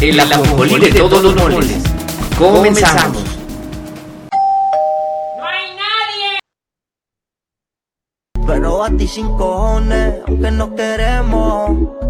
el 0.00 0.20
ajonjolí 0.20 0.78
de 0.78 0.92
todos 0.92 1.22
los 1.22 1.34
moles. 1.34 1.82
Comenzamos. 2.38 3.24
Pero 8.46 8.84
a 8.84 8.90
ti 8.90 9.08
sin 9.08 9.26
cojones, 9.36 10.14
aunque 10.26 10.50
no 10.50 10.74
queremos. 10.74 12.05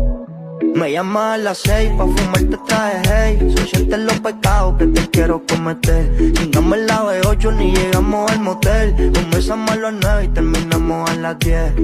Me 0.77 0.93
llama 0.93 1.33
a 1.33 1.39
las 1.39 1.57
seis 1.57 1.91
pa' 1.97 2.05
fumarte 2.05 2.59
traje 2.66 3.01
hey. 3.09 3.39
Son 3.57 3.66
siete 3.66 3.97
los 3.97 4.21
pecados 4.21 4.77
que 4.77 4.87
te 4.89 5.09
quiero 5.09 5.43
cometer. 5.49 6.05
Chingamos 6.35 6.79
la 6.80 7.01
B8 7.01 7.57
ni 7.57 7.73
llegamos 7.75 8.30
al 8.30 8.41
motel. 8.41 8.95
Comenzamos 9.15 9.71
a 9.71 9.77
las 9.77 9.95
nueve 9.95 10.25
y 10.25 10.29
terminamos 10.29 11.11
a 11.11 11.15
las 11.15 11.39
diez. 11.39 11.75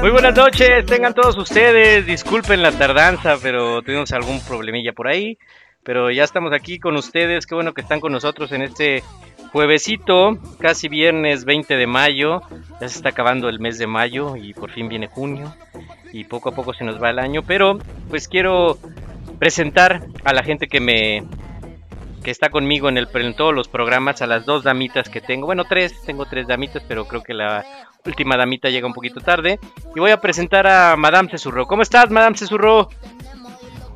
Muy 0.00 0.10
buenas 0.10 0.34
noches, 0.34 0.86
tengan 0.86 1.14
todos 1.14 1.38
ustedes. 1.38 2.04
Disculpen 2.04 2.62
la 2.62 2.72
tardanza, 2.72 3.36
pero 3.40 3.80
tuvimos 3.82 4.10
algún 4.10 4.40
problemilla 4.40 4.92
por 4.92 5.06
ahí. 5.06 5.38
Pero 5.84 6.10
ya 6.10 6.24
estamos 6.24 6.52
aquí 6.52 6.80
con 6.80 6.96
ustedes. 6.96 7.46
Qué 7.46 7.54
bueno 7.54 7.74
que 7.74 7.82
están 7.82 8.00
con 8.00 8.10
nosotros 8.10 8.50
en 8.50 8.62
este 8.62 9.04
juevesito, 9.52 10.38
casi 10.58 10.88
viernes 10.88 11.44
20 11.44 11.76
de 11.76 11.86
mayo. 11.86 12.42
Ya 12.80 12.88
se 12.88 12.96
está 12.96 13.10
acabando 13.10 13.48
el 13.48 13.60
mes 13.60 13.78
de 13.78 13.86
mayo 13.86 14.36
y 14.36 14.54
por 14.54 14.70
fin 14.70 14.88
viene 14.88 15.06
junio. 15.06 15.54
Y 16.12 16.24
poco 16.24 16.50
a 16.50 16.52
poco 16.52 16.72
se 16.74 16.84
nos 16.84 17.02
va 17.02 17.10
el 17.10 17.18
año. 17.18 17.42
Pero 17.42 17.78
pues 18.08 18.28
quiero 18.28 18.78
presentar 19.38 20.06
a 20.24 20.32
la 20.32 20.42
gente 20.42 20.68
que 20.68 20.80
me 20.80 21.24
que 22.22 22.32
está 22.32 22.50
conmigo 22.50 22.88
en, 22.88 22.98
el, 22.98 23.08
en 23.14 23.34
todos 23.34 23.54
los 23.54 23.68
programas, 23.68 24.20
a 24.22 24.26
las 24.26 24.44
dos 24.44 24.64
damitas 24.64 25.08
que 25.08 25.20
tengo. 25.20 25.46
Bueno, 25.46 25.64
tres, 25.64 25.94
tengo 26.04 26.26
tres 26.26 26.48
damitas, 26.48 26.82
pero 26.86 27.06
creo 27.06 27.22
que 27.22 27.32
la 27.32 27.64
última 28.04 28.36
damita 28.36 28.68
llega 28.68 28.86
un 28.86 28.92
poquito 28.92 29.20
tarde. 29.20 29.58
Y 29.94 30.00
voy 30.00 30.10
a 30.10 30.20
presentar 30.20 30.66
a 30.66 30.96
Madame 30.96 31.30
Cesurro. 31.30 31.66
¿Cómo 31.66 31.82
estás, 31.82 32.10
Madame 32.10 32.36
Cesurro? 32.36 32.88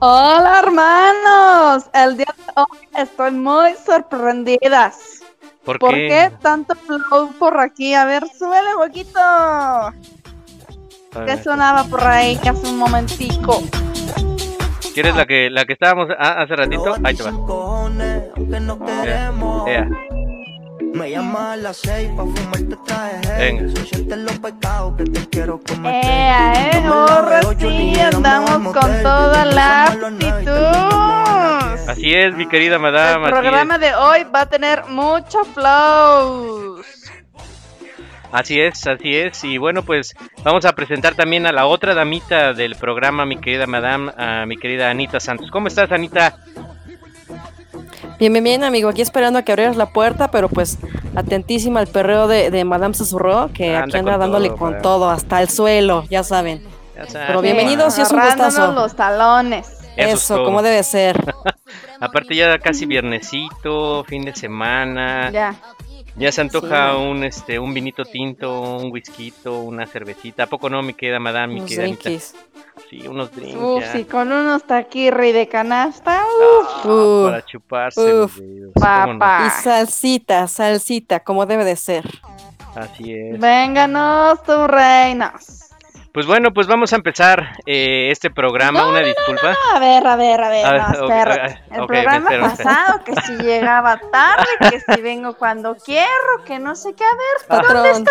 Hola 0.05 0.58
hermanos, 0.64 1.84
el 1.95 2.17
día 2.17 2.34
de 2.36 2.53
hoy 2.56 2.89
estoy 2.97 3.30
muy 3.30 3.75
sorprendidas. 3.75 5.21
¿Por, 5.64 5.78
¿Por 5.78 5.94
qué? 5.94 6.08
qué 6.08 6.32
tanto 6.41 6.74
flow 6.74 7.32
por 7.38 7.58
aquí? 7.60 7.94
A 7.94 8.05
ver, 8.05 8.24
súbele 8.36 8.74
un 8.74 8.88
poquito. 8.88 9.20
¿Qué 11.27 11.42
sonaba 11.42 11.84
por 11.84 12.02
ahí 12.05 12.36
que 12.38 12.48
hace 12.48 12.66
un 12.68 12.78
momentico? 12.78 13.62
¿Quieres 14.94 15.14
la 15.14 15.27
que 15.27 15.50
la 15.50 15.64
que 15.64 15.74
estábamos 15.74 16.08
hace 16.18 16.56
ratito? 16.56 16.96
Ahí 17.05 17.14
te 17.14 17.22
va. 17.22 17.30
sin 17.30 17.46
cojones, 17.46 18.24
Me 20.94 21.10
llama 21.10 21.52
a 21.52 21.56
las 21.56 21.76
seis 21.78 22.08
pa' 22.16 22.24
fumarte 22.24 22.76
traje 22.86 23.52
los 24.16 24.38
pecados 24.38 24.96
que 24.96 25.04
te 25.04 25.28
quiero 25.28 25.60
cometer. 25.60 26.04
¡Eh, 26.04 26.04
eh! 26.04 26.70
Chingamos 26.72 27.10
Ahora 27.10 27.30
la 27.30 27.40
B8 27.40 27.62
ni 27.62 27.94
sí, 27.94 28.00
andamos 28.00 28.74
con 28.74 29.02
toda 29.02 29.44
la 29.44 29.84
actitud. 29.84 31.89
Así 31.89 32.12
es, 32.12 32.34
mi 32.34 32.46
querida 32.46 32.77
El 32.77 32.83
madame. 32.83 33.24
así 33.24 33.33
programa 33.33 33.78
de 33.78 33.94
hoy 33.94 34.24
va 34.24 34.42
a 34.42 34.46
tener 34.46 34.84
mucho 34.86 35.44
flow. 35.44 36.83
Así 38.30 38.61
es, 38.61 38.86
así 38.86 39.14
es. 39.14 39.44
Y 39.44 39.58
bueno, 39.58 39.83
pues 39.83 40.14
vamos 40.42 40.64
a 40.64 40.72
presentar 40.72 41.14
también 41.14 41.46
a 41.46 41.52
la 41.52 41.67
otra 41.67 41.94
damita 41.94 42.55
del 42.55 42.77
programa, 42.77 43.27
mi 43.27 43.36
querida 43.36 43.67
madame, 43.67 44.12
a 44.17 44.46
mi 44.46 44.56
querida 44.56 44.90
Anita 44.90 45.20
Santos. 45.20 45.50
¿Cómo 45.50 45.68
estás, 45.68 45.92
Anita? 45.92 46.38
Bien, 48.22 48.33
bien, 48.33 48.44
bien, 48.44 48.62
amigo. 48.62 48.88
Aquí 48.88 49.02
esperando 49.02 49.40
a 49.40 49.42
que 49.42 49.50
abrieras 49.50 49.74
la 49.77 49.86
puerta, 49.86 50.30
pero 50.30 50.48
pues 50.48 50.78
atentísima 51.16 51.80
al 51.80 51.88
perreo 51.88 52.28
de, 52.28 52.52
de 52.52 52.64
Madame 52.64 52.94
Susurró, 52.94 53.50
que 53.52 53.74
Anda 53.74 53.86
aquí 53.86 53.96
anda 53.98 54.12
con 54.12 54.20
dándole 54.20 54.48
todo, 54.50 54.58
con 54.58 54.80
todo, 54.80 55.10
hasta 55.10 55.42
el 55.42 55.48
suelo, 55.48 56.05
ya 56.08 56.22
saben. 56.22 56.62
Ya 56.94 57.08
sabes, 57.08 57.27
Pero 57.27 57.40
bienvenidos, 57.42 57.94
sí 57.94 58.02
es 58.02 58.12
un 58.12 58.20
gustazo. 58.20 58.70
los 58.74 58.94
talones. 58.94 59.66
Eso 59.96 60.08
es 60.08 60.22
Eso, 60.22 60.44
como 60.44 60.62
debe 60.62 60.84
ser. 60.84 61.34
Aparte 62.00 62.36
ya 62.36 62.56
casi 62.61 62.86
viernesito, 62.86 64.05
fin 64.05 64.24
de 64.24 64.36
semana. 64.36 65.32
Ya, 65.32 65.56
Ya. 66.16 66.30
se 66.30 66.42
antoja 66.42 66.92
Sí. 66.92 66.98
un 66.98 67.24
este 67.24 67.58
un 67.58 67.74
vinito 67.74 68.05
tinto, 68.05 68.77
un 68.77 68.92
whisky, 68.92 69.34
una 69.46 69.84
cervecita. 69.84 70.44
¿A 70.44 70.46
poco 70.46 70.70
no, 70.70 70.80
mi 70.84 70.94
querida 70.94 71.18
madame, 71.18 71.55
mi 71.55 71.58
Unos 71.58 71.70
querida 71.70 71.86
Anita? 71.86 72.02
drinkies. 72.05 72.36
Sí, 72.92 73.08
unos 73.08 73.35
drinks. 73.35 73.57
Uf, 73.58 73.80
ya. 73.80 73.92
sí, 73.92 74.05
con 74.05 74.30
unos 74.30 74.64
taquirri 74.67 75.33
de 75.33 75.48
canasta. 75.48 76.20
Uf, 76.61 76.69
Ah, 76.85 77.30
para 77.30 77.42
chuparse 77.47 78.01
uf, 78.23 78.36
dedos, 78.36 78.73
¿cómo 78.75 79.13
no? 79.14 79.19
papá. 79.19 79.47
Y 79.47 79.63
salsita, 79.63 80.47
salsita, 80.47 81.20
como 81.20 81.47
debe 81.47 81.64
de 81.64 81.77
ser. 81.77 82.05
Así 82.77 83.14
es. 83.14 83.41
Vénganos, 83.41 84.42
tus 84.42 84.67
reinas. 84.69 85.70
Pues 86.13 86.27
bueno, 86.27 86.53
pues 86.53 86.67
vamos 86.67 86.92
a 86.92 86.97
empezar 86.97 87.53
eh, 87.64 88.11
este 88.11 88.29
programa. 88.30 88.86
Una 88.86 89.01
disculpa. 89.01 89.55
A 89.74 89.79
ver, 89.79 90.07
a 90.07 90.14
ver, 90.17 90.41
a 90.42 90.48
ver, 90.51 90.67
A 90.67 90.73
ver, 90.73 90.83
no, 90.98 91.05
espérate. 91.09 91.53
ok, 91.70 91.73
El 91.79 91.86
programa 91.86 92.30
espera. 92.30 92.42
pasado, 92.51 93.05
que 93.05 93.14
si 93.23 93.33
llegaba 93.42 93.98
tarde, 94.11 94.45
que 94.70 94.80
si 94.80 95.01
vengo 95.01 95.35
cuando 95.39 95.74
quiero, 95.77 96.45
que 96.45 96.59
no 96.59 96.74
sé 96.77 96.92
qué, 96.95 97.05
a 97.05 97.14
ver, 97.14 97.48
Patrón. 97.48 98.05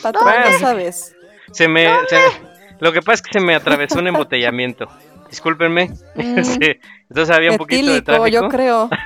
Patrón, 0.00 0.24
Bueno. 0.24 0.44
ya 0.48 0.58
sabes. 0.60 1.16
Se 1.50 1.66
me, 1.66 1.88
se- 2.08 2.55
lo 2.80 2.92
que 2.92 3.00
pasa 3.00 3.14
es 3.14 3.22
que 3.22 3.38
se 3.38 3.40
me 3.44 3.54
atravesó 3.54 3.98
un 3.98 4.08
embotellamiento. 4.08 4.86
Discúlpenme. 5.30 5.90
Mm. 6.14 6.38
Entonces 7.10 7.30
había 7.36 7.50
un 7.50 7.56
poquito 7.58 7.92
de 7.92 8.02
tráfico. 8.02 8.28
yo 8.28 8.48
creo. 8.48 8.88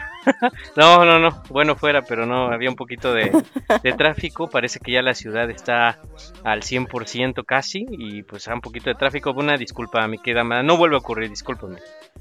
No, 0.76 1.02
no, 1.06 1.18
no. 1.18 1.42
Bueno, 1.48 1.76
fuera, 1.76 2.02
pero 2.02 2.26
no, 2.26 2.52
había 2.52 2.68
un 2.68 2.76
poquito 2.76 3.14
de, 3.14 3.32
de 3.82 3.92
tráfico. 3.94 4.48
Parece 4.50 4.78
que 4.78 4.92
ya 4.92 5.00
la 5.00 5.14
ciudad 5.14 5.48
está 5.48 5.98
al 6.44 6.60
100% 6.60 7.42
casi. 7.46 7.86
Y 7.88 8.22
pues 8.24 8.46
hay 8.46 8.52
un 8.52 8.60
poquito 8.60 8.90
de 8.90 8.96
tráfico. 8.96 9.32
Una 9.32 9.56
disculpa, 9.56 10.06
mi 10.08 10.18
querida 10.18 10.42
amada. 10.42 10.62
No 10.62 10.76
vuelve 10.76 10.96
a 10.96 10.98
ocurrir, 10.98 11.30
discúlpame. 11.30 11.78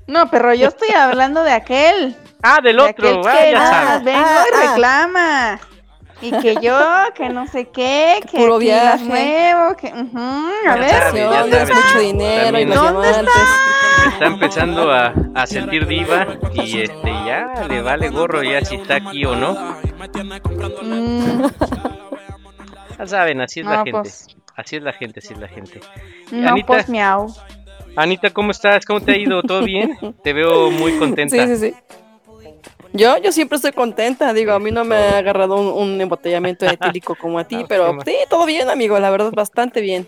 No, 0.07 0.29
pero 0.31 0.53
yo 0.53 0.69
estoy 0.69 0.91
hablando 0.91 1.43
de 1.43 1.51
aquel. 1.51 2.15
Ah, 2.41 2.59
del 2.63 2.77
de 2.77 2.83
otro. 2.83 3.09
aquel 3.09 3.21
Ah, 3.27 3.37
que 3.43 3.51
ya 3.51 3.69
sabes. 3.69 4.03
vengo 4.05 4.19
Ah, 4.25 4.45
y 4.49 4.55
ah. 4.55 4.69
reclama. 4.69 5.59
Y 6.21 6.31
que 6.31 6.55
yo, 6.61 6.77
que 7.15 7.29
no 7.29 7.47
sé 7.47 7.69
qué, 7.69 8.19
que 8.29 8.37
Puro 8.39 8.57
viaje. 8.57 9.03
muevo, 9.05 9.75
que... 9.77 9.87
ujú, 9.87 10.19
a 10.19 10.51
Ya 10.65 10.75
ver, 10.75 10.89
ya 11.15 11.27
Vacaciones, 11.29 11.69
sabe. 11.69 11.73
mucho 11.81 11.99
dinero 11.99 12.59
y 12.59 12.65
los 12.65 12.75
¿Dónde. 12.75 13.07
Me 14.05 14.11
está 14.13 14.25
empezando 14.25 14.91
a, 14.91 15.13
a 15.35 15.47
sentir 15.47 15.87
diva. 15.87 16.27
Y 16.53 16.81
este, 16.81 17.11
ya 17.25 17.65
le 17.69 17.81
vale 17.81 18.09
gorro 18.09 18.43
ya 18.43 18.63
si 18.65 18.75
está 18.75 18.95
aquí 18.95 19.23
o 19.25 19.35
no. 19.35 19.53
mm, 20.81 21.43
Ya 22.97 23.07
saben, 23.07 23.41
así 23.41 23.61
es 23.61 23.65
la 23.65 23.77
gente. 23.77 23.91
pues. 23.91 24.27
Así 24.55 24.75
es 24.75 24.83
la 24.83 24.91
gente, 24.91 25.19
así 25.19 25.33
es 25.33 25.39
la 25.39 25.47
gente. 25.47 25.79
no, 26.31 26.49
Anita. 26.49 26.67
pues 26.67 26.89
miau. 26.89 27.33
Anita, 27.95 28.29
¿cómo 28.31 28.51
estás? 28.51 28.85
¿Cómo 28.85 28.99
te 29.01 29.13
ha 29.13 29.17
ido? 29.17 29.41
¿Todo 29.41 29.63
bien? 29.63 29.97
Te 30.23 30.33
veo 30.33 30.69
muy 30.69 30.97
contenta. 30.99 31.35
Sí, 31.47 31.55
sí, 31.55 31.71
sí. 31.71 31.75
Yo, 32.93 33.17
yo 33.17 33.31
siempre 33.31 33.57
estoy 33.57 33.71
contenta, 33.71 34.33
digo, 34.33 34.53
a 34.53 34.59
mí 34.59 34.71
no 34.71 34.83
me 34.83 34.95
ha 34.95 35.17
agarrado 35.19 35.55
un, 35.55 35.67
un 35.67 36.01
embotellamiento 36.01 36.65
etílico 36.65 37.15
como 37.15 37.37
a 37.37 37.43
ti, 37.47 37.65
pero 37.67 37.99
sí, 38.03 38.15
todo 38.29 38.45
bien, 38.45 38.69
amigo, 38.69 38.97
la 38.99 39.11
verdad, 39.11 39.31
bastante 39.31 39.81
bien. 39.81 40.07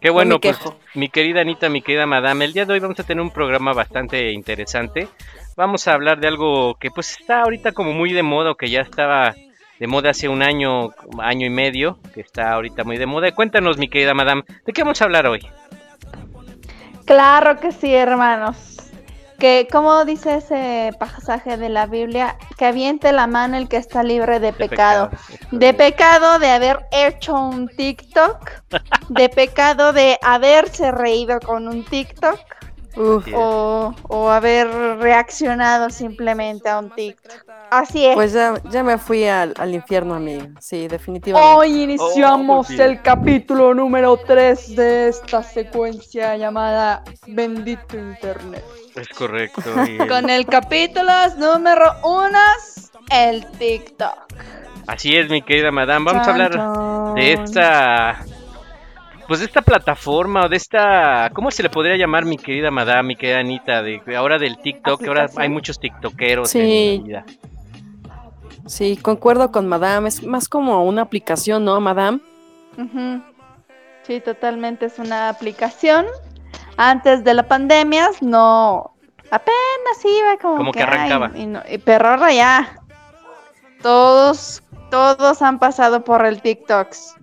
Qué 0.00 0.10
bueno, 0.10 0.38
pues, 0.38 0.58
mi 0.94 1.08
querida 1.08 1.40
Anita, 1.40 1.68
mi 1.68 1.82
querida 1.82 2.06
Madame, 2.06 2.44
el 2.44 2.52
día 2.52 2.64
de 2.64 2.74
hoy 2.74 2.80
vamos 2.80 3.00
a 3.00 3.02
tener 3.02 3.20
un 3.22 3.30
programa 3.30 3.72
bastante 3.72 4.30
interesante. 4.30 5.08
Vamos 5.56 5.88
a 5.88 5.94
hablar 5.94 6.20
de 6.20 6.28
algo 6.28 6.76
que 6.76 6.90
pues 6.90 7.18
está 7.18 7.42
ahorita 7.42 7.72
como 7.72 7.92
muy 7.92 8.12
de 8.12 8.22
moda, 8.22 8.52
o 8.52 8.54
que 8.54 8.70
ya 8.70 8.80
estaba 8.80 9.34
de 9.80 9.86
moda 9.86 10.10
hace 10.10 10.28
un 10.28 10.42
año, 10.42 10.90
año 11.18 11.46
y 11.46 11.50
medio, 11.50 11.98
que 12.14 12.20
está 12.20 12.52
ahorita 12.52 12.84
muy 12.84 12.96
de 12.96 13.06
moda. 13.06 13.32
Cuéntanos, 13.32 13.76
mi 13.78 13.88
querida 13.88 14.14
Madame, 14.14 14.44
¿de 14.66 14.72
qué 14.72 14.82
vamos 14.82 15.00
a 15.00 15.04
hablar 15.04 15.26
hoy? 15.26 15.40
Claro 17.04 17.58
que 17.58 17.72
sí, 17.72 17.92
hermanos. 17.92 18.77
Que, 19.38 19.68
como 19.70 20.04
dice 20.04 20.36
ese 20.38 20.90
pasaje 20.98 21.56
de 21.56 21.68
la 21.68 21.86
Biblia, 21.86 22.36
que 22.58 22.66
aviente 22.66 23.12
la 23.12 23.28
mano 23.28 23.56
el 23.56 23.68
que 23.68 23.76
está 23.76 24.02
libre 24.02 24.40
de, 24.40 24.52
pecado. 24.52 25.10
De 25.52 25.72
pecado 25.74 26.40
de 26.40 26.50
haber 26.50 26.86
hecho 26.90 27.34
un 27.34 27.68
TikTok, 27.68 28.50
de 29.10 29.28
pecado 29.28 29.92
de 29.92 30.18
haberse 30.22 30.90
reído 30.90 31.38
con 31.38 31.68
un 31.68 31.84
TikTok, 31.84 32.38
Uf, 32.96 33.28
o, 33.32 33.94
o 34.08 34.28
haber 34.28 34.66
reaccionado 34.98 35.88
simplemente 35.88 36.68
a 36.68 36.80
un 36.80 36.90
TikTok. 36.90 37.44
Así 37.70 38.06
es. 38.06 38.14
pues 38.14 38.32
ya, 38.32 38.54
ya 38.70 38.82
me 38.82 38.98
fui 38.98 39.24
al, 39.26 39.54
al 39.56 39.72
infierno, 39.74 40.14
amigo. 40.14 40.46
Sí, 40.58 40.88
definitivamente. 40.88 41.54
Hoy 41.54 41.82
iniciamos 41.84 42.70
Oh, 42.70 42.82
el 42.82 43.00
capítulo 43.02 43.72
número 43.74 44.16
3 44.16 44.74
de 44.74 45.08
esta 45.08 45.42
secuencia 45.44 46.36
llamada 46.36 47.04
Bendito 47.28 47.96
Internet. 47.96 48.64
Es 49.00 49.08
correcto. 49.08 49.62
Con 50.08 50.30
el 50.30 50.46
capítulo 50.46 51.12
número 51.38 51.92
1, 52.02 52.38
el 53.10 53.46
TikTok. 53.52 54.34
Así 54.86 55.16
es, 55.16 55.28
mi 55.28 55.42
querida 55.42 55.70
madame. 55.70 56.04
Vamos 56.06 56.26
a 56.26 56.30
hablar 56.30 57.14
de 57.14 57.32
esta. 57.32 58.24
Pues 59.26 59.40
de 59.40 59.46
esta 59.46 59.60
plataforma 59.60 60.46
o 60.46 60.48
de 60.48 60.56
esta. 60.56 61.30
¿Cómo 61.34 61.50
se 61.50 61.62
le 61.62 61.68
podría 61.68 61.96
llamar, 61.96 62.24
mi 62.24 62.38
querida 62.38 62.70
madame, 62.70 63.08
mi 63.08 63.16
querida 63.16 63.40
Anita? 63.40 63.82
De, 63.82 64.00
ahora 64.16 64.38
del 64.38 64.58
TikTok, 64.58 65.00
que 65.02 65.08
ahora 65.08 65.26
hay 65.36 65.50
muchos 65.50 65.78
TikTokeros 65.78 66.48
Sí. 66.50 67.02
en 67.04 67.12
la 67.12 67.22
vida. 67.22 67.24
Sí, 68.66 68.96
concuerdo 68.96 69.52
con 69.52 69.68
Madame. 69.68 70.08
Es 70.08 70.22
más 70.24 70.48
como 70.48 70.82
una 70.84 71.02
aplicación, 71.02 71.64
¿no, 71.64 71.78
Madame? 71.80 72.20
Sí, 74.02 74.20
totalmente 74.20 74.86
es 74.86 74.98
una 74.98 75.28
aplicación. 75.28 76.06
Antes 76.78 77.24
de 77.24 77.34
la 77.34 77.42
pandemia, 77.42 78.08
no. 78.22 78.94
Apenas 79.30 80.04
iba 80.04 80.36
como, 80.40 80.56
Como 80.56 80.72
que 80.72 80.82
arrancaba. 80.82 81.30
y 81.34 81.44
no- 81.46 81.62
y- 81.68 81.78
pero 81.78 82.08
ahora 82.08 82.32
ya. 82.32 82.78
Todos, 83.82 84.62
todos 84.90 85.42
han 85.42 85.58
pasado 85.58 86.02
por 86.02 86.24
el 86.24 86.40
TikToks. 86.40 87.14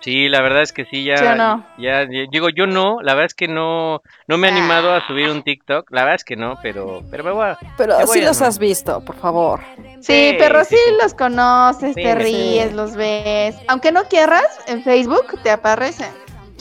Sí, 0.00 0.28
la 0.28 0.40
verdad 0.42 0.62
es 0.62 0.72
que 0.72 0.84
sí, 0.84 1.04
ya, 1.04 1.16
¿Sí 1.16 1.24
no? 1.38 1.64
ya, 1.78 2.02
ya- 2.02 2.26
digo, 2.30 2.48
yo 2.48 2.66
no, 2.66 3.00
la 3.02 3.14
verdad 3.14 3.26
es 3.26 3.34
que 3.34 3.46
no, 3.46 4.02
no 4.26 4.36
me 4.36 4.48
he 4.48 4.50
animado 4.50 4.92
a 4.92 5.06
subir 5.06 5.30
un 5.30 5.44
TikTok, 5.44 5.88
la 5.92 6.00
verdad 6.02 6.16
es 6.16 6.24
que 6.24 6.34
no, 6.34 6.58
pero, 6.60 7.02
pero 7.08 7.22
me 7.22 7.30
voy 7.30 7.46
a- 7.46 7.58
Pero 7.76 7.94
voy 8.04 8.18
sí 8.18 8.20
a 8.24 8.26
los 8.26 8.42
has 8.42 8.58
visto, 8.58 9.00
por 9.04 9.14
favor. 9.16 9.60
Sí, 9.76 9.92
Sí, 10.00 10.34
pero 10.40 10.64
sí, 10.64 10.76
los 11.00 11.14
conoces, 11.14 11.94
Sí, 11.94 12.02
te 12.02 12.14
sí. 12.14 12.18
ríes, 12.18 12.72
los 12.72 12.96
ves. 12.96 13.54
Aunque 13.68 13.92
no 13.92 14.02
quieras, 14.04 14.44
en 14.66 14.82
Facebook 14.82 15.40
te 15.44 15.52
aparecen. 15.52 16.10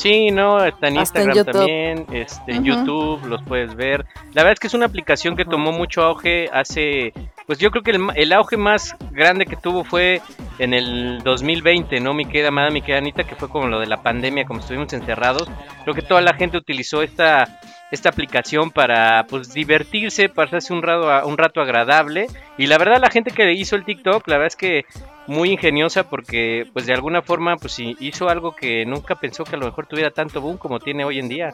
Sí, 0.01 0.31
no, 0.31 0.65
está 0.65 0.88
en 0.88 0.98
Hasta 0.98 1.21
Instagram 1.21 1.45
también, 1.45 2.07
este, 2.12 2.53
en. 2.53 2.63
YouTube 2.63 3.24
los 3.27 3.44
puedes 3.44 3.75
ver. 3.75 4.07
La 4.33 4.42
verdad 4.42 4.53
es 4.53 4.59
que 4.59 4.65
es 4.65 4.74
una 4.74 4.88
aplicación 4.88 5.36
que 5.36 5.45
tomó 5.45 5.71
mucho 5.71 6.01
auge 6.01 6.50
hace, 6.51 7.13
pues 7.45 7.59
yo 7.59 7.69
creo 7.69 7.83
que 7.83 7.92
el, 7.92 8.07
el 8.15 8.33
auge 8.33 8.57
más 8.57 8.95
grande 9.12 9.45
que 9.45 9.56
tuvo 9.56 9.83
fue 9.83 10.19
en 10.57 10.74
el 10.74 11.21
2020, 11.24 12.00
¿no? 12.00 12.15
Mi 12.15 12.25
querida 12.25 12.48
amada, 12.48 12.71
mi 12.71 12.81
querida 12.81 12.98
Anita, 12.98 13.25
que 13.25 13.36
fue 13.36 13.48
como 13.48 13.68
lo 13.68 13.80
de 13.80 13.86
la 13.86 14.01
pandemia, 14.01 14.45
como 14.45 14.62
estuvimos 14.62 14.92
encerrados. 14.94 15.48
Creo 15.83 15.94
que 15.94 16.01
toda 16.01 16.21
la 16.21 16.33
gente 16.33 16.57
utilizó 16.57 17.04
esta, 17.04 17.59
esta 17.92 18.09
aplicación 18.09 18.71
para, 18.71 19.27
pues, 19.30 19.54
divertirse, 19.54 20.30
pasarse 20.30 20.74
un 20.74 20.81
rato, 20.81 21.27
un 21.27 21.38
rato 21.38 21.62
agradable. 21.62 22.25
Y 22.57 22.65
la 22.65 22.80
verdad, 22.80 23.00
la 23.00 23.12
gente 23.12 23.30
que 23.30 23.54
hizo 23.54 23.75
el 23.75 23.86
TikTok, 23.86 24.27
la 24.27 24.38
verdad 24.38 24.47
es 24.47 24.56
que 24.56 24.86
muy 25.27 25.51
ingeniosa 25.51 26.03
porque 26.03 26.68
pues 26.73 26.85
de 26.85 26.94
alguna 26.94 27.21
forma 27.21 27.57
pues 27.57 27.77
hizo 27.79 28.29
algo 28.29 28.56
que 28.56 28.85
nunca 28.85 29.15
pensó 29.15 29.44
que 29.44 29.56
a 29.56 29.59
lo 29.59 29.65
mejor 29.65 29.88
tuviera 29.88 30.12
tanto 30.12 30.41
boom 30.41 30.57
como 30.57 30.79
tiene 30.79 31.06
hoy 31.06 31.19
en 31.19 31.29
día. 31.29 31.53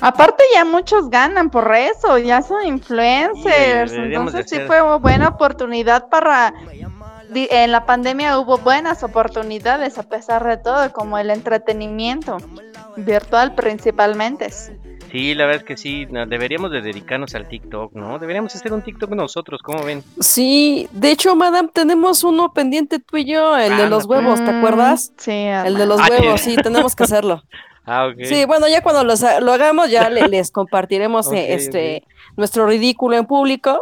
Aparte 0.00 0.42
ya 0.54 0.64
muchos 0.64 1.10
ganan 1.10 1.50
por 1.50 1.74
eso, 1.74 2.16
ya 2.18 2.40
son 2.40 2.66
influencers, 2.66 3.92
Sí, 3.92 3.98
entonces 3.98 4.46
sí 4.48 4.58
fue 4.66 4.80
una 4.80 4.96
buena 4.96 5.28
oportunidad 5.28 6.08
para... 6.08 6.54
En 7.32 7.70
la 7.70 7.86
pandemia 7.86 8.40
hubo 8.40 8.58
buenas 8.58 9.04
oportunidades 9.04 9.98
a 9.98 10.02
pesar 10.02 10.44
de 10.44 10.56
todo, 10.56 10.92
como 10.92 11.16
el 11.16 11.30
entretenimiento 11.30 12.38
virtual 12.96 13.54
principalmente. 13.54 14.48
Sí, 15.10 15.34
la 15.34 15.46
verdad 15.46 15.62
es 15.62 15.64
que 15.66 15.76
sí, 15.76 16.06
no, 16.10 16.26
deberíamos 16.26 16.70
de 16.70 16.82
dedicarnos 16.82 17.34
al 17.34 17.48
TikTok, 17.48 17.94
¿no? 17.94 18.18
Deberíamos 18.18 18.54
hacer 18.54 18.72
un 18.72 18.82
TikTok 18.82 19.10
nosotros, 19.10 19.60
¿cómo 19.62 19.84
ven? 19.84 20.04
Sí, 20.20 20.88
de 20.92 21.10
hecho, 21.10 21.34
Madame, 21.34 21.68
tenemos 21.74 22.22
uno 22.22 22.52
pendiente 22.52 23.00
tú 23.00 23.16
y 23.16 23.24
yo, 23.24 23.56
el 23.56 23.76
de 23.76 23.84
Ah, 23.84 23.88
los 23.90 24.06
huevos, 24.06 24.38
¿te 24.44 24.52
Mm, 24.52 24.56
acuerdas? 24.56 25.12
Sí, 25.18 25.30
El 25.32 25.76
de 25.76 25.86
los 25.86 26.00
Ah, 26.00 26.06
huevos, 26.10 26.40
sí, 26.42 26.56
tenemos 26.58 26.94
que 26.94 27.02
hacerlo. 27.02 27.42
Ah, 27.86 28.06
ok. 28.06 28.22
Sí, 28.24 28.44
bueno, 28.44 28.68
ya 28.68 28.82
cuando 28.82 29.02
los 29.02 29.22
ha- 29.24 29.40
lo 29.40 29.52
hagamos 29.52 29.90
ya 29.90 30.08
le- 30.10 30.28
les 30.28 30.52
compartiremos 30.52 31.26
eh, 31.32 31.54
este 31.54 32.04
nuestro 32.36 32.66
ridículo 32.66 33.16
en 33.16 33.26
público, 33.26 33.80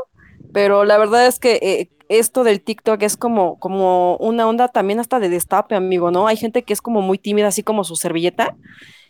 pero 0.53 0.85
la 0.85 0.97
verdad 0.97 1.27
es 1.27 1.39
que 1.39 1.59
eh, 1.61 1.91
esto 2.09 2.43
del 2.45 2.63
TikTok 2.63 3.03
es 3.03 3.19
como 3.19 3.59
como 3.59 4.17
una 4.17 4.47
onda 4.47 4.69
también 4.69 4.99
hasta 5.01 5.19
de 5.19 5.29
destape, 5.29 5.75
amigo, 5.75 6.11
¿no? 6.11 6.27
Hay 6.27 6.37
gente 6.39 6.63
que 6.63 6.73
es 6.73 6.81
como 6.81 7.03
muy 7.03 7.19
tímida, 7.19 7.49
así 7.49 7.63
como 7.63 7.85
su 7.85 7.97
servilleta 7.97 8.57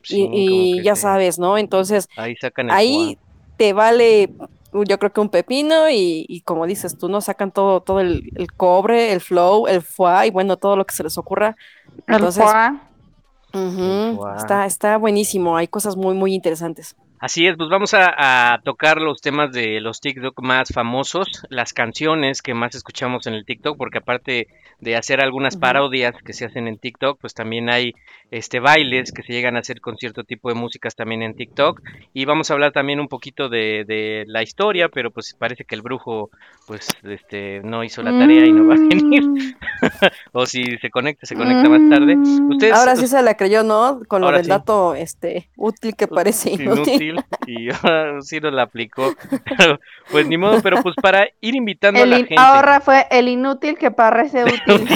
Sí, 0.03 0.29
y, 0.33 0.83
ya 0.83 0.97
sabes, 0.97 1.39
¿no? 1.39 1.59
Entonces 1.59 2.09
Ahí 2.17 2.37
sacan 2.37 2.71
el 2.71 2.75
ahí 2.75 3.19
te 3.57 3.73
vale 3.73 4.31
uh, 4.73 4.85
yo 4.85 4.99
creo 4.99 5.13
que 5.13 5.21
un 5.21 5.29
pepino 5.29 5.91
y, 5.91 6.25
y 6.29 6.43
como 6.43 6.67
dices 6.67 6.97
tú, 6.97 7.09
¿no? 7.09 7.21
Sacan 7.21 7.51
todo 7.51 7.81
todo 7.81 8.01
el, 8.01 8.31
el 8.37 8.53
cobre, 8.53 9.13
el 9.13 9.21
flow, 9.21 9.67
el 9.67 9.83
foie 9.83 10.29
y 10.29 10.31
bueno, 10.31 10.57
todo 10.57 10.77
lo 10.77 10.85
que 10.85 10.95
se 10.95 11.03
les 11.03 11.19
ocurra. 11.19 11.57
El 12.07 12.17
Entonces, 12.17 12.45
foie. 12.45 12.81
está, 14.37 14.67
está 14.67 14.97
buenísimo, 14.97 15.57
hay 15.57 15.69
cosas 15.69 15.97
muy, 15.97 16.15
muy 16.15 16.35
interesantes. 16.35 16.97
Así 17.21 17.47
es, 17.47 17.57
pues 17.57 17.69
vamos 17.69 17.95
a, 17.95 18.55
a 18.55 18.61
tocar 18.63 19.01
los 19.01 19.21
temas 19.21 19.53
de 19.53 19.81
los 19.81 20.01
TikTok 20.01 20.41
más 20.43 20.71
famosos, 20.73 21.27
las 21.49 21.73
canciones 21.73 22.43
que 22.43 22.55
más 22.55 22.75
escuchamos 22.75 23.27
en 23.27 23.35
el 23.35 23.45
TikTok, 23.45 23.77
porque 23.77 23.99
aparte 23.99 24.49
de 24.81 24.97
hacer 24.97 25.21
algunas 25.21 25.57
parodias 25.57 26.15
que 26.25 26.33
se 26.33 26.45
hacen 26.45 26.69
en 26.69 26.79
TikTok, 26.79 27.19
pues 27.21 27.35
también 27.35 27.69
hay 27.69 27.95
este 28.31 28.61
bailes 28.61 29.13
que 29.13 29.23
se 29.23 29.33
llegan 29.33 29.57
a 29.57 29.61
hacer 29.61 29.81
con 29.81 29.97
cierto 29.97 30.23
tipo 30.23 30.49
de 30.49 30.55
músicas 30.55 30.95
también 30.95 31.23
en 31.23 31.35
TikTok. 31.35 31.81
Y 32.13 32.25
vamos 32.25 32.51
a 32.51 32.55
hablar 32.55 32.73
también 32.73 33.01
un 33.01 33.09
poquito 33.09 33.49
de, 33.49 33.85
de 33.87 34.25
la 34.27 34.43
historia, 34.43 34.89
pero 34.89 35.11
pues 35.11 35.35
parece 35.35 35.65
que 35.65 35.75
el 35.75 35.83
brujo 35.83 36.31
pues 36.67 36.89
este 37.03 37.61
no 37.65 37.83
hizo 37.83 38.03
la 38.03 38.11
tarea 38.11 38.45
y 38.47 38.53
no 38.53 38.67
va 38.67 38.75
a 38.75 38.79
venir. 38.79 39.27
Mm. 39.27 39.55
o 40.33 40.47
si 40.47 40.77
se 40.79 40.91
conecta, 40.91 41.27
se 41.27 41.35
conecta 41.35 41.69
más 41.69 41.89
tarde. 41.91 42.17
Mm. 42.17 42.51
Ustedes 42.51 42.75
Ahora 42.75 42.95
sí 42.97 43.07
se 43.07 43.23
la 43.23 43.35
creyó, 43.35 43.63
¿no? 43.63 44.01
Con 44.07 44.21
lo 44.21 44.31
del 44.31 44.45
sí. 44.45 44.51
dato 44.51 44.95
este 44.95 45.49
útil 45.57 45.97
que 45.97 46.07
parece 46.07 46.51
inútil. 46.51 46.95
inútil 46.95 47.08
y 47.47 47.69
ahora 47.83 48.21
sí 48.23 48.41
nos 48.41 48.53
la 48.53 48.63
aplicó. 48.63 49.15
Pero, 49.57 49.79
pues 50.11 50.27
ni 50.27 50.37
modo, 50.37 50.61
pero 50.63 50.83
pues 50.83 50.95
para 51.01 51.27
ir 51.41 51.55
invitando 51.55 52.03
a 52.03 52.07
la 52.07 52.17
gente. 52.17 52.37
ahora 52.39 52.81
fue 52.81 53.07
el 53.11 53.29
inútil 53.29 53.77
que 53.77 53.91
parece 53.91 54.45
útil. 54.45 54.89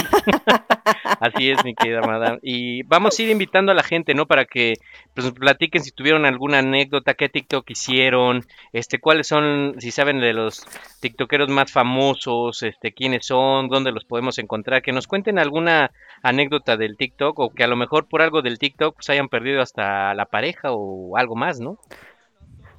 Así 1.21 1.51
es, 1.51 1.65
mi 1.65 1.75
querida 1.75 2.01
madame. 2.01 2.39
Y 2.43 2.83
vamos 2.85 3.19
a 3.19 3.23
ir 3.23 3.31
invitando 3.31 3.73
a 3.73 3.75
la 3.75 3.83
gente, 3.83 4.15
¿no? 4.15 4.27
Para 4.27 4.45
que 4.45 4.75
pues, 5.15 5.27
nos 5.27 5.35
platiquen 5.35 5.83
si 5.83 5.93
tuvieron 5.93 6.27
alguna 6.27 6.59
anécdota, 6.59 7.15
qué 7.15 7.29
TikTok 7.29 7.69
hicieron, 7.71 8.45
este, 8.73 8.99
cuáles 8.99 9.27
son, 9.27 9.77
si 9.79 9.91
saben 9.91 10.21
de 10.21 10.33
los 10.33 10.67
TikTokeros 11.01 11.49
más 11.49 11.73
famosos, 11.73 12.63
este, 12.63 12.93
quiénes 12.93 13.27
son, 13.27 13.69
dónde 13.69 13.93
los 13.93 14.05
podemos 14.05 14.39
encontrar, 14.39 14.83
que 14.83 14.93
nos 14.93 15.07
cuenten 15.07 15.39
alguna 15.39 15.91
anécdota 16.23 16.77
del 16.77 16.97
TikTok 16.97 17.39
o 17.39 17.51
que 17.51 17.65
a 17.65 17.69
lo 17.69 17.77
mejor 17.77 18.09
por 18.09 18.23
algo 18.23 18.43
del 18.43 18.59
TikTok 18.59 18.97
pues 18.97 19.11
hayan 19.11 19.29
perdido 19.29 19.61
hasta 19.61 20.15
la 20.15 20.27
pareja 20.27 20.73
o 20.73 21.17
algo 21.17 21.37
más, 21.37 21.61
¿no? 21.61 21.79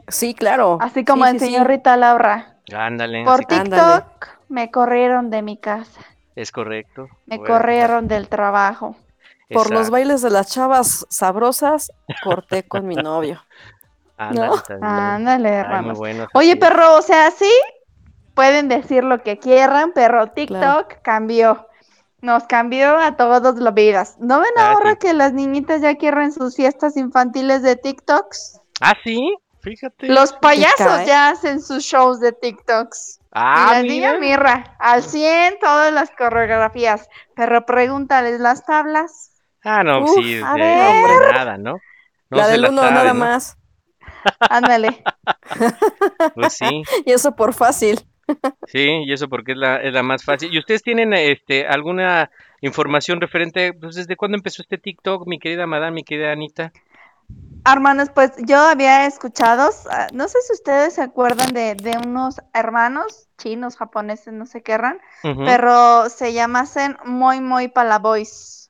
Sí, 0.08 0.34
claro. 0.34 0.78
Así 0.82 1.06
como 1.06 1.26
Sí, 1.26 1.32
el 1.32 1.40
sí, 1.40 1.46
sí. 1.46 1.52
señor 1.52 1.68
Rita 1.68 1.96
Laura. 1.98 2.58
Ándale, 2.76 3.24
Por 3.26 3.40
TikTok 3.46 3.52
Ándale. 3.74 4.04
me 4.50 4.72
corrieron 4.72 5.30
de 5.30 5.42
mi 5.42 5.58
casa. 5.58 6.02
es 6.36 6.52
correcto. 6.52 7.08
Me 7.28 7.38
Bueno, 7.38 7.54
corrieron 7.56 8.08
del 8.08 8.28
trabajo. 8.28 8.96
Por 9.54 9.72
los 9.72 9.90
bailes 9.92 10.22
de 10.24 10.32
las 10.32 10.48
chavas 10.52 11.06
sabrosas, 11.10 11.92
corté 12.24 12.64
con 12.64 12.88
mi 12.88 12.96
novio. 12.96 13.42
Ándale, 14.18 14.48
¿no? 14.80 14.88
Ándale, 14.88 15.64
Ramos. 15.64 15.98
bueno, 15.98 16.28
Oye, 16.34 16.56
perro, 16.56 16.96
o 16.96 17.02
sea, 17.02 17.30
sí, 17.32 17.52
pueden 18.34 18.68
decir 18.68 19.04
lo 19.04 19.22
que 19.22 19.38
quieran, 19.38 19.92
pero 19.94 20.28
TikTok 20.28 20.58
Claro. 20.58 20.88
cambió. 21.04 21.68
Nos 22.22 22.46
cambió 22.46 22.98
a 22.98 23.18
todos 23.18 23.56
las 23.58 23.74
vidas. 23.74 24.16
¿No 24.20 24.40
ven 24.40 24.50
Ah, 24.58 24.72
ahora 24.72 24.92
sí. 24.92 24.98
que 25.02 25.14
las 25.14 25.34
niñitas 25.34 25.82
ya 25.82 25.96
quieren 25.96 26.32
sus 26.32 26.56
fiestas 26.56 26.96
infantiles 26.96 27.62
de 27.64 27.76
TikToks? 27.76 28.62
Ah, 28.82 28.94
sí, 29.04 29.36
fíjate. 29.64 30.08
Los 30.08 30.34
payasos 30.34 31.06
ya 31.08 31.30
hacen 31.30 31.62
sus 31.62 31.84
shows 31.84 32.20
de 32.20 32.32
TikToks. 32.34 33.20
Ah, 33.32 33.66
y 33.68 33.74
las 33.74 33.82
mira. 33.84 33.94
niñas, 33.94 34.20
mirra, 34.20 34.76
al 34.80 35.02
100 35.02 35.58
todas 35.60 35.92
las 35.92 36.12
coreografías. 36.12 37.10
Pero 37.36 37.66
pregúntales 37.66 38.40
las 38.40 38.66
tablas. 38.66 39.32
Ah, 39.64 39.84
no, 39.84 40.04
Uf, 40.04 40.12
sí, 40.16 40.40
a 40.44 40.54
de, 40.54 40.60
ver. 40.60 41.34
nada, 41.34 41.58
¿no? 41.58 41.78
No 42.30 42.38
la 42.38 42.48
del 42.48 42.62
la 42.62 42.70
uno 42.70 42.82
sabe, 42.82 42.94
nada 42.94 43.14
¿no? 43.14 43.20
más. 43.20 43.58
Ándale. 44.40 45.04
Pues 46.36 46.54
sí, 46.54 46.84
Y 47.06 47.12
eso 47.12 47.36
por 47.36 47.54
fácil. 47.54 48.00
sí, 48.68 49.04
y 49.06 49.12
eso 49.14 49.28
porque 49.28 49.52
es 49.54 49.58
la, 49.58 49.78
es 49.78 49.94
la 49.94 50.04
más 50.04 50.24
fácil. 50.24 50.54
¿Y 50.54 50.60
ustedes 50.60 50.82
tienen 50.84 51.14
este 51.14 51.68
alguna 51.68 52.30
información 52.62 53.20
referente, 53.20 53.74
pues 53.74 53.96
desde 53.96 54.16
cuándo 54.16 54.38
empezó 54.38 54.62
este 54.62 54.78
TikTok, 54.78 55.28
mi 55.28 55.40
querida 55.40 55.68
madame, 55.68 55.96
mi 55.96 56.04
querida 56.04 56.32
Anita? 56.32 56.72
Hermanos, 57.66 58.10
pues 58.14 58.32
yo 58.46 58.58
había 58.60 59.06
escuchado, 59.06 59.70
ah, 59.90 60.08
no 60.14 60.28
sé 60.28 60.38
si 60.42 60.54
ustedes 60.54 60.96
se 60.96 61.02
acuerdan 61.02 61.54
de, 61.54 61.76
de 61.76 61.98
unos 61.98 62.42
hermanos 62.54 63.30
chinos, 63.38 63.78
japoneses, 63.78 64.34
no 64.34 64.46
sé 64.46 64.62
qué 64.62 64.74
eran, 64.74 65.00
pero 65.44 66.10
se 66.10 66.34
llamasen 66.34 66.98
Muy 67.06 67.40
Muy 67.40 67.70
Palaboys, 67.70 68.70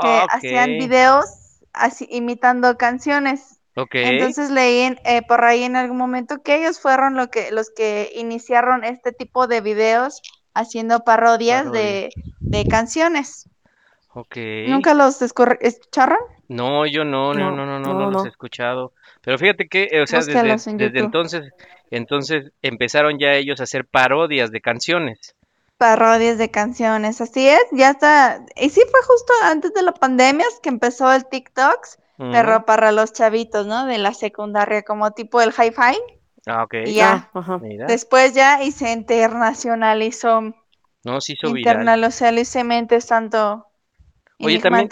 que 0.00 0.08
Ah, 0.08 0.26
hacían 0.30 0.76
videos 0.78 1.26
así, 1.72 2.06
imitando 2.10 2.76
canciones. 2.78 3.60
Entonces 4.02 4.50
leí 4.50 4.80
en- 4.82 5.00
eh, 5.04 5.22
por 5.26 5.44
ahí 5.44 5.64
en 5.64 5.76
algún 5.76 5.96
momento 5.98 6.42
que 6.42 6.56
ellos 6.56 6.80
fueron 6.80 7.16
lo 7.16 7.28
que, 7.30 7.50
los 7.52 7.70
que 7.70 8.12
iniciaron 8.14 8.84
este 8.84 9.12
tipo 9.12 9.46
de 9.48 9.60
videos 9.62 10.22
haciendo 10.54 11.00
parodias 11.04 11.72
de, 11.72 12.10
de 12.50 12.68
canciones. 12.68 13.48
Ok. 14.16 14.36
¿Nunca 14.68 14.94
los 14.94 15.20
escucharon? 15.22 16.18
No, 16.48 16.86
yo 16.86 17.04
no, 17.04 17.34
no, 17.34 17.50
No, 17.50 17.56
no, 17.56 17.66
no, 17.66 17.78
no, 17.78 17.92
no, 17.92 17.94
no 18.00 18.10
los 18.10 18.22
no. 18.22 18.26
he 18.26 18.28
escuchado. 18.28 18.92
Pero 19.22 19.38
fíjate 19.38 19.68
que, 19.68 19.88
eh, 19.90 20.02
o 20.02 20.06
sea, 20.06 20.20
desde, 20.20 20.38
en 20.40 20.96
entonces, 20.96 21.52
entonces 21.90 22.52
empezaron 22.62 23.18
ya 23.18 23.32
ellos 23.32 23.60
a 23.60 23.64
hacer 23.64 23.84
parodias 23.84 24.50
de 24.52 24.60
canciones. 24.60 25.34
Parodias 25.78 26.38
de 26.38 26.50
canciones, 26.50 27.20
así 27.20 27.48
es, 27.48 27.64
ya 27.72 27.90
está. 27.90 28.44
Y 28.56 28.70
sí 28.70 28.80
fue 28.90 29.00
justo 29.02 29.32
antes 29.42 29.74
de 29.74 29.82
la 29.82 29.92
pandemia 29.92 30.46
que 30.62 30.68
empezó 30.68 31.12
el 31.12 31.26
TikToks, 31.26 31.98
pero 32.18 32.64
para 32.64 32.92
los 32.92 33.12
chavitos, 33.12 33.66
¿no? 33.66 33.84
De 33.86 33.98
la 33.98 34.14
secundaria, 34.14 34.82
como 34.82 35.10
tipo 35.10 35.40
el 35.42 35.50
hi-fi. 35.50 35.98
Ah, 36.46 36.62
ok. 36.62 36.74
Y 36.86 36.94
ya. 36.94 37.28
Ah, 37.34 37.40
ajá. 37.40 37.58
Mira. 37.58 37.86
Después 37.86 38.32
ya 38.32 38.62
y 38.62 38.70
se 38.70 38.92
internacionalizó. 38.92 40.54
No, 41.04 41.20
se 41.20 41.32
hizo 41.32 41.52
viral. 41.52 41.80
Internacionalmente 41.80 42.98
tanto 43.00 43.66
Oye, 44.38 44.58
también- 44.60 44.88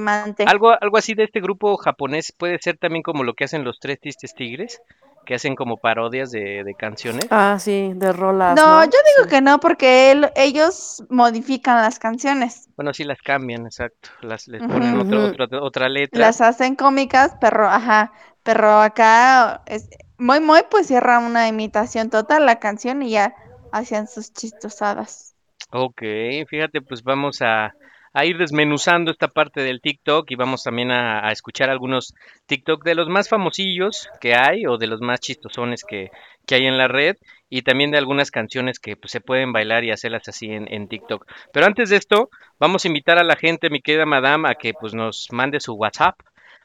mante. 0.00 0.44
Algo, 0.46 0.70
algo 0.80 0.96
así 0.96 1.14
de 1.14 1.24
este 1.24 1.40
grupo 1.40 1.76
japonés 1.76 2.32
puede 2.36 2.58
ser 2.60 2.78
también 2.78 3.02
como 3.02 3.22
lo 3.24 3.34
que 3.34 3.44
hacen 3.44 3.64
los 3.64 3.78
tres 3.78 4.00
tristes 4.00 4.34
tigres, 4.34 4.80
que 5.24 5.34
hacen 5.34 5.54
como 5.54 5.76
parodias 5.76 6.30
de, 6.30 6.64
de 6.64 6.74
canciones. 6.74 7.26
Ah, 7.30 7.58
sí, 7.60 7.92
de 7.94 8.12
rolas. 8.12 8.56
No, 8.56 8.80
¿no? 8.80 8.84
yo 8.84 8.90
digo 8.90 9.24
Sí. 9.24 9.28
que 9.30 9.40
no, 9.40 9.60
porque 9.60 10.10
él- 10.10 10.30
ellos 10.36 11.04
modifican 11.10 11.76
las 11.76 11.98
canciones. 11.98 12.68
Bueno, 12.76 12.92
sí 12.94 13.04
las 13.04 13.20
cambian, 13.22 13.66
exacto. 13.66 14.10
Las 14.22 14.48
les 14.48 14.62
ponen 14.62 14.98
Ujú. 14.98 15.16
otra, 15.36 15.60
otra 15.60 15.88
letra. 15.88 16.20
Las 16.20 16.40
hacen 16.40 16.74
cómicas, 16.76 17.36
pero 17.40 17.66
ajá, 17.68 18.12
pero 18.42 18.80
acá 18.80 19.62
es 19.66 19.88
muy 20.16 20.40
muy 20.40 20.60
pues 20.70 20.86
cierra 20.88 21.18
una 21.18 21.46
imitación 21.46 22.10
total 22.10 22.46
la 22.46 22.58
canción 22.58 23.02
y 23.02 23.10
ya 23.10 23.34
hacían 23.70 24.08
sus 24.08 24.32
chistosadas. 24.32 25.34
Ok, 25.70 26.00
fíjate, 26.48 26.80
pues 26.80 27.02
vamos 27.02 27.42
a, 27.42 27.74
a 28.12 28.24
ir 28.24 28.38
desmenuzando 28.38 29.10
esta 29.10 29.28
parte 29.28 29.62
del 29.62 29.80
TikTok 29.80 30.30
y 30.30 30.34
vamos 30.34 30.62
también 30.62 30.90
a, 30.90 31.26
a 31.26 31.32
escuchar 31.32 31.70
algunos 31.70 32.14
TikTok 32.46 32.84
de 32.84 32.94
los 32.94 33.08
más 33.08 33.28
famosillos 33.28 34.08
que 34.20 34.34
hay 34.34 34.66
o 34.66 34.78
de 34.78 34.86
los 34.86 35.00
más 35.00 35.20
chistosones 35.20 35.84
que, 35.84 36.10
que 36.46 36.56
hay 36.56 36.66
en 36.66 36.78
la 36.78 36.88
red 36.88 37.16
y 37.50 37.62
también 37.62 37.90
de 37.90 37.98
algunas 37.98 38.30
canciones 38.30 38.78
que 38.78 38.96
pues, 38.96 39.12
se 39.12 39.20
pueden 39.20 39.52
bailar 39.52 39.84
y 39.84 39.90
hacerlas 39.90 40.28
así 40.28 40.50
en, 40.50 40.72
en 40.72 40.88
TikTok. 40.88 41.26
Pero 41.52 41.66
antes 41.66 41.90
de 41.90 41.96
esto, 41.96 42.30
vamos 42.58 42.84
a 42.84 42.88
invitar 42.88 43.18
a 43.18 43.24
la 43.24 43.36
gente, 43.36 43.70
mi 43.70 43.80
querida 43.80 44.06
madame, 44.06 44.48
a 44.48 44.54
que 44.54 44.74
pues 44.74 44.94
nos 44.94 45.28
mande 45.30 45.60
su 45.60 45.74
WhatsApp 45.74 46.18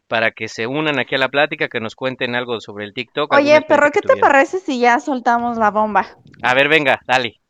para 0.07 0.31
que 0.31 0.47
se 0.47 0.67
unan 0.67 0.99
aquí 0.99 1.15
a 1.15 1.17
la 1.17 1.29
plática, 1.29 1.69
que 1.69 1.79
nos 1.79 1.95
cuenten 1.95 2.35
algo 2.35 2.59
sobre 2.59 2.85
el 2.85 2.93
TikTok. 2.93 3.33
Oye, 3.33 3.61
pero 3.67 3.89
¿qué 3.91 4.01
te 4.01 4.17
parece 4.17 4.59
si 4.59 4.79
ya 4.79 4.99
soltamos 4.99 5.57
la 5.57 5.71
bomba? 5.71 6.05
A 6.41 6.53
ver, 6.53 6.67
venga, 6.67 6.99
dale. 7.07 7.42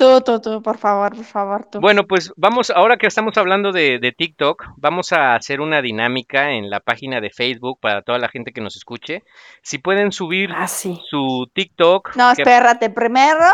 Tú, 0.00 0.22
tú, 0.22 0.40
tú, 0.40 0.62
por 0.62 0.78
favor, 0.78 1.14
por 1.14 1.24
favor, 1.26 1.66
tú. 1.70 1.78
Bueno, 1.78 2.04
pues 2.06 2.32
vamos, 2.38 2.70
ahora 2.70 2.96
que 2.96 3.06
estamos 3.06 3.36
hablando 3.36 3.70
de, 3.70 3.98
de 3.98 4.12
TikTok, 4.12 4.64
vamos 4.78 5.12
a 5.12 5.34
hacer 5.34 5.60
una 5.60 5.82
dinámica 5.82 6.52
en 6.52 6.70
la 6.70 6.80
página 6.80 7.20
de 7.20 7.28
Facebook 7.28 7.78
para 7.82 8.00
toda 8.00 8.18
la 8.18 8.30
gente 8.30 8.52
que 8.52 8.62
nos 8.62 8.76
escuche. 8.76 9.24
Si 9.60 9.76
pueden 9.76 10.10
subir 10.10 10.52
Ah, 10.56 10.66
sí. 10.68 10.98
su 11.10 11.50
TikTok, 11.52 12.16
No, 12.16 12.32
que- 12.34 12.40
espérate, 12.40 12.88
primero 12.88 13.44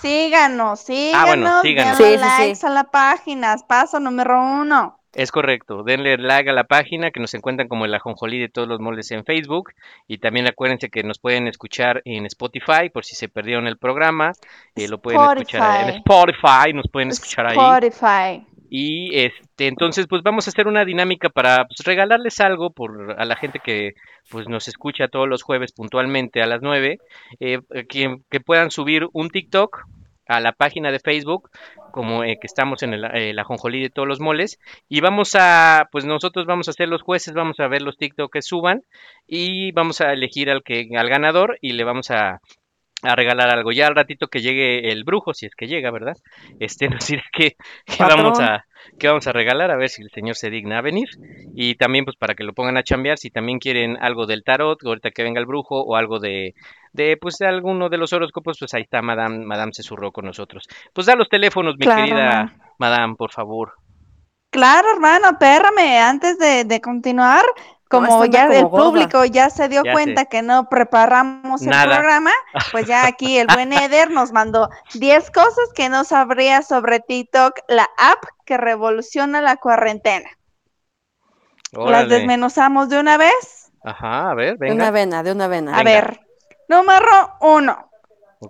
síganos, 0.00 0.78
síganos, 0.78 1.20
Ah, 1.20 1.26
bueno, 1.26 1.62
síganos. 1.62 1.98
denle 1.98 2.18
Sí, 2.18 2.24
sí, 2.24 2.30
sí. 2.36 2.42
likes 2.44 2.66
a 2.66 2.70
la 2.70 2.84
página, 2.84 3.56
paso 3.66 3.98
número 3.98 4.40
uno. 4.40 5.00
Es 5.16 5.32
correcto, 5.32 5.82
denle 5.82 6.18
like 6.18 6.50
a 6.50 6.52
la 6.52 6.64
página 6.64 7.10
que 7.10 7.20
nos 7.20 7.32
encuentran 7.32 7.68
como 7.68 7.86
el 7.86 7.94
ajonjolí 7.94 8.38
de 8.38 8.50
todos 8.50 8.68
los 8.68 8.80
moldes 8.80 9.10
en 9.12 9.24
Facebook. 9.24 9.72
Y 10.06 10.18
también 10.18 10.46
acuérdense 10.46 10.90
que 10.90 11.02
nos 11.02 11.18
pueden 11.18 11.48
escuchar 11.48 12.02
en 12.04 12.26
Spotify 12.26 12.90
por 12.92 13.04
si 13.04 13.16
se 13.16 13.28
perdieron 13.28 13.66
el 13.66 13.78
programa, 13.78 14.32
eh, 14.74 14.88
lo 14.88 14.98
pueden 14.98 15.20
escuchar 15.20 15.88
en 15.88 15.96
Spotify, 15.96 16.72
nos 16.74 16.88
pueden 16.90 17.08
escuchar 17.08 17.46
ahí. 17.46 17.56
Spotify. 17.56 18.46
Y 18.68 19.16
este, 19.18 19.68
entonces, 19.68 20.06
pues 20.06 20.22
vamos 20.22 20.46
a 20.46 20.50
hacer 20.50 20.66
una 20.66 20.84
dinámica 20.84 21.30
para 21.30 21.64
pues, 21.66 21.86
regalarles 21.86 22.40
algo 22.40 22.70
por 22.70 23.14
a 23.18 23.24
la 23.24 23.36
gente 23.36 23.60
que 23.64 23.94
pues 24.28 24.48
nos 24.48 24.68
escucha 24.68 25.08
todos 25.08 25.28
los 25.28 25.42
jueves 25.42 25.72
puntualmente 25.72 26.42
a 26.42 26.46
las 26.46 26.60
9, 26.60 26.98
eh, 27.40 27.60
que, 27.88 28.16
que 28.28 28.40
puedan 28.40 28.70
subir 28.70 29.06
un 29.12 29.30
TikTok 29.30 29.86
a 30.26 30.40
la 30.40 30.52
página 30.52 30.90
de 30.90 31.00
Facebook, 31.00 31.50
como 31.92 32.24
eh, 32.24 32.38
que 32.40 32.46
estamos 32.46 32.82
en 32.82 32.94
el, 32.94 33.04
eh, 33.04 33.30
el 33.30 33.38
ajonjolí 33.38 33.82
de 33.82 33.90
todos 33.90 34.08
los 34.08 34.20
moles, 34.20 34.58
y 34.88 35.00
vamos 35.00 35.34
a, 35.34 35.88
pues 35.92 36.04
nosotros 36.04 36.46
vamos 36.46 36.68
a 36.68 36.72
ser 36.72 36.88
los 36.88 37.02
jueces, 37.02 37.34
vamos 37.34 37.60
a 37.60 37.68
ver 37.68 37.82
los 37.82 37.96
TikTok 37.96 38.32
que 38.32 38.42
suban, 38.42 38.82
y 39.26 39.72
vamos 39.72 40.00
a 40.00 40.12
elegir 40.12 40.50
al 40.50 40.62
que, 40.62 40.88
al 40.96 41.08
ganador, 41.08 41.58
y 41.60 41.72
le 41.72 41.84
vamos 41.84 42.10
a, 42.10 42.40
a 43.02 43.14
regalar 43.14 43.50
algo. 43.50 43.72
Ya 43.72 43.86
al 43.86 43.94
ratito 43.94 44.28
que 44.28 44.40
llegue 44.40 44.90
el 44.90 45.04
brujo, 45.04 45.34
si 45.34 45.46
es 45.46 45.54
que 45.54 45.66
llega, 45.66 45.90
¿verdad? 45.90 46.16
Este 46.60 46.88
nos 46.90 47.06
dirá 47.06 47.24
que, 47.32 47.56
que 47.84 48.02
vamos 48.02 48.40
a 48.40 48.64
que 48.98 49.08
vamos 49.08 49.26
a 49.26 49.32
regalar, 49.32 49.70
a 49.70 49.76
ver 49.76 49.88
si 49.88 50.02
el 50.02 50.10
señor 50.10 50.36
se 50.36 50.50
digna 50.50 50.78
a 50.78 50.82
venir. 50.82 51.08
Y 51.54 51.74
también 51.74 52.04
pues 52.04 52.16
para 52.16 52.34
que 52.34 52.44
lo 52.44 52.52
pongan 52.52 52.76
a 52.76 52.82
chambear, 52.82 53.18
si 53.18 53.30
también 53.30 53.58
quieren 53.58 53.96
algo 54.00 54.26
del 54.26 54.44
tarot, 54.44 54.78
ahorita 54.84 55.10
que 55.10 55.22
venga 55.22 55.40
el 55.40 55.46
brujo, 55.46 55.82
o 55.82 55.96
algo 55.96 56.20
de, 56.20 56.54
de 56.92 57.16
pues 57.16 57.38
de 57.38 57.46
alguno 57.46 57.88
de 57.88 57.98
los 57.98 58.12
horóscopos, 58.12 58.58
pues 58.58 58.74
ahí 58.74 58.82
está 58.82 59.02
Madame, 59.02 59.44
Madame 59.44 59.72
se 59.74 59.82
surró 59.82 60.12
con 60.12 60.24
nosotros. 60.24 60.64
Pues 60.92 61.06
da 61.06 61.16
los 61.16 61.28
teléfonos, 61.28 61.74
mi 61.78 61.84
Claro, 61.84 62.02
querida. 62.04 62.54
Madame, 62.78 63.14
por 63.16 63.32
favor. 63.32 63.74
Claro, 64.50 64.88
hermano, 64.94 65.30
espérame, 65.32 66.00
antes 66.02 66.38
de, 66.38 66.64
de 66.64 66.80
continuar, 66.80 67.44
como 67.88 68.24
ya 68.26 68.46
como 68.46 68.52
el 68.52 68.66
gorda. 68.66 68.84
público 68.84 69.24
ya 69.24 69.50
se 69.50 69.68
dio 69.68 69.82
Ya 69.82 69.92
cuenta 69.92 70.24
que 70.26 70.42
no 70.42 70.68
preparamos 70.68 71.66
el 71.66 71.80
programa, 71.82 72.32
pues 72.72 72.86
ya 72.86 73.06
aquí 73.06 73.38
el 73.38 73.48
buen 73.48 73.72
Eder 73.72 74.10
nos 74.10 74.32
mandó 74.32 74.68
10 74.94 75.30
cosas 75.30 75.72
que 75.74 75.88
no 75.88 76.04
sabría 76.04 76.62
sobre 76.62 77.00
TikTok, 77.00 77.60
la 77.68 77.88
app 77.98 78.24
que 78.44 78.56
revoluciona 78.56 79.40
la 79.40 79.56
cuarentena. 79.56 80.28
Las 81.72 82.08
desmenuzamos 82.08 82.88
de 82.88 82.98
una 83.00 83.16
vez. 83.18 83.70
Ajá, 83.84 84.30
a 84.30 84.34
ver, 84.34 84.58
De 84.58 84.72
una 84.72 84.90
venga. 84.90 84.90
vena, 84.90 85.22
de 85.22 85.32
una 85.32 85.46
vena. 85.48 85.78
A 85.78 85.82
Venga. 85.82 86.08
ver, 86.08 86.20
número 86.68 87.34
uno. 87.40 87.90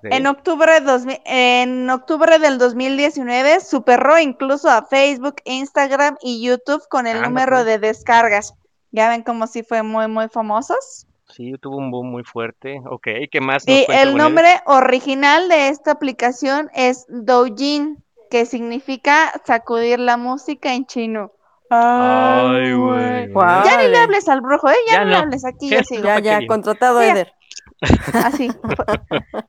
En 0.03 0.27
octubre, 0.27 0.73
de 0.73 0.81
2000 0.81 1.21
en 1.25 1.89
octubre 1.91 2.39
del 2.39 2.59
2019 2.59 3.61
superó 3.61 4.19
incluso 4.19 4.69
a 4.69 4.87
Facebook, 4.87 5.37
Instagram 5.45 6.17
y 6.21 6.43
YouTube 6.45 6.87
con 6.89 7.07
el 7.07 7.23
Anda, 7.23 7.29
número 7.29 7.65
de 7.65 7.79
descargas. 7.79 8.55
Ya 8.93 9.09
ven 9.09 9.23
como 9.23 9.47
si 9.47 9.63
fue 9.63 9.83
muy, 9.83 10.09
muy 10.09 10.29
famosos. 10.29 11.07
Sí, 11.29 11.55
tuvo 11.61 11.77
un 11.79 11.91
boom 11.91 12.11
muy 12.11 12.23
fuerte. 12.23 12.81
Ok, 12.89 13.09
¿qué 13.31 13.41
más 13.41 13.65
cuenta 13.65 14.03
el 14.03 14.17
nombre 14.17 14.49
original 14.67 15.49
de 15.49 15.69
esta 15.69 15.91
aplicación 15.93 16.71
es 16.73 17.05
Doujin, 17.09 18.03
que 18.31 18.47
significa 18.47 19.33
sacudir 19.45 19.99
la 19.99 20.17
música 20.17 20.73
en 20.75 20.87
chino. 20.87 21.33
Ay, 21.69 22.73
güey. 22.75 23.33
Guau. 23.33 23.65
Ya 23.65 23.77
ni 23.77 23.89
le 23.89 23.99
hables 23.99 24.29
al 24.29 24.41
brujo, 24.41 24.69
¿eh? 24.71 24.75
Ya, 24.87 24.95
Ya 24.95 25.05
no, 25.05 25.11
le 25.11 25.17
hables 25.17 25.45
aquí, 25.45 25.69
Ya 25.71 25.83
sigo. 25.83 26.05
Ya, 26.05 26.21
ya, 26.21 26.47
contratado, 26.47 27.01
Mira. 27.01 27.13
Eder. 27.13 27.33
Así. 28.15 28.51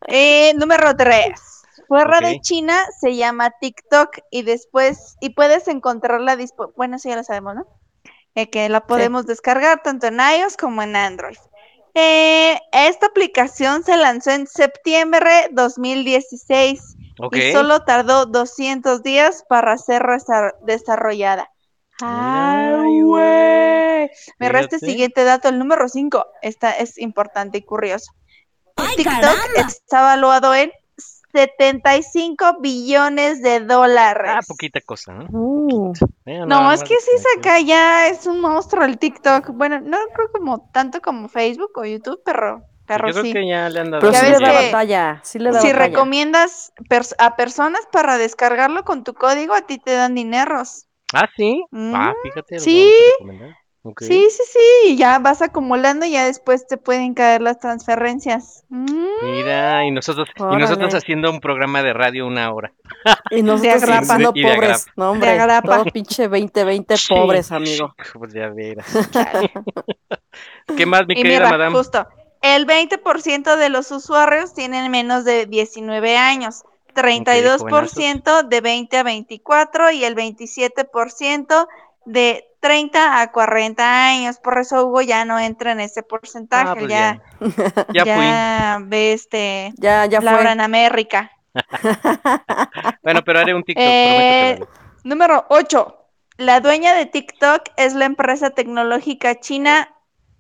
Eh, 0.08 0.54
número 0.56 0.96
3. 0.96 1.40
Fuera 1.88 2.20
de 2.20 2.40
China 2.42 2.76
se 3.00 3.16
llama 3.16 3.52
TikTok 3.62 4.18
y 4.30 4.42
después, 4.42 5.16
y 5.22 5.30
puedes 5.30 5.68
encontrarla, 5.68 6.36
dispo- 6.36 6.74
bueno, 6.76 6.98
eso 6.98 7.08
ya 7.08 7.16
lo 7.16 7.24
sabemos, 7.24 7.56
¿no? 7.56 7.66
Eh, 8.38 8.52
que 8.52 8.70
la 8.70 8.86
podemos 8.86 9.26
descargar 9.26 9.82
tanto 9.82 10.06
en 10.06 10.20
iOS 10.20 10.58
como 10.58 10.84
en 10.84 10.96
Android. 10.96 11.40
Eh, 11.96 12.60
esta 12.72 13.08
aplicación 13.08 13.84
se 13.84 13.98
lanzó 13.98 14.30
en 14.30 14.46
septiembre 14.46 15.50
2016 15.54 16.98
Ok. 17.20 17.36
y 17.36 17.52
solo 17.52 17.84
tardó 17.84 18.28
200 18.28 19.02
días 19.02 19.44
para 19.50 19.76
ser 19.80 20.04
desarrollada. 20.62 21.50
¡Ay, 22.00 23.02
güey! 23.02 24.12
Me 24.38 24.50
resta 24.50 24.76
el 24.76 24.82
siguiente 24.82 25.24
dato, 25.24 25.50
el 25.50 25.58
número 25.58 25.90
5. 25.90 26.24
Esta 26.44 26.74
es 26.74 27.00
importante 27.00 27.58
y 27.58 27.64
curioso. 27.64 28.12
TikTok 28.98 29.66
está 29.68 30.04
valuado 30.04 30.54
en 30.54 30.72
75 31.34 32.58
billones 32.62 33.42
de 33.42 33.60
dólares. 33.62 34.32
Ah, 34.36 34.40
poquita 34.48 34.80
cosa, 34.82 35.14
¿no? 35.14 35.26
Uh, 35.32 35.94
Eh, 36.26 36.44
No, 36.46 36.72
es 36.72 36.84
que 36.84 36.96
sí 37.00 37.12
saca 37.36 37.60
ya, 37.60 38.08
es 38.08 38.26
un 38.28 38.40
monstruo 38.42 38.84
el 38.84 38.98
TikTok. 38.98 39.50
Bueno, 39.54 39.80
no 39.82 39.98
creo 40.14 40.32
como 40.32 40.70
tanto 40.72 41.02
como 41.02 41.30
Facebook 41.30 41.72
o 41.76 41.86
YouTube, 41.86 42.22
pero, 42.26 42.64
pero 42.86 43.08
Yo 43.08 43.14
creo 43.14 43.24
sí. 43.26 43.34
que 43.34 43.48
ya 43.48 43.70
le 43.70 43.80
han 43.80 43.92
dado 43.92 44.02
pero 44.02 44.14
Ya 44.14 44.20
sí 44.20 44.26
ves 44.32 44.40
le 44.42 44.46
da 44.48 44.52
que- 44.60 44.66
batalla, 44.72 45.22
sí 45.24 45.40
le 45.40 45.52
da 45.52 45.62
Si 45.62 45.68
batalla. 45.68 45.88
recomiendas 45.88 46.74
pers- 46.90 47.16
a 47.18 47.36
personas 47.36 47.82
para 47.92 48.18
descargarlo 48.18 48.84
con 48.84 49.04
tu 49.04 49.14
código, 49.14 49.54
a 49.54 49.62
ti 49.62 49.78
te 49.80 49.92
dan 49.92 50.16
dineros. 50.16 50.88
Ah, 51.14 51.28
sí. 51.38 51.64
Mm, 51.72 51.96
Ah, 51.96 52.14
fíjate. 52.24 52.56
lo 52.56 52.62
sí. 52.62 52.94
Vamos 53.84 53.98
a 54.02 54.02
recomendar. 54.02 54.02
Ok. 54.02 54.02
Sí, 54.02 54.28
sí, 54.30 54.44
sí, 54.52 54.90
y 54.90 54.98
ya 54.98 55.20
vas 55.20 55.42
acumulando 55.42 56.06
y 56.06 56.12
ya 56.12 56.26
después 56.26 56.68
te 56.68 56.78
pueden 56.78 57.14
caer 57.14 57.42
las 57.42 57.60
transferencias. 57.60 58.66
Mm, 58.70 59.06
Mira, 59.22 59.86
y 59.86 59.92
nosotros, 59.92 60.28
y 60.38 60.56
nosotros 60.56 60.94
Órale. 60.94 60.98
haciendo 60.98 61.32
un 61.32 61.40
programa 61.40 61.84
de 61.84 61.94
radio 61.94 62.28
una 62.28 62.52
hora. 62.54 62.74
Y 63.32 63.44
nosotros 63.44 63.84
siendo 64.08 64.32
Y 64.36 64.44
de 64.44 64.54
pobres, 64.56 64.88
no 64.96 65.12
hombre, 65.12 65.30
agrapa. 65.32 65.78
todos 65.78 65.92
pinche 65.92 66.28
20, 66.28 66.64
20 66.64 66.96
pobres, 67.10 67.52
amigo. 67.52 67.96
Pues 68.14 68.34
ya 68.34 68.50
verás. 68.50 68.86
¿Qué 70.76 70.86
más, 70.86 71.08
mi 71.08 71.14
Y 71.14 71.24
querida 71.24 71.40
mira, 71.40 71.50
madame? 71.50 71.76
justo, 71.78 72.08
el 72.42 72.66
20% 72.68 73.56
de 73.58 73.70
los 73.70 73.92
usuarios 73.92 74.54
tienen 74.54 74.92
menos 74.92 75.24
de 75.26 75.46
19 75.46 76.18
años, 76.18 76.64
32% 76.94 78.44
de 78.48 78.62
20 78.62 78.98
a 78.98 79.04
24 79.04 79.92
y 79.92 80.04
el 80.04 80.16
27% 80.16 81.68
de 82.06 82.47
30 82.60 83.22
a 83.22 83.32
40 83.32 84.08
años. 84.08 84.38
Por 84.40 84.58
eso 84.60 84.86
Hugo 84.86 85.02
ya 85.02 85.26
no 85.26 85.40
entra 85.40 85.72
en 85.72 85.80
ese 85.80 86.04
porcentaje, 86.04 86.70
Ah, 86.70 86.76
pues 86.76 86.88
ya, 86.88 87.22
Ya, 87.94 88.04
fui. 88.04 88.26
ya 88.26 88.80
ve 88.84 89.14
este 89.14 89.74
Ya, 89.78 90.06
ya 90.06 90.20
Laura 90.22 90.42
fue. 90.44 90.52
en 90.52 90.62
América. 90.62 91.32
Bueno, 93.04 93.24
pero 93.24 93.40
haré 93.40 93.54
un 93.54 93.64
TikTok, 93.64 93.84
Eh. 93.86 94.60
Número 95.04 95.46
8. 95.50 95.96
La 96.38 96.60
dueña 96.60 96.94
de 96.94 97.06
TikTok 97.06 97.64
es 97.78 97.94
la 97.94 98.06
empresa 98.06 98.50
tecnológica 98.52 99.40
china 99.40 99.90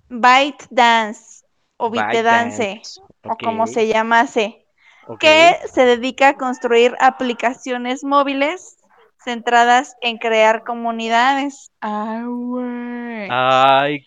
ByteDance 0.09 1.43
o 1.77 1.89
ByteDance 1.89 2.57
ByteDance, 2.75 3.01
o 3.23 3.35
como 3.37 3.67
se 3.67 3.87
llamase, 3.87 4.65
que 5.19 5.57
se 5.71 5.85
dedica 5.85 6.29
a 6.29 6.33
construir 6.35 6.95
aplicaciones 6.99 8.03
móviles 8.03 8.76
centradas 9.27 9.97
en 10.01 10.17
crear 10.19 10.63
comunidades. 10.63 11.71
Ah, 11.81 12.23
güey. 12.25 13.27
Ay. 13.29 14.03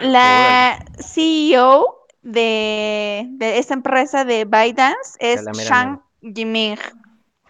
La 0.00 0.84
CEO 0.98 2.06
de, 2.22 3.26
de 3.30 3.58
esta 3.58 3.74
empresa 3.74 4.24
de 4.24 4.44
ByteDance 4.44 5.16
es 5.20 5.48
Shang 5.52 6.00
Yiming. 6.22 6.78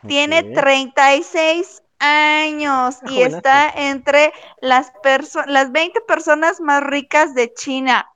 Tiene 0.07 0.41
Ok. 0.41 0.53
36 0.53 1.83
años 1.99 2.99
y 3.07 3.23
jovenazo. 3.23 3.37
está 3.39 3.71
entre 3.71 4.33
las, 4.61 4.93
las 5.47 5.73
20 5.73 6.01
personas 6.03 6.61
más 6.61 6.83
ricas 6.83 7.35
de 7.35 7.53
China. 7.55 8.07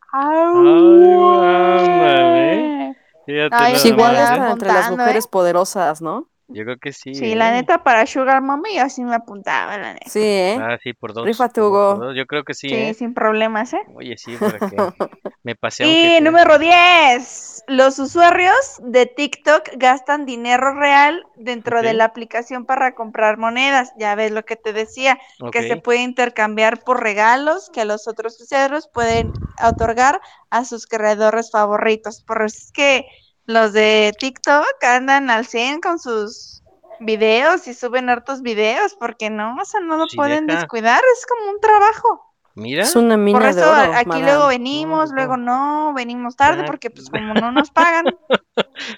Fíjate 3.25 3.63
Ay, 3.63 3.73
nada 3.73 3.85
Pues 3.85 3.85
igual 3.85 4.17
entre 4.45 4.73
las 4.73 4.89
mujeres 4.89 5.27
¿eh? 5.27 5.29
poderosas, 5.29 6.01
¿no? 6.03 6.29
Yo 6.49 6.65
creo 6.65 6.77
que 6.77 6.93
sí. 6.93 7.15
Sí, 7.15 7.33
¿eh? 7.33 7.37
la 7.37 7.51
neta, 7.51 7.83
para 7.83 8.07
Sugar 8.07 8.41
Mommy 8.41 8.77
yo 8.77 8.89
sí 8.89 9.03
me 9.03 9.15
apuntaba, 9.17 9.77
la 9.79 9.95
neta. 9.95 10.09
Sí, 10.09 10.21
¿eh? 10.23 10.59
Ah, 10.61 10.77
sí, 10.83 10.93
por 10.93 11.13
dos. 11.13 11.37
Por 11.37 11.61
Hugo. 11.61 12.13
Yo 12.13 12.27
creo 12.27 12.45
que 12.45 12.55
sí, 12.55 12.69
Sí, 12.69 12.75
¿eh? 12.75 12.95
sin 12.95 13.15
problemas, 13.15 13.73
¿eh? 13.73 13.81
Oye, 13.95 14.17
sí, 14.17 14.37
para 14.37 14.59
que 14.59 14.77
me 15.43 15.57
pasé 15.57 15.87
Y 15.87 16.03
sea. 16.11 16.21
número 16.21 16.59
10. 16.59 17.65
Los 17.69 17.99
usuarios 17.99 18.81
de 18.81 19.07
TikTok 19.07 19.71
gastan 19.77 20.25
dinero 20.25 20.75
real 20.75 21.27
dentro 21.35 21.83
de 21.83 21.95
la 21.95 22.05
aplicación 22.05 22.65
para 22.65 22.95
comprar 22.95 23.39
monedas. 23.39 23.93
Ya 23.99 24.15
ves 24.15 24.31
lo 24.31 24.45
que 24.45 24.55
te 24.55 24.73
decía, 24.73 25.19
que 25.51 25.67
se 25.67 25.77
puede 25.77 26.03
intercambiar 26.03 26.85
por 26.85 27.03
regalos 27.03 27.71
que 27.73 27.85
los 27.85 28.07
otros 28.07 28.41
usuarios 28.41 28.89
pueden 28.93 29.33
otorgar 29.63 30.21
a 30.51 30.65
sus 30.65 30.87
creadores 30.87 31.51
favoritos. 31.51 32.23
Por 32.23 32.43
eso 32.43 32.59
es 32.59 32.71
que 32.71 33.07
los 33.47 33.73
de 33.73 34.13
TikTok 34.19 34.67
andan 34.83 35.31
al 35.31 35.47
100 35.47 35.81
con 35.81 35.99
sus 35.99 36.63
videos 37.01 37.67
y 37.69 37.75
suben 37.75 38.09
hartos 38.09 38.43
videos, 38.43 38.95
porque 38.99 39.31
no, 39.31 39.57
o 39.61 39.65
sea, 39.65 39.81
no 39.81 39.97
lo 39.97 40.07
Sí, 40.07 40.17
pueden 40.17 40.47
deja. 40.47 40.61
descuidar, 40.61 41.01
es 41.17 41.27
como 41.27 41.51
un 41.51 41.61
trabajo. 41.61 42.23
Mira. 42.55 42.85
Es 42.85 42.97
una 42.97 43.19
mina 43.19 43.39
Por 43.39 43.55
de 43.55 43.61
eso 43.61 43.71
oro, 43.71 43.93
aquí 43.95 44.07
madame. 44.09 44.25
luego 44.25 44.47
venimos, 44.49 45.11
No, 45.11 45.15
luego 45.17 45.37
no. 45.37 45.93
venimos 45.95 46.37
tarde 46.37 46.63
Ah, 46.63 46.67
porque 46.67 46.89
pues 46.91 47.11
como 47.11 47.35
no 47.35 47.53
nos 47.53 47.71
pagan. 47.71 48.07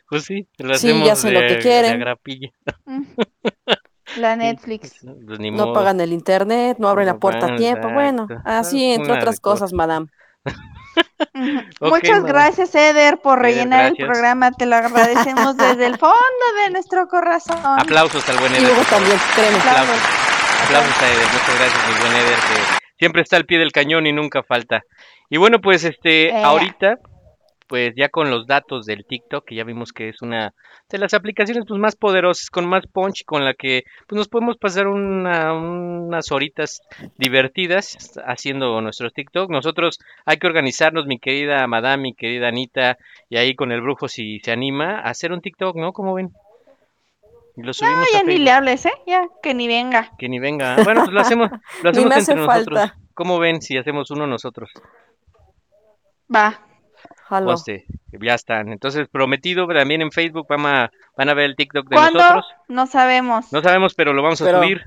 Pues 0.09 0.25
sí, 0.25 0.49
lo 0.59 0.75
Sí, 0.75 0.88
hacemos 0.88 1.07
ya 1.07 1.12
hacen 1.14 1.35
lo 1.35 1.40
de- 1.40 1.47
que 1.49 1.55
de 1.55 1.61
quieren. 1.61 2.05
mm, 2.87 3.02
La 4.17 4.33
Sí, 4.35 4.38
Netflix. 4.38 4.99
pues 5.26 5.38
ni 5.40 5.50
No 5.50 5.73
pagan 5.73 6.00
el 6.00 6.12
internet, 6.12 6.76
no 6.78 6.88
abren 6.88 7.07
No 7.09 7.14
la 7.14 7.19
puerta 7.19 7.47
a 7.52 7.57
tiempo. 7.57 7.90
Bueno, 7.90 8.26
así, 8.45 8.93
entre 8.93 9.12
una 9.12 9.19
otras 9.21 9.40
cosas, 9.40 9.73
madame. 9.73 10.07
Muchas 11.81 12.25
gracias, 12.25 12.75
Eder, 12.75 13.19
por 13.19 13.38
Eder, 13.38 13.45
rellenar 13.57 13.87
el 13.87 13.97
programa. 13.97 14.50
Te 14.52 14.67
lo 14.67 14.76
agradecemos 14.76 15.57
desde 15.57 15.87
el 15.87 15.99
fondo 15.99 16.17
de 16.64 16.71
nuestro 16.71 17.07
corazón. 17.09 17.59
Aplausos 17.64 18.28
al 18.28 18.38
buen 18.38 18.52
Y 18.52 18.57
Eder. 18.57 18.69
Favor. 18.71 18.87
también, 18.87 19.19
créeme. 19.35 19.57
Aplausos. 19.59 19.99
Aplausos 20.64 21.02
a 21.02 21.07
Eder. 21.09 21.26
Muchas 21.33 21.59
gracias, 21.59 21.88
mi 21.88 21.95
buen 22.00 22.12
Eder, 22.17 22.35
que 22.38 22.78
siempre 22.99 23.23
está 23.23 23.37
al 23.37 23.45
pie 23.47 23.59
del 23.59 23.73
cañón 23.73 24.07
y 24.07 24.12
nunca 24.12 24.43
falta. 24.43 24.83
Y 25.31 25.37
bueno, 25.37 25.61
pues 25.61 25.85
este, 25.85 26.29
Eh. 26.31 26.42
ahorita, 26.44 26.96
pues 27.68 27.92
ya 27.96 28.09
con 28.09 28.31
los 28.31 28.46
datos 28.46 28.87
del 28.87 29.04
TikTok, 29.04 29.44
que 29.44 29.54
ya 29.54 29.64
vimos 29.64 29.92
que 29.92 30.09
es 30.09 30.22
una 30.22 30.54
de 30.88 30.98
las 30.98 31.12
aplicaciones 31.14 31.64
pues 31.68 31.78
más 31.78 31.96
poderosas, 31.96 32.48
con 32.50 32.66
más 32.66 32.87
punch, 32.87 33.24
con 33.24 33.44
la 33.44 33.52
que 33.54 33.85
pues 34.07 34.16
nos 34.16 34.28
podemos 34.28 34.57
pasar 34.57 34.87
una- 34.87 35.52
unas 35.52 36.33
horitas 36.33 36.81
divertidas 37.18 38.18
haciendo 38.26 38.81
nuestros 38.81 39.12
TikTok. 39.12 39.50
Nosotros 39.50 39.98
hay 40.24 40.38
que 40.38 40.46
organizarnos, 40.46 41.07
mi 41.07 41.18
querida 41.18 41.66
Madame, 41.66 42.02
mi 42.04 42.14
querida 42.14 42.48
Anita, 42.48 42.96
y 43.28 43.37
ahí 43.37 43.54
con 43.54 43.70
el 43.70 43.83
brujo 43.83 44.09
si 44.09 44.40
se 44.40 44.50
anima 44.50 45.00
a 45.00 45.11
hacer 45.11 45.33
un 45.33 45.40
TikTok, 45.42 45.76
¿no? 45.76 45.92
como 45.92 46.14
ven? 46.14 46.31
Lo 47.57 47.72
subimos 47.74 48.07
No, 48.12 48.18
ya 48.18 48.24
ni 48.24 48.38
le 48.38 48.50
hables, 48.52 48.87
¿eh? 48.87 48.92
Ya, 49.07 49.26
que 49.42 49.52
ni 49.52 49.66
venga. 49.66 50.12
Que 50.16 50.28
ni 50.28 50.38
venga. 50.38 50.76
Bueno, 50.85 51.00
pues 51.02 51.12
lo 51.12 51.20
hacemos, 51.20 51.50
lo 51.83 51.90
hacemos 51.90 52.16
entre 52.16 52.37
nosotros. 52.37 52.92
¿Cómo 53.14 53.38
ven 53.40 53.61
si 53.61 53.76
hacemos 53.76 54.12
uno 54.12 54.28
nosotros? 54.28 54.70
Va. 56.35 56.61
Pues, 57.29 57.69
eh, 57.69 57.85
ya 58.21 58.35
están. 58.35 58.73
Entonces, 58.73 59.09
prometido 59.09 59.67
también 59.69 60.01
en 60.03 60.11
Facebook 60.12 60.47
van 60.49 60.64
a, 60.67 60.91
van 61.17 61.29
a 61.29 61.35
ver 61.35 61.45
el 61.47 61.57
TikTok 61.57 61.88
de 61.88 61.97
¿Cuándo? 61.97 62.19
nosotros. 62.21 62.47
No 62.69 62.87
sabemos. 62.87 63.53
No 63.53 63.62
sabemos, 63.62 63.95
pero 63.95 64.12
lo 64.12 64.23
vamos 64.23 64.41
a 64.41 64.45
Pero- 64.47 64.62
subir. 64.62 64.83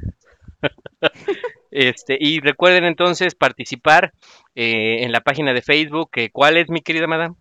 este, 1.72 2.18
y 2.20 2.40
recuerden 2.40 2.84
entonces 2.86 3.36
participar 3.36 4.14
eh, 4.56 5.04
en 5.04 5.12
la 5.12 5.22
página 5.22 5.54
de 5.54 5.62
Facebook. 5.62 6.10
que 6.12 6.32
¿Cuál 6.32 6.58
es, 6.58 6.70
mi 6.70 6.82
querida 6.82 7.08
madame? 7.08 7.36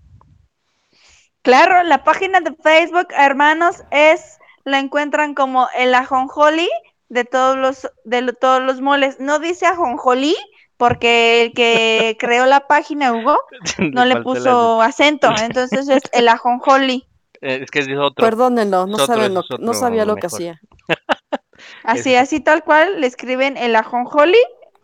Claro, 1.43 1.83
la 1.85 2.05
página 2.05 2.41
de 2.41 2.55
Facebook, 2.63 3.09
hermanos, 3.17 3.83
es 3.91 4.39
la 4.65 4.79
encuentran 4.79 5.35
como 5.35 5.69
el 5.77 5.95
ajonjoli 5.95 6.69
de 7.09 7.25
todos 7.25 7.57
los 7.57 7.91
de 8.05 8.21
lo- 8.23 8.35
todos 8.35 8.63
los 8.63 8.81
moles. 8.81 9.19
No 9.21 9.39
dice 9.39 9.67
ajonjolí 9.67 10.37
porque 10.81 11.43
el 11.43 11.53
que 11.53 12.16
creó 12.19 12.47
la 12.47 12.66
página 12.66 13.12
Hugo 13.12 13.37
no 13.79 14.07
le 14.07 14.23
puso 14.23 14.81
acento, 14.81 15.29
entonces 15.45 15.90
es 15.90 16.03
el 16.12 16.27
ajonjoli. 16.27 17.07
eh, 17.43 17.61
es 17.62 17.71
que 17.71 17.81
es 17.81 17.88
otro. 17.88 18.25
Perdónenlo, 18.25 18.87
no, 18.87 18.97
otro, 18.97 19.29
lo, 19.59 19.75
sabía 19.75 20.07
lo 20.07 20.16
que 20.16 20.27
hacía. 20.27 20.59
Así, 21.85 22.14
así 22.16 22.40
tal 22.40 22.64
cual 22.64 23.03
le 23.03 23.07
escriben 23.07 23.59
el 23.59 23.77
ajonjoli 23.77 24.38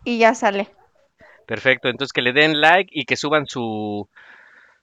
y 0.05 0.19
ya 0.19 0.35
sale. 0.35 0.69
Perfecto. 1.47 1.89
Entonces, 1.89 2.13
que 2.13 2.21
le 2.21 2.35
den 2.35 2.61
like 2.61 2.91
y 2.93 3.07
que 3.07 3.17
suban 3.17 3.47
su 3.47 4.07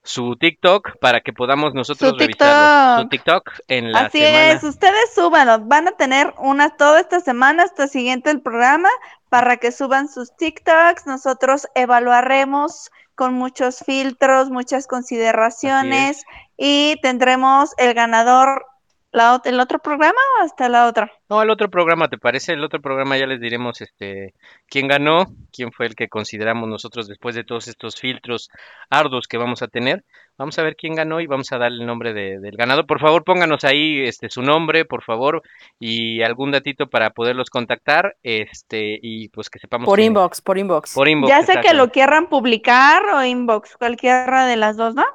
su 0.04 0.36
TikTok 0.36 0.98
para 1.00 1.22
que 1.22 1.32
podamos 1.32 1.74
nosotros 1.74 2.12
Su 2.12 2.18
revisarlo. 2.18 3.04
Su 3.04 3.10
TikTok. 3.10 3.44
TikTok 3.46 3.66
en 3.70 3.92
la 3.92 4.00
Así 4.02 4.20
semana. 4.20 4.52
es, 4.52 4.64
ustedes 4.64 5.14
súbanlo, 5.16 5.60
van 5.60 5.88
a 5.88 5.92
tener 5.94 6.34
una 6.38 6.76
toda 6.76 7.00
esta 7.00 7.22
semana 7.22 7.64
hasta 7.64 7.88
siguiente 7.88 8.30
el 8.30 8.42
programa 8.42 8.90
para 9.30 9.58
que 9.58 9.72
suban 9.72 10.10
sus 10.10 10.36
TikToks, 10.36 11.08
nosotros 11.08 11.68
evaluaremos 11.74 12.92
con 13.16 13.34
muchos 13.34 13.80
filtros, 13.86 14.50
muchas 14.50 14.88
consideraciones 14.88 16.24
y 16.58 16.98
tendremos 17.02 17.72
el 17.78 17.94
ganador 17.94 18.66
la, 19.14 19.40
el 19.46 19.60
otro 19.60 19.80
programa 19.80 20.20
o 20.40 20.44
hasta 20.44 20.68
la 20.70 20.88
otra. 20.88 21.12
No, 21.30 21.42
el 21.42 21.50
otro 21.50 21.70
programa, 21.70 22.10
¿te 22.10 22.18
parece? 22.18 22.54
El 22.54 22.64
otro 22.64 22.82
programa 22.82 23.18
ya 23.18 23.26
les 23.28 23.40
diremos 23.40 23.80
este 23.82 24.34
quién 24.68 24.88
ganó, 24.88 25.28
quién 25.52 25.72
fue 25.72 25.86
el 25.86 25.96
que 25.96 26.10
consideramos 26.10 26.68
nosotros 26.68 27.08
después 27.08 27.36
de 27.36 27.44
todos 27.44 27.68
estos 27.68 27.96
filtros 27.96 28.50
arduos 28.90 29.28
que 29.28 29.38
vamos 29.38 29.62
a 29.62 29.68
tener. 29.68 30.04
Vamos 30.36 30.58
a 30.58 30.64
ver 30.64 30.76
quién 30.76 30.96
ganó 30.96 31.22
y 31.22 31.28
vamos 31.28 31.52
a 31.52 31.60
darle 31.60 31.82
el 31.82 31.86
nombre 31.86 32.12
de- 32.12 32.40
del 32.40 32.58
ganador. 32.58 32.88
Por 32.88 33.00
favor, 33.00 33.24
pónganos 33.24 33.64
ahí 33.64 34.02
este 34.04 34.32
su 34.32 34.42
nombre, 34.42 34.84
por 34.84 35.04
favor, 35.04 35.44
y 35.80 36.24
algún 36.24 36.50
datito 36.52 36.88
para 36.88 37.12
poderlos 37.12 37.52
contactar, 37.52 38.16
este 38.24 38.98
y 39.02 39.30
pues 39.30 39.52
que 39.52 39.60
sepamos 39.60 39.86
Por 39.86 40.00
quién 40.00 40.08
inbox, 40.08 40.42
por 40.42 40.58
inbox. 40.58 40.94
Por 40.96 41.08
inbox. 41.08 41.30
ya 41.30 41.44
sé 41.44 41.62
que 41.62 41.76
lo 41.76 41.90
quieran 41.92 42.28
publicar 42.28 43.04
o 43.14 43.24
inbox, 43.24 43.78
cualquiera 43.78 44.48
de 44.48 44.56
las 44.56 44.76
dos, 44.76 44.96
¿no? 44.96 45.06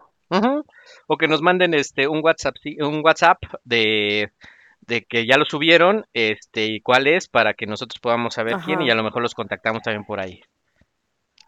O 1.11 1.17
que 1.17 1.27
nos 1.27 1.43
manden 1.43 1.75
este 1.75 2.07
un 2.07 2.21
WhatsApp, 2.23 2.57
sí, 2.63 2.77
un 2.81 3.01
WhatsApp 3.03 3.39
de, 3.65 4.31
de 4.83 5.05
que 5.05 5.27
ya 5.27 5.39
lo 5.39 5.47
subieron, 5.47 6.07
este, 6.13 6.67
y 6.67 6.81
cuál 6.81 7.07
es, 7.07 7.29
para 7.29 7.55
que 7.55 7.67
nosotros 7.67 7.99
podamos 7.99 8.35
saber 8.35 8.59
quién, 8.65 8.83
y 8.83 8.91
a 8.91 8.95
lo 8.95 9.03
mejor 9.03 9.23
los 9.23 9.35
contactamos 9.35 9.83
también 9.83 10.05
por 10.05 10.21
ahí. 10.21 10.43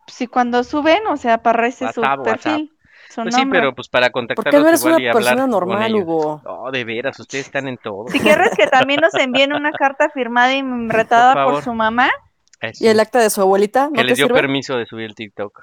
Si 0.06 0.26
cuando 0.26 0.64
suben, 0.64 1.06
o 1.06 1.16
sea, 1.18 1.34
aparece 1.34 1.92
su 1.92 2.00
WhatsApp, 2.00 2.24
perfil, 2.24 2.72
su 3.10 3.22
Pues 3.22 3.34
sí, 3.34 3.42
pero 3.50 3.74
pues 3.74 3.88
para 3.88 4.06
¿Por 4.06 4.12
contactarlos 4.12 4.52
qué 4.52 4.62
no 4.62 4.68
eres 4.68 4.80
igual 4.80 4.94
una 4.94 5.02
y 5.02 5.08
hablar 5.08 5.22
persona 5.24 5.46
normal. 5.46 5.94
Hugo? 5.94 6.42
No, 6.42 6.70
de 6.70 6.84
veras, 6.84 7.20
ustedes 7.20 7.44
están 7.44 7.68
en 7.68 7.76
todo. 7.76 8.08
Si 8.08 8.18
quieres 8.18 8.56
que 8.56 8.66
también 8.66 9.00
nos 9.00 9.14
envíen 9.20 9.52
una 9.52 9.72
carta 9.72 10.08
firmada 10.08 10.54
y 10.54 10.62
membretada 10.62 11.34
Por 11.44 11.54
por, 11.54 11.62
su 11.62 11.74
mamá, 11.74 12.10
¿Y 12.78 12.88
el 12.88 13.00
acta 13.00 13.20
de 13.20 13.30
su 13.30 13.40
abuelita? 13.40 13.86
¿No 13.86 13.92
que 13.92 14.04
les 14.04 14.16
dio 14.16 14.26
sirve? 14.26 14.40
permiso 14.40 14.76
de 14.76 14.86
subir 14.86 15.06
el 15.06 15.14
TikTok. 15.14 15.62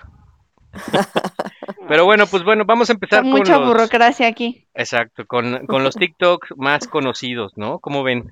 Pero 1.88 2.06
bueno, 2.06 2.26
pues 2.28 2.44
bueno, 2.44 2.64
vamos 2.66 2.90
a 2.90 2.94
empezar 2.94 3.22
con 3.22 3.32
con 3.32 3.40
mucha 3.40 3.58
los, 3.58 3.68
burocracia 3.68 4.28
aquí. 4.28 4.68
exacto, 4.74 5.26
con, 5.26 5.66
con 5.68 5.84
los 5.84 5.96
TikToks 5.96 6.50
más 6.58 6.88
conocidos, 6.88 7.54
¿no? 7.56 7.80
¿Cómo 7.80 8.04
ven? 8.04 8.32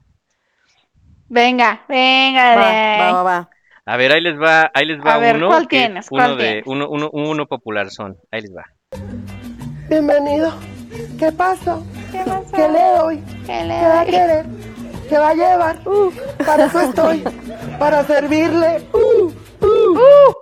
Venga, 1.28 1.84
venga 1.88 2.52
de 2.52 2.56
Va, 2.58 2.70
ahí. 2.70 3.00
va, 3.00 3.12
va, 3.14 3.24
va. 3.24 3.50
A 3.88 3.98
ver, 3.98 4.12
ahí 4.12 4.22
les 4.22 4.40
va, 4.40 4.72
ahí 4.74 4.86
les 4.86 5.00
va 5.00 5.14
A 5.16 5.18
ver, 5.20 5.36
uno. 5.38 5.48
¿cuál 5.48 5.68
que 5.68 5.78
es 5.78 5.86
tienes? 5.86 6.08
Uno 6.12 6.24
¿Cuál 6.24 6.38
de, 6.38 6.44
tienes? 6.44 6.64
uno, 6.68 6.90
uno, 6.90 7.10
uno 7.14 7.46
popular 7.46 7.90
son. 7.90 8.18
Ahí 8.32 8.42
les 8.42 8.56
va. 8.56 8.66
Bienvenido. 9.90 10.54
¿Qué 11.20 11.32
pasa? 11.32 11.80
¿Qué 12.12 12.20
pasó? 12.26 12.52
¿Qué 12.56 12.68
le 12.70 12.84
doy? 13.00 13.18
¿Qué 13.46 13.46
¿Qué 13.46 13.64
le 13.64 13.82
va 13.82 14.02
a 14.02 14.06
querer? 14.06 14.46
¿Qué 15.10 15.18
va 15.18 15.30
a 15.30 15.34
llevar? 15.36 15.88
Uh, 15.88 16.12
para 16.46 16.66
eso 16.66 16.82
estoy. 16.82 17.24
Para 17.80 18.04
servirle. 18.06 18.88
Uh, 19.62 20.34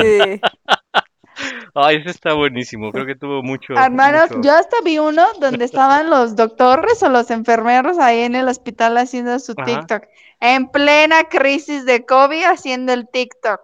Sí. 0.00 0.40
Ay, 1.74 1.96
ese 1.96 2.10
está 2.10 2.34
buenísimo. 2.34 2.90
Creo 2.92 3.06
que 3.06 3.14
tuvo 3.14 3.42
mucho. 3.42 3.74
Hermanos, 3.74 4.30
mucho- 4.30 4.42
yo 4.42 4.52
hasta 4.56 4.76
vi 4.84 4.98
uno 4.98 5.24
donde 5.40 5.64
estaban 5.64 6.10
los 6.10 6.34
doctores 6.36 7.02
o 7.02 7.08
los 7.08 7.30
enfermeros 7.30 7.98
ahí 7.98 8.20
en 8.20 8.34
el 8.34 8.48
hospital 8.48 8.96
haciendo 8.98 9.38
su 9.38 9.52
Ajá. 9.56 9.64
TikTok. 9.64 10.02
En 10.40 10.68
plena 10.68 11.24
crisis 11.24 11.84
de 11.84 12.04
COVID 12.06 12.44
haciendo 12.44 12.92
el 12.92 13.08
TikTok. 13.08 13.60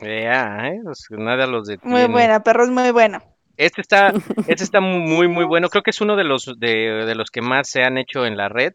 Ya, 0.00 0.68
¿eh? 0.68 0.80
Pues 0.84 1.06
nada 1.10 1.46
los 1.46 1.66
detiene. 1.66 1.96
Muy 1.96 2.06
buena, 2.12 2.42
perro, 2.42 2.64
es 2.64 2.70
muy 2.70 2.90
bueno. 2.92 3.20
Este 3.56 3.80
está, 3.80 4.12
este 4.46 4.62
está 4.64 4.80
muy, 4.80 5.26
muy 5.28 5.44
bueno. 5.44 5.68
Creo 5.68 5.82
que 5.82 5.90
es 5.90 6.00
uno 6.00 6.14
de 6.16 6.24
los 6.24 6.44
de, 6.58 7.04
de 7.06 7.14
los 7.14 7.30
que 7.30 7.42
más 7.42 7.68
se 7.68 7.82
han 7.82 7.98
hecho 7.98 8.24
en 8.24 8.36
la 8.36 8.48
red 8.48 8.74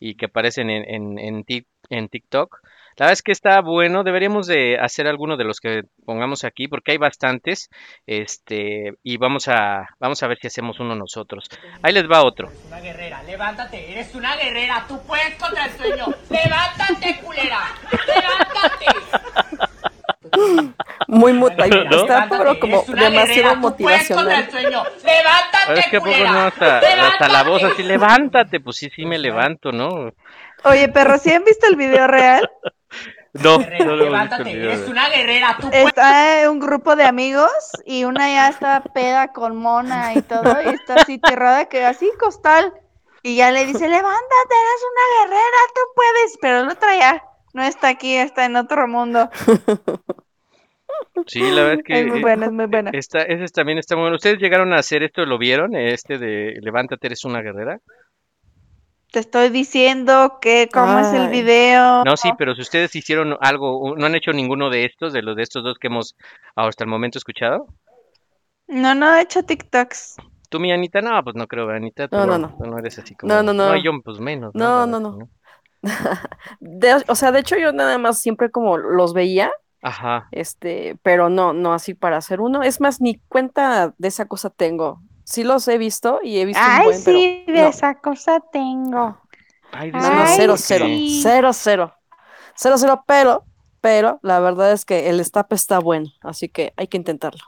y 0.00 0.16
que 0.16 0.26
aparecen 0.26 0.70
en, 0.70 0.84
en, 0.92 1.18
en, 1.18 1.44
Tik- 1.44 1.68
en 1.90 2.08
TikTok. 2.08 2.58
La 2.96 3.06
verdad 3.06 3.12
es 3.12 3.22
que 3.22 3.32
está 3.32 3.60
bueno. 3.60 4.04
Deberíamos 4.04 4.46
de 4.46 4.78
hacer 4.78 5.06
alguno 5.08 5.36
de 5.36 5.44
los 5.44 5.58
que 5.60 5.82
pongamos 6.06 6.44
aquí 6.44 6.68
porque 6.68 6.92
hay 6.92 6.98
bastantes. 6.98 7.68
Este, 8.06 8.94
y 9.02 9.16
vamos 9.16 9.48
a, 9.48 9.88
vamos 9.98 10.22
a 10.22 10.28
ver 10.28 10.38
si 10.40 10.46
hacemos 10.46 10.78
uno 10.80 10.94
nosotros. 10.94 11.48
Ahí 11.82 11.92
les 11.92 12.04
va 12.10 12.22
otro. 12.24 12.50
Una 12.68 12.80
guerrera, 12.80 13.22
levántate, 13.24 13.90
eres 13.92 14.14
una 14.14 14.36
guerrera, 14.36 14.84
tú 14.86 15.00
puedes 15.06 15.34
contra 15.34 15.66
el 15.66 15.72
sueño. 15.72 16.06
Levántate, 16.30 17.16
culera, 17.20 17.60
levántate. 18.06 18.86
Muy 21.08 21.32
muta, 21.32 21.66
¿No? 21.66 21.96
está 22.02 22.26
pero 22.28 22.58
como 22.58 22.82
demasiado 22.88 23.10
guerrera, 23.26 23.60
tú 23.60 23.76
puedes 23.76 24.08
contra 24.08 24.38
el 24.38 24.44
motivacional. 24.46 24.50
sueño. 24.50 24.82
Levántate, 25.04 25.80
Es 25.80 25.86
que 25.90 25.96
a 25.96 26.00
poco 26.00 26.12
culera. 26.12 26.32
no 26.32 26.38
hasta, 26.40 26.78
hasta 26.78 27.28
la 27.28 27.42
voz 27.44 27.62
así, 27.64 27.82
levántate. 27.82 28.60
Pues 28.60 28.76
sí, 28.76 28.90
sí 28.94 29.04
me 29.04 29.18
levanto, 29.18 29.70
¿no? 29.72 30.12
Oye, 30.64 30.88
perro, 30.88 31.18
¿sí 31.18 31.30
han 31.32 31.44
visto 31.44 31.66
el 31.68 31.76
video 31.76 32.06
real? 32.06 32.50
No, 33.42 33.58
no 33.58 33.96
lo 33.96 34.04
levántate, 34.04 34.52
eres 34.52 34.88
una 34.88 35.08
guerrera, 35.08 35.56
tú 35.60 35.68
puedes. 35.68 35.86
Está 35.86 36.48
un 36.48 36.60
grupo 36.60 36.94
de 36.94 37.04
amigos 37.04 37.50
y 37.84 38.04
una 38.04 38.28
ya 38.28 38.48
está 38.48 38.82
peda 38.82 39.32
con 39.32 39.56
mona 39.56 40.14
y 40.14 40.22
todo, 40.22 40.62
y 40.64 40.68
está 40.68 40.94
así 40.94 41.18
tirada 41.18 41.68
que 41.68 41.84
así 41.84 42.08
costal. 42.18 42.72
Y 43.22 43.36
ya 43.36 43.50
le 43.50 43.64
dice, 43.64 43.88
levántate, 43.88 44.54
eres 44.60 44.84
una 44.92 45.24
guerrera, 45.24 45.58
tú 45.74 45.80
puedes. 45.96 46.38
Pero 46.42 46.60
el 46.60 46.68
otro 46.68 46.88
ya 46.90 47.24
no 47.54 47.62
está 47.64 47.88
aquí, 47.88 48.14
está 48.16 48.44
en 48.44 48.56
otro 48.56 48.86
mundo. 48.86 49.30
Sí, 51.26 51.40
la 51.40 51.62
verdad 51.62 51.78
es 51.78 51.84
que 51.84 52.00
Es 52.00 52.06
muy 52.06 52.20
bueno, 52.20 52.46
es 52.46 52.52
muy 52.52 52.66
bueno. 52.66 52.90
Esta, 52.92 53.22
ese 53.22 53.46
también 53.52 53.78
está 53.78 53.96
muy 53.96 54.02
bueno. 54.02 54.16
¿Ustedes 54.16 54.38
llegaron 54.38 54.72
a 54.72 54.76
hacer 54.76 55.02
esto? 55.02 55.24
¿Lo 55.24 55.38
vieron? 55.38 55.74
Este 55.74 56.18
de 56.18 56.58
Levántate, 56.60 57.06
eres 57.06 57.24
una 57.24 57.40
guerrera. 57.40 57.78
Te 59.14 59.20
estoy 59.20 59.48
diciendo 59.50 60.38
que 60.40 60.68
cómo 60.74 60.98
es 60.98 61.12
el 61.12 61.28
video. 61.28 62.02
No, 62.04 62.16
sí, 62.16 62.32
pero 62.36 62.56
si 62.56 62.62
ustedes 62.62 62.96
hicieron 62.96 63.36
algo, 63.40 63.94
no 63.96 64.06
han 64.06 64.16
hecho 64.16 64.32
ninguno 64.32 64.70
de 64.70 64.86
estos, 64.86 65.12
de 65.12 65.22
los 65.22 65.36
de 65.36 65.44
estos 65.44 65.62
dos 65.62 65.78
que 65.78 65.86
hemos 65.86 66.16
hasta 66.56 66.82
el 66.82 66.90
momento 66.90 67.18
escuchado. 67.18 67.68
No, 68.66 68.92
no 68.96 69.14
he 69.14 69.20
hecho 69.22 69.44
TikToks. 69.44 70.16
¿Tú, 70.48 70.58
mi 70.58 70.72
Anita? 70.72 71.00
No, 71.00 71.22
pues 71.22 71.36
no 71.36 71.46
creo, 71.46 71.70
Anita. 71.70 72.08
tú 72.08 72.16
No, 72.16 72.26
no, 72.26 72.38
no. 72.38 72.56
tú 72.58 72.64
no 72.64 72.76
eres 72.76 72.98
así 72.98 73.14
como. 73.14 73.32
No, 73.32 73.40
no, 73.44 73.52
no. 73.52 73.76
yo 73.76 73.92
pues 74.04 74.18
menos. 74.18 74.52
No, 74.52 74.84
no, 74.84 74.98
no. 74.98 75.28
De- 76.58 77.04
o 77.06 77.14
sea, 77.14 77.30
de 77.30 77.38
hecho 77.38 77.56
yo 77.56 77.72
nada 77.72 77.98
más 77.98 78.20
siempre 78.20 78.50
como 78.50 78.78
los 78.78 79.14
veía, 79.14 79.52
Ajá. 79.80 80.26
este, 80.32 80.98
pero 81.04 81.28
no, 81.28 81.52
no 81.52 81.72
así 81.72 81.94
para 81.94 82.16
hacer 82.16 82.40
uno. 82.40 82.64
Es 82.64 82.80
más, 82.80 83.00
ni 83.00 83.20
cuenta 83.28 83.94
de 83.96 84.08
esa 84.08 84.26
cosa 84.26 84.50
tengo. 84.50 85.00
Sí 85.24 85.42
los 85.44 85.66
he 85.68 85.78
visto 85.78 86.20
y 86.22 86.38
he 86.38 86.44
visto 86.44 86.62
un 86.62 86.70
Ay, 86.70 86.84
buen, 86.84 87.04
pero 87.04 87.18
sí, 87.18 87.44
de 87.46 87.52
no. 87.62 87.68
esa 87.68 87.94
cosa 88.00 88.40
tengo. 88.52 89.18
Ay, 89.72 89.90
No, 89.90 90.00
cero, 90.36 90.54
cero, 90.58 90.84
sí. 90.86 91.20
cero, 91.22 91.52
cero, 91.52 91.94
cero, 92.54 92.76
cero, 92.78 93.04
pero, 93.06 93.44
pero 93.80 94.20
la 94.22 94.40
verdad 94.40 94.72
es 94.72 94.84
que 94.84 95.08
el 95.10 95.20
estape 95.20 95.54
está 95.54 95.78
bueno, 95.80 96.10
así 96.22 96.48
que 96.48 96.72
hay 96.76 96.86
que 96.88 96.96
intentarlo. 96.96 97.42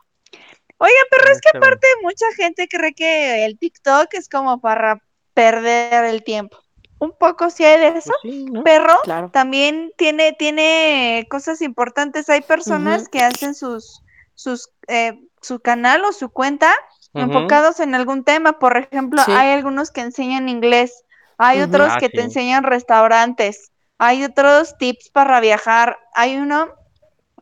Oigan, 0.78 1.04
pero 1.10 1.32
es 1.32 1.40
que 1.40 1.56
aparte 1.56 1.86
mucha 2.02 2.26
gente 2.36 2.68
cree 2.68 2.92
que 2.94 3.44
el 3.46 3.58
TikTok 3.58 4.12
es 4.14 4.28
como 4.28 4.60
para 4.60 5.00
perder 5.34 6.04
el 6.04 6.22
tiempo. 6.22 6.58
Un 6.98 7.12
poco 7.18 7.50
sí 7.50 7.64
hay 7.64 7.78
de 7.80 7.98
eso, 7.98 8.12
Pues 8.22 8.34
sí, 8.34 8.44
¿no? 8.46 8.62
pero 8.64 8.92
Claro. 9.04 9.30
también 9.30 9.92
tiene, 9.96 10.32
tiene 10.32 11.26
cosas 11.30 11.60
importantes. 11.62 12.28
Hay 12.30 12.40
personas 12.40 13.08
que 13.08 13.20
hacen 13.22 13.54
sus, 13.54 14.02
sus, 14.34 14.70
eh, 14.88 15.18
su 15.42 15.60
canal 15.60 16.04
o 16.04 16.12
su 16.12 16.30
cuenta 16.30 16.74
Enfocados 17.20 17.81
en 17.81 17.94
algún 17.94 18.24
tema. 18.24 18.59
Por 18.59 18.76
ejemplo, 18.76 19.22
Sí. 19.24 19.33
hay 19.33 19.52
algunos 19.52 19.90
que 19.90 20.00
enseñan 20.02 20.48
inglés, 20.48 21.05
hay 21.38 21.61
otros 21.62 21.90
Ah, 21.92 21.96
que 21.98 22.09
te 22.09 22.20
enseñan 22.22 22.64
restaurantes, 22.64 23.72
hay 23.98 24.24
otros 24.24 24.76
tips 24.79 25.11
para 25.11 25.40
viajar. 25.40 25.98
Hay 26.14 26.37
uno, 26.37 26.68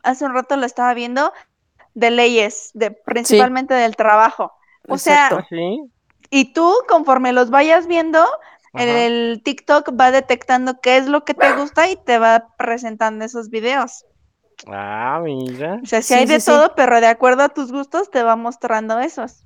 hace 0.03 0.25
un 0.25 0.33
rato 0.33 0.55
lo 0.57 0.65
estaba 0.65 0.93
viendo, 0.93 1.31
de 1.93 2.11
leyes, 2.11 2.71
de, 2.73 2.91
principalmente 2.91 3.73
del 3.73 3.95
trabajo. 3.95 4.53
O 4.87 4.97
sea, 4.97 5.27
Exacto. 5.27 5.47
Y 6.29 6.53
tú, 6.53 6.73
conforme 6.87 7.31
los 7.33 7.49
vayas 7.49 7.87
viendo, 7.87 8.25
el 8.73 9.41
TikTok 9.43 9.91
va 9.99 10.11
detectando 10.11 10.81
qué 10.81 10.97
es 10.97 11.07
lo 11.07 11.23
que 11.23 11.33
te 11.33 11.53
gusta 11.55 11.89
y 11.89 11.95
te 11.95 12.17
va 12.19 12.49
presentando 12.57 13.23
esos 13.23 13.49
videos. 13.49 14.05
Ah, 14.67 15.19
mira. 15.23 15.79
O 15.83 15.85
sea, 15.85 16.01
si 16.01 16.09
Sí, 16.09 16.13
hay 16.15 16.25
de 16.25 16.39
sí, 16.39 16.45
sí. 16.45 16.51
todo, 16.51 16.75
pero 16.75 16.99
de 17.01 17.07
acuerdo 17.07 17.43
a 17.43 17.49
tus 17.49 17.71
gustos 17.71 18.09
te 18.11 18.23
va 18.23 18.35
mostrando 18.35 18.99
esos. 18.99 19.45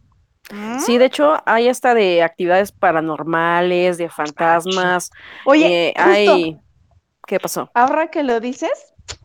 Sí, 0.80 0.98
de 0.98 1.06
hecho, 1.06 1.38
hay 1.46 1.68
hasta 1.68 1.94
de 1.94 2.24
actividades 2.24 2.72
paranormales, 2.72 3.98
de 3.98 4.10
fantasmas, 4.10 5.12
Oye, 5.46 5.90
eh, 5.90 5.94
justo, 5.96 6.04
hay... 6.04 6.58
¿Qué 7.28 7.40
pasó? 7.40 7.70
ahora 7.74 8.10
que 8.10 8.24
lo 8.24 8.40
dices, 8.40 8.72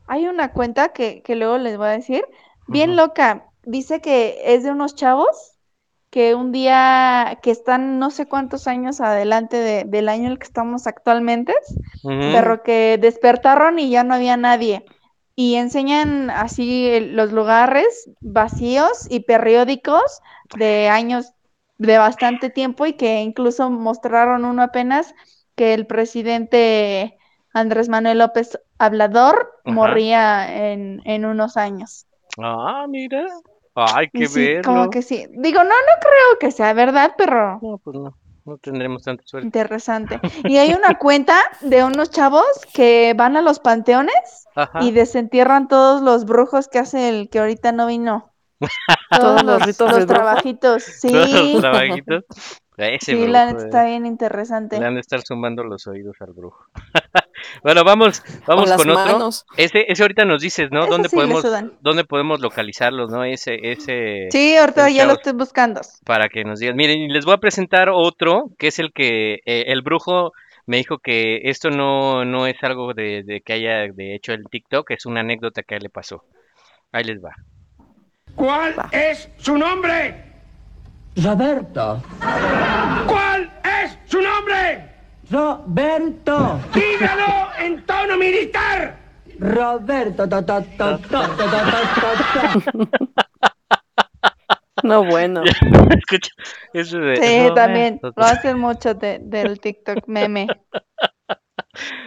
hay 0.06 0.26
una 0.26 0.52
cuenta 0.52 0.90
que, 0.90 1.22
que 1.22 1.36
luego 1.36 1.58
les 1.58 1.76
voy 1.76 1.86
a 1.86 1.90
decir, 1.90 2.24
bien 2.66 2.96
loca. 2.96 3.46
Dice 3.64 4.00
que 4.00 4.54
es 4.54 4.62
de 4.62 4.70
unos 4.70 4.94
chavos 4.94 5.52
que 6.10 6.34
un 6.34 6.52
día, 6.52 7.38
que 7.42 7.50
están 7.50 7.98
no 7.98 8.10
sé 8.10 8.26
cuántos 8.26 8.68
años 8.68 9.00
adelante 9.00 9.56
de- 9.56 9.84
del 9.84 10.08
año 10.08 10.26
en 10.26 10.32
el 10.32 10.38
que 10.38 10.46
estamos 10.46 10.86
actualmente, 10.86 11.54
pero 12.02 12.62
que 12.62 12.98
despertaron 13.00 13.78
y 13.78 13.90
ya 13.90 14.04
no 14.04 14.14
había 14.14 14.36
nadie. 14.36 14.84
Y 15.36 15.56
enseñan 15.56 16.30
así 16.30 16.88
el- 16.88 17.16
los 17.16 17.32
lugares 17.32 18.08
vacíos 18.20 19.06
y 19.10 19.20
periódicos 19.20 20.20
de 20.56 20.88
años 20.88 21.32
de 21.78 21.98
bastante 21.98 22.50
tiempo 22.50 22.86
y 22.86 22.94
que 22.94 23.20
incluso 23.20 23.70
mostraron 23.70 24.44
uno 24.44 24.62
apenas 24.62 25.14
que 25.56 25.74
el 25.74 25.86
presidente 25.86 27.16
Andrés 27.52 27.88
Manuel 27.88 28.18
López 28.18 28.58
Hablador 28.78 29.52
Ajá. 29.64 29.74
moría 29.74 30.70
en, 30.72 31.00
en 31.04 31.24
unos 31.24 31.56
años. 31.56 32.06
Ah, 32.38 32.86
mira. 32.88 33.26
Ay, 33.74 34.08
qué 34.12 34.26
sí, 34.28 34.40
verlo. 34.40 34.62
como 34.62 34.90
que 34.90 35.02
sí. 35.02 35.26
Digo, 35.32 35.58
no, 35.64 35.70
no 35.70 36.00
creo 36.00 36.38
que 36.40 36.50
sea 36.50 36.72
verdad, 36.74 37.12
pero 37.18 37.58
No, 37.60 37.78
pues 37.78 37.96
no. 37.96 38.16
No 38.46 38.58
tendremos 38.58 39.02
tanta 39.02 39.22
suerte. 39.24 39.46
interesante. 39.46 40.20
Y 40.46 40.58
hay 40.58 40.74
una 40.74 40.98
cuenta 40.98 41.38
de 41.62 41.82
unos 41.82 42.10
chavos 42.10 42.44
que 42.74 43.14
van 43.16 43.38
a 43.38 43.42
los 43.42 43.58
panteones 43.58 44.46
Ajá. 44.54 44.82
y 44.82 44.90
desentierran 44.92 45.66
todos 45.66 46.02
los 46.02 46.26
brujos 46.26 46.68
que 46.68 46.78
hace 46.78 47.08
el 47.08 47.30
que 47.30 47.38
ahorita 47.38 47.72
no 47.72 47.86
vino. 47.86 48.33
Todos 49.10 49.42
los 49.42 49.62
ritos 49.66 49.92
los 49.92 50.06
trabajitos. 50.06 50.84
Todos 51.02 51.14
los 51.14 51.30
Sí, 51.30 51.56
trabajitos. 51.60 52.24
Ese 52.76 52.98
sí, 53.06 53.14
brujo, 53.14 53.28
la 53.30 53.46
neta 53.46 53.62
eh. 53.62 53.64
está 53.66 53.84
bien 53.84 54.04
interesante. 54.04 54.80
Le 54.80 54.86
han 54.86 54.94
de 54.94 55.00
estar 55.00 55.20
sumando 55.22 55.62
los 55.62 55.86
oídos 55.86 56.16
al 56.20 56.32
brujo. 56.32 56.66
bueno, 57.62 57.84
vamos, 57.84 58.20
vamos 58.46 58.72
con 58.72 58.90
otro. 58.90 59.30
Ese, 59.56 59.84
ese 59.86 60.02
ahorita 60.02 60.24
nos 60.24 60.42
dices, 60.42 60.72
¿no? 60.72 60.80
Ese 60.80 60.90
¿Dónde 60.90 61.08
sí 61.08 61.14
podemos, 61.14 61.44
dónde 61.80 62.04
podemos 62.04 62.40
localizarlos, 62.40 63.10
no? 63.10 63.22
Ese, 63.22 63.70
ese, 63.70 64.26
Sí, 64.32 64.56
ahorita 64.56 64.90
ya 64.90 65.06
lo 65.06 65.12
estoy 65.12 65.34
buscando. 65.34 65.82
para 66.04 66.28
que 66.28 66.42
nos 66.44 66.58
digan. 66.58 66.74
Miren, 66.74 66.98
y 66.98 67.08
les 67.08 67.24
voy 67.24 67.34
a 67.34 67.38
presentar 67.38 67.90
otro, 67.90 68.50
que 68.58 68.68
es 68.68 68.80
el 68.80 68.92
que 68.92 69.34
eh, 69.46 69.64
el 69.68 69.82
brujo 69.82 70.32
me 70.66 70.78
dijo 70.78 70.98
que 70.98 71.42
esto 71.44 71.70
no, 71.70 72.24
no 72.24 72.48
es 72.48 72.56
algo 72.62 72.92
de, 72.92 73.22
de 73.22 73.40
que 73.40 73.52
haya 73.52 73.86
de 73.92 74.16
hecho 74.16 74.32
el 74.32 74.48
TikTok, 74.50 74.90
es 74.90 75.06
una 75.06 75.20
anécdota 75.20 75.62
que 75.62 75.74
a 75.74 75.76
él 75.76 75.84
le 75.84 75.90
pasó. 75.90 76.24
Ahí 76.90 77.04
les 77.04 77.22
va. 77.22 77.36
¿Cuál 78.34 78.74
es 78.92 79.28
su 79.38 79.56
nombre? 79.56 80.22
Roberto. 81.16 82.02
¿Cuál 83.06 83.50
es 83.82 83.96
su 84.06 84.20
nombre? 84.20 84.90
Roberto. 85.30 86.60
Dígalo 86.74 87.48
en 87.58 87.84
tono 87.86 88.16
militar. 88.16 88.96
Roberto. 89.38 90.28
to, 90.28 90.44
to, 90.44 90.62
to, 90.62 90.98
to, 90.98 90.98
to, 90.98 91.26
to, 91.36 91.46
to, 91.46 92.88
to. 92.88 93.08
No, 94.82 95.04
bueno. 95.04 95.42
Escucha, 95.90 96.30
eso 96.74 96.98
de 96.98 97.16
Sí, 97.16 97.22
Roberto. 97.38 97.54
también. 97.54 98.00
Lo 98.02 98.24
hacen 98.24 98.58
mucho 98.58 98.94
de- 98.94 99.18
del 99.22 99.60
TikTok 99.60 100.06
meme. 100.08 100.46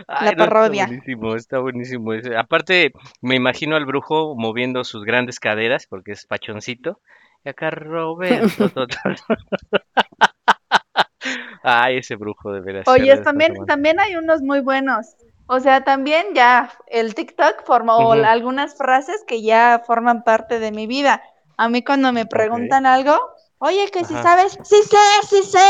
Ay, 0.08 0.30
La 0.30 0.32
no, 0.36 0.44
está 0.44 0.50
parodia. 0.50 0.86
buenísimo, 0.86 1.36
está 1.36 1.60
buenísimo. 1.60 2.12
Aparte, 2.38 2.92
me 3.22 3.36
imagino 3.36 3.76
al 3.76 3.86
brujo 3.86 4.36
moviendo 4.36 4.84
sus 4.84 5.04
grandes 5.04 5.40
caderas, 5.40 5.88
porque 5.88 6.12
es 6.14 6.26
pachoncito. 6.26 7.00
Y 7.44 7.50
acá 7.50 7.70
Roberto. 7.70 8.70
to- 8.74 8.88
to- 8.88 8.96
Ay, 11.64 11.98
ese 11.98 12.16
brujo 12.16 12.52
de 12.52 12.62
veras. 12.62 12.88
Oye, 12.88 13.18
también, 13.18 13.54
también 13.66 14.00
hay 14.00 14.16
unos 14.16 14.42
muy 14.42 14.62
buenos. 14.62 15.16
O 15.48 15.60
sea, 15.60 15.84
también 15.84 16.28
ya 16.34 16.72
el 16.88 17.16
TikTok 17.16 17.64
formó 17.66 18.12
algunas 18.14 18.78
frases 18.78 19.24
que 19.26 19.42
ya 19.42 19.82
forman 19.86 20.24
parte 20.24 20.60
de 20.60 20.72
mi 20.72 20.88
vida. 20.88 21.22
A 21.58 21.70
mí 21.70 21.84
cuando 21.84 22.12
me 22.14 22.26
preguntan 22.26 22.86
algo, 22.86 23.18
oye, 23.58 23.90
que 23.92 24.04
si 24.06 24.14
sabes, 24.14 24.58
sí 24.64 24.76
sé, 24.84 24.98
sí 25.30 25.44
sé, 25.44 25.68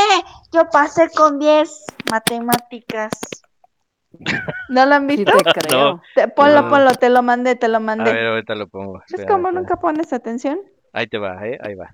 yo 0.51 0.69
pasé 0.69 1.09
con 1.11 1.39
10 1.39 1.85
matemáticas. 2.11 3.11
¿No 4.69 4.85
lo 4.85 4.95
han 4.95 5.07
Sí 5.09 5.17
visto? 5.17 5.31
te 5.43 5.51
creo. 5.61 6.01
Te- 6.15 6.27
ponlo, 6.27 6.63
No. 6.63 6.69
ponlo, 6.69 6.91
te 6.95 7.09
lo 7.09 7.21
mandé, 7.23 7.55
te 7.55 7.67
lo 7.67 7.77
A 7.77 7.79
mandé. 7.79 8.11
ver, 8.13 8.27
ahorita 8.27 8.55
lo 8.55 8.67
pongo. 8.67 9.01
¿Es 9.07 9.25
como 9.25 9.51
nunca 9.51 9.75
pones 9.77 10.11
atención? 10.13 10.59
Ahí 10.93 11.07
te 11.07 11.17
va, 11.17 11.35
¿eh? 11.45 11.57
Ahí 11.63 11.75
va. 11.75 11.91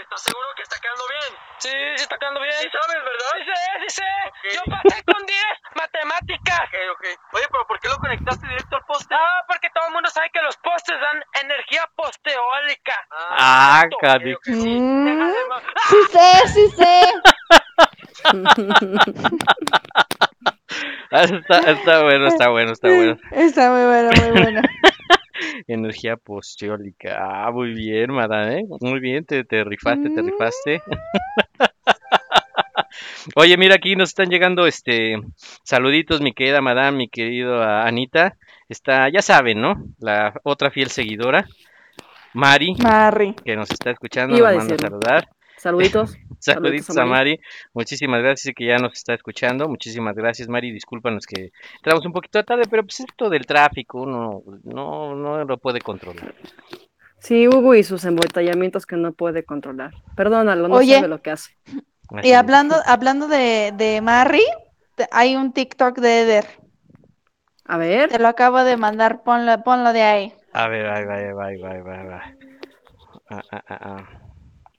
¿Estás 0.00 0.22
seguro 0.22 0.46
que 0.56 0.62
está 0.62 0.76
quedando 0.80 1.02
bien? 1.08 1.38
Sí, 1.58 1.68
sí 1.96 2.02
está 2.02 2.16
quedando 2.18 2.40
bien. 2.40 2.52
¿Sí 2.60 2.68
sabes, 2.72 3.02
verdad? 3.04 3.32
Sí 3.36 3.44
sé, 3.44 3.60
sí 3.80 4.00
sé. 4.00 4.56
Yo 4.56 4.62
pasé 4.70 5.02
con 5.04 5.26
10 5.26 5.54
matemáticas. 5.74 6.60
Ok, 6.62 6.74
ok. 6.94 7.04
Oye, 7.34 7.44
pero 7.50 7.66
¿por 7.66 7.80
qué 7.80 7.88
lo 7.88 7.96
conectaste 7.98 8.46
directo 8.48 8.76
al 8.76 8.84
poste? 8.86 9.14
Ah, 9.14 9.44
porque 9.46 9.68
todo 9.74 9.86
el 9.88 9.92
mundo 9.92 10.08
sabe 10.10 10.30
que 10.32 10.40
los 10.42 10.56
postes 10.58 10.96
dan 11.00 11.22
energía 11.42 11.82
posteólica. 11.96 12.94
Ah, 13.10 13.82
exacto. 13.84 13.96
Cadi. 14.00 14.32
Ok, 14.34 14.38
ok, 14.40 14.44
sí. 14.54 14.80
Mm, 14.80 15.28
sí 15.90 15.96
sé, 16.10 16.48
sí 16.48 16.68
sé. 16.76 17.02
Ah, 21.12 21.24
está, 21.24 21.58
está 21.72 22.02
bueno, 22.04 22.26
está 22.28 22.48
bueno, 22.50 22.70
está 22.72 22.88
bueno. 22.88 23.16
Está 23.32 23.70
muy 23.72 23.84
bueno, 23.84 24.10
muy 24.22 24.30
bueno. 24.42 24.62
Energía 25.66 26.16
posteólica. 26.16 27.16
Ah, 27.18 27.50
muy 27.50 27.74
bien, 27.74 28.12
madame, 28.12 28.60
¿eh? 28.60 28.64
Muy 28.80 29.00
bien, 29.00 29.24
te, 29.24 29.42
te 29.44 29.64
rifaste, 29.64 30.10
te 30.10 30.22
Mm. 30.22 30.26
rifaste. 30.26 30.82
Oye, 33.34 33.56
mira, 33.56 33.74
aquí 33.76 33.96
nos 33.96 34.10
están 34.10 34.28
llegando 34.30 34.66
este 34.66 35.16
saluditos, 35.64 36.20
mi 36.20 36.32
querida 36.32 36.60
madame, 36.60 36.96
mi 36.96 37.08
querido 37.08 37.62
ah, 37.62 37.86
Anita. 37.86 38.36
Está, 38.68 39.08
ya 39.08 39.22
saben, 39.22 39.60
¿no? 39.60 39.74
La 39.98 40.32
otra 40.44 40.70
fiel 40.70 40.90
seguidora, 40.90 41.44
Mari, 42.34 42.74
Mari. 42.80 43.34
que 43.44 43.56
nos 43.56 43.70
está 43.70 43.90
escuchando, 43.90 44.36
Iba 44.36 44.50
nos 44.52 44.58
manda 44.58 44.74
a 44.76 44.78
saludar. 44.78 45.28
Saluditos. 45.62 46.16
Saluditos 46.38 46.96
a 46.96 47.04
Mari. 47.04 47.38
Muchísimas 47.74 48.22
gracias 48.22 48.46
y 48.46 48.54
que 48.54 48.64
ya 48.64 48.78
nos 48.78 48.94
está 48.94 49.12
escuchando. 49.12 49.68
Muchísimas 49.68 50.16
gracias, 50.16 50.48
Mari. 50.48 50.72
Discúlpanos 50.72 51.26
que 51.26 51.52
entramos 51.76 52.06
un 52.06 52.12
poquito 52.12 52.42
tarde, 52.44 52.62
pero 52.70 52.82
pues 52.82 53.00
esto 53.00 53.28
del 53.28 53.44
tráfico 53.44 54.00
uno 54.00 54.42
no, 54.64 55.14
no 55.14 55.44
lo 55.44 55.58
puede 55.58 55.80
controlar. 55.80 56.34
Sí, 57.18 57.46
Hugo 57.46 57.74
y 57.74 57.82
sus 57.82 58.06
embotellamientos 58.06 58.86
que 58.86 58.96
no 58.96 59.12
puede 59.12 59.44
controlar. 59.44 59.92
Perdónalo, 60.16 60.66
no 60.66 60.76
Oye. 60.76 60.94
sabe 60.94 61.08
lo 61.08 61.20
que 61.20 61.32
hace. 61.32 61.54
Y 62.22 62.32
hablando, 62.32 62.76
hablando 62.86 63.28
de, 63.28 63.74
de 63.76 64.00
Mari, 64.00 64.42
hay 65.10 65.36
un 65.36 65.52
TikTok 65.52 65.98
de 65.98 66.22
Eder. 66.22 66.46
A 67.66 67.76
ver. 67.76 68.08
Te 68.08 68.18
lo 68.18 68.28
acabo 68.28 68.64
de 68.64 68.78
mandar, 68.78 69.22
ponlo, 69.24 69.62
ponlo 69.62 69.92
de 69.92 70.02
ahí. 70.02 70.32
A 70.54 70.68
ver, 70.68 70.86
ahí 70.86 71.04
va, 71.04 71.16
ahí 71.16 71.32
va, 71.32 71.46
ahí 71.46 71.56
va, 71.58 71.70
ahí 71.70 71.80
va, 71.82 72.00
ahí 72.00 72.06
va. 72.06 72.34
Ah, 73.28 73.42
ah, 73.52 73.64
ah, 73.68 73.78
ah. 73.82 74.20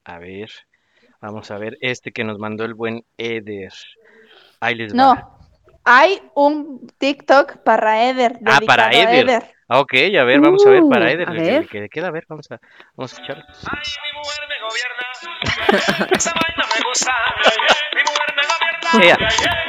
A 0.04 0.18
ver, 0.18 0.50
vamos 1.22 1.52
a 1.52 1.58
ver 1.58 1.78
este 1.82 2.12
que 2.12 2.24
nos 2.24 2.38
mandó 2.40 2.66
el 2.66 2.74
buen 2.74 3.06
Eder. 3.18 3.74
Ahí 4.60 4.76
les 4.76 4.94
va. 4.94 4.98
No, 4.98 5.38
hay 5.86 6.22
un 6.36 6.88
TikTok 6.98 7.58
para 7.64 8.10
Eder. 8.10 8.40
Ah, 8.46 8.60
para 8.66 8.88
a 8.88 8.92
Eder. 8.92 9.44
Ah, 9.68 9.80
ok, 9.80 9.94
a 10.20 10.24
ver, 10.26 10.42
vamos 10.42 10.66
a 10.66 10.70
ver 10.70 10.84
para 10.90 11.06
Uh, 11.06 11.10
Eder. 11.10 11.30
a 11.30 11.32
ver. 11.32 11.68
que 11.68 11.80
le 11.80 11.90
queda, 11.90 12.08
a 12.08 12.12
ver, 12.12 12.26
vamos 12.28 12.52
a, 12.52 12.60
vamos 12.96 13.14
a 13.14 13.16
escucharlo. 13.16 13.44
Ay, 13.48 13.82
mi 14.04 14.20
mujer 14.20 14.44
me 14.50 14.56
gobierna. 14.68 16.12
Esa 16.12 16.34
vaina 16.34 16.66
me 16.76 16.90
gusta. 16.90 17.14
Mi 17.96 18.02
mujer 18.04 18.34
me 18.36 18.44
gobierna. 18.44 19.06
Ella. 19.06 19.18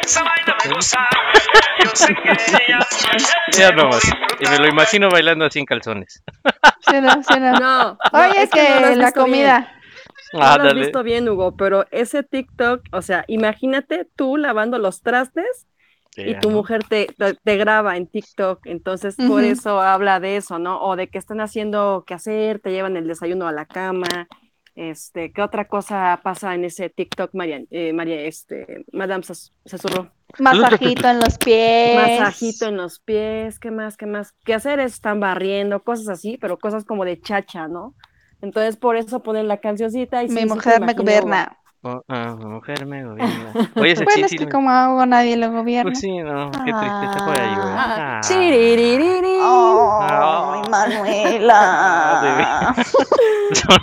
Esa 0.05 0.23
vaina 0.25 0.57
me 0.65 0.75
gusta. 0.75 1.09
Yo 1.85 1.91
sé 1.95 2.15
que 2.15 2.31
ella. 2.31 2.79
Ya 3.53 3.71
nomás. 3.73 4.03
Y 4.41 4.49
me 4.49 4.59
lo 4.59 4.67
imagino 4.69 5.09
bailando 5.09 5.45
así 5.45 5.61
en 5.61 5.67
calzones. 5.67 6.23
Sí, 6.91 7.01
no, 7.01 7.23
sí, 7.23 7.39
no. 7.39 7.53
No, 7.53 7.61
no, 7.61 7.99
Oye, 8.13 8.43
es 8.43 8.51
que, 8.51 8.69
no 8.81 8.81
la 8.81 9.05
visto 9.07 9.25
bien. 9.27 9.67
No 10.33 10.55
lo 10.55 10.63
has 10.65 10.73
visto 10.75 11.03
bien, 11.03 11.29
Hugo, 11.29 11.57
pero 11.57 11.87
ese 11.91 12.23
TikTok, 12.23 12.83
o 12.93 13.03
sea, 13.03 13.25
imagínate 13.29 14.09
tú 14.17 14.37
lavando 14.37 14.79
los 14.79 15.03
trastes 15.03 15.67
y 16.25 16.35
Ya, 16.35 16.41
tu 16.41 16.51
¿no? 16.51 16.57
mujer 16.57 16.85
te, 16.85 17.07
te, 17.19 17.35
te 17.35 17.57
graba 17.57 17.97
en 17.97 18.07
TikTok, 18.07 18.67
entonces 18.67 19.21
por 19.21 19.45
eso 19.45 19.81
habla 19.81 20.21
de 20.21 20.37
eso, 20.37 20.59
¿no? 20.59 20.81
O 20.83 20.97
de 20.97 21.09
que 21.09 21.19
están 21.19 21.41
haciendo 21.41 22.05
qué 22.07 22.15
hacer, 22.15 22.61
te 22.61 22.71
llevan 22.73 22.97
el 22.97 23.09
desayuno 23.09 23.47
a 23.49 23.53
la 23.53 23.67
cama, 23.67 24.29
este, 24.75 25.33
¿qué 25.33 25.43
otra 25.43 25.67
cosa 25.69 26.21
pasa 26.23 26.55
en 26.55 26.65
ese 26.65 26.89
TikTok, 26.91 27.35
María, 27.35 27.63
eh, 27.71 27.93
María, 27.93 28.23
este, 28.23 28.85
Madame 28.93 29.25
Susurró? 29.67 30.13
Masajito 30.39 31.09
en 31.09 31.21
los 31.21 31.39
pies. 31.39 31.95
Masajito 31.95 32.67
en 32.67 32.77
los 32.79 33.01
pies, 33.01 33.59
¿qué 33.59 33.71
más, 33.71 33.97
qué 33.99 34.07
más? 34.07 34.33
¿Qué 34.45 34.55
hacer? 34.55 34.81
Están 34.81 35.21
barriendo, 35.21 35.83
cosas 35.83 36.09
así, 36.09 36.39
pero 36.39 36.59
cosas 36.59 36.85
como 36.85 37.05
de 37.05 37.21
chacha, 37.21 37.69
¿no? 37.69 37.95
Entonces 38.43 38.77
por 38.77 38.97
eso 38.97 39.23
ponen 39.23 39.47
la 39.49 39.59
cancioncita 39.59 40.23
y 40.25 40.29
Mi 40.29 40.41
sí 40.43 40.47
mujer 40.47 40.81
me 40.81 40.95
gobierna. 40.95 41.57
Oh, 41.85 42.01
ah, 42.09 42.37
mi 42.39 42.45
mujer 42.45 42.87
me 42.87 43.05
gobierna. 43.05 43.53
Oye, 43.77 43.93
ese 43.93 44.05
Bueno, 44.05 44.29
sí, 44.29 44.35
es 44.37 44.41
que 44.41 44.47
me- 44.47 44.53
como 44.53 44.71
hago 44.71 45.05
nadie 45.07 45.37
lo 45.37 45.51
gobierna. 45.51 45.91
Pues 45.91 45.99
sí, 46.01 46.17
no, 46.19 46.51
qué 46.53 46.73
tristeza 46.73 47.25
por 47.25 47.41
ahí. 47.41 47.55
Ah. 47.59 48.21
Ay, 49.43 50.63
Manuela. 50.71 52.75
son, 53.53 53.79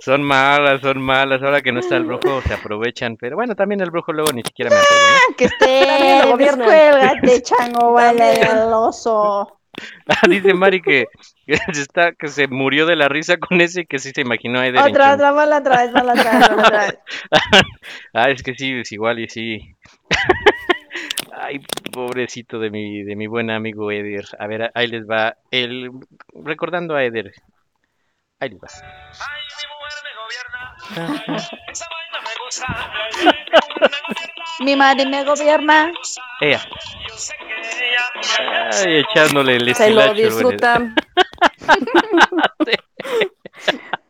son 0.00 0.22
malas, 0.22 0.80
son 0.80 1.00
malas. 1.02 1.42
Ahora 1.42 1.60
que 1.60 1.72
no 1.72 1.80
está 1.80 1.96
el 1.96 2.04
brujo, 2.04 2.40
se 2.42 2.54
aprovechan. 2.54 3.16
Pero 3.16 3.34
bueno, 3.36 3.54
también 3.56 3.80
el 3.80 3.90
brujo 3.90 4.12
luego 4.12 4.30
ni 4.32 4.42
siquiera 4.42 4.70
me 4.70 4.76
apoya. 4.76 5.36
que 5.36 5.44
esté, 5.46 6.36
descuélgate, 6.38 7.42
chango, 7.42 7.92
vale 7.92 8.40
el 8.42 8.72
oso. 8.72 9.58
Ah, 10.08 10.26
Dice 10.28 10.54
Mari 10.54 10.80
que, 10.82 11.06
está, 11.68 12.12
que 12.12 12.28
se 12.28 12.46
murió 12.46 12.84
de 12.84 12.96
la 12.96 13.08
risa 13.08 13.38
con 13.38 13.60
ese 13.60 13.82
y 13.82 13.86
que 13.86 13.98
sí 13.98 14.12
se 14.14 14.20
imaginó 14.20 14.60
a 14.60 14.66
Eder 14.66 14.82
Otra, 14.82 15.14
otra, 15.14 15.32
ponla 15.34 15.58
otra 15.58 15.82
vez, 15.82 15.90
ponla 15.92 16.12
otra 16.12 16.80
vez. 16.80 16.98
Ah, 18.12 18.28
es 18.28 18.42
que 18.42 18.54
sí, 18.54 18.80
es 18.80 18.92
igual 18.92 19.18
y 19.18 19.28
sí. 19.28 19.76
Ay, 21.40 21.60
pobrecito 21.92 22.58
de 22.58 22.70
mi, 22.70 23.02
de 23.02 23.16
mi 23.16 23.26
buen 23.26 23.50
amigo 23.50 23.90
Eder. 23.90 24.26
A 24.38 24.46
ver, 24.46 24.70
ahí 24.74 24.88
les 24.88 25.08
va 25.08 25.36
el 25.50 25.90
recordando 26.34 26.94
a 26.96 27.04
Eder. 27.04 27.32
Ahí 28.40 28.50
les 28.50 28.58
va. 28.58 28.68
Ay, 28.68 29.40
mi 29.56 29.64
mujer 29.78 30.02
me 30.04 31.00
gobierna. 31.00 31.54
Esa 31.70 31.86
vaina 31.88 32.20
me 32.24 32.32
gusta. 32.44 32.66
Mi 34.60 34.76
madre 34.76 35.06
me 35.06 35.24
gobierna. 35.24 35.92
Ella. 36.40 36.60
Ay, 38.72 38.98
echándole 38.98 39.56
el 39.56 39.74
Se 39.74 39.90
lo 39.90 40.12
disfrutan. 40.12 40.94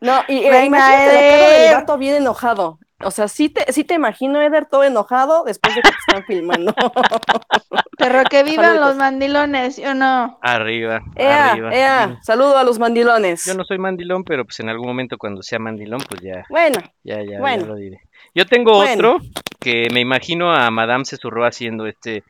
No, 0.01 0.21
y 0.27 0.37
eh, 0.45 0.49
Venga, 0.51 0.65
imagínate 0.65 1.65
la 1.65 1.71
gato 1.79 1.97
bien 1.97 2.15
enojado. 2.15 2.79
O 3.01 3.11
sea, 3.11 3.27
sí 3.27 3.49
te, 3.49 3.71
sí 3.71 3.83
te 3.83 3.93
imagino, 3.95 4.41
Eder, 4.41 4.65
todo 4.65 4.83
enojado 4.83 5.43
después 5.45 5.73
de 5.75 5.81
que 5.81 5.89
te 5.89 5.97
están 5.97 6.23
filmando. 6.25 6.73
Pero 7.97 8.23
que 8.25 8.43
vivan 8.43 8.79
los 8.79 8.95
mandilones, 8.95 9.75
¿sí 9.75 9.85
o 9.85 9.93
no? 9.93 10.37
Arriba, 10.41 11.01
Ea, 11.15 11.51
arriba. 11.51 11.73
ea, 11.73 12.19
saludo 12.21 12.57
a 12.57 12.63
los 12.63 12.77
mandilones. 12.79 13.45
Yo 13.45 13.53
no 13.55 13.63
soy 13.65 13.77
mandilón, 13.77 14.23
pero 14.23 14.45
pues 14.45 14.59
en 14.61 14.69
algún 14.69 14.87
momento 14.87 15.17
cuando 15.17 15.41
sea 15.41 15.59
mandilón, 15.59 15.99
pues 16.07 16.21
ya, 16.21 16.45
Bueno, 16.49 16.77
ya, 17.03 17.17
ya, 17.23 17.31
ya 17.31 17.39
Bueno. 17.39 17.65
lo 17.65 17.75
diré. 17.75 17.99
Yo 18.35 18.45
tengo 18.45 18.75
Bueno. 18.77 19.15
otro 19.15 19.17
que 19.59 19.87
me 19.93 19.99
imagino 19.99 20.53
a 20.53 20.69
Madame 20.71 21.03
Cesurró 21.05 21.45
haciendo 21.45 21.87
este, 21.87 22.23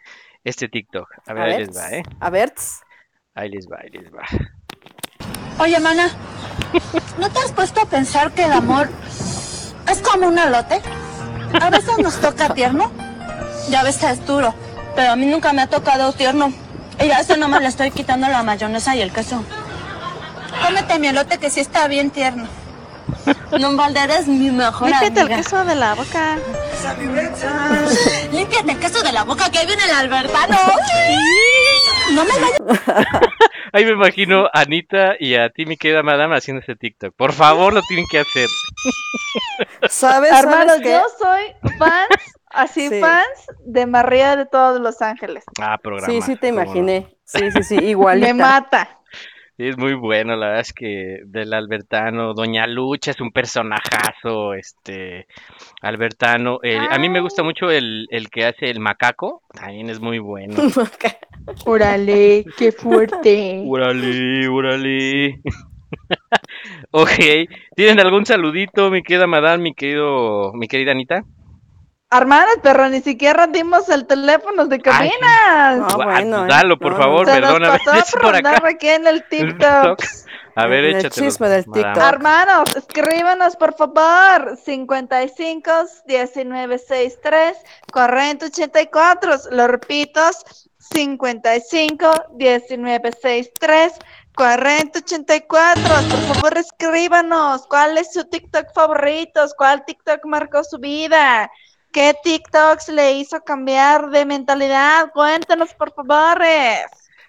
este 0.44 0.68
TikTok. 0.70 1.08
A 1.28 1.34
ver, 1.34 1.44
a 1.44 1.46
ahí 1.46 1.52
ver, 1.58 1.68
les 1.68 1.78
va, 1.78 1.90
¿eh? 1.92 2.04
a 2.20 2.30
ver. 2.32 2.54
Ahí 3.36 3.50
les 3.50 3.68
va, 3.68 3.78
ahí 3.84 3.90
les 3.90 4.12
va. 4.12 4.24
Oye, 5.60 5.78
mana, 5.82 6.10
¿no 7.18 7.30
te 7.30 7.40
has 7.40 7.52
puesto 7.52 7.82
a 7.82 7.86
pensar 7.86 8.32
que 8.32 8.46
el 8.46 8.54
amor 8.54 8.90
es 9.92 10.00
como 10.00 10.28
un 10.28 10.40
elote? 10.40 10.82
A 11.60 11.70
veces 11.70 11.98
nos 11.98 12.16
toca 12.16 12.54
tierno 12.54 12.90
y 13.70 13.76
a 13.76 13.84
veces 13.84 14.04
es 14.12 14.26
duro, 14.26 14.54
pero 14.96 15.12
a 15.12 15.16
mí 15.18 15.26
nunca 15.26 15.52
me 15.52 15.62
ha 15.62 15.68
tocado 15.68 16.14
tierno. 16.14 16.54
Y 17.04 17.12
a 17.12 17.20
eso 17.20 17.36
nomás 17.36 17.62
le 17.62 17.68
estoy 17.68 17.92
quitando 17.92 18.30
la 18.30 18.42
mayonesa 18.42 18.96
y 18.96 19.02
el 19.02 19.12
queso. 19.12 19.44
Cómete 20.66 20.98
mi 20.98 21.08
elote 21.08 21.38
que 21.40 21.50
sí 21.50 21.60
está 21.60 21.88
bien 21.88 22.10
tierno. 22.10 22.48
No, 23.60 23.76
Valder 23.76 24.12
es 24.12 24.28
mi 24.28 24.52
mejor 24.52 24.90
Límpiate 24.90 25.22
el 25.22 25.28
queso 25.28 25.66
de 25.66 25.76
la 25.76 25.96
boca. 25.96 26.38
Límpiate 28.32 28.72
el 28.72 28.80
queso 28.80 29.02
de 29.04 29.12
la 29.12 29.24
boca, 29.24 29.50
que 29.52 29.60
ahí 29.60 29.68
viene 29.68 29.84
el 29.86 29.92
albertano. 29.92 30.58
No 32.14 32.24
me 32.26 32.32
vayas. 32.32 33.20
Ahí 33.72 33.86
me 33.86 33.92
imagino 33.92 34.46
a 34.46 34.62
Anita 34.62 35.14
y 35.20 35.36
a 35.36 35.50
ti, 35.52 35.68
mi 35.68 35.78
querida 35.78 36.02
Madame, 36.02 36.36
haciendo 36.36 36.62
ese 36.64 36.76
TikTok. 36.76 37.14
Por 37.16 37.34
favor, 37.34 37.72
lo 37.72 37.82
tienen 37.84 38.08
que 38.10 38.20
hacer. 38.20 38.48
¿Sabes, 39.90 40.32
Hermanos, 40.32 40.78
¿sabes 40.78 40.90
yo 40.90 41.04
soy 41.20 41.72
fans 41.78 42.08
Así 42.50 42.90
Sí. 42.90 43.00
fans 43.00 43.46
de 43.64 43.86
María 43.86 44.36
de 44.36 44.48
todos 44.48 44.82
Los 44.82 45.02
Ángeles. 45.04 45.44
Ah, 45.62 45.78
programa. 45.78 46.12
Sí, 46.12 46.22
sí 46.24 46.36
te 46.36 46.50
cómo 46.50 46.62
no. 46.62 46.66
imaginé. 46.66 47.16
Sí, 47.26 47.52
sí, 47.52 47.64
sí, 47.64 47.76
igualita. 47.76 48.28
Me 48.28 48.34
mata. 48.34 48.99
Sí, 49.60 49.68
es 49.68 49.78
muy 49.78 49.94
bueno, 49.94 50.38
la 50.38 50.46
verdad 50.46 50.62
es 50.62 50.72
que 50.72 51.20
del 51.26 51.54
Albertano, 51.54 52.34
Doña 52.34 52.66
Lucha 52.66 53.12
es 53.12 53.20
un 53.20 53.30
personajazo, 53.34 54.54
este, 54.54 55.28
Albertano, 55.82 56.60
el- 56.64 56.88
a 56.90 56.98
mí 56.98 57.10
me 57.10 57.20
gusta 57.20 57.44
mucho 57.44 57.70
el, 57.70 58.08
el 58.10 58.30
que 58.30 58.46
hace 58.46 58.70
el 58.70 58.80
macaco, 58.80 59.44
también 59.54 59.90
es 59.90 60.00
muy 60.00 60.18
bueno. 60.20 60.54
Órale, 61.66 62.46
qué 62.58 62.72
fuerte. 62.72 63.62
Órale, 63.66 64.48
órale. 64.48 65.42
Ok, 66.92 67.10
¿tienen 67.76 68.00
algún 68.00 68.26
saludito, 68.26 68.90
mi 68.92 69.02
querida 69.04 69.28
Madame, 69.28 69.64
mi 69.64 69.74
querido, 69.74 70.54
mi 70.54 70.68
querida 70.68 70.92
Anita? 70.92 71.24
Hermanos, 72.12 72.56
pero 72.64 72.90
ni 72.90 73.02
siquiera 73.02 73.46
dimos 73.46 73.88
el 73.90 74.08
teléfono 74.08 74.66
de 74.66 74.80
cabinas. 74.80 75.14
Ah, 75.22 75.78
Gua- 75.92 76.06
bueno, 76.06 76.46
eh. 76.46 76.48
Dalo, 76.50 76.80
por 76.80 76.94
No, 76.94 76.98
favor, 76.98 77.26
Se 77.28 77.40
nos 77.40 77.52
perdóname. 77.52 77.80
pasó 77.86 77.98
es 78.00 78.12
por 78.12 78.22
por 78.22 78.36
acá. 78.36 78.62
aquí 78.68 78.90
en 78.90 79.06
el 79.06 79.24
TikTok. 79.30 80.02
A 80.56 80.66
ver, 80.66 80.86
En 80.86 80.90
el 80.96 80.96
échatelo. 81.06 81.28
chisme 81.28 81.50
del 81.50 81.66
Madame. 81.68 81.94
TikTok. 81.94 82.10
Hermanos, 82.14 82.76
escríbanos 82.76 83.56
por 83.56 83.76
favor. 83.76 84.58
55 84.66 85.72
1963 86.08 87.58
40 87.94 88.46
84. 88.48 89.36
Lo 89.52 89.68
repito. 89.68 90.22
55 90.80 92.12
1963 92.38 93.94
40 94.36 95.00
84. 95.00 95.82
Por 95.84 96.36
favor, 96.36 96.58
escríbanos. 96.58 97.68
¿Cuál 97.68 98.00
es 98.00 98.12
su 98.14 98.24
TikTok 98.26 98.74
favorito? 98.74 99.46
¿Cuál 99.56 99.86
TikTok 99.86 100.26
marcó 100.26 100.64
su 100.64 100.80
vida? 100.80 101.52
¿Qué 101.92 102.14
TikToks 102.24 102.90
le 102.90 103.14
hizo 103.14 103.42
cambiar 103.42 104.10
de 104.10 104.26
mentalidad? 104.26 105.12
Cuéntanos, 105.14 105.74
por 105.74 105.94
favor. 105.94 106.40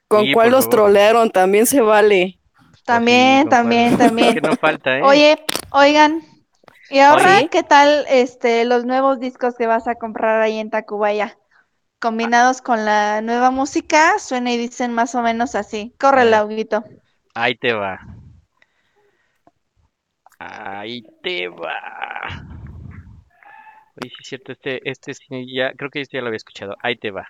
¿Con 0.09 0.27
Sí, 0.27 0.33
cuál 0.33 0.51
los 0.51 0.65
favor. 0.67 0.71
trolearon? 0.71 1.31
También 1.31 1.67
se 1.67 1.81
vale. 1.81 2.39
También, 2.85 3.45
no 3.45 3.51
también, 3.51 3.91
falta. 3.91 3.99
también. 4.07 4.35
Que 4.35 4.41
no 4.41 4.57
falta, 4.57 4.99
¿eh? 4.99 5.03
Oye, 5.03 5.45
oigan, 5.71 6.23
¿y 6.91 6.99
ahora 7.01 7.39
Oye. 7.39 7.49
qué 7.51 7.63
tal 7.63 8.05
este 8.09 8.65
los 8.65 8.85
nuevos 8.85 9.21
discos 9.21 9.55
que 9.57 9.67
vas 9.67 9.87
a 9.89 9.95
comprar 9.97 10.43
ahí 10.43 10.59
en 10.59 10.71
Tacubaya? 10.71 11.39
Combinados 12.01 12.63
con 12.63 12.85
la 12.85 13.21
nueva 13.23 13.51
música, 13.51 14.19
suena 14.19 14.53
y 14.53 14.57
dicen 14.59 14.93
más 14.95 15.15
o 15.15 15.23
menos 15.23 15.55
así. 15.55 15.95
Corre, 15.99 16.23
Eh. 16.23 16.31
Lauguito. 16.31 16.85
Ahí 17.35 17.57
te 17.57 17.73
va. 17.73 18.01
Ahí 20.39 21.03
te 21.23 21.49
va. 21.49 22.60
Oye, 24.03 24.11
sí 24.11 24.17
es 24.21 24.29
cierto, 24.29 24.53
este, 24.53 24.81
este 24.89 25.15
sí 25.15 25.55
ya, 25.55 25.73
creo 25.75 25.91
que 25.91 26.01
este 26.01 26.17
ya 26.17 26.23
lo 26.23 26.29
había 26.29 26.37
escuchado. 26.39 26.77
Ahí 26.83 26.97
te 26.97 27.11
va. 27.11 27.27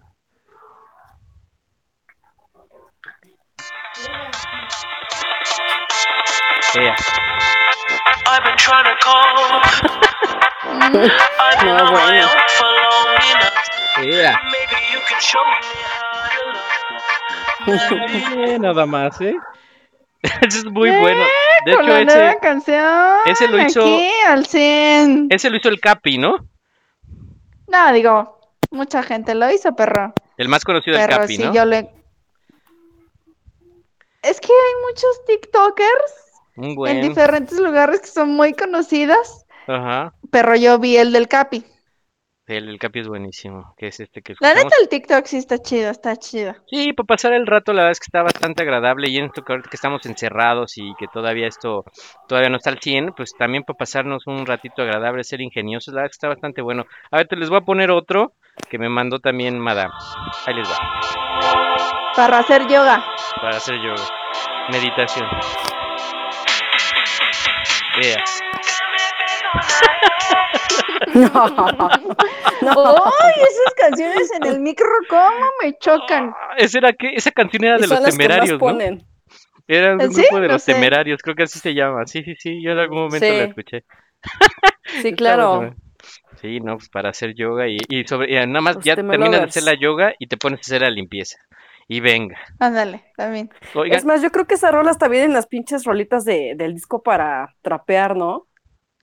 Ea. 6.77 6.95
I've 8.27 8.45
been 8.45 8.57
trying 8.57 8.85
to 8.85 8.97
call. 9.03 9.61
I've 10.65 10.93
been 10.93 11.11
No, 11.67 11.75
on 11.77 11.93
my 11.93 12.01
bueno. 12.01 12.23
own 12.23 12.49
for 12.57 12.71
long 12.79 13.09
enough. 13.31 13.59
Ea. 13.99 14.33
Maybe 14.55 14.79
you 14.93 15.01
can 15.09 15.21
show 15.21 15.43
me 15.45 15.59
how 15.83 16.29
to 16.37 16.43
love. 17.75 18.49
Eh, 18.49 18.59
nada 18.59 18.87
más, 18.87 19.21
¿eh? 19.21 19.35
Ese 20.23 20.59
es 20.59 20.65
muy 20.67 20.91
bueno. 20.91 21.25
De 21.65 21.73
Eh, 21.73 21.75
Con 21.75 21.85
hecho, 21.85 21.93
la 21.93 22.01
ese, 22.01 22.17
nueva 22.19 22.35
canción. 22.41 23.19
ese 23.27 23.49
lo 23.49 23.59
hizo- 23.61 23.81
Aquí 23.83 24.11
al 24.27 24.47
100. 24.47 25.27
ese 25.31 25.51
lo 25.51 25.57
hizo 25.57 25.69
el 25.69 25.81
Capi, 25.81 26.19
¿no? 26.19 26.37
No, 27.71 27.93
digo, 27.93 28.39
mucha 28.71 29.03
gente 29.03 29.35
lo 29.35 29.51
hizo, 29.51 29.75
perro. 29.75 30.13
El 30.37 30.49
más 30.49 30.65
conocido 30.65 30.97
Pero 30.99 31.19
Capi, 31.19 31.37
sí, 31.37 31.45
¿no? 31.45 31.55
yo 31.55 31.65
le. 31.65 31.91
Es 34.23 34.41
que 34.41 34.53
hay 34.53 34.87
muchos 34.89 35.25
TikTokers 35.27 36.91
en 36.91 37.01
diferentes 37.01 37.59
lugares 37.59 38.01
que 38.01 38.09
son 38.09 38.31
muy 38.31 38.53
conocidas. 38.53 39.47
Ajá. 39.67 40.13
Pero 40.31 40.57
yo 40.57 40.79
vi 40.79 40.97
el 40.97 41.13
del 41.13 41.29
Capi. 41.29 41.65
El, 42.51 42.69
el 42.69 42.79
Capi 42.79 43.01
es 43.01 43.09
buenísimo. 43.09 43.75
Que 43.77 43.89
es 43.89 44.01
este 44.01 44.23
que 44.23 44.35
La 44.41 44.55
neta, 44.55 44.75
el 44.81 44.89
TikTok 44.89 45.25
sí 45.27 45.37
está 45.37 45.59
chido, 45.59 45.91
está 45.91 46.17
chido. 46.17 46.55
Sí, 46.67 46.93
para 46.93 47.07
pasar 47.07 47.33
el 47.33 47.47
rato, 47.47 47.73
la 47.73 47.83
verdad 47.83 47.93
es 47.93 48.01
que 48.01 48.07
está 48.07 48.23
bastante 48.23 48.63
agradable 48.63 49.09
y 49.09 49.17
en 49.19 49.27
esto 49.27 49.43
que 49.43 49.53
ahorita 49.53 49.71
que 49.71 49.77
estamos 49.77 50.05
encerrados 50.07 50.77
y 50.77 50.95
que 50.99 51.07
todavía 51.07 51.47
esto 51.47 51.85
todavía 52.29 52.51
no 52.51 52.57
está 52.57 52.71
al 52.71 52.81
100, 52.81 53.13
pues 53.17 53.35
también 53.39 53.63
para 53.63 53.77
pasarnos 53.77 54.27
un 54.27 54.47
ratito 54.47 54.83
agradable, 54.83 55.23
ser 55.25 55.41
ingeniosos, 55.41 55.95
la 55.95 56.01
verdad 56.01 56.11
es 56.11 56.11
que 56.11 56.17
está 56.17 56.29
bastante 56.29 56.61
bueno. 56.63 56.87
A 57.11 57.19
ver, 57.19 57.29
te 57.29 57.37
les 57.37 57.49
voy 57.49 57.59
a 57.59 57.63
poner 57.63 57.91
otro 57.91 58.33
que 58.69 58.79
me 58.79 58.89
mandó 58.89 59.21
también 59.21 59.59
Madame. 59.59 59.93
Ahí 60.47 60.55
les 60.55 60.69
va, 60.69 60.77
Para 62.17 62.39
hacer 62.39 62.67
yoga. 62.67 63.05
para 63.41 63.57
hacer 63.57 63.77
yoga. 63.77 64.05
Meditación. 64.73 65.29
Vea. 71.15 71.31
¡Ay, 72.63 73.35
esas 73.43 73.75
canciones 73.77 74.31
en 74.33 74.47
el 74.47 74.61
micro, 74.61 74.87
cómo 75.09 75.47
me 75.63 75.77
chocan! 75.79 76.35
Esa, 76.57 76.79
era 76.79 76.93
que, 76.93 77.15
esa 77.15 77.31
canción 77.31 77.65
era 77.65 77.79
de 77.79 77.87
los 77.87 78.03
temerarios, 78.03 78.61
¿no? 78.61 78.79
Era 79.67 79.95
un 79.95 80.13
¿Sí? 80.13 80.23
grupo 80.23 80.41
de 80.41 80.49
No 80.49 80.53
los 80.55 80.63
sé. 80.63 80.75
temerarios, 80.75 81.23
creo 81.23 81.37
que 81.37 81.45
así 81.45 81.59
se 81.59 81.75
llama. 81.75 82.05
Sí, 82.07 82.23
sí, 82.25 82.35
sí, 82.37 82.63
yo 82.63 82.73
en 82.73 82.79
algún 82.79 82.99
momento 83.03 83.27
Sí. 83.27 83.33
la 83.33 83.45
escuché. 83.45 83.85
Sí, 85.03 85.13
claro. 85.17 85.75
Sí, 86.41 86.59
no, 86.61 86.77
pues 86.79 86.89
para 86.89 87.11
hacer 87.11 87.35
yoga 87.35 87.69
y, 87.69 87.77
y 87.89 88.05
sobre, 88.05 88.33
y 88.33 88.47
nada 88.47 88.61
más 88.63 88.77
Los 88.77 88.85
ya 88.85 88.97
terminas 88.97 89.31
de 89.31 89.37
hacer 89.47 89.63
la 89.65 89.75
yoga 89.75 90.15
y 90.19 90.27
te 90.27 90.37
pones 90.39 90.59
a 90.61 90.63
hacer 90.63 90.81
la 90.83 90.91
limpieza. 90.91 91.39
Y 91.87 92.01
venga. 92.01 92.39
Ándale, 92.59 93.05
también. 93.17 93.51
Oiga, 93.75 93.97
Es 93.97 94.05
más, 94.05 94.23
yo 94.23 94.31
creo 94.31 94.47
que 94.47 94.55
esa 94.55 94.71
rola 94.71 94.91
está 94.93 95.09
bien 95.09 95.25
en 95.25 95.33
las 95.33 95.47
pinches 95.47 95.85
rolitas 95.85 96.25
de, 96.25 96.55
del 96.57 96.73
disco 96.75 97.03
para 97.03 97.55
trapear, 97.63 98.17
¿no? 98.17 98.47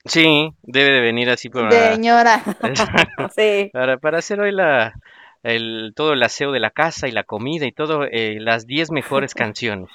Sí, 0.04 0.52
debe 0.62 0.90
de 0.90 1.00
venir 1.00 1.30
así 1.30 1.48
para, 1.48 1.94
señora. 1.94 2.42
Sí. 3.34 3.70
para, 3.72 3.98
para 3.98 4.18
hacer 4.18 4.40
hoy 4.40 4.52
la, 4.52 4.94
el, 5.42 5.92
todo 5.94 6.12
el 6.12 6.22
aseo 6.22 6.52
de 6.52 6.60
la 6.60 6.70
casa 6.70 7.08
y 7.08 7.12
la 7.12 7.24
comida 7.24 7.66
y 7.66 7.72
todo, 7.72 8.04
eh, 8.04 8.38
las 8.40 8.66
10 8.66 8.90
mejores 8.90 9.34
canciones. 9.34 9.90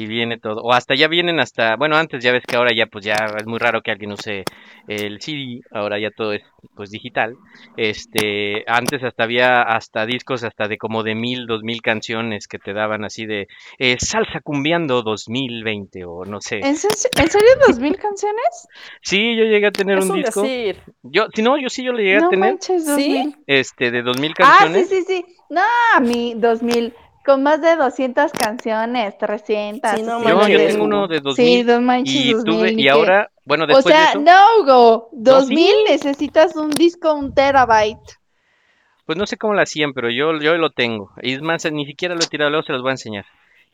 Y 0.00 0.06
viene 0.06 0.38
todo, 0.38 0.60
o 0.62 0.72
hasta 0.72 0.94
ya 0.94 1.08
vienen 1.08 1.40
hasta, 1.40 1.74
bueno, 1.74 1.96
antes 1.96 2.22
ya 2.22 2.30
ves 2.30 2.44
que 2.46 2.54
ahora 2.56 2.70
ya 2.72 2.86
pues 2.86 3.04
ya 3.04 3.16
es 3.36 3.46
muy 3.46 3.58
raro 3.58 3.82
que 3.82 3.90
alguien 3.90 4.12
use 4.12 4.44
el 4.86 5.20
CD, 5.20 5.60
ahora 5.72 5.98
ya 5.98 6.10
todo 6.12 6.32
es 6.34 6.42
pues 6.76 6.90
digital. 6.90 7.34
Este, 7.76 8.62
antes 8.68 9.02
hasta 9.02 9.24
había 9.24 9.62
hasta 9.62 10.06
discos 10.06 10.44
hasta 10.44 10.68
de 10.68 10.78
como 10.78 11.02
de 11.02 11.14
mil, 11.16 11.46
dos 11.46 11.62
mil 11.64 11.80
canciones 11.82 12.46
que 12.46 12.58
te 12.58 12.74
daban 12.74 13.04
así 13.04 13.26
de 13.26 13.48
eh, 13.78 13.96
salsa 13.98 14.40
cumbiando 14.40 15.02
2020 15.02 16.04
o 16.04 16.24
no 16.24 16.40
sé. 16.40 16.60
¿En, 16.60 16.76
se- 16.76 17.08
en 17.20 17.28
serio 17.30 17.48
dos 17.66 17.78
mil 17.80 17.96
canciones? 17.96 18.68
Sí, 19.02 19.36
yo 19.36 19.44
llegué 19.44 19.66
a 19.66 19.72
tener 19.72 19.98
Es 19.98 20.04
un 20.04 20.10
un 20.12 20.16
disco. 20.22 20.42
decir. 20.42 20.76
Yo, 21.02 21.26
si 21.34 21.42
no, 21.42 21.58
yo 21.58 21.68
sí 21.70 21.82
yo 21.82 21.92
lo 21.92 21.98
llegué 21.98 22.16
a 22.18 22.28
tener 22.28 22.50
manches, 22.52 22.86
dos 22.86 22.96
¿Sí? 22.96 23.08
mil. 23.10 23.36
este 23.46 23.90
de 23.90 24.02
2000 24.02 24.32
Ah, 24.38 24.58
sí, 24.60 24.64
canciones. 24.72 24.88
sí, 24.90 25.02
sí. 25.06 25.24
No, 25.50 25.62
a 25.94 26.00
mí, 26.00 26.34
dos 26.36 26.62
mil. 26.62 26.92
Con 27.28 27.42
más 27.42 27.60
de 27.60 27.76
200 27.76 28.32
canciones, 28.32 29.18
300. 29.18 29.90
Sí, 29.96 30.02
no 30.02 30.22
Yo, 30.26 30.34
manches. 30.36 30.48
yo 30.48 30.58
de- 30.60 30.66
tengo 30.68 30.84
uno 30.84 31.06
de 31.08 31.20
2000 31.20 31.46
Sí, 31.58 31.62
dos 31.62 31.80
manches, 31.82 32.14
y 32.14 32.32
2000, 32.32 32.44
tuve 32.56 32.72
y 32.72 32.76
que- 32.84 32.88
ahora, 32.90 33.30
bueno, 33.44 33.64
O 33.64 33.66
después 33.66 33.84
de 33.84 33.90
sea, 33.92 34.10
eso, 34.12 34.20
no, 34.20 34.62
Hugo. 34.62 35.08
No, 35.12 35.18
2000 35.32 35.74
necesitas 35.86 36.56
un 36.56 36.70
disco, 36.70 37.12
un 37.12 37.34
terabyte. 37.34 37.98
pues 39.04 39.18
no 39.18 39.26
sé 39.26 39.36
cómo 39.36 39.52
lo 39.52 39.60
hacían, 39.60 39.92
pero 39.92 40.08
yo 40.10 40.38
yo 40.38 40.54
lo 40.56 40.70
tengo. 40.70 41.10
Y 41.20 41.34
es 41.34 41.42
más, 41.42 41.70
ni 41.70 41.84
siquiera 41.84 42.14
lo 42.14 42.22
he 42.22 42.26
tirado, 42.28 42.50
luego 42.50 42.64
se 42.64 42.72
los 42.72 42.80
voy 42.80 42.90
a 42.90 42.92
enseñar. 42.92 43.26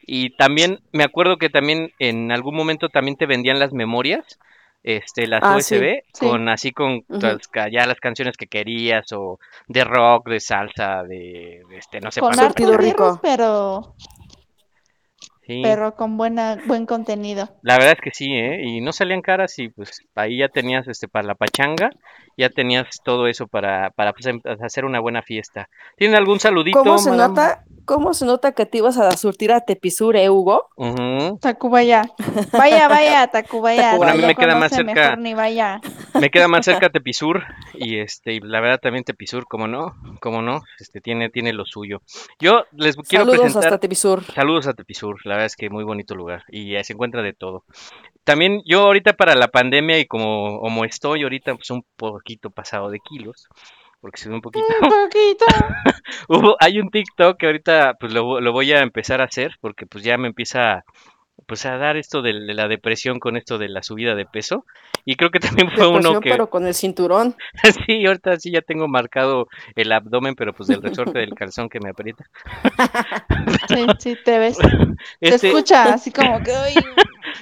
Y 0.05 0.31
también 0.37 0.81
me 0.93 1.05
acuerdo 1.05 1.37
que 1.39 1.49
también 1.49 1.93
en 2.01 2.33
algún 2.33 2.57
momento 2.57 2.89
también 2.89 3.17
te 3.17 3.27
vendían 3.27 3.61
las 3.61 3.73
memorias, 3.73 4.25
este, 4.85 5.27
las 5.27 5.43
Ah, 5.43 5.57
USB, 5.57 6.05
sí. 6.13 6.27
con 6.29 6.49
así 6.49 6.71
con 6.71 7.03
ya 7.73 7.87
las 7.87 7.99
canciones 7.99 8.37
que 8.37 8.47
querías 8.47 9.11
o 9.13 9.39
de 9.67 9.83
rock, 9.83 10.29
de 10.29 10.39
salsa, 10.41 11.03
de, 11.03 11.63
de 11.69 11.77
este, 11.79 12.01
no 12.01 12.13
sé, 12.13 12.21
Con 12.21 12.39
hartos 12.39 12.77
rico. 12.77 13.19
pero, 13.23 13.95
sí. 15.47 15.61
pero 15.63 15.95
con 15.95 16.17
buena, 16.17 16.59
buen 16.67 16.87
contenido. 16.87 17.49
La 17.63 17.75
verdad 17.75 17.93
es 17.93 18.01
que 18.01 18.11
sí, 18.13 18.33
¿eh? 18.33 18.61
Y 18.63 18.81
no 18.83 18.93
salían 18.93 19.23
caras 19.23 19.59
y 19.59 19.71
pues 19.71 20.03
ahí 20.15 20.39
ya 20.39 20.49
tenías 20.49 20.87
este 20.87 21.09
para 21.09 21.27
la 21.29 21.35
pachanga, 21.35 21.91
ya 22.37 22.51
tenías 22.51 22.89
todo 23.03 23.27
eso 23.27 23.47
para, 23.47 23.91
para 23.91 24.13
pues, 24.13 24.27
em- 24.27 24.43
hacer 24.63 24.85
una 24.85 25.01
buena 25.01 25.23
fiesta. 25.23 25.69
¿Tienen 25.97 26.17
algún 26.17 26.41
saludito? 26.41 26.79
¿Cómo 26.79 26.99
se 26.99 27.11
madame? 27.11 27.29
nota? 27.35 27.65
¿Cómo 27.85 28.15
se 28.15 28.25
nota 28.25 28.53
que 28.53 28.65
te 28.67 28.79
ibas 28.79 28.97
a 28.99 29.11
surtir 29.13 29.53
a 29.53 29.61
Tepisur, 29.61 30.17
eh, 30.17 30.31
Hugo? 30.31 30.69
Ujú. 30.77 31.39
Tacubaya. 31.39 32.03
Vaya, 32.53 32.89
vaya, 32.89 33.27
Tacubaya. 33.29 33.97
Bueno, 33.97 34.13
a 34.13 34.17
mí 34.17 34.23
me 34.25 34.35
queda 34.35 34.55
más 34.57 34.73
cerca- 34.73 34.93
Mejor 34.95 35.19
ni 35.19 35.35
vaya. 35.35 35.81
Me 36.19 36.31
queda 36.31 36.49
más 36.49 36.65
cerca 36.65 36.89
Tepisur 36.91 37.43
y 37.75 37.99
este 37.99 38.35
y 38.35 38.41
la 38.41 38.61
verdad 38.61 38.81
también 38.81 39.05
Tepisur, 39.05 39.47
como 39.47 39.67
no, 39.69 39.95
como 40.21 40.41
no, 40.43 40.63
este 40.79 41.01
tiene 41.01 41.29
tiene 41.29 41.53
lo 41.53 41.67
suyo. 41.67 42.01
Yo 42.41 42.65
les 42.73 42.97
quiero 42.97 43.25
Saludos 43.25 43.41
presentar 43.43 43.65
hasta 43.69 43.79
Tepisur. 43.81 44.25
Saludos 44.33 44.67
a 44.67 44.75
Tepisur, 44.75 45.17
la 45.25 45.35
verdad 45.35 45.47
es 45.47 45.57
que 45.57 45.69
muy 45.71 45.85
bonito 45.85 46.15
lugar 46.15 46.45
y 46.49 46.75
se 46.83 46.93
encuentra 46.95 47.23
de 47.23 47.33
todo. 47.35 47.65
También 48.25 48.63
yo 48.65 48.81
ahorita 48.83 49.13
para 49.13 49.35
la 49.35 49.49
pandemia 49.49 49.99
y 49.99 50.07
como, 50.07 50.61
como 50.61 50.85
estoy 50.87 51.23
ahorita 51.25 51.55
pues 51.57 51.71
un 51.71 51.85
poquito 51.97 52.49
pasado 52.51 52.89
de 52.91 52.99
kilos, 53.01 53.49
porque 54.05 54.21
sube 54.21 54.35
un 54.35 54.43
poquito. 54.43 54.67
Un 54.83 54.89
poquito. 54.91 55.47
Hubo, 56.29 56.57
hay 56.61 56.79
un 56.79 56.91
TikTok 56.91 57.39
que 57.39 57.47
ahorita 57.47 57.95
pues 57.99 58.13
lo, 58.13 58.39
lo 58.39 58.53
voy 58.53 58.71
a 58.73 58.81
empezar 58.81 59.23
a 59.23 59.25
hacer 59.25 59.53
porque 59.63 59.87
pues 59.87 60.05
ya 60.05 60.19
me 60.19 60.29
empieza 60.29 60.85
pues 61.47 61.65
a 61.65 61.79
dar 61.79 61.97
esto 61.97 62.21
de, 62.21 62.35
de 62.35 62.53
la 62.53 62.69
depresión 62.69 63.19
con 63.19 63.39
esto 63.39 63.57
de 63.57 63.71
la 63.71 63.83
subida 63.83 64.15
de 64.15 64.27
peso 64.27 64.67
y 65.07 65.17
creo 65.17 65.31
que 65.31 65.41
también 65.41 65.71
fue 65.71 65.87
uno 65.89 65.95
Depresión, 65.97 66.21
que 66.21 66.31
pero 66.31 66.51
con 66.51 66.67
el 66.67 66.75
cinturón. 66.75 67.35
sí 67.87 68.05
ahorita 68.05 68.39
sí 68.39 68.53
ya 68.53 68.61
tengo 68.61 68.89
marcado 68.89 69.47
el 69.75 69.91
abdomen 69.91 70.35
pero 70.35 70.53
pues 70.53 70.69
del 70.69 70.83
resorte 70.83 71.19
del 71.21 71.35
calzón 71.35 71.71
que 71.71 71.81
me 71.81 71.89
aprieta 71.89 72.25
Sí, 73.69 73.87
sí, 73.99 74.17
te 74.23 74.39
ves. 74.39 74.59
Este- 75.21 75.39
Se 75.39 75.49
escucha 75.49 75.95
así 75.95 76.13
como 76.13 76.43
que. 76.43 76.53
"Ay". 76.55 76.75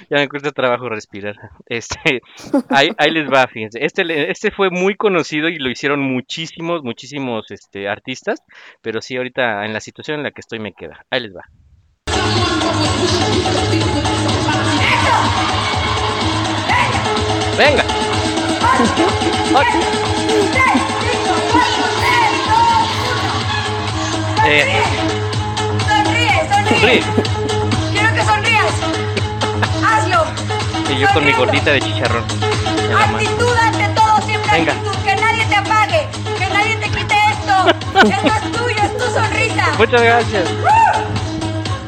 Ya 0.09 0.17
me 0.17 0.29
cuesta 0.29 0.51
trabajo 0.51 0.89
respirar. 0.89 1.35
Este, 1.67 2.21
ahí, 2.69 2.89
ahí 2.97 3.11
les 3.11 3.29
va, 3.29 3.47
fíjense. 3.47 3.83
Este, 3.83 4.31
este 4.31 4.51
fue 4.51 4.69
muy 4.69 4.95
conocido 4.95 5.49
y 5.49 5.57
lo 5.57 5.69
hicieron 5.69 6.01
muchísimos, 6.01 6.83
muchísimos 6.83 7.49
este, 7.51 7.87
artistas, 7.87 8.41
pero 8.81 9.01
sí, 9.01 9.15
ahorita 9.17 9.65
en 9.65 9.73
la 9.73 9.79
situación 9.79 10.17
en 10.17 10.23
la 10.23 10.31
que 10.31 10.41
estoy 10.41 10.59
me 10.59 10.73
queda. 10.73 11.05
Ahí 11.09 11.21
les 11.21 11.35
va. 11.35 11.43
Venga. 17.57 17.83
Eh, 24.45 24.83
Sonríe, 25.87 26.49
sonríe. 26.67 27.52
Yo 31.03 31.13
con 31.13 31.25
mi 31.25 31.33
gordita 31.33 31.71
de 31.71 31.81
chicharrón. 31.81 32.23
Actitud 32.23 33.57
ante 33.57 33.87
todo, 33.89 34.21
siempre 34.21 34.51
Venga. 34.51 34.71
actitud. 34.73 35.03
Que 35.03 35.15
nadie 35.15 35.45
te 35.45 35.55
apague. 35.55 36.07
Que 36.37 36.47
nadie 36.53 36.75
te 36.77 36.89
quite 36.89 37.15
esto. 37.31 37.67
Esto 38.09 38.27
es 38.27 38.51
tuyo, 38.51 38.83
es 38.83 38.97
tu 38.97 39.03
sonrisa. 39.11 39.65
Muchas 39.77 40.01
gracias. 40.01 40.49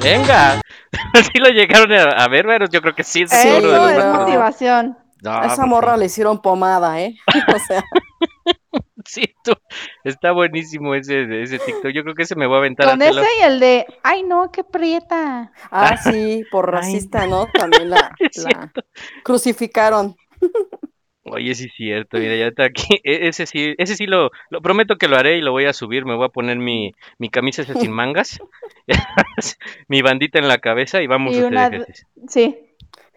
Venga. 0.01 0.61
Sí 1.15 1.39
lo 1.39 1.49
llegaron 1.49 1.91
a, 1.93 2.27
ver, 2.27 2.45
pero 2.45 2.67
yo 2.69 2.81
creo 2.81 2.95
que 2.95 3.03
sí. 3.03 3.23
es 3.23 3.31
Eso 3.31 3.57
uno 3.57 3.67
de 3.67 3.77
los 3.77 3.91
es 3.91 3.97
más 3.97 4.19
motivación. 4.19 4.97
No, 5.21 5.31
A 5.31 5.45
esa 5.45 5.65
morra 5.65 5.97
le 5.97 6.05
hicieron 6.05 6.41
pomada, 6.41 6.99
¿eh? 6.99 7.15
O 7.55 7.59
sea, 7.59 7.83
Sí, 9.07 9.35
tú- 9.43 9.53
está 10.03 10.31
buenísimo 10.31 10.95
ese, 10.95 11.41
ese 11.43 11.59
TikTok. 11.59 11.91
Yo 11.91 12.01
creo 12.03 12.15
que 12.15 12.23
ese 12.23 12.35
me 12.35 12.47
voy 12.47 12.55
a 12.55 12.59
aventar 12.59 12.87
a 12.87 12.91
Con 12.91 13.01
hacerlo. 13.03 13.21
ese 13.21 13.29
y 13.39 13.43
el 13.43 13.59
de. 13.59 13.85
Ay, 14.03 14.23
no, 14.23 14.51
qué 14.51 14.63
prieta. 14.63 15.51
ah, 15.71 15.97
sí, 15.97 16.43
por 16.51 16.71
racista, 16.71 17.27
¿no? 17.27 17.47
También 17.53 17.91
la, 17.91 18.11
crucificaron. 19.23 20.15
Oye, 21.27 21.55
sí 21.55 21.65
es 21.65 21.73
cierto, 21.75 22.17
mira, 22.19 22.35
ya 22.35 22.47
está 22.47 22.65
aquí. 22.65 22.99
E- 23.03 23.27
Ese 23.27 23.45
sí, 23.47 23.73
ese 23.79 23.95
sí 23.95 24.05
lo, 24.05 24.29
lo 24.51 24.61
prometo 24.61 24.97
que 24.97 25.07
lo 25.07 25.17
haré 25.17 25.37
y 25.37 25.41
lo 25.41 25.51
voy 25.51 25.65
a 25.65 25.73
subir. 25.73 26.05
Me 26.05 26.15
voy 26.15 26.25
a 26.25 26.29
poner 26.29 26.57
mi, 26.57 26.91
mi 27.17 27.29
camisa 27.29 27.63
esa 27.63 27.73
sin 27.73 27.91
mangas, 27.91 28.39
mi 29.87 30.01
bandita 30.01 30.37
en 30.39 30.47
la 30.47 30.59
cabeza 30.59 31.01
y 31.01 31.07
vamos 31.07 31.33
Y 31.33 31.37
a 31.37 31.39
hacer 31.41 31.51
una- 31.51 31.67
ejercicio. 31.67 32.07
Sí. 32.27 32.57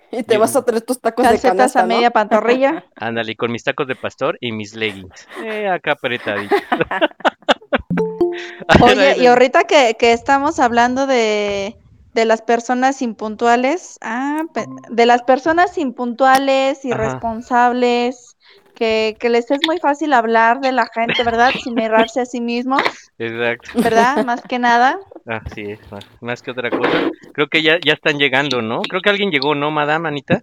Y 0.10 0.22
te 0.22 0.38
vas 0.38 0.56
a 0.56 0.64
traer 0.64 0.82
tus 0.82 1.00
tacos 1.00 1.28
de 1.28 1.38
canasta, 1.38 1.80
a 1.80 1.82
¿no? 1.82 1.88
media 1.88 2.10
pantorrilla. 2.10 2.84
Ándale, 2.96 3.32
y 3.32 3.36
con 3.36 3.52
mis 3.52 3.64
tacos 3.64 3.86
de 3.86 3.96
pastor 3.96 4.38
y 4.40 4.52
mis 4.52 4.74
leggings. 4.74 5.28
Eh, 5.44 5.68
acá 5.68 5.92
apretadito. 5.92 6.56
Oye, 8.80 9.18
y 9.18 9.26
ahorita 9.26 9.64
que, 9.64 9.96
que 9.98 10.12
estamos 10.12 10.60
hablando 10.60 11.06
de, 11.06 11.76
de 12.14 12.24
las 12.24 12.42
personas 12.42 13.02
impuntuales, 13.02 13.98
ah, 14.00 14.42
de 14.88 15.06
las 15.06 15.22
personas 15.22 15.76
impuntuales, 15.78 16.84
irresponsables, 16.84 18.36
que, 18.74 19.16
que 19.18 19.28
les 19.28 19.50
es 19.50 19.58
muy 19.66 19.78
fácil 19.78 20.12
hablar 20.12 20.60
de 20.60 20.72
la 20.72 20.88
gente, 20.94 21.24
¿verdad? 21.24 21.50
Sin 21.62 21.74
mirarse 21.74 22.20
a 22.20 22.26
sí 22.26 22.40
mismos, 22.40 22.82
Exacto. 23.18 23.70
¿verdad? 23.74 24.24
Más 24.24 24.42
que 24.42 24.58
nada. 24.58 24.98
Así 25.28 25.72
es, 25.72 25.92
más, 25.92 26.06
más 26.22 26.42
que 26.42 26.50
otra 26.52 26.70
cosa. 26.70 27.10
Creo 27.34 27.48
que 27.48 27.60
ya, 27.62 27.78
ya 27.84 27.92
están 27.92 28.18
llegando, 28.18 28.62
¿no? 28.62 28.80
Creo 28.82 29.02
que 29.02 29.10
alguien 29.10 29.30
llegó, 29.30 29.54
¿no, 29.54 29.70
madame 29.70 30.08
Anita? 30.08 30.40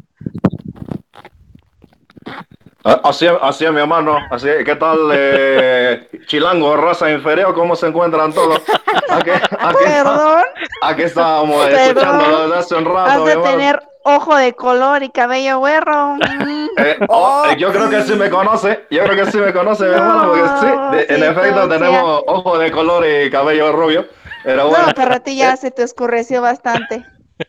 Ah, 2.83 3.01
Así, 3.03 3.25
es- 3.25 3.33
así 3.41 3.65
es, 3.65 3.71
mi 3.71 3.79
hermano. 3.79 4.15
Así 4.29 4.47
es. 4.47 4.63
¿Qué 4.63 4.75
tal, 4.75 4.97
eh, 5.11 6.07
Chilango, 6.27 6.77
raza 6.77 7.11
inferior? 7.11 7.53
¿Cómo 7.55 7.75
se 7.75 7.88
encuentran 7.88 8.31
todos? 8.31 8.61
Aquí, 9.09 9.31
aquí, 9.31 9.75
Perdón, 9.83 10.43
aquí 10.83 11.01
estábamos 11.01 11.65
Perdón. 11.65 11.79
escuchando 11.79 12.41
desde 12.43 12.55
hace 12.59 12.75
un 12.75 12.86
rato, 12.86 13.09
has 13.11 13.25
de 13.25 13.38
tener 13.38 13.79
ojo 14.03 14.36
de 14.36 14.53
color 14.53 15.01
y 15.01 15.09
cabello 15.09 15.59
güero. 15.59 16.15
Mm. 16.15 16.55
Eh, 16.77 16.97
oh, 17.07 17.45
eh, 17.49 17.55
yo 17.57 17.71
creo 17.71 17.89
que 17.89 18.01
sí 18.01 18.15
me 18.15 18.29
conoce. 18.29 18.86
Yo 18.91 19.01
creo 19.05 19.15
que 19.25 19.31
sí 19.31 19.38
me 19.38 19.53
conoce, 19.53 19.86
mi 19.86 19.93
hermano, 19.93 20.27
porque 20.27 20.43
sí, 20.59 20.65
de- 21.07 21.15
en 21.15 21.23
efecto 21.23 21.69
tenemos 21.69 22.21
ojo 22.27 22.57
de 22.57 22.69
color 22.69 23.05
y 23.07 23.31
cabello 23.31 23.71
rubio. 23.71 24.05
Pero 24.45 24.69
bueno, 24.69 24.87
No, 24.87 24.93
pero 24.95 25.15
a 25.15 25.19
ti 25.19 25.35
ya 25.35 25.57
se 25.57 25.71
te 25.71 25.83
oscureció 25.83 26.41
bastante. 26.41 27.03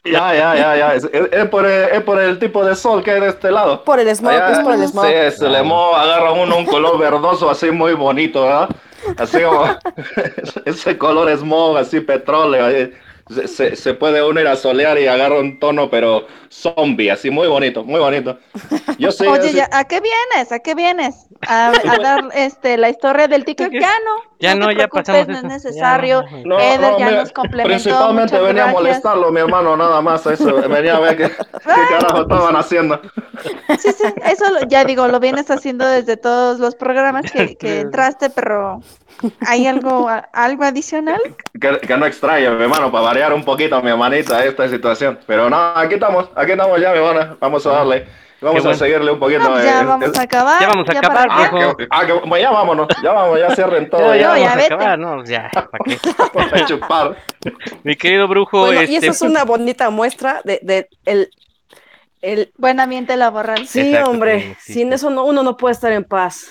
ya, 0.04 0.34
ya, 0.34 0.56
ya, 0.56 0.76
ya. 0.76 0.94
Es, 0.94 1.04
es- 1.04 1.28
es 1.30 1.48
por 1.48 1.64
el, 1.66 1.90
es 1.90 2.02
por 2.02 2.20
el 2.20 2.38
tipo 2.40 2.64
de 2.64 2.74
sol 2.74 3.02
que 3.04 3.12
hay 3.12 3.20
de 3.20 3.28
este 3.28 3.50
lado. 3.52 3.84
Por 3.84 4.00
el 4.00 4.08
smog, 4.16 4.32
Allá, 4.32 4.50
es 4.52 4.58
por 4.60 4.74
el 4.74 4.88
smog. 4.88 5.06
Sí, 5.06 5.38
se 5.38 5.48
le 5.48 5.62
mo- 5.62 5.94
agarra 5.94 6.32
uno 6.32 6.56
un 6.56 6.66
color 6.66 6.98
verdoso 7.08 7.48
así 7.50 7.70
muy 7.70 7.92
bonito, 7.94 8.42
¿verdad? 8.42 8.68
Así 9.18 9.40
como 9.42 9.64
ese 10.64 10.98
color 10.98 11.30
smog, 11.36 11.76
así 11.78 12.00
petróleo. 12.00 12.64
ahí. 12.66 12.92
Se, 13.28 13.48
se- 13.48 13.74
se 13.74 13.92
puede 13.94 14.22
uno 14.22 14.40
ir 14.40 14.46
a 14.46 14.54
solear 14.54 14.96
y 15.00 15.08
agarra 15.08 15.40
un 15.40 15.58
tono, 15.58 15.90
pero 15.90 16.28
zombie, 16.48 17.10
así 17.10 17.28
muy 17.28 17.48
bonito, 17.48 17.82
muy 17.82 17.98
bonito. 17.98 18.38
Yo 18.98 19.10
sí, 19.10 19.26
Oye, 19.26 19.48
sí. 19.48 19.56
ya, 19.56 19.68
¿a 19.72 19.82
qué 19.84 20.00
vienes? 20.00 20.52
¿A 20.52 20.60
qué 20.60 20.76
vienes? 20.76 21.26
A, 21.44 21.70
a 21.70 21.98
dar 22.02 22.28
este 22.34 22.76
la 22.76 22.88
historia 22.88 23.26
del 23.26 23.44
TikTok. 23.44 23.72
Ya 24.38 24.54
no. 24.54 24.66
Ya 24.66 24.66
no, 24.66 24.68
te 24.68 24.76
ya 24.76 24.88
pasamos 24.88 25.28
no 25.28 25.32
es 25.34 25.38
eso. 25.38 25.48
Ya 25.48 25.48
necesario. 25.70 26.22
no, 26.44 26.56
No, 26.56 26.60
Eder 26.60 26.80
no, 26.80 26.98
ya 26.98 27.06
mira, 27.06 27.20
nos 27.20 27.32
complementó. 27.32 27.68
Principalmente 27.82 28.36
venía 28.38 28.50
a 28.50 28.54
gracias. 28.66 28.72
molestarlo, 28.74 29.32
mi 29.32 29.40
hermano, 29.40 29.76
nada 29.76 30.00
más. 30.02 30.26
Eso, 30.26 30.54
venía 30.68 30.96
a 30.96 31.00
ver 31.00 31.16
qué, 31.16 31.28
qué 31.30 31.82
carajo 31.90 32.22
estaban 32.22 32.56
haciendo. 32.56 33.00
Sí, 33.78 33.92
sí, 33.92 34.04
eso 34.24 34.50
lo- 34.52 34.66
ya 34.68 34.84
digo, 34.84 35.06
lo 35.08 35.20
vienes 35.20 35.50
haciendo 35.50 35.86
desde 35.86 36.16
todos 36.16 36.58
los 36.58 36.74
programas 36.74 37.30
que, 37.30 37.56
que 37.56 37.80
entraste, 37.80 38.30
pero 38.30 38.80
¿hay 39.46 39.66
algo, 39.66 40.08
a- 40.08 40.28
algo 40.32 40.64
adicional? 40.64 41.20
Que, 41.60 41.78
que 41.80 41.96
no 41.96 42.04
extraña, 42.06 42.50
mi 42.50 42.62
hermano, 42.62 42.90
para 42.92 43.04
variar 43.04 43.32
un 43.32 43.44
poquito, 43.44 43.80
mi 43.82 43.90
hermanita, 43.90 44.44
esta 44.44 44.68
situación. 44.68 45.18
Pero 45.26 45.48
no, 45.48 45.56
aquí 45.74 45.94
estamos, 45.94 46.28
aquí 46.34 46.52
estamos 46.52 46.80
ya, 46.80 46.92
mi 46.92 46.98
hermana. 46.98 47.36
Vamos 47.40 47.66
a 47.66 47.70
darle, 47.72 48.06
vamos 48.46 48.66
a 48.66 48.74
seguirle 48.74 49.12
un 49.12 49.18
poquito. 49.18 49.40
No, 49.40 49.62
ya 49.62 49.80
eh, 49.80 49.84
vamos 49.84 50.18
a 50.18 50.22
acabar. 50.22 50.60
Ya 50.60 50.68
vamos 50.68 50.88
a 50.88 50.92
para 50.92 50.98
acabar, 51.00 51.28
qué. 51.28 51.34
Ah, 51.34 51.50
viejo. 51.58 51.76
que, 51.76 51.86
ah, 51.90 52.06
que- 52.06 52.40
ya 52.40 52.50
vámonos, 52.50 52.88
ya 53.02 53.12
vamos, 53.12 53.38
ya 53.38 53.54
cierren 53.54 53.90
todo, 53.90 54.14
Ya, 54.14 54.16
ya 54.16 54.16
ya, 54.16 54.20
ya 54.20 54.28
vamos 54.38 54.52
a 54.52 54.56
vete. 54.56 54.74
acabar, 54.74 54.98
¿no? 54.98 55.24
Ya, 55.24 55.50
¿para 55.52 55.68
qué? 55.84 55.98
vamos 56.34 56.52
a 56.52 56.64
chupar. 56.66 57.16
Mi 57.84 57.96
querido 57.96 58.28
brujo, 58.28 58.60
Bueno, 58.60 58.80
este... 58.80 58.92
y 58.92 58.96
esa 58.96 59.10
es 59.10 59.22
una 59.22 59.44
bonita 59.44 59.90
muestra 59.90 60.40
de, 60.44 60.60
de 60.62 60.88
el, 61.04 61.30
el 62.22 62.52
Buen 62.56 62.80
ambiente 62.80 63.16
laboral. 63.16 63.66
sí, 63.66 63.80
Exacto, 63.80 64.10
hombre, 64.10 64.56
sí, 64.60 64.72
sin 64.74 64.88
sí. 64.88 64.94
eso 64.94 65.10
no, 65.10 65.24
uno 65.24 65.42
no 65.42 65.56
puede 65.56 65.72
estar 65.74 65.92
en 65.92 66.04
paz. 66.04 66.46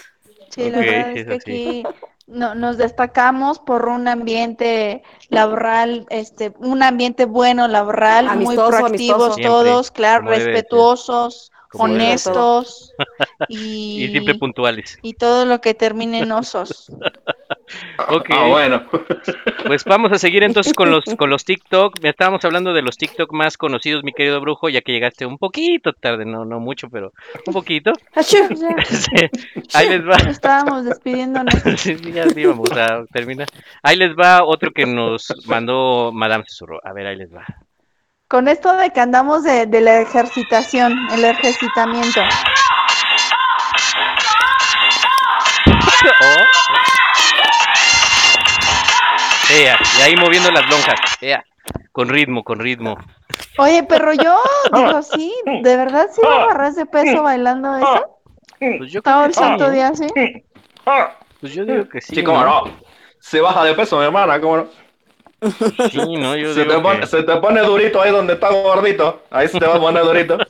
Sí, 0.49 0.69
la 0.69 0.77
Ok, 0.79 0.85
verdad 0.85 1.07
es 1.09 1.13
que 1.13 1.19
eso 1.21 1.31
sí. 1.31 1.35
aquí 1.35 1.83
no, 2.27 2.55
nos 2.55 2.77
destacamos 2.77 3.59
por 3.59 3.87
un 3.87 4.07
ambiente 4.07 5.03
laboral, 5.29 6.05
este, 6.09 6.53
un 6.59 6.81
ambiente 6.81 7.25
bueno 7.25 7.67
laboral, 7.67 8.25
muy 8.37 8.55
Amistoso, 8.55 8.69
proactivos 8.77 8.89
amistoso. 8.89 9.33
Siempre, 9.35 9.49
todos, 9.49 9.91
claro, 9.91 10.27
respetuosos, 10.29 11.51
Honestos 11.77 12.93
Y 13.49 14.05
y, 14.05 14.07
siempre 14.09 14.35
puntuales. 14.35 14.97
y 15.01 15.13
todo 15.13 15.45
lo 15.45 15.61
que 15.61 15.73
termine 15.73 16.19
en 16.19 16.31
osos. 16.31 16.91
Ok. 18.09 18.27
Ah, 18.29 18.47
bueno. 18.47 18.83
Pues 19.65 19.83
vamos 19.85 20.11
a 20.11 20.19
seguir 20.19 20.43
entonces 20.43 20.73
con 20.73 20.91
los 20.91 21.03
con 21.17 21.29
los 21.29 21.45
TikTok. 21.45 22.03
Estábamos 22.03 22.45
hablando 22.45 22.73
de 22.73 22.83
los 22.83 22.95
TikTok 22.97 23.33
más 23.33 23.57
conocidos, 23.57 24.03
mi 24.03 24.13
querido 24.13 24.39
brujo, 24.39 24.69
ya 24.69 24.81
que 24.81 24.91
llegaste 24.91 25.25
un 25.25 25.37
poquito 25.39 25.93
tarde, 25.93 26.25
no 26.25 26.45
no 26.45 26.59
mucho, 26.59 26.89
pero 26.89 27.11
un 27.47 27.53
poquito. 27.53 27.91
Ahí 29.73 29.89
les 29.89 30.07
va. 30.07 30.15
estábamos 30.29 30.85
despidiéndonos. 30.85 31.53
Sí, 31.77 31.97
sí, 31.97 32.11
ya 32.11 32.29
sí, 32.29 32.45
vamos 32.45 32.71
a 32.71 33.03
terminar. 33.11 33.47
Ahí 33.81 33.97
les 33.97 34.15
va 34.15 34.43
otro 34.43 34.71
que 34.71 34.85
nos 34.85 35.33
mandó 35.47 36.11
Madame 36.13 36.43
Susurro. 36.47 36.79
A 36.83 36.93
ver, 36.93 37.07
ahí 37.07 37.15
les 37.15 37.33
va. 37.33 37.45
Con 38.27 38.47
esto 38.47 38.75
de 38.75 38.89
que 38.89 38.99
andamos 38.99 39.43
de, 39.43 39.67
de 39.67 39.81
la 39.81 39.99
ejercitación, 40.01 40.97
el 41.11 41.25
ejercitamiento. 41.25 42.21
Oh. 46.07 46.45
Ea, 49.53 49.77
y 49.99 50.01
ahí 50.01 50.15
moviendo 50.15 50.49
las 50.49 50.67
lonjas. 50.67 50.99
Ea, 51.21 51.45
con 51.91 52.09
ritmo, 52.09 52.43
con 52.43 52.59
ritmo. 52.59 52.97
Oye, 53.59 53.83
pero 53.83 54.11
yo 54.13 54.39
digo, 54.73 55.03
sí, 55.03 55.31
¿de 55.61 55.77
verdad 55.77 56.07
sí 56.11 56.21
agarras 56.25 56.75
de 56.75 56.87
peso 56.87 57.21
bailando 57.21 57.77
eso? 57.77 58.19
Pues 58.57 58.91
yo 58.91 59.03
Todo 59.03 59.25
el 59.25 59.35
santo 59.35 59.69
día, 59.69 59.93
sí. 59.93 60.07
Pues 61.41 61.53
yo 61.53 61.63
digo 61.63 61.87
que 61.87 62.01
sí. 62.01 62.15
Sí, 62.15 62.23
cómo 62.23 62.43
no. 62.43 62.63
Se 63.19 63.39
baja 63.39 63.63
de 63.63 63.75
peso, 63.75 63.99
mi 63.99 64.05
hermana, 64.05 64.41
cómo 64.41 64.57
no. 64.57 64.84
Sí, 65.91 65.97
no, 66.17 66.35
yo 66.35 66.53
Se 66.53 66.61
digo 66.61 66.75
te, 66.75 66.81
pone, 66.81 66.99
que- 67.01 67.07
se 67.07 67.23
te 67.23 67.35
pone 67.37 67.61
durito 67.61 68.01
ahí 68.01 68.11
donde 68.11 68.33
está 68.33 68.49
gordito. 68.51 69.23
Ahí 69.29 69.47
se 69.47 69.59
te 69.59 69.65
va 69.65 69.75
a 69.75 69.79
poner 69.79 70.03
durito. 70.03 70.37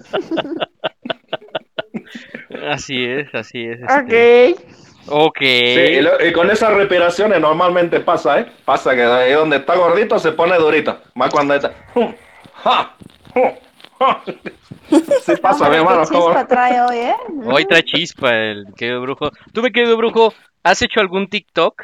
Así 2.70 3.04
es, 3.06 3.34
así 3.34 3.64
es. 3.66 3.80
este. 3.82 4.54
Ok. 4.56 4.60
Ok. 5.08 5.38
Sí, 5.40 5.46
y, 5.48 6.02
lo- 6.02 6.26
y 6.26 6.32
con 6.32 6.50
esas 6.50 6.74
respiraciones 6.74 7.40
normalmente 7.40 8.00
pasa, 8.00 8.40
¿eh? 8.40 8.48
Pasa 8.64 8.96
que 8.96 9.04
ahí 9.04 9.34
donde 9.34 9.58
está 9.58 9.76
gordito 9.76 10.18
se 10.20 10.32
pone 10.32 10.58
durito. 10.58 10.98
Más 11.14 11.30
cuando 11.32 11.54
está. 11.54 11.74
¡Ja! 12.54 12.96
¡Ja! 14.00 14.24
Sí 15.22 15.34
pasa, 15.42 15.70
mi 15.70 15.76
hermano. 15.76 16.02
Qué 16.08 16.16
chispa 16.16 16.48
trae 16.48 16.82
hoy, 16.82 16.98
¿eh? 16.98 17.16
Hoy 17.46 17.66
trae 17.66 17.84
chispa 17.84 18.34
el 18.34 18.66
querido 18.76 19.02
brujo. 19.02 19.30
¿Tú, 19.54 19.62
mi 19.62 19.72
querido 19.72 19.96
brujo, 19.98 20.34
has 20.64 20.82
hecho 20.82 21.00
algún 21.00 21.28
TikTok? 21.28 21.84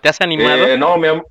¿Te 0.00 0.08
has 0.08 0.20
animado? 0.20 0.66
Eh, 0.66 0.76
no, 0.78 0.96
mi 0.96 1.08
am- 1.08 1.22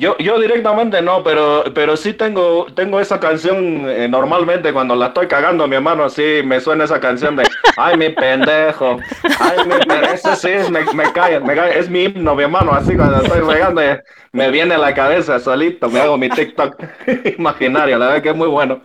yo, 0.00 0.16
yo 0.16 0.40
directamente 0.40 1.02
no, 1.02 1.22
pero, 1.22 1.62
pero 1.74 1.94
sí 1.94 2.14
tengo, 2.14 2.66
tengo 2.74 2.98
esa 3.00 3.20
canción 3.20 3.86
eh, 3.86 4.08
normalmente 4.08 4.72
cuando 4.72 4.96
la 4.96 5.08
estoy 5.08 5.28
cagando, 5.28 5.68
mi 5.68 5.76
hermano, 5.76 6.08
sí 6.08 6.40
me 6.42 6.58
suena 6.58 6.84
esa 6.84 6.98
canción 6.98 7.36
de 7.36 7.46
Ay, 7.76 7.98
mi 7.98 8.08
pendejo. 8.08 8.98
Ay, 9.38 9.58
mi 9.66 9.74
pendejo. 9.84 10.14
Ese 10.14 10.36
sí 10.36 10.48
es, 10.48 10.70
me, 10.70 10.84
me 10.94 11.12
cae, 11.12 11.38
me 11.38 11.54
cae. 11.54 11.78
Es 11.78 11.90
mi 11.90 12.04
himno, 12.04 12.34
mi 12.34 12.44
hermano, 12.44 12.72
así 12.72 12.96
cuando 12.96 13.20
estoy 13.20 13.40
regando 13.40 13.82
eh, 13.82 14.02
me 14.32 14.50
viene 14.50 14.74
a 14.74 14.78
la 14.78 14.94
cabeza 14.94 15.38
solito, 15.38 15.90
me 15.90 16.00
hago 16.00 16.16
mi 16.16 16.30
TikTok 16.30 16.82
imaginario, 17.38 17.98
la 17.98 18.06
verdad 18.06 18.22
que 18.22 18.30
es 18.30 18.36
muy 18.36 18.48
bueno. 18.48 18.80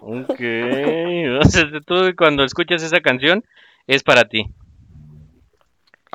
Ok. 0.00 0.40
O 1.40 1.48
sea, 1.48 1.64
tú 1.86 2.12
cuando 2.16 2.42
escuchas 2.44 2.82
esa 2.82 3.00
canción 3.00 3.44
es 3.86 4.02
para 4.02 4.24
ti. 4.24 4.46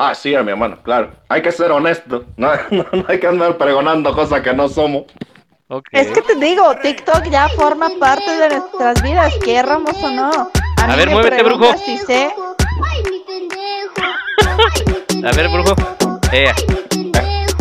Ah, 0.01 0.15
sí, 0.15 0.29
mi 0.29 0.51
hermano, 0.51 0.77
claro. 0.81 1.11
Hay 1.27 1.41
que 1.41 1.51
ser 1.51 1.71
honesto. 1.73 2.23
No, 2.37 2.51
no, 2.71 2.85
no 2.93 3.05
hay 3.09 3.19
que 3.19 3.27
andar 3.27 3.57
pregonando 3.57 4.15
cosas 4.15 4.39
que 4.39 4.53
no 4.53 4.69
somos. 4.69 5.03
Es 5.91 6.07
que 6.07 6.21
te 6.21 6.35
digo, 6.35 6.73
TikTok 6.81 7.25
ya 7.29 7.49
forma 7.49 7.89
parte 7.99 8.31
de 8.37 8.47
nuestras 8.47 9.03
vidas, 9.03 9.33
querramos 9.43 10.01
o 10.01 10.09
no. 10.09 10.51
A 10.77 10.95
ver, 10.95 11.09
muévete, 11.09 11.43
brujo. 11.43 11.77
Si 11.79 11.97
sé, 11.97 12.33
A 15.21 15.31
ver, 15.33 15.49
brujo. 15.49 15.75
Ea. 16.31 16.55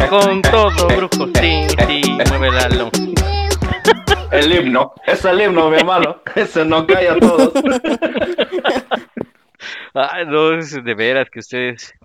Con 0.09 0.41
todo, 0.43 0.87
brujo. 0.87 1.27
Sí, 1.41 1.67
sí, 1.89 2.19
mueve 2.29 2.53
la 2.53 2.69
lo. 2.69 2.91
El 4.31 4.53
himno, 4.53 4.95
es 5.09 5.25
el 5.25 5.41
himno, 5.41 5.71
mi 5.71 5.79
hermano. 5.79 6.23
Ese 6.37 6.65
no 6.65 6.87
calla 6.87 7.15
a 7.15 7.19
todos. 7.19 7.53
Ay, 9.95 10.25
no, 10.29 10.53
es 10.53 10.73
de 10.85 10.95
veras 10.95 11.29
que 11.31 11.41
ustedes 11.41 11.98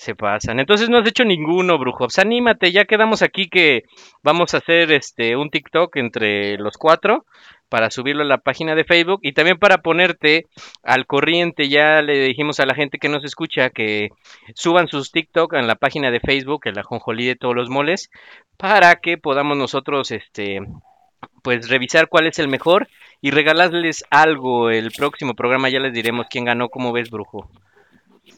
se 0.00 0.14
pasan. 0.14 0.58
Entonces 0.60 0.88
no 0.88 0.96
has 0.96 1.06
hecho 1.06 1.26
ninguno, 1.26 1.78
brujo. 1.78 2.06
Pues 2.06 2.18
anímate, 2.18 2.72
ya 2.72 2.86
quedamos 2.86 3.20
aquí 3.20 3.50
que 3.50 3.82
vamos 4.22 4.54
a 4.54 4.56
hacer 4.56 4.90
este 4.92 5.36
un 5.36 5.50
TikTok 5.50 5.94
entre 5.96 6.56
los 6.56 6.78
cuatro 6.78 7.26
para 7.68 7.90
subirlo 7.90 8.22
a 8.22 8.26
la 8.26 8.38
página 8.38 8.74
de 8.74 8.84
Facebook 8.84 9.20
y 9.22 9.32
también 9.32 9.58
para 9.58 9.82
ponerte 9.82 10.46
al 10.82 11.04
corriente. 11.04 11.68
Ya 11.68 12.00
le 12.00 12.18
dijimos 12.18 12.60
a 12.60 12.66
la 12.66 12.74
gente 12.74 12.96
que 12.96 13.10
nos 13.10 13.24
escucha 13.24 13.68
que 13.68 14.08
suban 14.54 14.88
sus 14.88 15.12
TikTok 15.12 15.52
en 15.52 15.66
la 15.66 15.74
página 15.74 16.10
de 16.10 16.20
Facebook, 16.20 16.62
en 16.64 16.76
la 16.76 16.82
Jonjolí 16.82 17.26
de 17.26 17.36
todos 17.36 17.54
los 17.54 17.68
moles, 17.68 18.10
para 18.56 18.96
que 18.96 19.18
podamos 19.18 19.58
nosotros 19.58 20.10
este 20.12 20.60
pues 21.42 21.68
revisar 21.68 22.08
cuál 22.08 22.26
es 22.26 22.38
el 22.38 22.48
mejor 22.48 22.88
y 23.20 23.32
regalarles 23.32 24.04
algo. 24.10 24.70
El 24.70 24.92
próximo 24.92 25.34
programa 25.34 25.68
ya 25.68 25.78
les 25.78 25.92
diremos 25.92 26.26
quién 26.30 26.46
ganó, 26.46 26.70
cómo 26.70 26.90
ves, 26.90 27.10
brujo. 27.10 27.50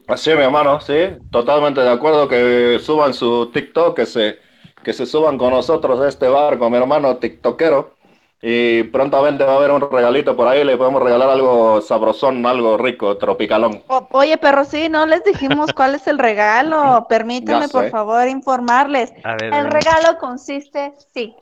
Así, 0.06 0.30
mi 0.34 0.42
hermano, 0.42 0.80
sí, 0.80 0.92
totalmente 1.30 1.80
de 1.80 1.88
acuerdo 1.90 2.28
que 2.28 2.78
suban 2.82 3.14
su 3.14 3.50
TikTok, 3.52 3.96
que 3.96 4.06
se, 4.06 4.38
que 4.82 4.92
se 4.92 5.06
suban 5.06 5.38
con 5.38 5.50
nosotros 5.50 6.00
a 6.00 6.08
este 6.08 6.28
barco, 6.28 6.68
mi 6.68 6.76
hermano 6.76 7.16
tiktokero. 7.18 7.96
Y 8.42 8.82
prontamente 8.84 9.44
va 9.44 9.52
a 9.54 9.56
haber 9.56 9.70
un 9.70 9.80
regalito 9.90 10.36
por 10.36 10.48
ahí, 10.48 10.64
le 10.64 10.76
podemos 10.76 11.02
regalar 11.02 11.30
algo 11.30 11.80
sabrosón, 11.80 12.44
algo 12.46 12.76
rico, 12.76 13.16
tropicalón. 13.16 13.82
O- 13.86 14.08
oye, 14.12 14.38
pero 14.38 14.64
sí, 14.64 14.88
no 14.88 15.06
les 15.06 15.24
dijimos 15.24 15.72
cuál 15.74 15.94
es 15.94 16.06
el 16.06 16.18
regalo. 16.18 17.06
Permítanme, 17.08 17.68
por 17.68 17.88
favor, 17.88 18.26
informarles. 18.28 19.12
A 19.24 19.34
ver, 19.36 19.54
El 19.54 19.66
regalo 19.66 20.18
consiste, 20.18 20.94
sí, 21.14 21.36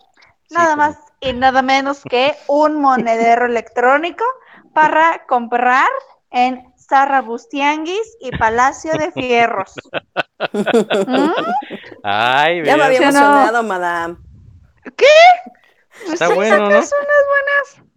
nada 0.48 0.76
más 0.76 0.96
y 1.20 1.32
nada 1.32 1.62
menos 1.62 2.06
que 2.06 2.36
un 2.46 2.80
monedero 2.80 3.46
electrónico 3.46 4.24
para 4.72 5.24
comprar 5.26 5.88
en 6.30 6.69
Zarra 6.90 7.22
Bustianguis 7.22 8.16
y 8.20 8.30
Palacio 8.36 8.92
de 8.98 9.10
Fierros. 9.12 9.72
¿Mm? 10.52 11.30
Ay, 12.02 12.64
Ya 12.64 12.76
me 12.76 12.82
había 12.84 12.98
emocionado, 12.98 13.62
madame. 13.62 14.16
¿Qué? 14.96 15.06
Pues 16.06 16.14
Está 16.20 16.34
bueno, 16.34 16.56
¿no? 16.58 16.70
sacas 16.70 16.92
unas 16.92 17.78
buenas. 17.78 17.90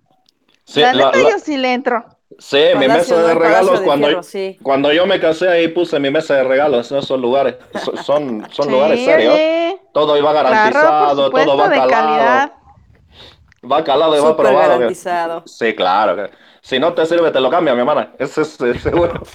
Sí, 0.66 0.82
la 0.82 0.94
la- 0.94 1.06
neta, 1.08 1.18
la- 1.18 1.30
yo 1.32 1.40
sí 1.40 1.58
le 1.58 1.74
entro. 1.74 2.06
sí, 2.40 2.62
mi 2.78 2.88
mesa 2.88 3.22
de 3.22 3.34
regalos, 3.36 3.80
de 3.80 3.86
cuando, 3.86 4.08
Fierro, 4.08 4.24
sí. 4.24 4.60
cuando 4.62 4.92
yo 4.94 5.06
me 5.06 5.20
casé 5.20 5.50
ahí 5.50 5.68
puse 5.70 6.00
mi 6.00 6.10
mesa 6.12 6.36
de 6.36 6.44
regalos, 6.44 6.92
en 6.92 6.98
esos 7.00 7.20
lugares, 7.20 7.56
So- 7.84 7.96
son, 7.98 8.48
son 8.52 8.66
Sí, 8.66 8.72
lugares 8.72 9.04
serios. 9.04 9.36
Todo 9.94 10.18
iba 10.18 10.34
garantizado, 10.34 11.26
supuesto, 11.26 11.52
todo 11.52 11.62
va 11.62 11.70
de 11.70 11.76
calado. 11.78 11.90
calidad. 11.92 12.54
Va 13.72 13.84
calado 13.84 14.18
y 14.18 14.22
va 14.22 14.36
probado. 14.36 14.70
garantizado. 14.80 15.44
Sí, 15.46 15.74
claro. 15.76 16.30
Si 16.64 16.80
no 16.80 16.94
te 16.94 17.06
sirve, 17.06 17.30
te 17.30 17.42
lo 17.42 17.50
cambia, 17.50 17.74
mi 17.74 17.82
hermana. 17.82 18.14
Eso 18.18 18.42
es 18.42 18.58
seguro. 18.82 19.22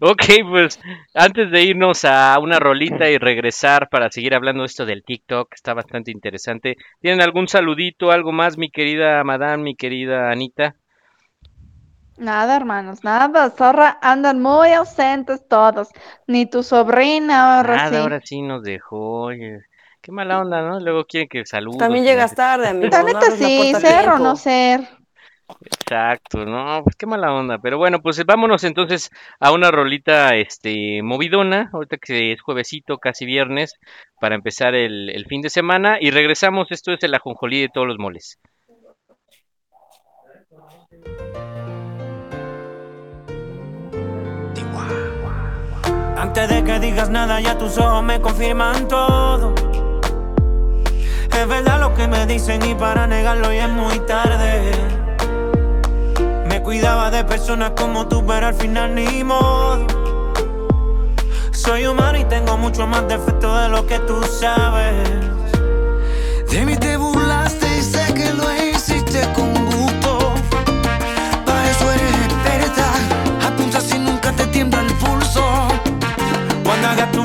Ok, 0.00 0.22
pues 0.50 0.78
antes 1.14 1.50
de 1.50 1.62
irnos 1.62 2.04
a 2.04 2.38
una 2.38 2.58
rolita 2.58 3.08
y 3.08 3.16
regresar 3.18 3.88
para 3.88 4.10
seguir 4.10 4.34
hablando 4.34 4.62
de 4.62 4.66
esto 4.66 4.84
del 4.84 5.02
TikTok, 5.02 5.54
está 5.54 5.72
bastante 5.74 6.10
interesante. 6.10 6.76
¿Tienen 7.00 7.22
algún 7.22 7.48
saludito, 7.48 8.10
algo 8.10 8.32
más, 8.32 8.58
mi 8.58 8.70
querida 8.70 9.24
Madame, 9.24 9.62
mi 9.62 9.74
querida 9.74 10.30
Anita? 10.30 10.76
Nada, 12.18 12.56
hermanos, 12.56 13.04
nada. 13.04 13.50
Zorra, 13.50 13.98
andan 14.02 14.40
muy 14.40 14.72
ausentes 14.72 15.46
todos. 15.48 15.88
Ni 16.26 16.46
tu 16.46 16.62
sobrina, 16.62 17.58
ahora 17.58 17.76
Nada, 17.76 17.90
sí. 17.90 17.96
ahora 18.02 18.20
sí 18.22 18.42
nos 18.42 18.62
dejó. 18.62 19.22
oye, 19.24 19.60
qué 20.06 20.12
mala 20.12 20.38
onda, 20.38 20.62
¿no? 20.62 20.78
Luego 20.78 21.04
quieren 21.04 21.28
que 21.28 21.44
saludos. 21.44 21.78
También 21.78 22.04
llegas 22.04 22.32
tarde, 22.32 22.68
amigo. 22.68 22.90
La 22.92 23.02
neta 23.02 23.28
sí, 23.32 23.74
ser 23.74 24.08
o 24.10 24.18
no 24.20 24.36
ser. 24.36 24.88
Exacto, 25.64 26.44
no, 26.44 26.82
pues 26.84 26.94
qué 26.94 27.06
mala 27.06 27.32
onda. 27.34 27.58
Pero 27.58 27.76
bueno, 27.76 28.00
pues 28.00 28.24
vámonos 28.24 28.62
entonces 28.62 29.10
a 29.40 29.50
una 29.50 29.72
rolita 29.72 30.36
este 30.36 31.02
movidona, 31.02 31.70
ahorita 31.72 31.96
que 31.96 32.32
es 32.32 32.40
juevesito, 32.40 32.98
casi 32.98 33.26
viernes, 33.26 33.74
para 34.20 34.36
empezar 34.36 34.76
el, 34.76 35.10
el 35.10 35.26
fin 35.26 35.42
de 35.42 35.50
semana. 35.50 35.98
Y 36.00 36.12
regresamos, 36.12 36.70
esto 36.70 36.92
es 36.92 37.02
el 37.02 37.12
ajonjolí 37.12 37.62
de 37.62 37.68
todos 37.68 37.88
los 37.88 37.98
moles. 37.98 38.38
Antes 46.16 46.48
de 46.48 46.62
que 46.62 46.78
digas 46.78 47.10
nada, 47.10 47.40
ya 47.40 47.58
tus 47.58 47.76
ojos 47.78 48.04
me 48.04 48.20
confirman 48.20 48.86
todo. 48.86 49.65
Es 51.36 51.46
verdad 51.46 51.80
lo 51.80 51.94
que 51.94 52.08
me 52.08 52.24
dicen 52.26 52.64
y 52.64 52.74
para 52.74 53.06
negarlo 53.06 53.52
ya 53.52 53.66
es 53.66 53.70
muy 53.70 53.98
tarde. 54.00 54.72
Me 56.48 56.62
cuidaba 56.62 57.10
de 57.10 57.24
personas 57.24 57.72
como 57.76 58.08
tú, 58.08 58.24
pero 58.26 58.46
al 58.46 58.54
final 58.54 58.94
ni 58.94 59.22
modo. 59.22 59.86
Soy 61.52 61.86
humano 61.86 62.18
y 62.18 62.24
tengo 62.24 62.56
mucho 62.56 62.86
más 62.86 63.06
defectos 63.06 63.60
de 63.60 63.68
lo 63.68 63.86
que 63.86 63.98
tú 64.00 64.22
sabes. 64.22 64.94
De 66.50 66.64
mí 66.64 66.74
te 66.76 66.96
burlaste 66.96 67.66
y 67.78 67.82
sé 67.82 68.14
que 68.14 68.32
lo 68.32 68.50
hiciste 68.54 69.20
con 69.34 69.52
gusto. 69.66 70.32
Para 71.44 71.70
eso 71.70 71.92
eres 71.92 72.14
experta. 72.24 72.92
Apunta 73.46 73.80
si 73.82 73.98
nunca 73.98 74.32
te 74.32 74.46
tiembla 74.46 74.80
el 74.80 74.92
pulso. 74.94 75.44
Cuando 76.64 76.88
hagas 76.88 77.12
tu 77.12 77.24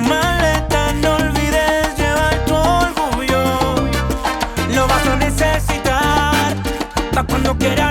cuando 7.31 7.57
quieras 7.57 7.90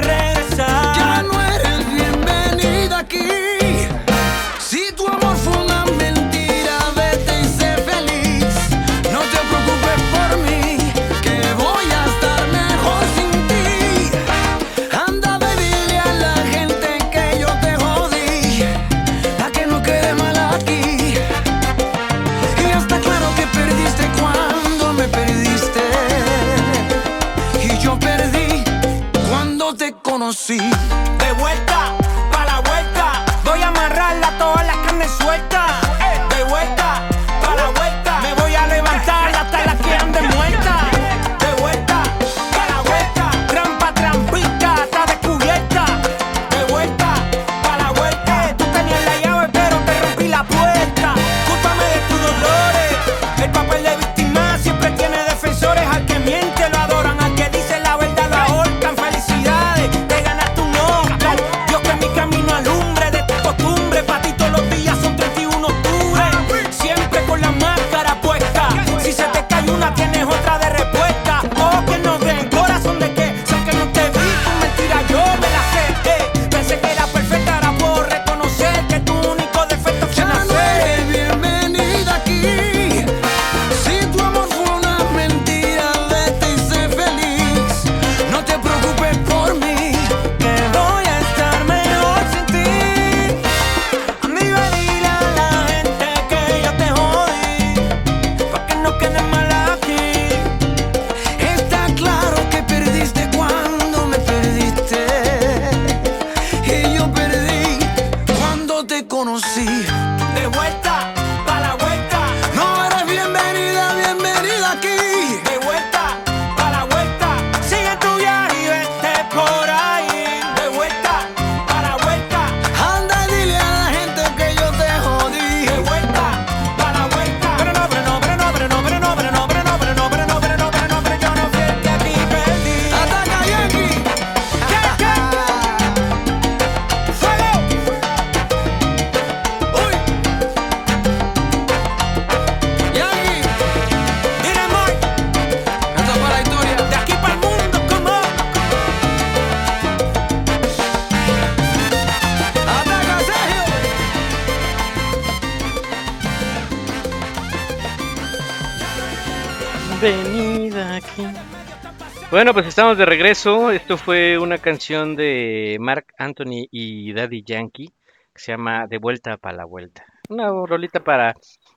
Bueno, 162.41 162.55
pues 162.55 162.69
estamos 162.69 162.97
de 162.97 163.05
regreso. 163.05 163.71
Esto 163.71 163.99
fue 163.99 164.39
una 164.39 164.57
canción 164.57 165.15
de 165.15 165.77
Mark 165.79 166.07
Anthony 166.17 166.69
y 166.71 167.13
Daddy 167.13 167.43
Yankee 167.45 167.89
que 168.33 168.41
se 168.41 168.53
llama 168.53 168.87
De 168.87 168.97
vuelta 168.97 169.37
para 169.37 169.59
la 169.59 169.67
vuelta. 169.67 170.07
Una 170.31 170.49
rolita 170.49 171.01
para 171.01 171.35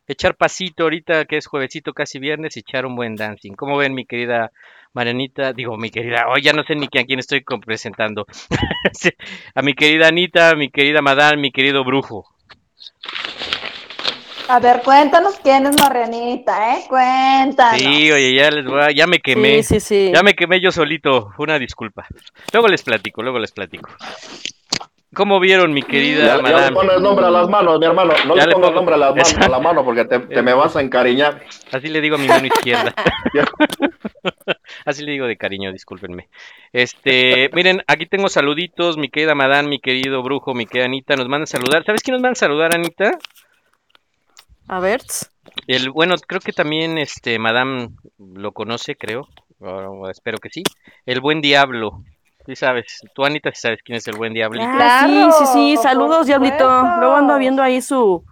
echar 0.07 0.37
pasito 0.37 0.83
ahorita 0.83 1.25
que 1.25 1.35
es 1.35 1.47
juevesito 1.47 1.91
casi 1.91 2.17
viernes 2.17 2.55
y 2.55 2.61
echar 2.61 2.85
un 2.85 2.95
buen 2.95 3.17
dancing. 3.17 3.55
¿Cómo 3.55 3.75
ven 3.75 3.93
mi 3.93 4.05
querida 4.05 4.51
Marianita? 4.93 5.51
Digo, 5.51 5.75
mi 5.75 5.89
querida, 5.89 6.27
oh, 6.29 6.37
ya 6.41 6.53
no 6.53 6.63
sé 6.63 6.75
ni 6.75 6.85
a 6.85 7.03
quién 7.03 7.19
estoy 7.19 7.43
presentando. 7.65 8.25
A 9.55 9.61
mi 9.61 9.73
querida 9.73 10.07
Anita, 10.07 10.51
a 10.51 10.55
mi 10.55 10.69
querida 10.69 11.01
Madame, 11.01 11.41
mi 11.41 11.51
querido 11.51 11.83
Brujo. 11.83 12.25
A 14.49 14.59
ver, 14.59 14.81
cuéntanos 14.83 15.39
quién 15.41 15.65
es 15.65 15.79
Marianita, 15.79 16.75
¿eh? 16.77 16.83
Cuéntanos. 16.87 17.79
Sí, 17.81 18.11
oye, 18.11 18.35
ya 18.35 18.51
les 18.51 18.65
voy 18.65 18.81
a- 18.81 18.91
ya 18.91 19.07
me 19.07 19.19
quemé. 19.19 19.63
Sí, 19.63 19.79
sí, 19.79 19.79
sí. 19.79 20.11
Ya 20.13 20.21
me 20.21 20.33
quemé 20.35 20.59
yo 20.61 20.71
solito, 20.71 21.31
una 21.37 21.57
disculpa. 21.57 22.05
Luego 22.51 22.67
les 22.67 22.83
platico, 22.83 23.23
luego 23.23 23.39
les 23.39 23.51
platico. 23.51 23.89
¿Cómo 25.15 25.39
vieron, 25.39 25.73
mi 25.73 25.83
querida 25.83 26.19
Ya, 26.19 26.25
ya 26.25 26.35
le 26.37 26.41
Madame? 26.43 26.71
pones 26.75 26.99
nombre 27.01 27.25
a 27.27 27.29
las 27.29 27.47
manos, 27.47 27.79
mi 27.79 27.85
hermano. 27.85 28.13
No 28.25 28.35
Ya 28.35 28.47
le 28.47 28.53
pongas 28.53 28.69
pongo- 28.71 28.75
nombre 28.77 28.95
a, 28.95 28.97
las 28.97 29.09
manos, 29.15 29.33
a 29.37 29.47
la 29.49 29.59
mano 29.59 29.85
porque 29.85 30.05
te, 30.05 30.19
te 30.19 30.41
me 30.41 30.53
vas 30.53 30.75
a 30.75 30.81
encariñar. 30.81 31.41
Así 31.71 31.87
le 31.87 32.01
digo 32.01 32.15
a 32.15 32.19
mi 32.19 32.27
mano 32.27 32.47
izquierda. 32.47 32.93
Así 34.85 35.03
le 35.03 35.11
digo 35.11 35.27
de 35.27 35.37
cariño, 35.37 35.71
discúlpenme. 35.71 36.27
Este, 36.73 37.49
miren, 37.53 37.83
aquí 37.87 38.07
tengo 38.07 38.27
saluditos, 38.27 38.97
mi 38.97 39.09
querida 39.09 39.35
Madame, 39.35 39.69
mi 39.69 39.79
querido 39.79 40.21
Brujo, 40.23 40.53
mi 40.55 40.65
querida 40.65 40.85
Anita, 40.85 41.15
nos 41.15 41.27
mandan 41.29 41.43
a 41.43 41.47
saludar. 41.47 41.83
¿Sabes 41.85 42.01
quién 42.01 42.13
nos 42.13 42.21
manda 42.21 42.33
a 42.33 42.35
saludar, 42.35 42.73
Anita? 42.73 43.11
A 44.67 44.79
ver. 44.79 45.01
El, 45.67 45.91
bueno, 45.91 46.15
creo 46.27 46.41
que 46.41 46.53
también 46.53 46.97
este 46.97 47.37
Madame 47.39 47.89
lo 48.17 48.51
conoce, 48.51 48.95
creo. 48.95 49.27
O- 49.59 50.09
espero 50.09 50.37
que 50.37 50.49
sí. 50.49 50.63
El 51.05 51.21
buen 51.21 51.41
diablo. 51.41 52.03
Sí 52.45 52.55
sabes, 52.55 52.99
tú 53.15 53.23
Anita 53.23 53.51
sí 53.53 53.61
sabes 53.61 53.79
quién 53.83 53.97
es 53.97 54.07
el 54.07 54.17
buen 54.17 54.33
diablito. 54.33 54.67
Ah, 54.69 55.05
sí, 55.05 55.45
sí, 55.45 55.53
sí. 55.53 55.75
por 55.75 55.83
Saludos, 55.83 56.27
Diablito. 56.27 56.65
Luego 56.99 57.15
ando 57.15 57.37
viendo 57.37 57.63
ahí 57.63 57.81
su, 57.81 58.25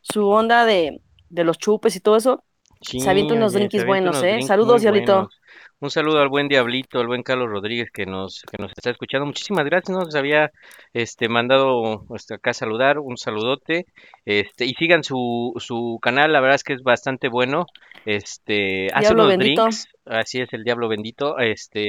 su 0.00 0.28
onda 0.28 0.64
de, 0.64 1.02
de 1.28 1.44
los 1.44 1.58
chupes 1.58 1.94
y 1.96 2.00
todo 2.00 2.16
eso. 2.16 2.42
Sí, 2.80 3.00
se 3.00 3.10
avienta 3.10 3.34
unos 3.34 3.54
oye, 3.54 3.66
avienta 3.66 3.86
buenos, 3.86 4.16
unos 4.16 4.24
¿eh? 4.24 4.32
drinks 4.32 4.46
Saludos, 4.46 4.80
Diablito. 4.80 5.12
buenos. 5.14 5.39
Un 5.82 5.90
saludo 5.90 6.20
al 6.20 6.28
buen 6.28 6.48
Diablito, 6.48 7.00
al 7.00 7.06
buen 7.06 7.22
Carlos 7.22 7.48
Rodríguez 7.48 7.90
que 7.90 8.04
nos, 8.04 8.42
que 8.42 8.58
nos 8.60 8.70
está 8.72 8.90
escuchando. 8.90 9.24
Muchísimas 9.24 9.64
gracias, 9.64 9.96
nos 9.96 10.14
había 10.14 10.50
este, 10.92 11.30
mandado 11.30 12.04
este, 12.14 12.34
acá 12.34 12.52
saludar, 12.52 12.98
un 12.98 13.16
saludote. 13.16 13.86
Este, 14.26 14.66
y 14.66 14.74
sigan 14.74 15.02
su, 15.02 15.54
su 15.56 15.98
canal, 16.02 16.34
la 16.34 16.40
verdad 16.40 16.56
es 16.56 16.64
que 16.64 16.74
es 16.74 16.82
bastante 16.82 17.28
bueno. 17.28 17.64
Este, 18.04 18.88
hace 18.92 19.06
Diablo 19.06 19.22
unos 19.24 19.38
Bendito. 19.38 19.62
drinks, 19.62 19.88
así 20.04 20.42
es 20.42 20.52
el 20.52 20.64
Diablo 20.64 20.86
Bendito. 20.86 21.38
Este, 21.38 21.88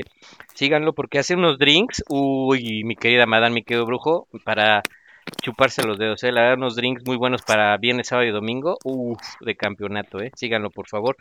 síganlo 0.53 0.93
porque 0.93 1.19
hace 1.19 1.35
unos 1.35 1.57
drinks. 1.57 2.01
Uy, 2.07 2.85
mi 2.85 2.95
querida 2.95 3.25
Madame, 3.25 3.55
mi 3.55 3.63
querido 3.63 3.85
brujo, 3.85 4.29
para 4.45 4.83
chuparse 5.41 5.83
los 5.83 5.99
dedos, 5.99 6.23
eh. 6.23 6.31
La 6.31 6.43
verdad, 6.43 6.57
unos 6.59 6.77
drinks 6.77 7.05
muy 7.05 7.17
buenos 7.17 7.41
para 7.41 7.75
viernes, 7.75 8.07
sábado 8.07 8.25
y 8.25 8.31
domingo. 8.31 8.77
Uf, 8.85 9.19
de 9.41 9.55
campeonato, 9.57 10.21
eh. 10.21 10.31
Síganlo, 10.33 10.69
por 10.69 10.87
favor. 10.87 11.17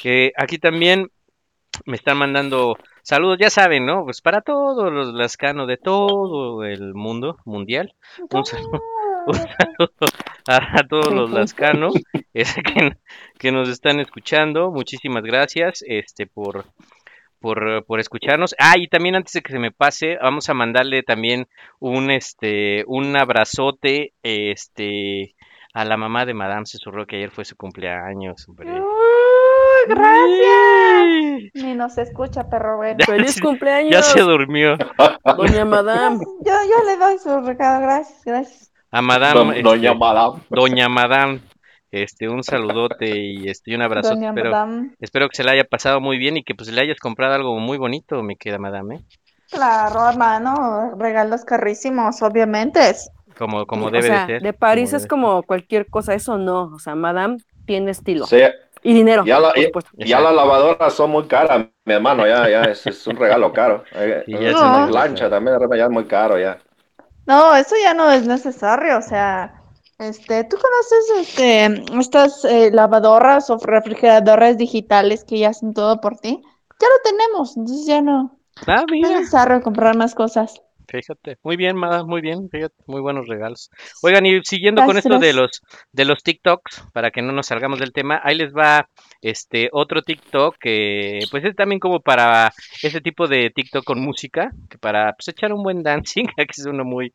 Que 0.00 0.32
aquí 0.38 0.56
también 0.56 1.10
me 1.86 1.96
están 1.96 2.18
mandando 2.18 2.76
saludos, 3.02 3.38
ya 3.38 3.50
saben, 3.50 3.86
¿no? 3.86 4.04
Pues 4.04 4.20
para 4.20 4.40
todos 4.40 4.92
los 4.92 5.12
lascanos 5.14 5.68
de 5.68 5.76
todo 5.76 6.64
el 6.64 6.94
mundo 6.94 7.38
mundial. 7.44 7.94
Un 8.30 8.44
saludo, 8.44 8.82
un 9.26 9.34
saludo 9.34 9.92
a, 10.46 10.78
a 10.80 10.88
todos 10.88 11.12
los 11.12 11.30
lascanos 11.30 11.94
es, 12.32 12.54
que, 12.54 12.96
que 13.38 13.52
nos 13.52 13.68
están 13.68 14.00
escuchando. 14.00 14.70
Muchísimas 14.70 15.22
gracias 15.22 15.84
este 15.86 16.26
por 16.26 16.64
por, 17.44 17.84
por 17.84 18.00
escucharnos. 18.00 18.54
Ah, 18.58 18.78
y 18.78 18.88
también 18.88 19.16
antes 19.16 19.34
de 19.34 19.42
que 19.42 19.52
se 19.52 19.58
me 19.58 19.70
pase, 19.70 20.16
vamos 20.16 20.48
a 20.48 20.54
mandarle 20.54 21.02
también 21.02 21.46
un 21.78 22.10
este 22.10 22.84
un 22.86 23.14
abrazote 23.16 24.14
este 24.22 25.34
a 25.74 25.84
la 25.84 25.98
mamá 25.98 26.24
de 26.24 26.32
Madame 26.32 26.64
Susurró 26.64 27.06
que 27.06 27.16
ayer 27.16 27.30
fue 27.30 27.44
su 27.44 27.54
cumpleaños, 27.56 28.48
hombre. 28.48 28.70
Gracias. 29.88 31.50
Ni 31.54 31.74
nos 31.74 31.96
escucha, 31.98 32.48
perro 32.48 32.76
bueno. 32.78 32.98
¡Feliz 33.04 33.40
cumpleaños! 33.40 33.90
Ya 33.92 34.02
se 34.02 34.20
durmió. 34.20 34.76
Doña 35.36 35.64
Madame. 35.64 36.18
Yo, 36.44 36.52
yo 36.52 36.84
le 36.86 36.96
doy 36.96 37.18
su 37.18 37.40
recado, 37.40 37.80
gracias, 37.82 38.22
gracias. 38.24 38.72
A 38.90 39.02
Madame, 39.02 39.34
Don- 39.34 39.62
Doña 39.62 39.90
este, 39.90 39.98
Madame. 39.98 40.42
Doña 40.50 40.88
Madame, 40.88 41.40
este, 41.90 42.28
un 42.28 42.42
saludote 42.44 43.08
y 43.18 43.48
este, 43.48 43.74
un 43.74 43.82
abrazo. 43.82 44.10
Doña 44.10 44.28
Espero, 44.30 44.50
Madame. 44.50 44.90
espero 45.00 45.28
que 45.28 45.36
se 45.36 45.44
la 45.44 45.52
haya 45.52 45.64
pasado 45.64 46.00
muy 46.00 46.18
bien 46.18 46.36
y 46.36 46.44
que 46.44 46.54
pues 46.54 46.70
le 46.70 46.80
hayas 46.80 46.98
comprado 46.98 47.34
algo 47.34 47.58
muy 47.58 47.76
bonito, 47.78 48.22
mi 48.22 48.36
querida 48.36 48.58
Madame, 48.58 48.96
¿eh? 48.96 49.00
Claro, 49.50 50.08
hermano, 50.08 50.94
regalos 50.98 51.44
carísimos, 51.44 52.22
obviamente. 52.22 52.80
Como, 53.38 53.66
como 53.66 53.86
o 53.86 53.90
debe 53.90 54.06
sea, 54.08 54.26
de 54.26 54.34
ser. 54.34 54.42
de 54.42 54.52
París 54.52 54.90
como 54.90 54.96
es 54.98 55.06
como 55.06 55.42
cualquier 55.42 55.86
cosa, 55.86 56.14
eso 56.14 56.38
no. 56.38 56.70
O 56.74 56.78
sea, 56.78 56.94
Madame 56.94 57.36
tiene 57.66 57.90
estilo. 57.90 58.26
Sí, 58.26 58.38
Y 58.84 58.94
dinero, 58.94 59.24
ya, 59.24 59.40
la, 59.40 59.52
por 59.72 59.82
ya, 59.98 60.20
las 60.20 60.34
lavadoras 60.34 60.92
son 60.94 61.10
muy 61.10 61.26
caras, 61.26 61.66
mi 61.84 61.92
hermano. 61.94 62.26
Ya, 62.26 62.48
ya 62.48 62.62
es, 62.64 62.86
es 62.86 63.06
un 63.06 63.16
regalo 63.16 63.52
caro. 63.52 63.84
Eh, 63.92 64.22
Sí, 64.26 64.32
ya 64.42 64.50
es 64.50 64.62
una 64.62 64.86
plancha 64.86 65.30
también 65.30 65.54
de 65.54 65.58
repente 65.60 65.78
ya 65.78 65.84
es 65.84 65.90
muy 65.90 66.06
caro 66.06 66.38
ya. 66.38 66.58
No, 67.26 67.54
eso 67.56 67.74
ya 67.82 67.94
no 67.94 68.10
es 68.10 68.26
necesario, 68.26 68.98
o 68.98 69.02
sea, 69.02 69.62
este, 69.98 70.44
¿tú 70.44 70.56
conoces 70.58 71.28
este, 71.28 71.98
estas 71.98 72.44
eh, 72.44 72.70
lavadoras 72.72 73.48
o 73.50 73.56
refrigeradoras 73.58 74.58
digitales 74.58 75.24
que 75.24 75.38
ya 75.38 75.50
hacen 75.50 75.72
todo 75.74 76.00
por 76.00 76.16
ti? 76.18 76.42
Ya 76.80 76.88
lo 76.88 77.02
tenemos, 77.10 77.56
entonces 77.56 77.86
ya 77.86 78.02
no, 78.02 78.38
Ah, 78.66 78.84
no 78.86 79.08
es 79.08 79.14
necesario 79.14 79.62
comprar 79.62 79.96
más 79.96 80.14
cosas. 80.14 80.62
Fíjate. 80.88 81.38
Muy 81.42 81.56
bien, 81.56 81.76
Madame, 81.76 82.04
muy 82.04 82.20
bien, 82.20 82.48
fíjate, 82.50 82.74
muy 82.86 83.00
buenos 83.00 83.26
regalos. 83.26 83.70
Oigan, 84.02 84.26
y 84.26 84.42
siguiendo 84.44 84.84
con 84.84 84.96
esto 84.96 85.18
de 85.18 85.32
los 85.32 85.62
de 85.92 86.04
los 86.04 86.22
TikToks, 86.22 86.84
para 86.92 87.10
que 87.10 87.22
no 87.22 87.32
nos 87.32 87.46
salgamos 87.46 87.78
del 87.78 87.92
tema, 87.92 88.20
ahí 88.22 88.36
les 88.36 88.54
va 88.54 88.88
este 89.20 89.68
otro 89.72 90.02
TikTok 90.02 90.56
que 90.58 91.20
pues 91.30 91.44
es 91.44 91.56
también 91.56 91.80
como 91.80 92.00
para 92.00 92.52
ese 92.82 93.00
tipo 93.00 93.26
de 93.26 93.50
TikTok 93.50 93.84
con 93.84 94.00
música, 94.00 94.52
que 94.68 94.78
para 94.78 95.12
pues 95.12 95.28
echar 95.28 95.52
un 95.52 95.62
buen 95.62 95.82
dancing, 95.82 96.26
que 96.36 96.46
es 96.48 96.66
uno 96.66 96.84
muy 96.84 97.14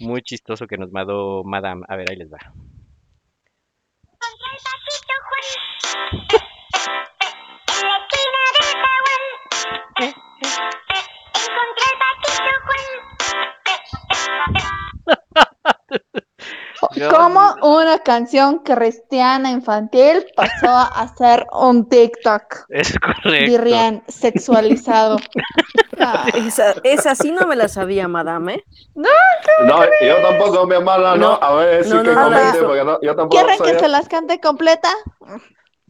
muy 0.00 0.22
chistoso 0.22 0.66
que 0.66 0.76
nos 0.76 0.92
mandó 0.92 1.42
Madame. 1.44 1.84
A 1.88 1.96
ver, 1.96 2.06
ahí 2.10 2.16
les 2.16 2.32
va. 2.32 2.38
¿Cómo 17.10 17.54
una 17.62 17.98
canción 18.00 18.60
cristiana 18.60 19.50
infantil 19.50 20.26
pasó 20.34 20.70
a 20.70 21.08
ser 21.18 21.46
un 21.52 21.88
TikTok? 21.88 22.66
Es 22.68 22.98
correcto. 22.98 23.30
Dirían 23.30 24.02
sexualizado. 24.08 25.16
Ah, 25.98 26.26
Esa, 26.34 26.74
esa 26.84 27.14
sí 27.14 27.30
no 27.32 27.46
me 27.46 27.56
la 27.56 27.68
sabía, 27.68 28.08
Madame, 28.08 28.54
¿eh? 28.54 28.64
No, 28.94 29.08
No, 29.64 29.84
yo 29.84 30.16
tampoco, 30.22 30.66
mi 30.66 30.76
hermana, 30.76 31.16
no. 31.16 31.30
No, 31.30 31.38
A 31.42 31.54
ver, 31.54 31.84
sí 31.84 31.90
no, 31.90 32.02
que 32.02 32.14
comente, 32.14 32.62
porque 32.62 32.84
no, 32.84 33.00
yo 33.00 33.16
tampoco 33.16 33.30
¿Quieren 33.30 33.58
que 33.62 33.78
se 33.78 33.88
las 33.88 34.08
cante 34.08 34.40
completa? 34.40 34.88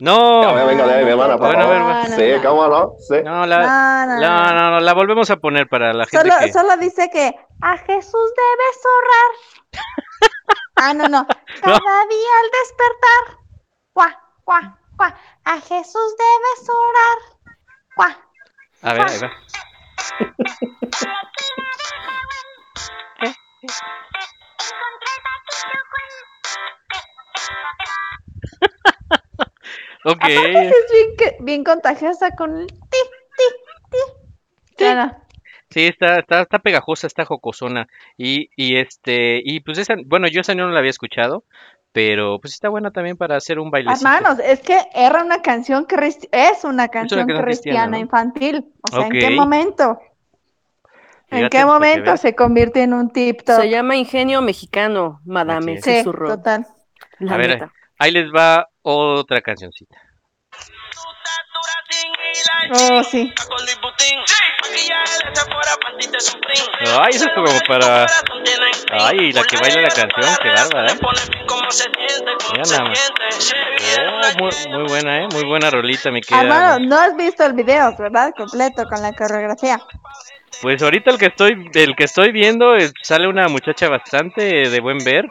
No, 0.01 0.55
venga 0.55 0.87
de 0.87 0.95
ahí, 0.95 1.05
mi 1.05 1.11
hermana, 1.11 1.37
por 1.37 1.47
Bueno, 1.49 1.63
favor. 1.63 1.77
No, 1.79 2.09
no, 2.09 2.17
Sí, 2.17 2.33
no. 2.37 2.43
cómo 2.49 2.69
no, 2.69 2.93
sí. 3.01 3.17
no, 3.25 3.47
la, 3.47 4.07
No, 4.21 4.71
no, 4.71 4.81
la 4.81 4.95
volvemos 4.95 5.29
a 5.31 5.37
poner 5.37 5.69
para 5.69 5.93
la 5.93 6.05
gente 6.07 6.31
Solo, 6.31 6.35
que... 6.41 6.53
solo 6.53 6.77
dice 6.77 7.11
que 7.11 7.35
a 7.63 7.77
Jesús 7.79 8.33
debes 8.37 8.81
orar. 8.99 9.33
Ah, 10.81 10.95
no, 10.95 11.09
no. 11.09 11.27
Cada 11.61 12.07
día 12.07 12.33
al 12.41 12.51
despertar. 12.63 13.39
Cuá, 13.93 14.17
cuá, 14.45 14.79
cuá. 14.97 15.13
A 15.45 15.61
Jesús 15.61 16.15
debes 16.17 16.71
orar. 16.71 17.19
Cuá. 17.97 18.17
A 18.83 18.93
ver, 18.93 19.03
ahí 19.03 19.19
va. 19.19 19.29
Ok. 30.05 30.17
Aparte 30.17 30.69
es 30.69 30.87
bien, 30.93 31.17
que- 31.17 31.37
bien 31.41 31.65
contagiosa 31.65 32.31
con 32.37 32.57
el 32.59 32.67
ti, 32.67 32.77
ti, 32.91 33.45
ti. 33.91 34.75
Claro. 34.77 35.17
Sí, 35.71 35.87
está, 35.87 36.21
está, 36.21 36.43
está 36.43 36.61
pegajosa, 36.61 37.07
está 37.07 37.25
jocosona. 37.27 37.89
Y, 38.17 38.49
y 38.57 38.77
este, 38.77 39.43
y 39.45 39.61
pues 39.61 39.79
esa, 39.79 39.97
bueno, 40.07 40.27
yo 40.29 40.41
esa 40.41 40.55
no 40.55 40.69
la 40.71 40.79
había 40.79 40.91
escuchado, 40.91 41.45
pero 41.93 42.39
pues 42.41 42.55
está 42.55 42.69
buena 42.71 42.91
también 42.91 43.17
para 43.19 43.37
hacer 43.37 43.59
un 43.59 43.71
bailecito. 43.71 44.09
Hermanos, 44.09 44.39
es 44.43 44.61
que 44.61 44.79
era 44.95 45.23
una 45.23 45.43
canción 45.43 45.87
cristi- 45.87 46.29
es 46.33 46.65
una 46.65 46.89
canción 46.89 47.27
canción 47.27 47.45
cristiana, 47.45 47.45
cristiana 47.45 47.87
¿no? 47.89 47.99
infantil. 47.99 48.73
O 48.83 48.97
sea, 48.97 49.07
¿en 49.09 49.13
qué 49.13 49.31
momento? 49.31 49.99
¿En 51.31 51.43
qué 51.51 51.59
que 51.59 51.65
momento 51.67 52.17
se 52.17 52.35
convierte 52.35 52.83
en 52.83 52.95
un 52.95 53.11
TikTok? 53.11 53.61
Se 53.61 53.69
llama 53.69 53.97
Ingenio 53.97 54.41
Mexicano, 54.41 55.21
Madame. 55.27 55.83
Sí, 55.83 56.03
total. 56.03 56.67
La 57.19 57.35
A 57.35 57.37
ver, 57.37 57.69
ahí 57.99 58.11
les 58.13 58.33
va 58.33 58.69
otra 58.97 59.41
cancioncita. 59.41 59.97
Oh, 62.71 63.03
sí. 63.03 63.33
Ay, 67.01 67.11
eso 67.11 67.27
es 67.27 67.35
como 67.35 67.49
para. 67.67 68.07
Ay, 68.91 69.33
la 69.33 69.43
que 69.45 69.57
baila 69.57 69.83
la 69.83 69.89
canción, 69.89 70.37
qué 70.43 70.49
bárbara, 70.51 70.93
¿eh? 70.93 70.99
Mira 72.53 72.63
nada 72.71 72.85
más. 72.85 73.13
Oh, 73.99 74.39
muy, 74.39 74.79
muy 74.79 74.89
buena, 74.89 75.23
¿eh? 75.23 75.29
Muy 75.33 75.45
buena 75.45 75.71
rolita, 75.71 76.11
mi 76.11 76.21
querida. 76.21 76.43
Hermano, 76.43 76.87
no 76.87 76.99
has 76.99 77.17
visto 77.17 77.45
el 77.45 77.53
video, 77.55 77.95
¿verdad? 77.99 78.33
Completo, 78.37 78.85
con 78.85 79.03
la 79.03 79.13
coreografía. 79.13 79.81
Pues 80.63 80.83
ahorita 80.83 81.11
el 81.11 81.19
que 81.19 81.27
estoy, 81.27 81.71
el 81.75 81.95
que 81.95 82.05
estoy 82.05 82.33
viendo 82.33 82.77
eh, 82.77 82.91
sale 83.03 83.29
una 83.29 83.49
muchacha 83.49 83.89
bastante 83.89 84.69
de 84.69 84.81
buen 84.81 84.99
ver. 84.99 85.27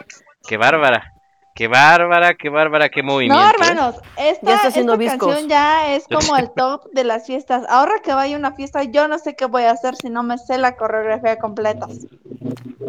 Qué 0.48 0.58
bárbara. 0.58 1.17
Qué 1.58 1.68
bárbara, 1.68 2.36
qué 2.36 2.50
bárbara, 2.50 2.88
qué 2.88 3.02
movimiento. 3.02 3.42
No, 3.42 3.50
¿eh? 3.50 3.52
hermanos, 3.52 3.96
esta, 4.16 4.46
Ya 4.46 4.56
está 4.58 4.68
haciendo 4.68 4.94
esta 4.94 5.14
viscos. 5.14 5.28
canción 5.28 5.50
ya 5.50 5.96
es 5.96 6.06
como 6.08 6.38
el 6.38 6.52
top 6.52 6.86
de 6.92 7.04
las 7.04 7.26
fiestas. 7.26 7.66
Ahora 7.68 7.94
que 8.04 8.14
vaya 8.14 8.36
a 8.36 8.40
una 8.40 8.54
fiesta, 8.54 8.84
yo 8.84 9.08
no 9.08 9.18
sé 9.18 9.36
qué 9.36 9.46
voy 9.46 9.64
a 9.64 9.72
hacer 9.72 9.96
si 9.96 10.12
no 10.12 10.22
me 10.22 10.38
sé 10.38 10.60
la 10.60 10.76
coreografía 10.76 11.40
completa. 11.40 11.88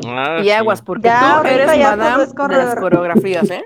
Ah, 0.07 0.37
Y 0.41 0.45
sí. 0.45 0.51
aguas, 0.51 0.83
porque 0.83 1.09
Ya, 1.09 1.39
tú 1.41 1.49
eres 1.49 1.79
ya 1.79 1.97
madame 1.97 2.27
de 2.27 2.57
las 2.65 2.75
coreografías, 2.77 3.51
¿eh? 3.51 3.65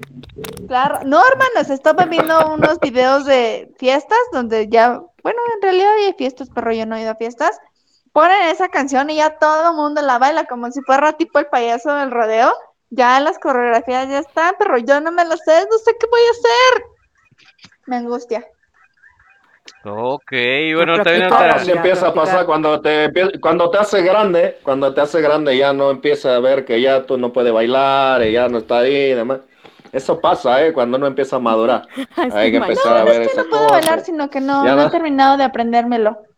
Claro, 0.69 1.01
no, 1.05 1.21
hermanos, 1.27 1.69
estaba 1.69 2.05
viendo 2.05 2.55
unos 2.55 2.79
videos 2.79 3.25
de 3.25 3.73
fiestas 3.79 4.19
donde 4.33 4.69
ya, 4.69 5.01
bueno, 5.25 5.41
en 5.57 5.63
realidad 5.63 5.91
hay 5.97 6.13
fiestas, 6.15 6.49
pero 6.55 6.73
yo 6.73 6.87
no 6.87 6.95
he 6.95 7.03
ido 7.03 7.11
a 7.11 7.17
fiestas. 7.17 7.59
Ponen 8.13 8.41
esa 8.51 8.69
canción 8.69 9.11
y 9.11 9.17
ya 9.17 9.37
todo 9.39 9.71
el 9.71 9.77
mundo 9.77 10.01
la 10.01 10.19
baila 10.19 10.45
como 10.45 10.71
si 10.71 10.81
fuera 10.83 11.15
tipo 11.15 11.41
el 11.41 11.47
payaso 11.47 11.93
del 11.97 12.13
rodeo. 12.13 12.53
Ya 12.93 13.21
las 13.21 13.39
coreografías 13.39 14.09
ya 14.09 14.19
están, 14.21 14.55
pero 14.59 14.79
yo 14.79 15.01
no 15.01 15.11
me 15.13 15.25
lo 15.25 15.37
sé, 15.37 15.67
no 15.71 15.79
sé 15.79 15.97
qué 15.99 16.07
voy 16.11 16.21
a 16.21 16.31
hacer. 16.31 16.85
Me 17.87 17.97
angustia. 17.97 18.47
Ok, 19.85 20.31
bueno, 20.75 21.01
también 21.03 21.29
practica, 21.29 21.35
otra. 21.35 21.55
Así 21.57 21.71
empieza 21.73 22.09
a 22.09 22.15
pasar 22.15 22.47
cuando 22.47 22.81
te 22.81 23.11
cuando 23.41 23.71
te 23.71 23.79
hace 23.79 24.03
grande, 24.03 24.59
cuando 24.63 24.95
te 24.95 25.01
hace 25.01 25.21
grande 25.21 25.57
ya 25.57 25.73
no 25.73 25.91
empieza 25.91 26.37
a 26.37 26.41
ver 26.41 26.65
que 26.65 26.81
ya 26.81 27.05
tú 27.05 27.19
no 27.19 27.33
puedes 27.33 27.53
bailar, 27.53 28.23
y 28.23 28.33
ya 28.33 28.49
no 28.49 28.59
está 28.59 28.79
ahí 28.81 28.95
y 28.95 29.15
demás. 29.15 29.41
Eso 29.93 30.21
pasa, 30.21 30.65
¿eh? 30.65 30.73
Cuando 30.73 30.97
uno 30.99 31.07
empieza 31.07 31.37
a 31.37 31.41
madurar. 31.41 31.87
Hay 32.33 32.51
que 32.53 32.59
empezar 32.59 32.97
a 32.97 33.05
No, 33.05 33.05
ver 33.05 33.23
es 33.23 33.33
que 33.33 33.37
no 33.39 33.49
puedo 33.49 33.69
bailar, 33.69 34.01
sino 34.01 34.31
que 34.31 34.41
no, 34.41 34.65
no 34.65 34.83
he 34.83 34.85
no. 34.85 34.91
terminado 34.91 35.37
de 35.37 35.45
aprendérmelo. 35.45 36.32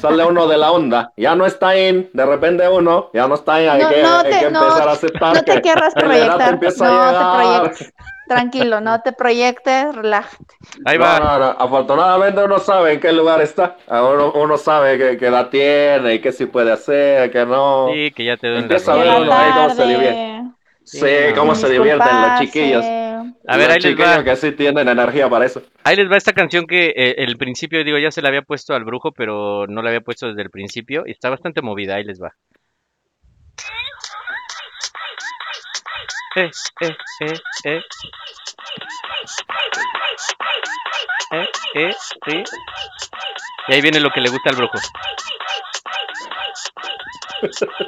Sale 0.00 0.24
uno 0.24 0.46
de 0.48 0.56
la 0.56 0.72
onda, 0.72 1.12
ya 1.16 1.34
no 1.34 1.46
está 1.46 1.78
in, 1.78 2.10
de 2.12 2.26
repente 2.26 2.68
uno, 2.68 3.10
ya 3.12 3.28
no 3.28 3.34
está 3.36 3.62
in, 3.62 3.68
hay 3.68 3.82
No, 3.82 3.88
que, 3.90 4.02
no 4.02 4.18
hay 4.18 4.24
te- 4.24 4.38
que 4.40 4.50
no, 4.50 4.60
empezar 4.64 4.88
a 4.88 4.92
aceptar 4.92 5.34
No 5.34 5.42
te 5.44 5.54
que, 5.54 5.62
que 5.62 5.74
la 5.74 5.90
te 5.90 6.00
proyectar, 6.00 6.52
empieza 6.54 7.62
no 7.62 7.70
te. 7.70 7.92
Tranquilo, 8.28 8.80
no 8.80 9.00
te 9.02 9.12
proyectes, 9.12 9.94
relájate. 9.94 10.54
Ahí 10.86 10.96
va. 10.96 11.18
no, 11.18 11.38
no, 11.38 11.44
Afortunadamente 11.58 12.42
uno 12.42 12.58
sabe 12.58 12.94
en 12.94 13.00
qué 13.00 13.12
lugar 13.12 13.40
está. 13.42 13.76
Ah, 13.88 14.02
Uno, 14.04 14.32
uno 14.32 14.56
sabe 14.56 14.96
qué, 14.96 15.18
qué 15.18 15.26
edad 15.26 15.50
tiene 15.50 16.14
y 16.14 16.20
qué 16.20 16.32
sí 16.32 16.46
puede 16.46 16.72
hacer, 16.72 17.30
qué 17.30 17.44
no. 17.44 17.88
Sí, 17.92 18.10
que 18.12 18.24
ya 18.24 18.36
te 18.36 18.46
duele 18.48 18.60
la 18.62 18.62
Empieza 18.64 18.92
a 18.94 18.96
ver 18.96 19.20
uno 19.22 19.32
ahí 19.32 19.52
cómo 19.52 19.70
se. 19.74 20.61
Sí, 20.84 20.98
Sí, 20.98 21.06
cómo 21.36 21.54
se 21.54 21.68
divierten 21.70 22.20
los 22.22 22.40
chiquillos. 22.40 22.84
A 22.84 23.56
ver, 23.56 23.68
los 23.68 23.76
ahí 23.76 23.80
les 23.80 23.82
chiquillos 23.90 24.18
va. 24.18 24.24
que 24.24 24.36
sí 24.36 24.52
tienen 24.52 24.88
energía 24.88 25.28
para 25.28 25.46
eso. 25.46 25.62
Ahí 25.84 25.96
les 25.96 26.10
va 26.10 26.16
esta 26.16 26.32
canción 26.32 26.66
que 26.66 26.86
eh, 26.96 27.14
el 27.18 27.36
principio, 27.36 27.82
digo, 27.84 27.98
ya 27.98 28.10
se 28.10 28.22
la 28.22 28.28
había 28.28 28.42
puesto 28.42 28.74
al 28.74 28.84
brujo, 28.84 29.12
pero 29.12 29.66
no 29.68 29.82
la 29.82 29.88
había 29.90 30.00
puesto 30.00 30.28
desde 30.28 30.42
el 30.42 30.50
principio. 30.50 31.04
Y 31.06 31.12
está 31.12 31.30
bastante 31.30 31.62
movida, 31.62 31.96
ahí 31.96 32.04
les 32.04 32.20
va. 32.20 32.32
Eh, 36.34 36.50
eh, 36.80 36.96
eh, 37.20 37.40
eh. 37.64 37.80
Eh, 41.32 41.46
eh, 41.74 41.94
sí. 42.26 42.42
Y 43.68 43.72
ahí 43.74 43.80
viene 43.80 44.00
lo 44.00 44.10
que 44.10 44.20
le 44.20 44.30
gusta 44.30 44.50
al 44.50 44.56
brujo. 44.56 44.78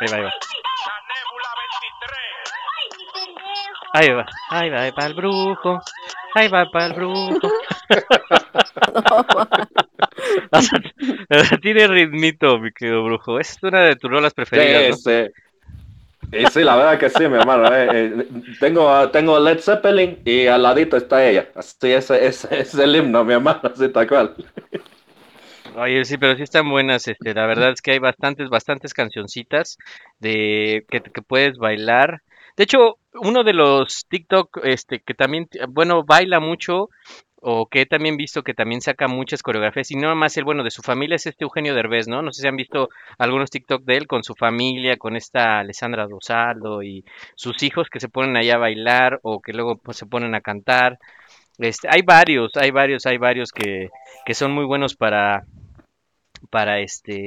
Ahí 0.00 0.08
va, 0.10 0.16
ahí 0.16 0.22
va. 0.24 0.32
Ahí 3.94 4.10
va, 4.10 4.26
ahí 4.50 4.70
va, 4.70 4.82
ahí 4.82 4.90
va 4.98 5.06
el 5.06 5.14
brujo. 5.14 5.80
Ahí 6.34 6.48
va 6.48 6.64
para 6.70 6.86
el 6.86 6.92
brujo. 6.94 7.52
O 11.30 11.44
sea, 11.44 11.58
tiene 11.58 11.86
ritmito, 11.86 12.58
mi 12.58 12.72
querido 12.72 13.04
brujo. 13.04 13.40
Es 13.40 13.58
una 13.62 13.82
de 13.82 13.96
tus 13.96 14.10
rolas 14.10 14.34
preferidas, 14.34 15.02
Sí, 15.02 15.10
sí. 15.10 15.30
Y 16.32 16.46
sí, 16.46 16.62
la 16.62 16.76
verdad 16.76 16.98
que 16.98 17.10
sí, 17.10 17.28
mi 17.28 17.36
hermano. 17.36 17.74
eh, 17.74 17.88
eh, 17.92 18.26
tengo, 18.58 19.10
tengo 19.10 19.38
Led 19.38 19.58
Zeppelin 19.60 20.20
y 20.24 20.46
al 20.46 20.62
ladito 20.62 20.96
está 20.96 21.26
ella. 21.26 21.48
Así 21.54 21.92
ese 21.92 22.26
es, 22.26 22.44
es 22.46 22.74
el 22.74 22.96
himno, 22.96 23.24
mi 23.24 23.34
hermano, 23.34 23.60
así 23.64 23.88
tal 23.90 24.08
cual. 24.08 24.34
¿no? 25.74 25.82
Oye, 25.82 26.04
sí, 26.04 26.16
pero 26.18 26.36
sí 26.36 26.42
están 26.42 26.68
buenas, 26.70 27.08
este, 27.08 27.34
la 27.34 27.46
verdad 27.46 27.70
es 27.72 27.82
que 27.82 27.92
hay 27.92 27.98
bastantes, 27.98 28.48
bastantes 28.48 28.94
cancioncitas 28.94 29.78
de 30.20 30.84
que, 30.90 31.00
que 31.00 31.22
puedes 31.22 31.58
bailar. 31.58 32.22
De 32.56 32.64
hecho, 32.64 32.98
uno 33.14 33.44
de 33.44 33.52
los 33.54 34.06
TikTok, 34.08 34.60
este, 34.64 35.00
que 35.00 35.14
también, 35.14 35.48
bueno, 35.68 36.04
baila 36.04 36.40
mucho, 36.40 36.90
o 37.44 37.66
que 37.66 37.82
he 37.82 37.86
también 37.86 38.16
visto 38.16 38.42
que 38.42 38.54
también 38.54 38.80
saca 38.80 39.08
muchas 39.08 39.42
coreografías, 39.42 39.90
y 39.90 39.96
no 39.96 40.14
más 40.14 40.36
el 40.36 40.44
bueno 40.44 40.62
de 40.62 40.70
su 40.70 40.80
familia 40.82 41.16
es 41.16 41.26
este 41.26 41.44
Eugenio 41.44 41.74
Derbez, 41.74 42.06
¿no? 42.06 42.22
No 42.22 42.32
sé 42.32 42.42
si 42.42 42.48
han 42.48 42.56
visto 42.56 42.88
algunos 43.18 43.50
TikTok 43.50 43.82
de 43.82 43.96
él 43.96 44.06
con 44.06 44.22
su 44.22 44.34
familia, 44.34 44.96
con 44.96 45.16
esta 45.16 45.58
Alessandra 45.58 46.06
Rosaldo 46.06 46.82
y 46.84 47.04
sus 47.34 47.62
hijos 47.64 47.90
que 47.90 47.98
se 47.98 48.08
ponen 48.08 48.36
allá 48.36 48.54
a 48.54 48.58
bailar 48.58 49.18
o 49.22 49.40
que 49.40 49.52
luego 49.52 49.76
pues, 49.76 49.96
se 49.96 50.06
ponen 50.06 50.36
a 50.36 50.40
cantar. 50.40 50.98
Este, 51.58 51.88
hay 51.90 52.02
varios, 52.02 52.56
hay 52.56 52.70
varios, 52.70 53.06
hay 53.06 53.18
varios 53.18 53.50
que, 53.50 53.90
que 54.24 54.34
son 54.34 54.52
muy 54.52 54.64
buenos 54.64 54.94
para, 54.94 55.44
para 56.50 56.78
este, 56.78 57.26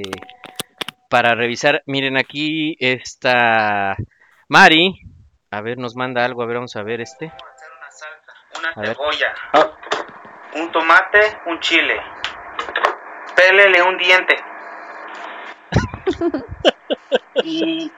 para 1.10 1.34
revisar. 1.34 1.82
Miren 1.86 2.16
aquí 2.16 2.76
esta 2.80 3.96
Mari, 4.48 4.94
a 5.50 5.60
ver, 5.60 5.78
nos 5.78 5.96
manda 5.96 6.24
algo, 6.24 6.42
a 6.42 6.46
ver, 6.46 6.56
vamos 6.56 6.76
a 6.76 6.82
ver 6.82 7.00
este. 7.00 7.32
Una 8.58 8.68
A 8.70 8.80
ver. 8.80 8.96
cebolla, 8.96 9.34
un 10.54 10.72
tomate, 10.72 11.38
un 11.46 11.60
chile. 11.60 12.00
Pélele 13.36 13.82
un 13.82 13.98
diente. 13.98 14.36
y 17.44 17.90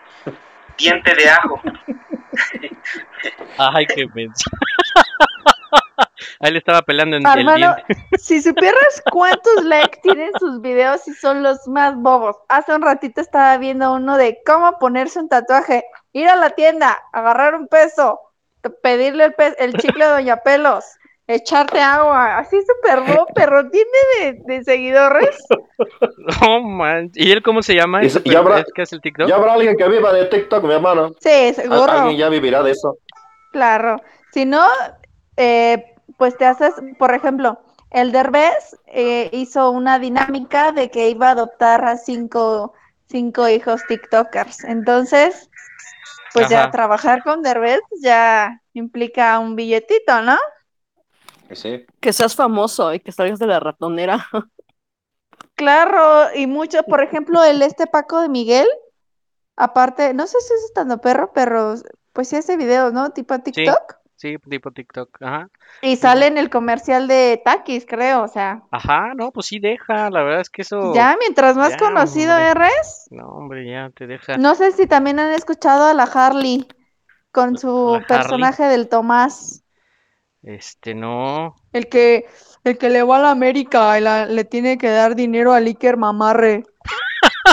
diente 0.76 1.14
de 1.14 1.30
ajo. 1.30 1.61
Ay, 3.59 3.86
qué 3.86 4.07
menso. 4.14 4.51
Ahí 6.40 6.53
le 6.53 6.59
estaba 6.59 6.82
pelando 6.82 7.16
en 7.16 7.26
el 7.26 7.38
Hermano, 7.38 7.74
diente. 7.86 8.18
si 8.18 8.40
supieras 8.40 9.03
cuántos 9.11 9.64
likes 9.64 9.99
tienen 10.03 10.30
sus 10.38 10.61
videos 10.61 11.07
y 11.09 11.14
son 11.14 11.42
los 11.42 11.66
más 11.66 11.94
bobos. 11.96 12.36
Hace 12.49 12.74
un 12.74 12.82
ratito 12.82 13.20
estaba 13.20 13.57
viendo 13.59 13.92
uno 13.92 14.16
de 14.16 14.38
cómo 14.46 14.78
ponerse 14.78 15.18
un 15.18 15.28
tatuaje, 15.28 15.84
ir 16.12 16.28
a 16.28 16.36
la 16.36 16.50
tienda, 16.50 16.98
agarrar 17.12 17.54
un 17.54 17.68
peso, 17.68 18.20
pedirle 18.82 19.24
el, 19.26 19.34
pe- 19.34 19.56
el 19.59 19.74
chicle 19.74 20.04
de 20.04 20.11
Doña 20.12 20.36
Pelos, 20.38 20.84
echarte 21.26 21.80
agua, 21.80 22.38
así 22.38 22.56
súper 22.62 23.00
bobo, 23.02 23.26
pero 23.34 23.68
tiene 23.70 23.88
de, 24.20 24.40
de 24.44 24.64
seguidores. 24.64 25.36
No 26.42 26.61
man. 26.61 27.11
¿Y 27.14 27.30
él 27.30 27.42
cómo 27.42 27.62
se 27.62 27.74
llama? 27.74 28.02
Y, 28.02 28.06
¿Es 28.06 28.14
se- 28.14 28.22
y 28.24 28.34
habrá, 28.34 28.59
es 28.61 28.66
que 28.74 28.82
el 28.82 29.00
TikTok? 29.00 29.28
ya 29.28 29.36
habrá 29.36 29.52
alguien 29.54 29.76
que 29.76 29.88
viva 29.88 30.12
de 30.12 30.26
TikTok, 30.26 30.64
mi 30.64 30.74
hermano. 30.74 31.12
Sí, 31.20 31.54
seguro. 31.54 31.84
Al- 31.84 31.90
Alguien 32.00 32.16
ya 32.18 32.28
vivirá 32.28 32.62
de 32.62 32.72
eso. 32.72 32.98
Claro. 33.52 34.00
Si 34.32 34.44
no, 34.44 34.66
eh, 35.36 35.94
pues 36.16 36.36
te 36.36 36.44
haces, 36.46 36.74
por 36.98 37.14
ejemplo, 37.14 37.61
el 37.90 38.12
Derbez 38.12 38.76
eh, 38.86 39.30
hizo 39.32 39.70
una 39.70 39.98
dinámica 39.98 40.72
de 40.72 40.90
que 40.90 41.09
iba 41.09 41.28
a 41.28 41.32
adoptar 41.32 41.84
a 41.84 41.96
cinco, 41.96 42.74
cinco 43.06 43.48
hijos 43.48 43.80
TikTokers. 43.88 44.64
Entonces, 44.64 45.48
pues 46.41 46.51
ya 46.51 46.70
trabajar 46.70 47.22
con 47.22 47.43
Derbez 47.43 47.80
ya 48.01 48.61
implica 48.72 49.39
un 49.39 49.57
billetito, 49.57 50.22
¿no? 50.22 50.36
Sí. 51.53 51.86
Que 52.01 52.12
seas 52.12 52.34
famoso 52.34 52.93
y 52.95 53.01
que 53.01 53.12
salgas 53.12 53.39
de 53.39 53.47
la 53.47 53.61
ratonera. 53.61 54.26
Claro, 55.55 56.32
y 56.36 56.47
mucho, 56.47 56.84
por 56.84 57.03
ejemplo, 57.03 57.43
el 57.43 57.62
este 57.62 57.89
Paco 57.89 58.20
de 58.20 58.28
Miguel, 58.28 58.68
aparte, 59.57 60.14
no 60.14 60.24
sé 60.28 60.41
si 60.41 60.55
es 60.55 60.64
estando 60.66 61.01
perro, 61.01 61.32
pero 61.34 61.74
pues 62.12 62.28
sí 62.28 62.36
hace 62.36 62.57
videos, 62.57 62.93
¿no? 62.93 63.11
Tipo 63.11 63.36
TikTok. 63.41 63.93
sí, 63.93 63.97
tipo 64.18 64.70
TikTok. 64.72 65.22
Ajá. 65.22 65.48
Y 65.82 65.96
sale 65.96 66.26
en 66.26 66.38
el 66.38 66.50
comercial 66.50 67.08
de 67.08 67.40
Takis, 67.44 67.86
creo, 67.86 68.22
o 68.22 68.28
sea. 68.28 68.62
Ajá, 68.70 69.12
no, 69.16 69.30
pues 69.32 69.46
sí 69.46 69.58
deja, 69.58 70.10
la 70.10 70.22
verdad 70.22 70.40
es 70.40 70.50
que 70.50 70.62
eso. 70.62 70.94
Ya, 70.94 71.16
mientras 71.18 71.56
más 71.56 71.70
Ya, 71.70 71.76
conocido 71.78 72.34
hombre. 72.34 72.50
eres, 72.50 73.06
No, 73.10 73.28
hombre, 73.28 73.70
ya 73.70 73.90
te 73.90 74.06
deja. 74.06 74.36
no 74.38 74.54
sé 74.54 74.72
si 74.72 74.86
también 74.86 75.18
han 75.20 75.32
escuchado 75.32 75.86
a 75.86 75.94
la 75.94 76.04
Harley 76.04 76.66
con 77.32 77.56
su 77.58 78.00
personaje 78.08 78.64
del 78.64 78.88
Tomás, 78.88 79.62
Este, 80.42 80.94
no. 80.94 81.54
el 81.72 81.88
que 81.88 82.26
el 82.64 82.76
que 82.76 82.90
le 82.90 83.02
va 83.02 83.16
a 83.18 83.20
la 83.22 83.30
América 83.30 83.98
y 83.98 84.02
la- 84.02 84.26
le 84.26 84.44
tiene 84.44 84.76
que 84.78 84.90
dar 84.90 85.14
dinero 85.14 85.52
a 85.52 85.58
Iker 85.58 85.96
Mamarre. 85.96 86.64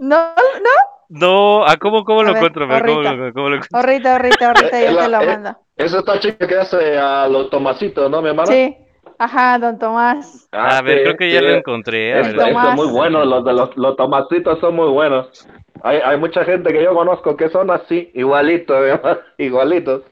No, 0.00 0.16
no, 0.34 0.70
No, 1.08 1.64
¿a 1.66 1.76
cómo, 1.78 2.04
cómo 2.04 2.20
A 2.20 2.24
lo 2.24 2.32
ver, 2.32 2.36
encuentro? 2.36 2.66
¿cómo 2.66 2.74
ahorita. 2.74 3.14
lo, 3.14 3.32
cómo 3.32 3.48
lo 3.48 3.56
encuentro? 3.56 3.78
ahorita, 3.78 4.12
ahorita, 4.16 4.46
ahorita 4.48 4.78
Eh, 4.78 4.86
yo 4.90 4.92
la- 4.96 5.02
te 5.04 5.08
lo 5.08 5.22
eh, 5.22 5.26
mando. 5.26 5.50
Esa 5.76 5.86
es 5.86 5.94
esta 5.94 6.20
chica 6.20 6.46
que 6.46 6.54
hace 6.56 6.98
a 6.98 7.28
los 7.28 7.50
tomacitos, 7.50 8.10
¿no, 8.10 8.20
mi 8.20 8.28
hermano? 8.28 8.50
Sí, 8.50 8.76
Ajá, 9.18 9.58
don 9.58 9.78
Tomás. 9.78 10.48
A 10.52 10.80
ver, 10.82 10.98
sí, 10.98 11.02
creo 11.04 11.16
que 11.16 11.32
ya 11.32 11.40
sí. 11.40 11.46
lo 11.46 11.50
encontré. 11.54 12.14
A 12.14 12.20
Es- 12.20 12.26
ver, 12.28 12.36
Tomás. 12.36 12.76
muy 12.76 12.86
bueno, 12.88 13.24
los 13.24 13.44
los, 13.44 13.76
los 13.76 13.96
tomasitos 13.96 14.58
son 14.60 14.76
muy 14.76 14.88
buenos. 14.90 15.46
Hay, 15.82 15.98
hay 16.04 16.18
mucha 16.18 16.44
gente 16.44 16.72
que 16.72 16.82
yo 16.82 16.94
conozco 16.94 17.36
que 17.36 17.48
son 17.50 17.70
así, 17.70 18.10
igualitos, 18.14 18.76
igualitos. 19.38 20.02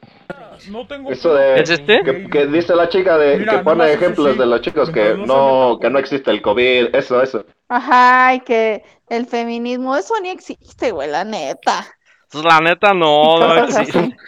No 0.71 0.87
tengo 0.87 1.11
Eso 1.11 1.35
de, 1.35 1.61
¿Es 1.61 1.71
este? 1.71 2.01
Que, 2.03 2.29
que 2.29 2.47
dice 2.47 2.75
la 2.75 2.89
chica 2.89 3.17
de 3.19 3.39
Mira, 3.39 3.59
que 3.59 3.65
pone 3.65 3.93
ejemplos 3.93 4.33
sí, 4.33 4.39
de 4.39 4.47
los 4.47 4.61
chicos 4.61 4.91
que 4.91 5.15
no 5.17 5.79
que 5.81 5.91
no 5.91 5.99
existe 5.99 6.31
el 6.31 6.43
COVID, 6.43 6.95
eso, 6.95 7.23
eso. 7.23 7.45
Ajá, 7.69 8.35
y 8.35 8.41
que 8.41 8.85
el 9.09 9.27
feminismo, 9.27 9.97
eso 9.97 10.15
ni 10.21 10.31
existe, 10.31 10.91
güey, 10.93 11.09
la 11.09 11.25
neta. 11.25 11.87
Pues, 12.31 12.45
La 12.45 12.61
neta 12.61 12.93
no, 12.95 13.39
no 13.39 13.55
existe. 13.57 14.17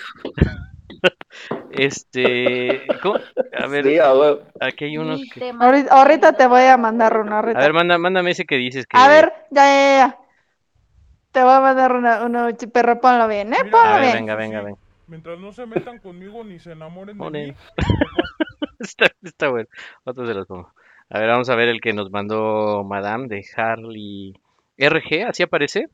Este, 1.70 2.80
¿cómo? 3.02 3.16
a 3.16 3.66
ver, 3.66 3.84
Sí, 3.84 3.98
a 3.98 4.12
aquí 4.60 4.86
hay 4.86 4.98
unos 4.98 5.20
que... 5.32 5.50
Ahorita, 5.60 5.94
ahorita 5.94 6.32
te 6.32 6.46
voy 6.46 6.62
a 6.62 6.76
mandar 6.76 7.18
uno, 7.18 7.36
ahorita. 7.36 7.58
A 7.58 7.62
ver, 7.62 7.72
manda, 7.72 7.98
mándame 7.98 8.30
ese 8.30 8.44
que 8.46 8.56
dices 8.56 8.86
que... 8.86 8.98
A 8.98 9.08
ver, 9.08 9.32
ya, 9.50 9.64
ya, 9.64 9.96
ya. 9.98 10.18
Te 11.32 11.42
voy 11.42 11.52
a 11.52 11.60
mandar 11.60 11.92
una, 11.92 12.24
uno, 12.24 12.48
ch- 12.50 12.70
pero 12.72 13.00
ponlo 13.00 13.28
bien, 13.28 13.52
¿eh? 13.52 13.58
A 13.84 13.92
ver, 13.98 14.00
bien. 14.02 14.12
venga, 14.14 14.34
venga, 14.34 14.62
venga. 14.62 14.78
Mientras 15.08 15.38
no 15.38 15.52
se 15.52 15.66
metan 15.66 15.98
conmigo 15.98 16.44
ni 16.44 16.58
se 16.58 16.72
enamoren 16.72 17.18
de 17.18 17.30
mí. 17.30 17.54
Está, 18.78 19.10
está 19.22 19.48
bueno. 19.48 19.68
Otro 20.04 20.24
se 20.24 20.34
los 20.34 20.46
pongo. 20.46 20.72
A 21.10 21.18
ver, 21.18 21.28
vamos 21.28 21.48
a 21.48 21.56
ver 21.56 21.68
el 21.68 21.80
que 21.80 21.92
nos 21.92 22.12
mandó 22.12 22.84
Madame 22.84 23.26
de 23.26 23.44
Harley 23.56 24.34
RG, 24.76 25.26
¿así 25.26 25.42
aparece? 25.42 25.88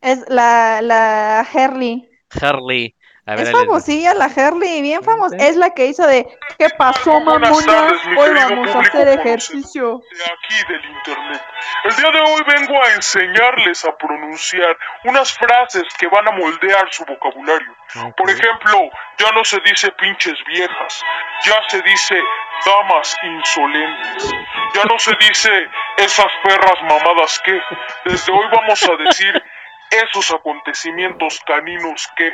Es 0.00 0.24
la, 0.28 0.80
la 0.80 1.46
Herly. 1.52 2.08
Harley. 2.40 2.94
A 3.26 3.36
ver, 3.36 3.46
Es 3.46 3.52
famosilla 3.52 4.12
la 4.12 4.26
Herly, 4.26 4.82
bien 4.82 5.02
famosa. 5.02 5.34
Es 5.38 5.56
la 5.56 5.70
que 5.70 5.86
hizo 5.86 6.06
de 6.06 6.26
¿Qué 6.58 6.68
pasó, 6.76 7.20
Buenas 7.20 7.50
mamona? 7.50 7.66
tardes, 7.66 8.06
mi 8.06 8.16
Hoy 8.18 8.28
querido 8.34 8.48
vamos 8.50 8.74
a 8.76 8.80
hacer 8.80 9.08
ejercicio. 9.08 10.02
de 10.10 10.24
aquí 10.24 10.72
del 10.72 10.84
internet. 10.84 11.42
El 11.84 11.96
día 11.96 12.10
de 12.10 12.20
hoy 12.20 12.42
vengo 12.46 12.82
a 12.82 12.92
enseñarles 12.92 13.84
a 13.86 13.96
pronunciar 13.96 14.76
unas 15.04 15.32
frases 15.38 15.84
que 15.98 16.06
van 16.08 16.28
a 16.28 16.32
moldear 16.32 16.86
su 16.90 17.04
vocabulario. 17.06 17.74
Por 18.14 18.28
ejemplo, 18.28 18.90
ya 19.18 19.32
no 19.32 19.42
se 19.42 19.58
dice 19.60 19.90
pinches 19.92 20.36
viejas, 20.46 21.02
ya 21.46 21.56
se 21.68 21.80
dice 21.80 22.20
damas 22.66 23.16
insolentes, 23.22 24.30
ya 24.74 24.84
no 24.84 24.98
se 24.98 25.14
dice 25.16 25.50
esas 25.96 26.30
perras 26.42 26.82
mamadas 26.82 27.40
que. 27.42 27.58
Desde 28.04 28.32
hoy 28.32 28.46
vamos 28.52 28.82
a 28.84 28.96
decir 29.02 29.42
esos 29.90 30.30
acontecimientos 30.30 31.40
caninos 31.46 32.06
que. 32.16 32.32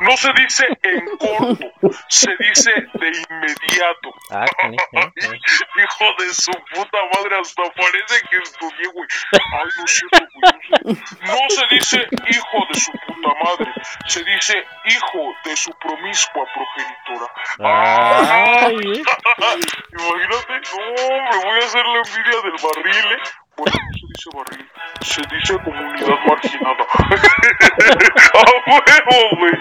No 0.00 0.16
se 0.16 0.32
dice 0.34 0.66
en 0.82 1.16
corto, 1.16 1.90
se 2.08 2.30
dice 2.38 2.70
de 2.94 3.08
inmediato. 3.08 4.14
Ah, 4.30 4.44
eh, 4.44 4.76
eh. 4.92 5.40
Hijo 5.76 6.04
de 6.18 6.34
su 6.34 6.52
puta 6.52 6.98
madre, 7.14 7.40
hasta 7.40 7.62
parece 7.70 8.20
que 8.30 8.36
estudié, 8.38 8.86
güey. 8.92 9.08
Ay, 9.32 9.68
no 9.78 9.84
es 9.84 9.92
cierto, 9.92 10.26
güey. 10.34 10.96
no 11.22 11.36
se 11.48 11.74
dice 11.74 12.06
hijo 12.28 12.66
de 12.72 12.80
su 12.80 12.92
puta 12.92 13.34
madre, 13.42 13.72
se 14.06 14.22
dice 14.22 14.64
hijo 14.84 15.34
de 15.44 15.56
su 15.56 15.72
promiscua 15.80 16.44
progenitora. 16.54 17.26
Ay, 17.58 18.76
eh. 18.76 19.02
Imagínate, 19.92 20.60
no, 20.70 21.30
me 21.30 21.44
voy 21.44 21.60
a 21.60 21.64
hacer 21.64 21.84
la 21.84 21.98
envidia 21.98 22.40
del 22.42 22.56
barril, 22.62 23.12
¿eh? 23.12 23.45
Bueno, 23.56 23.72
no 23.86 23.92
se 23.92 24.06
dice 24.06 24.30
barril, 24.34 24.66
se 25.00 25.22
dice 25.34 25.54
comunidad 25.64 26.18
marginada. 26.26 26.84
¡A 28.34 28.36
huevo, 28.66 29.16
güey! 29.38 29.54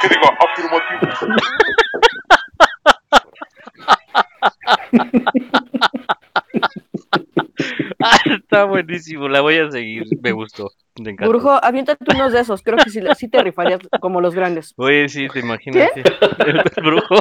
Que 0.00 0.06
diga, 0.08 0.28
afirmativo. 0.40 1.36
Ah, 8.02 8.18
está 8.26 8.64
buenísimo, 8.64 9.28
la 9.28 9.40
voy 9.40 9.56
a 9.58 9.70
seguir, 9.70 10.04
me 10.22 10.30
gustó, 10.30 10.70
me 11.00 11.10
encantó. 11.10 11.30
Brujo, 11.30 11.64
aviéntate 11.64 12.04
unos 12.14 12.32
de 12.32 12.40
esos. 12.40 12.62
Creo 12.62 12.76
que 12.78 12.90
sí, 12.90 13.00
sí 13.16 13.28
te 13.28 13.42
rifarías 13.42 13.80
como 14.00 14.20
los 14.20 14.34
grandes. 14.34 14.74
Oye, 14.76 15.08
sí, 15.08 15.26
te 15.28 15.40
imaginas. 15.40 15.90
El 16.46 16.62
brujo. 16.76 17.16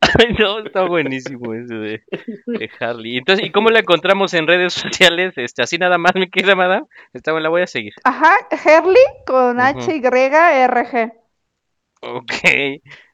Ay, 0.18 0.34
no, 0.38 0.60
está 0.60 0.84
buenísimo 0.84 1.54
ese 1.54 1.74
de, 1.74 2.02
de 2.46 2.70
Harley. 2.78 3.18
Entonces, 3.18 3.46
¿y 3.46 3.50
cómo 3.50 3.70
la 3.70 3.80
encontramos 3.80 4.34
en 4.34 4.46
redes 4.46 4.74
sociales? 4.74 5.34
Este, 5.36 5.62
así 5.62 5.78
nada 5.78 5.98
más, 5.98 6.14
mi 6.14 6.28
querida 6.30 6.54
madame. 6.54 6.86
Esta 7.12 7.32
la 7.32 7.48
voy 7.48 7.62
a 7.62 7.66
seguir. 7.66 7.92
Ajá, 8.04 8.32
Herly 8.50 9.00
con 9.26 9.58
Ujú. 9.58 9.60
H-Y-R-G. 9.60 11.12
Ok. 12.02 12.32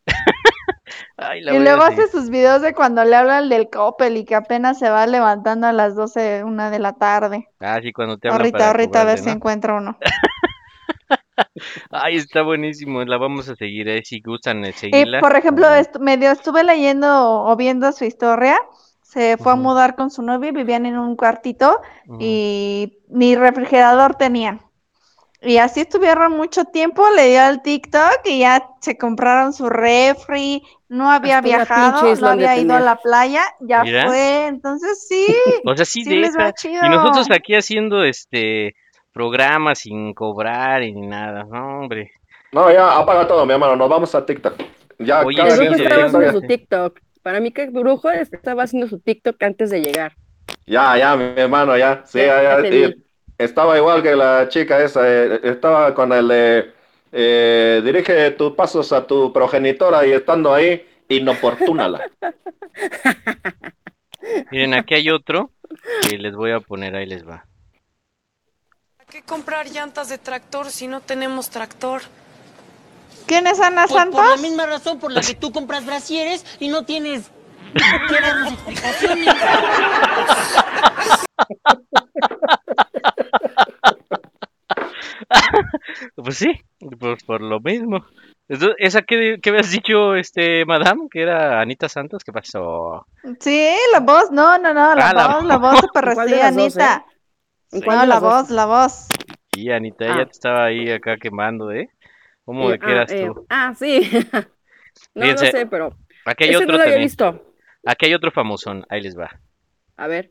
Ay, 1.16 1.40
la 1.40 1.54
Y 1.54 1.58
luego 1.58 1.82
hace 1.82 2.08
sus 2.08 2.30
videos 2.30 2.62
de 2.62 2.74
cuando 2.74 3.04
le 3.04 3.16
hablan 3.16 3.48
del 3.48 3.68
Coppel 3.70 4.16
y 4.18 4.24
que 4.24 4.34
apenas 4.34 4.78
se 4.78 4.90
va 4.90 5.06
levantando 5.06 5.66
a 5.66 5.72
las 5.72 5.96
12, 5.96 6.44
una 6.44 6.70
de 6.70 6.78
la 6.78 6.92
tarde. 6.92 7.48
Ah, 7.58 7.80
sí, 7.82 7.92
cuando 7.92 8.18
te 8.18 8.28
hablan 8.28 8.40
Ahorita, 8.40 8.58
para 8.58 8.70
ahorita 8.70 9.00
a 9.00 9.04
ver 9.04 9.18
si 9.18 9.30
encuentra 9.30 9.74
uno. 9.74 9.98
Ay, 11.90 12.16
está 12.16 12.42
buenísimo. 12.42 13.04
La 13.04 13.18
vamos 13.18 13.48
a 13.48 13.56
seguir, 13.56 13.88
eh, 13.88 14.02
si 14.04 14.20
gustan 14.20 14.64
eh, 14.64 14.72
Y 14.72 14.78
seguirla. 14.80 15.20
por 15.20 15.36
ejemplo, 15.36 15.66
estu- 15.66 15.98
medio 16.00 16.30
estuve 16.30 16.62
leyendo 16.64 17.42
o 17.44 17.56
viendo 17.56 17.92
su 17.92 18.04
historia. 18.04 18.58
Se 19.02 19.36
fue 19.36 19.52
a 19.52 19.56
mudar 19.56 19.94
con 19.96 20.10
su 20.10 20.22
novio, 20.22 20.52
vivían 20.52 20.84
en 20.84 20.98
un 20.98 21.16
cuartito 21.16 21.80
y 22.20 22.98
ni 23.08 23.36
refrigerador 23.36 24.14
tenían. 24.16 24.60
Y 25.42 25.58
así 25.58 25.80
estuvieron 25.80 26.32
mucho 26.36 26.64
tiempo, 26.64 27.04
le 27.14 27.28
dio 27.28 27.42
al 27.42 27.62
TikTok 27.62 28.20
y 28.24 28.40
ya 28.40 28.68
se 28.80 28.98
compraron 28.98 29.52
su 29.52 29.68
refri, 29.68 30.62
no 30.88 31.10
había 31.10 31.36
Hasta 31.38 31.46
viajado, 31.46 32.02
no 32.20 32.28
han 32.28 32.38
de 32.38 32.46
había 32.46 32.56
ido 32.56 32.72
a 32.74 32.78
tener. 32.78 32.82
la 32.84 32.96
playa, 32.96 33.42
ya 33.60 33.84
Mira. 33.84 34.06
fue, 34.08 34.46
entonces 34.46 35.06
sí, 35.06 35.26
O 35.64 35.76
sea, 35.76 35.84
sí, 35.84 36.02
sí 36.02 36.16
les 36.16 36.36
va 36.36 36.52
chido. 36.52 36.84
Y 36.84 36.88
nosotros 36.88 37.28
aquí 37.30 37.54
haciendo 37.54 38.02
este 38.02 38.74
programas 39.16 39.78
sin 39.78 40.12
cobrar 40.12 40.82
y 40.82 40.92
ni 40.92 41.06
nada. 41.06 41.44
No, 41.44 41.80
hombre. 41.80 42.10
No, 42.52 42.70
ya 42.70 42.98
apaga 42.98 43.26
todo, 43.26 43.46
mi 43.46 43.54
hermano, 43.54 43.74
nos 43.74 43.88
vamos 43.88 44.14
a 44.14 44.26
TikTok. 44.26 44.54
Ya 44.98 45.24
Oye, 45.24 45.38
cada 45.38 45.56
brujo 45.56 45.72
estaba 45.74 45.88
TikTok, 45.88 46.04
haciendo 46.04 46.26
ya. 46.26 46.32
su 46.32 46.40
TikTok. 46.42 47.00
Para 47.22 47.40
mí 47.40 47.50
que 47.50 47.70
Brujo 47.70 48.10
estaba 48.10 48.64
haciendo 48.64 48.88
su 48.88 49.00
TikTok 49.00 49.42
antes 49.42 49.70
de 49.70 49.80
llegar. 49.80 50.12
Ya, 50.66 50.96
ya, 50.98 51.16
mi 51.16 51.32
hermano, 51.40 51.76
ya. 51.78 52.02
Sí, 52.04 52.18
Ya, 52.20 52.58
estaba 53.38 53.76
igual 53.78 54.02
que 54.02 54.14
la 54.14 54.48
chica 54.48 54.82
esa. 54.82 55.00
eh, 55.04 55.40
estaba 55.44 55.94
con 55.94 56.12
el 56.12 56.28
de 56.28 56.70
eh, 57.12 57.80
dirige 57.82 58.30
tus 58.32 58.52
pasos 58.52 58.92
a 58.92 59.06
tu 59.06 59.32
progenitora 59.32 60.06
y 60.06 60.12
estando 60.12 60.52
ahí, 60.52 60.86
inoportúnala. 61.08 62.02
Miren, 64.52 64.74
aquí 64.74 64.94
hay 64.94 65.10
otro 65.10 65.50
que 66.02 66.18
les 66.18 66.34
voy 66.34 66.52
a 66.52 66.60
poner, 66.60 66.94
ahí 66.94 67.06
les 67.06 67.26
va. 67.26 67.46
¿Para 69.06 69.20
qué 69.20 69.22
comprar 69.24 69.68
llantas 69.70 70.08
de 70.08 70.18
tractor 70.18 70.68
si 70.70 70.88
no 70.88 71.00
tenemos 71.00 71.48
tractor? 71.50 72.02
¿Quién 73.26 73.46
es 73.46 73.60
Ana 73.60 73.86
Pues 73.86 74.04
por 74.04 74.14
la 74.14 74.20
Santos? 74.26 74.40
misma 74.42 74.66
razón 74.66 74.98
por 74.98 75.12
la 75.12 75.20
que 75.20 75.34
tú 75.34 75.52
compras 75.52 75.86
brasieres 75.86 76.44
y 76.58 76.66
no 76.68 76.84
tienes 76.84 77.30
que 77.72 78.20
darnos 78.20 78.52
explicaciones. 78.52 79.34
Pues 86.14 86.38
sí, 86.38 86.52
pues 86.98 87.24
por 87.24 87.40
lo 87.40 87.60
mismo. 87.60 88.04
Entonces, 88.48 88.76
¿Esa 88.78 89.02
que, 89.02 89.38
que 89.42 89.50
habías 89.50 89.70
dicho, 89.70 90.14
este, 90.14 90.64
madame, 90.64 91.08
que 91.10 91.22
era 91.22 91.60
Anita 91.60 91.88
Santos? 91.88 92.22
¿Qué 92.24 92.32
pasó? 92.32 93.06
Sí, 93.40 93.74
la 93.92 94.00
voz, 94.00 94.30
no, 94.30 94.58
no, 94.58 94.72
no, 94.72 94.94
la 94.94 95.08
Ah, 95.10 95.14
la 95.14 95.26
voz, 95.28 95.44
la 95.44 95.56
voz 95.58 95.80
se 95.80 95.86
¿En 96.08 96.14
cuál 96.14 96.30
de 96.30 96.36
las 96.36 96.54
dos, 96.54 96.76
Anita. 96.76 97.04
¿En 97.76 97.80
Sí. 97.80 97.84
cuál 97.84 97.96
No, 97.98 98.02
de 98.02 98.08
la 98.08 98.20
voz, 98.20 98.50
la 98.50 98.64
voz. 98.66 99.08
Sí, 99.52 99.70
Anita, 99.70 100.06
Ah. 100.06 100.14
ella 100.14 100.24
te 100.24 100.32
estaba 100.32 100.64
ahí 100.64 100.90
acá 100.90 101.16
quemando, 101.18 101.70
¿eh? 101.72 101.90
¿Cómo 102.46 102.68
Eh, 102.68 102.72
de 102.72 102.78
qué 102.78 102.86
ah, 102.86 102.90
eras 102.92 103.10
eh, 103.12 103.26
tú? 103.26 103.46
ah, 103.50 103.74
sí. 103.76 104.00
no, 105.14 105.22
Fíjense, 105.22 105.44
no 105.44 105.50
sé, 105.50 105.66
pero 105.66 105.96
Aquí 106.24 106.44
hay 106.44 106.50
ese 106.50 106.56
otro 106.56 106.66
no 106.68 106.72
lo 106.72 106.78
había 106.78 106.94
también. 106.94 107.06
visto. 107.06 107.52
Aquí 107.84 108.06
hay 108.06 108.14
otro 108.14 108.30
famosón, 108.30 108.86
ahí 108.88 109.02
les 109.02 109.16
va. 109.18 109.30
A 109.98 110.06
ver. 110.06 110.30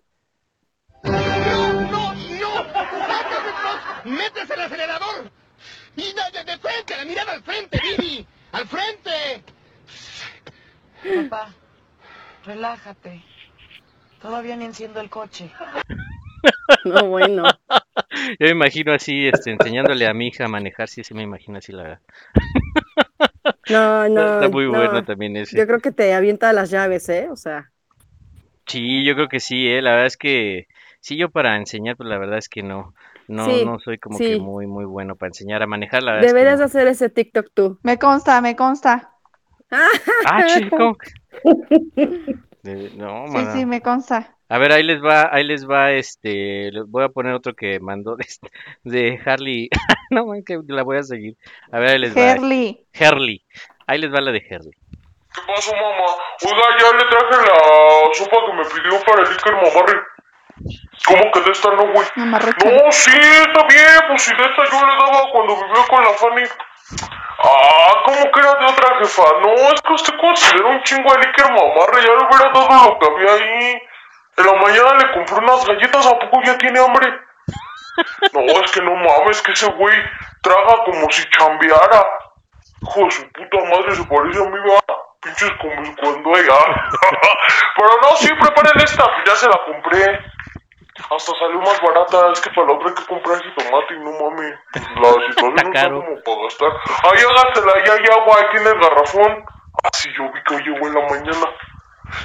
¡Métese 4.05 4.53
el 4.53 4.61
acelerador! 4.61 5.31
¡Y 5.95 6.03
de, 6.13 6.37
de, 6.39 6.43
de 6.51 6.57
frente, 6.57 6.97
la 6.97 7.05
mirada 7.05 7.31
al 7.33 7.43
frente, 7.43 7.79
Vivi! 7.81 8.27
¡Al 8.51 8.67
frente! 8.67 9.43
Papá, 11.29 11.53
relájate. 12.45 13.23
Todavía 14.21 14.55
ni 14.55 14.65
enciendo 14.65 14.99
el 14.99 15.09
coche. 15.09 15.51
No, 16.85 17.07
bueno. 17.07 17.43
Yo 18.39 18.45
me 18.47 18.49
imagino 18.49 18.93
así, 18.93 19.27
este, 19.27 19.51
enseñándole 19.51 20.07
a 20.07 20.13
mi 20.13 20.27
hija 20.27 20.45
a 20.45 20.47
manejar, 20.47 20.87
sí, 20.87 21.03
sí 21.03 21.13
me 21.13 21.23
imagino 21.23 21.57
así 21.57 21.71
la... 21.71 21.99
No, 23.69 24.07
no. 24.09 24.21
Está 24.21 24.49
muy 24.49 24.65
no. 24.65 24.71
bueno 24.71 25.03
también 25.03 25.35
ese. 25.37 25.57
Yo 25.57 25.65
creo 25.65 25.79
que 25.79 25.91
te 25.91 26.13
avienta 26.13 26.53
las 26.53 26.69
llaves, 26.69 27.09
¿eh? 27.09 27.29
O 27.31 27.35
sea, 27.35 27.71
Sí, 28.67 29.03
yo 29.05 29.13
creo 29.15 29.27
que 29.27 29.39
sí, 29.39 29.67
¿eh? 29.67 29.81
La 29.81 29.91
verdad 29.91 30.07
es 30.07 30.17
que 30.17 30.67
sí, 30.99 31.17
yo 31.17 31.29
para 31.29 31.55
enseñar, 31.55 31.95
pues 31.97 32.09
la 32.09 32.17
verdad 32.17 32.37
es 32.37 32.49
que 32.49 32.63
no, 32.63 32.93
no, 33.27 33.45
Sí, 33.45 33.65
no 33.65 33.79
soy 33.79 33.97
como 33.99 34.17
que 34.17 34.37
muy, 34.39 34.65
muy 34.65 34.85
bueno 34.85 35.15
para 35.15 35.29
enseñar 35.29 35.61
a 35.61 35.67
manejar, 35.67 36.03
la 36.03 36.13
verdad 36.13 36.25
es 36.25 36.33
que 36.33 36.37
deberías 36.37 36.59
no. 36.59 36.65
hacer 36.65 36.87
ese 36.87 37.09
TikTok 37.09 37.47
tú. 37.53 37.79
Me 37.83 37.99
consta, 37.99 38.41
me 38.41 38.55
consta. 38.55 39.11
Ah, 39.71 40.45
chico, 40.47 40.97
no, 42.97 43.27
Sí, 43.27 43.45
sí, 43.53 43.65
me 43.65 43.81
consta. 43.81 44.34
A 44.47 44.57
ver, 44.59 44.71
ahí 44.71 44.83
les 44.83 45.01
va, 45.03 45.29
ahí 45.31 45.43
les 45.43 45.67
va, 45.67 45.91
este, 45.91 46.71
les 46.71 46.85
voy 46.87 47.03
a 47.03 47.09
poner 47.09 47.33
otro 47.33 47.53
que 47.55 47.79
mandó 47.79 48.15
de, 48.15 48.25
este- 48.27 48.51
de 48.83 49.19
Harley. 49.25 49.69
no, 50.11 50.25
man, 50.27 50.43
que 50.45 50.59
la 50.67 50.83
voy 50.83 50.97
a 50.97 51.03
seguir. 51.03 51.35
A 51.71 51.79
ver, 51.79 51.89
ahí 51.89 51.99
les 51.99 52.15
va. 52.15 52.31
Herli. 52.31 52.85
Harley. 52.99 53.43
Ahí 53.87 53.99
les 53.99 54.13
va 54.13 54.21
la 54.21 54.31
de 54.31 54.45
Harley. 54.49 54.71
¿Qué 55.33 55.41
pasó, 55.47 55.71
mamá? 55.73 56.05
Oiga, 56.45 56.65
ya 56.79 56.97
le 56.97 57.05
traje 57.05 57.47
la 57.47 58.13
sopa 58.13 58.37
que 58.45 58.53
me 58.53 58.63
pidió 58.65 59.01
para 59.05 59.21
el 59.21 59.27
Iker 59.27 59.53
Mamarre. 59.53 60.01
¿Cómo 61.07 61.31
que 61.31 61.41
de 61.41 61.51
esta 61.51 61.69
no, 61.71 61.91
güey? 61.91 62.07
No, 62.15 62.91
sí, 62.91 63.11
está 63.11 63.67
bien, 63.67 63.99
pues 64.07 64.21
si 64.23 64.31
de 64.33 64.43
esta 64.43 64.63
yo 64.71 64.85
le 64.85 64.93
daba 64.95 65.29
cuando 65.31 65.55
vivía 65.55 65.83
con 65.89 66.03
la 66.03 66.09
Fanny. 66.11 66.43
Ah, 67.43 68.01
¿cómo 68.05 68.31
que 68.31 68.39
era 68.39 68.55
de 68.55 68.65
otra 68.65 68.97
jefa? 68.99 69.23
No, 69.41 69.53
es 69.73 69.81
que 69.81 69.93
usted 69.93 70.13
considera 70.19 70.67
un 70.69 70.81
chingo 70.83 71.11
al 71.11 71.19
Iker 71.27 71.45
Mamarre, 71.51 72.01
ya 72.01 72.13
le 72.13 72.25
hubiera 72.25 72.51
dado 72.53 72.89
lo 72.91 72.99
que 72.99 73.05
había 73.07 73.33
ahí. 73.33 73.77
En 74.38 74.45
la 74.45 74.53
mañana 74.53 74.97
le 74.97 75.13
compré 75.13 75.36
unas 75.38 75.65
galletas, 75.65 76.05
¿a 76.05 76.19
poco 76.19 76.41
ya 76.45 76.57
tiene 76.57 76.79
hambre? 76.79 77.07
No, 78.33 78.41
es 78.41 78.71
que 78.73 78.81
no 78.81 78.93
mames, 78.93 79.41
que 79.41 79.53
ese 79.53 79.71
güey 79.71 79.95
traga 80.41 80.83
como 80.83 81.09
si 81.09 81.23
chambeara. 81.29 82.03
Hijo 82.81 83.05
de 83.05 83.11
su 83.11 83.23
puta 83.31 83.57
madre, 83.69 83.95
se 83.95 84.03
parece 84.03 84.39
a 84.39 84.49
mí, 84.49 84.59
va. 84.69 84.79
Pinches 85.21 85.51
como 85.61 85.95
cuando 85.95 86.36
hay. 86.36 86.45
ah. 86.51 86.89
Pero 87.77 87.89
no, 88.01 88.09
sí, 88.17 88.27
preparen 88.38 88.81
esta, 88.83 89.05
ya 89.25 89.36
se 89.36 89.47
la 89.47 89.57
compré. 89.65 90.19
Hasta 91.09 91.31
salió 91.39 91.59
más 91.59 91.81
barata, 91.81 92.31
es 92.33 92.41
que 92.41 92.49
para 92.51 92.67
la 92.67 92.73
otra 92.73 92.89
hay 92.89 92.95
que 92.95 93.05
comprar 93.05 93.39
tomate 93.39 93.93
y 93.93 93.99
no 93.99 94.11
mames. 94.11 94.53
Pues 94.71 94.86
la 94.95 95.11
situación 95.31 95.55
no 95.55 95.73
está 95.73 95.89
como 95.89 96.23
para 96.23 96.43
gastar. 96.43 96.71
Ahí 97.03 97.23
hágasela, 97.23 97.86
ya 97.86 97.93
hay 97.93 98.05
agua, 98.19 98.36
ahí 98.39 98.45
tiene 98.51 98.69
el 98.71 98.79
garrafón. 98.79 99.45
Ah, 99.83 99.89
sí, 99.93 100.09
yo 100.17 100.23
vi 100.31 100.43
que 100.43 100.55
hoy 100.55 100.63
llegó 100.63 100.88
en 100.88 100.93
la 100.93 101.01
mañana. 101.01 101.47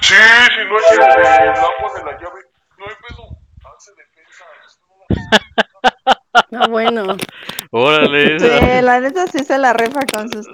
Sí, 0.03 0.15
si 0.15 0.65
no 0.67 0.79
es 0.79 0.93
el, 0.93 0.99
el 0.99 1.49
agua 1.51 1.93
de 1.97 2.05
la 2.05 2.13
llave. 2.19 2.41
No 2.79 2.87
hay 2.87 2.95
pedo. 3.09 3.39
Hace 3.77 3.93
defensa. 3.97 4.45
Ah, 6.53 6.69
bueno. 6.69 7.17
Órale. 7.71 8.39
Sí, 8.41 8.49
la 8.83 9.01
neta 9.01 9.27
sí 9.27 9.41
se 9.41 9.59
la 9.59 9.73
rifa 9.73 10.01
con 10.13 10.31
sus. 10.31 10.47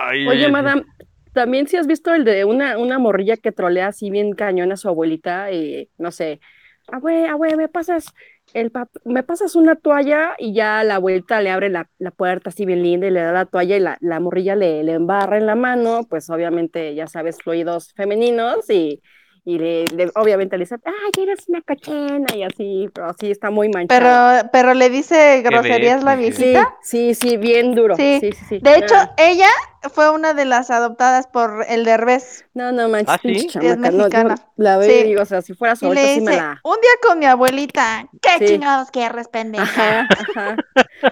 Ay, 0.00 0.26
Oye, 0.26 0.48
madame, 0.48 0.84
también 1.32 1.68
si 1.68 1.76
has 1.76 1.86
visto 1.86 2.14
el 2.14 2.24
de 2.24 2.44
una, 2.44 2.78
una 2.78 2.98
morrilla 2.98 3.36
que 3.36 3.52
trolea 3.52 3.88
así 3.88 4.10
bien 4.10 4.32
cañón 4.32 4.72
a 4.72 4.76
su 4.76 4.88
abuelita 4.88 5.50
y 5.52 5.88
no 5.98 6.10
sé, 6.10 6.40
abue, 6.88 7.28
abue, 7.28 7.56
me 7.56 7.68
pasas 7.68 8.06
el 8.52 8.72
me 9.04 9.22
pasas 9.22 9.54
una 9.56 9.76
toalla 9.76 10.34
y 10.38 10.54
ya 10.54 10.82
la 10.84 10.96
abuelita 10.96 11.40
le 11.40 11.50
abre 11.50 11.68
la, 11.70 11.88
la 11.98 12.10
puerta 12.10 12.50
así 12.50 12.66
bien 12.66 12.82
linda 12.82 13.06
y 13.06 13.10
le 13.10 13.20
da 13.22 13.32
la 13.32 13.46
toalla 13.46 13.76
y 13.76 13.80
la, 13.80 13.98
la 14.00 14.20
morrilla 14.20 14.56
le, 14.56 14.82
le 14.84 14.92
embarra 14.94 15.38
en 15.38 15.46
la 15.46 15.54
mano, 15.54 16.06
pues 16.08 16.30
obviamente 16.30 16.94
ya 16.94 17.06
sabes, 17.06 17.38
fluidos 17.42 17.92
femeninos 17.94 18.68
y, 18.70 19.02
y 19.44 19.58
le, 19.58 19.84
le- 19.94 20.10
obviamente 20.14 20.56
le 20.58 20.64
dice, 20.64 20.76
ay, 20.84 21.22
eres 21.22 21.48
una 21.48 21.62
cochina 21.62 22.26
y 22.34 22.42
así, 22.42 22.88
pero 22.94 23.12
sí 23.18 23.30
está 23.30 23.50
muy 23.50 23.68
manchado. 23.68 24.00
Pero, 24.40 24.50
pero 24.52 24.74
le 24.74 24.90
dice 24.90 25.42
groserías 25.42 26.02
la 26.04 26.16
viejita. 26.16 26.76
Sí, 26.82 27.14
sí, 27.14 27.30
sí, 27.30 27.36
bien 27.36 27.74
duro. 27.74 27.96
Sí. 27.96 28.18
Sí, 28.20 28.32
sí, 28.32 28.44
sí. 28.48 28.58
De 28.60 28.76
hecho, 28.76 28.94
Ah. 28.96 29.14
ella 29.18 29.48
fue 29.92 30.10
una 30.10 30.34
de 30.34 30.44
las 30.44 30.70
adoptadas 30.70 31.26
por 31.26 31.64
el 31.68 31.84
Derbez. 31.84 32.44
No, 32.52 32.70
no 32.72 32.88
manches, 32.88 33.14
¿Ah, 33.14 33.18
sí? 33.22 33.28
pinche 33.28 33.58
Es 33.60 33.64
chamaca, 33.74 33.90
no, 33.90 33.96
mexicana. 33.98 34.34
la 34.56 34.76
veo 34.76 34.90
Sí. 34.90 34.96
y 35.00 35.04
digo, 35.04 35.22
o 35.22 35.24
sea, 35.24 35.40
si 35.42 35.54
fuera 35.54 35.74
su 35.74 35.86
Y 35.86 35.94
le 35.94 36.00
abuelita 36.00 36.14
sí 36.14 36.20
me 36.20 36.30
dice, 36.32 36.42
la... 36.42 36.60
un 36.64 36.80
día 36.80 36.90
con 37.02 37.18
mi 37.18 37.24
abuelita, 37.26 38.08
¿qué 38.20 38.30
Sí. 38.38 38.52
chingados 38.52 38.90
quieres, 38.90 39.28
pendeja? 39.28 40.00
Ajá, 40.00 40.08
ajá. 40.34 40.56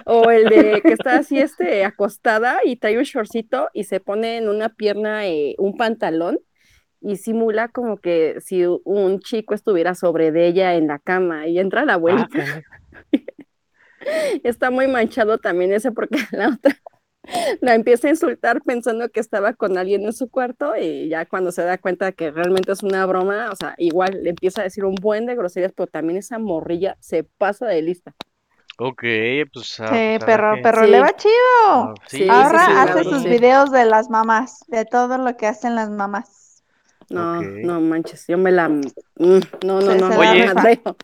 O 0.05 0.29
el 0.29 0.45
de 0.49 0.81
que 0.83 0.93
está 0.93 1.15
así, 1.17 1.39
este, 1.39 1.83
acostada 1.83 2.59
y 2.63 2.75
trae 2.75 2.97
un 2.97 3.03
shortcito 3.03 3.69
y 3.73 3.85
se 3.85 3.99
pone 3.99 4.37
en 4.37 4.49
una 4.49 4.69
pierna 4.69 5.25
eh, 5.25 5.55
un 5.57 5.75
pantalón 5.75 6.39
y 7.01 7.17
simula 7.17 7.69
como 7.69 7.97
que 7.97 8.41
si 8.41 8.65
un 8.65 9.19
chico 9.19 9.53
estuviera 9.53 9.95
sobre 9.95 10.31
de 10.31 10.47
ella 10.47 10.75
en 10.75 10.87
la 10.87 10.99
cama 10.99 11.47
y 11.47 11.59
entra 11.59 11.85
la 11.85 11.93
abuelita. 11.95 12.63
Está 14.43 14.71
muy 14.71 14.87
manchado 14.87 15.37
también 15.37 15.73
ese 15.73 15.91
porque 15.91 16.17
la 16.31 16.49
otra 16.49 16.75
la 17.61 17.75
empieza 17.75 18.07
a 18.07 18.11
insultar 18.11 18.61
pensando 18.63 19.09
que 19.09 19.19
estaba 19.19 19.53
con 19.53 19.77
alguien 19.77 20.03
en 20.03 20.13
su 20.13 20.29
cuarto 20.29 20.75
y 20.75 21.09
ya 21.09 21.25
cuando 21.25 21.51
se 21.51 21.63
da 21.63 21.77
cuenta 21.77 22.11
que 22.11 22.31
realmente 22.31 22.71
es 22.71 22.83
una 22.83 23.05
broma, 23.05 23.49
o 23.51 23.55
sea, 23.55 23.75
igual 23.77 24.23
le 24.23 24.31
empieza 24.31 24.61
a 24.61 24.63
decir 24.63 24.85
un 24.85 24.95
buen 24.95 25.25
de 25.25 25.35
groserías, 25.35 25.73
pero 25.75 25.87
también 25.87 26.17
esa 26.17 26.39
morrilla 26.39 26.97
se 26.99 27.23
pasa 27.23 27.67
de 27.67 27.81
lista. 27.81 28.15
Ok, 28.79 29.03
pues. 29.53 29.79
ah, 29.81 29.87
Sí, 29.89 30.17
pues, 30.25 30.37
Sí. 30.79 30.87
le 30.87 30.99
va 31.01 31.15
chido. 31.15 31.33
Ah, 31.67 31.93
sí, 32.07 32.27
Ahora 32.29 32.65
sí, 32.65 32.71
sí, 32.71 32.77
hace 32.77 33.03
sus 33.03 33.23
sí. 33.23 33.29
videos 33.29 33.71
de 33.71 33.85
las 33.85 34.09
mamás, 34.09 34.59
de 34.67 34.85
todo 34.85 35.17
lo 35.17 35.35
que 35.35 35.47
hacen 35.47 35.75
las 35.75 35.89
mamás. 35.89 36.48
No, 37.09 37.41
no 37.41 37.81
manches, 37.81 38.25
yo 38.27 38.37
me 38.37 38.51
la... 38.51 38.69
mm, 38.69 38.81
No, 39.65 39.81
no, 39.81 39.95
no, 39.95 40.09
no, 40.09 40.17
Oye. 40.19 40.51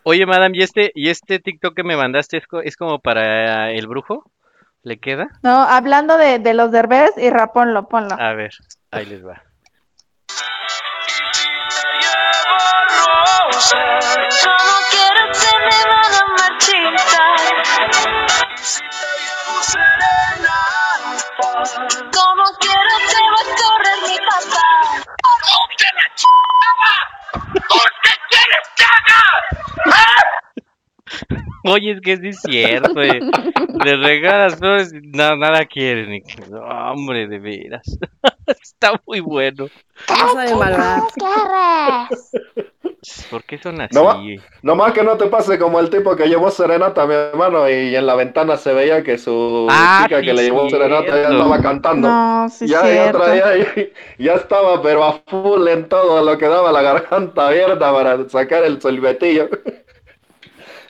Oye, 0.04 0.26
madame, 0.26 0.56
¿y 0.56 0.62
este, 0.62 0.92
y 0.94 1.08
este 1.10 1.38
TikTok 1.40 1.74
que 1.74 1.82
me 1.82 1.96
mandaste 1.96 2.36
es, 2.38 2.46
co- 2.46 2.60
es 2.60 2.76
como 2.76 3.00
para 3.00 3.72
el 3.72 3.86
brujo? 3.88 4.30
¿Le 4.82 4.98
queda? 4.98 5.28
No, 5.42 5.62
hablando 5.62 6.16
de, 6.16 6.38
de 6.38 6.54
los 6.54 6.70
Derbez, 6.70 7.10
y 7.16 7.28
ponlo, 7.52 7.88
ponlo. 7.88 8.14
A 8.18 8.34
ver, 8.34 8.52
ahí 8.92 9.06
les 9.06 9.26
va. 9.26 9.42
Como 21.46 22.44
¡Ponte 26.16 26.22
la 26.22 26.22
chingada! 26.22 27.60
¿Usted 27.68 28.16
quiere 28.30 28.58
Oye, 31.64 31.92
es 31.92 32.00
que 32.00 32.12
es 32.14 32.40
cierto. 32.42 33.00
eh. 33.02 33.20
Le 33.84 33.96
regalas 33.96 34.56
flores 34.56 34.92
y 34.92 35.00
na- 35.08 35.36
nada 35.36 35.64
quiere. 35.66 36.06
Ni... 36.06 36.22
que- 36.22 36.46
no, 36.50 36.60
hombre, 36.92 37.26
de 37.28 37.38
veras. 37.38 37.98
Está 38.46 39.00
muy 39.06 39.20
bueno. 39.20 39.66
No 40.08 40.32
sabe 40.32 40.54
malvada. 40.54 41.02
¿Por 43.30 43.44
qué 43.44 43.58
son 43.58 43.80
así? 43.80 43.94
No 43.94 44.04
ma- 44.04 44.20
Nomás 44.62 44.92
que 44.92 45.02
no 45.04 45.16
te 45.16 45.26
pase 45.26 45.58
como 45.58 45.78
el 45.80 45.90
tipo 45.90 46.16
que 46.16 46.26
llevó 46.28 46.50
serenata 46.50 47.02
a 47.02 47.06
mi 47.06 47.14
hermano 47.14 47.68
y 47.70 47.94
en 47.94 48.04
la 48.06 48.14
ventana 48.16 48.56
se 48.56 48.72
veía 48.72 49.02
que 49.04 49.16
su 49.18 49.66
Ah, 49.70 50.02
chica 50.04 50.20
sí, 50.20 50.26
que 50.26 50.32
le 50.34 50.42
llevó 50.44 50.68
serenata 50.68 51.06
ya 51.06 51.12
cierto. 51.14 51.32
estaba 51.36 51.60
cantando. 51.62 52.08
No, 52.08 52.48
sí, 52.48 52.66
ya, 52.66 52.82
ya 52.82 53.12
cierto. 53.12 53.22
ya 54.18 54.34
estaba 54.34 54.82
pero 54.82 55.04
a 55.04 55.12
full 55.26 55.68
en 55.68 55.88
todo 55.88 56.24
lo 56.24 56.36
que 56.38 56.46
daba 56.46 56.72
la 56.72 56.82
garganta 56.82 57.48
abierta 57.48 57.92
para 57.92 58.28
sacar 58.28 58.64
el 58.64 58.80
silbetillo. 58.80 59.48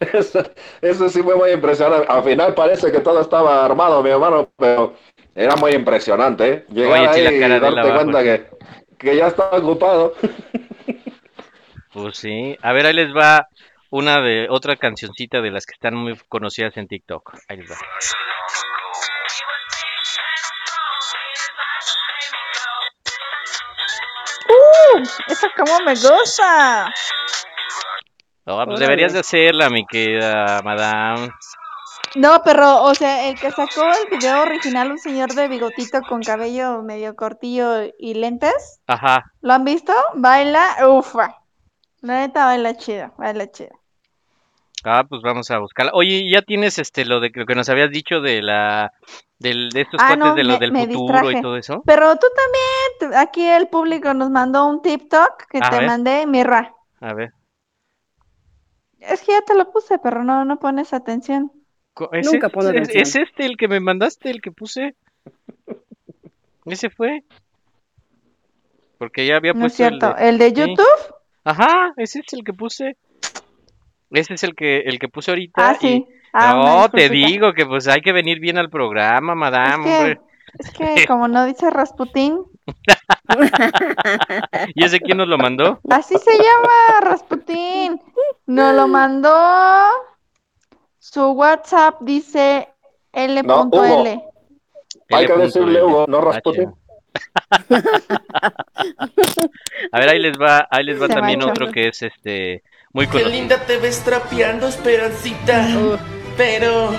Eso, 0.01 0.43
eso 0.81 1.09
sí 1.09 1.23
fue 1.23 1.37
muy 1.37 1.51
impresionante. 1.51 2.07
Al 2.09 2.23
final 2.23 2.55
parece 2.55 2.93
que 2.93 3.01
todo 3.01 3.21
estaba 3.21 3.65
armado, 3.65 4.03
mi 4.03 4.11
hermano, 4.11 4.51
pero 4.57 4.95
era 5.35 5.57
muy 5.57 5.73
impresionante, 5.73 6.49
¿eh? 6.51 6.67
Llegar 6.69 7.11
Oye, 7.11 7.23
la 7.23 7.31
ahí 7.31 7.41
cara 7.41 7.57
y 7.57 7.61
darte 7.61 7.81
abajo, 7.81 7.95
cuenta 7.95 8.23
que, 8.23 8.47
que 8.99 9.17
ya 9.17 9.29
estaba 9.29 9.59
ocupado. 9.59 10.15
Pues 11.93 12.19
sí. 12.19 12.59
A 12.61 12.73
ver, 12.73 12.87
ahí 12.87 12.93
les 12.93 13.15
va 13.15 13.49
una 13.91 14.21
de 14.21 14.49
otra 14.51 14.77
cancioncita 14.77 15.41
de 15.41 15.51
las 15.51 15.65
que 15.65 15.73
están 15.73 15.95
muy 15.95 16.19
conocidas 16.29 16.77
en 16.77 16.89
TikTok. 16.89 17.35
Ahí 17.49 17.57
les 17.57 17.71
va. 17.71 17.77
¡Uh! 24.49 25.03
¡Esa 25.29 25.49
cómo 25.57 25.81
me 25.85 25.95
gusta! 25.95 26.93
No, 28.47 28.65
pues 28.65 28.79
deberías 28.79 29.13
de 29.13 29.19
hacerla, 29.21 29.69
mi 29.71 29.85
querida 29.87 30.61
madame. 30.63 31.31
No, 32.15 32.43
pero, 32.45 32.83
o 32.85 32.95
sea, 32.95 33.29
el 33.29 33.39
que 33.39 33.51
sacó 33.51 33.83
el 33.83 34.09
video 34.19 34.41
original, 34.43 34.91
un 34.93 34.99
señor 34.99 35.35
de 35.35 35.49
bigotito 35.49 36.03
con 36.03 36.23
cabello 36.23 36.83
medio 36.83 37.15
cortillo 37.17 37.83
y 37.99 38.15
lentes, 38.15 38.81
Ajá. 38.87 39.25
¿lo 39.43 39.53
han 39.53 39.65
visto? 39.65 39.93
Baila, 40.15 40.77
ufa. 40.89 41.37
La 42.01 42.21
neta 42.21 42.47
baila 42.47 42.77
chido, 42.77 43.13
baila 43.19 43.51
chido. 43.51 43.71
Ah, 44.85 45.03
pues 45.09 45.21
vamos 45.23 45.51
a 45.51 45.59
buscarla. 45.59 45.91
Oye, 45.95 46.31
¿ya 46.31 46.43
tienes 46.43 46.79
este 46.79 47.05
lo 47.05 47.19
de 47.19 47.33
lo 47.35 47.45
que 47.45 47.55
nos 47.57 47.69
habías 47.69 47.91
dicho 47.91 48.21
de 48.21 48.41
la 48.43 48.93
del, 49.39 49.71
de 49.71 49.81
estos 49.81 50.01
Ah, 50.01 50.09
cuates 50.11 50.25
no, 50.25 50.35
de 50.37 50.45
lo 50.45 50.53
me- 50.55 50.59
del 50.61 50.73
me 50.73 50.87
futuro 50.87 51.13
distraje. 51.19 51.39
y 51.39 51.43
todo 51.43 51.57
eso? 51.57 51.83
Pero 51.85 52.15
tú 52.17 52.27
también, 53.01 53.19
aquí 53.21 53.45
el 53.47 53.67
público 53.69 54.15
nos 54.15 54.31
mandó 54.31 54.67
un 54.67 54.81
TikTok 54.83 55.47
que 55.51 55.59
A 55.59 55.71
te 55.71 55.79
ver. 55.79 55.87
mandé, 55.89 56.27
Mirra. 56.27 56.73
A 57.01 57.13
ver. 57.15 57.33
Es 59.01 59.23
que 59.23 59.33
ya 59.33 59.43
te 59.43 59.55
lo 59.55 59.71
puse, 59.71 59.99
pero 59.99 60.25
no, 60.25 60.45
no 60.45 60.59
pones 60.59 60.93
atención. 60.93 61.53
¿Es, 62.13 62.31
Nunca 62.31 62.49
es- 62.49 62.53
pone 62.53 62.69
es- 62.71 62.75
atención. 62.89 63.03
es 63.03 63.17
este 63.17 63.47
el 63.47 63.57
que 63.57 63.69
me 63.69 63.81
mandaste, 63.81 64.31
el 64.31 64.41
que 64.41 64.53
puse? 64.53 64.95
¿Ese 66.67 66.91
fue? 66.91 67.23
Porque 68.99 69.27
ya 69.27 69.37
había 69.37 69.53
No 69.53 69.67
es 69.67 69.73
puesto 69.77 69.85
el 69.85 70.01
cierto. 70.01 70.15
de- 70.19 70.29
¿El 70.29 70.39
de 70.39 70.49
sí. 70.51 70.55
YouTube? 70.55 71.15
Ajá, 71.45 71.93
ese 71.97 72.21
es 72.21 72.33
el 72.33 72.43
que 72.45 72.53
puse. 72.53 72.97
Ese 74.11 74.35
es 74.35 74.43
el 74.45 74.55
que 74.55 74.81
el 74.81 74.99
que 74.99 75.09
puse 75.09 75.31
ahorita 75.31 75.71
Ah, 75.71 75.77
y 75.81 75.87
sí. 75.87 76.07
Ah, 76.33 76.55
no, 76.55 76.91
te 76.91 77.09
digo 77.09 77.53
que 77.55 77.65
pues 77.67 77.89
hay 77.89 78.01
que 78.03 78.13
venir 78.13 78.41
bien 78.41 78.59
al 78.59 78.69
programa, 78.69 79.35
madame, 79.35 79.85
Es 79.85 79.97
que, 79.97 79.97
hombre. 79.99 80.21
es 80.59 80.71
que 81.01 81.07
como 81.07 81.29
no 81.29 81.45
dice 81.47 81.71
Rasputín, 81.71 82.41
¿Y 84.75 84.85
ese 84.85 85.01
quién 85.01 85.19
nos 85.19 85.29
lo 85.29 85.39
mandó? 85.39 85.81
Así 85.89 86.17
se 86.19 86.33
llama 86.33 87.01
Rasputín. 87.01 88.01
Nos 88.47 88.75
lo 88.75 88.89
mandó. 88.89 89.33
Su 90.99 91.31
WhatsApp 91.33 92.01
dice 92.01 92.69
L.L. 93.13 93.47
No. 93.47 93.71
Hay 95.11 95.27
que 95.27 95.37
decirle 95.37 95.83
Hugo, 95.83 96.07
no 96.09 96.21
Rasputin. 96.21 96.75
A 99.93 100.01
ver, 100.01 100.09
ahí 100.09 100.19
les 100.19 100.37
va, 100.39 100.67
ahí 100.71 100.85
les 100.85 101.01
va 101.01 101.07
Se 101.07 101.15
también 101.15 101.43
otro 101.43 101.71
que 101.71 101.89
es 101.89 102.03
este 102.03 102.63
muy 102.93 103.07
Qué 103.07 103.13
conocido. 103.13 103.31
linda 103.31 103.57
te 103.67 103.79
ves 103.79 104.03
trapeando, 104.03 104.69
Esperancita. 104.69 105.67
Pero. 106.37 106.91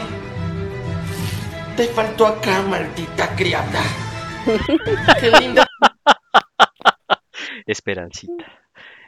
Te 1.75 1.87
faltó 1.87 2.27
acá, 2.27 2.61
maldita 2.63 3.35
criada. 3.35 3.81
Qué 5.19 5.31
linda. 5.39 5.65
Esperancita. 7.65 8.45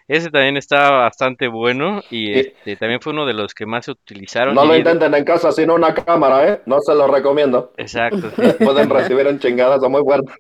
Ese 0.08 0.32
también 0.32 0.58
está 0.58 0.90
bastante 0.90 1.48
bueno 1.48 2.02
y 2.10 2.34
este, 2.34 2.76
también 2.78 3.00
fue 3.00 3.14
uno 3.14 3.28
de 3.28 3.34
los 3.34 3.54
que 3.54 3.68
más 3.68 3.86
se 3.86 3.92
utilizaron. 3.92 4.56
No 4.56 4.66
lo 4.66 4.76
intenten 4.76 5.14
en 5.14 5.24
casa, 5.24 5.52
sino 5.52 5.76
una 5.76 5.94
cámara, 5.94 6.50
¿eh? 6.50 6.62
No 6.66 6.80
se 6.82 6.96
lo 6.96 7.08
recomiendo. 7.08 7.74
Exacto. 7.78 8.32
Pueden 8.60 8.90
recibir 8.90 9.28
en 9.28 9.38
chingadas 9.38 9.80
muy 9.88 10.02
fuertes. 10.02 10.36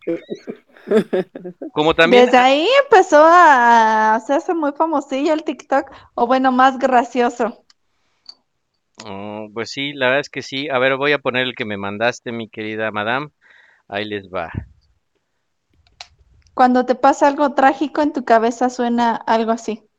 Como 1.71 1.93
también 1.93 2.25
Desde 2.25 2.37
ahí 2.39 2.67
empezó 2.83 3.23
a 3.23 4.15
hacerse 4.15 4.55
muy 4.55 4.71
famosillo 4.71 5.33
el 5.33 5.43
TikTok, 5.43 5.91
o 6.15 6.25
bueno, 6.25 6.51
más 6.51 6.79
gracioso. 6.79 7.63
Oh, 9.05 9.49
pues 9.53 9.69
sí, 9.69 9.93
la 9.93 10.07
verdad 10.07 10.21
es 10.21 10.29
que 10.29 10.41
sí. 10.41 10.67
A 10.69 10.79
ver, 10.79 10.97
voy 10.97 11.11
a 11.11 11.19
poner 11.19 11.43
el 11.43 11.53
que 11.53 11.65
me 11.65 11.77
mandaste, 11.77 12.31
mi 12.31 12.49
querida 12.49 12.89
madame. 12.89 13.27
Ahí 13.87 14.05
les 14.05 14.29
va. 14.29 14.49
Cuando 16.59 16.85
te 16.85 16.93
pasa 16.93 17.29
algo 17.29 17.53
trágico 17.53 18.01
en 18.01 18.11
tu 18.11 18.25
cabeza 18.25 18.69
suena 18.69 19.15
algo 19.15 19.53
así. 19.53 19.81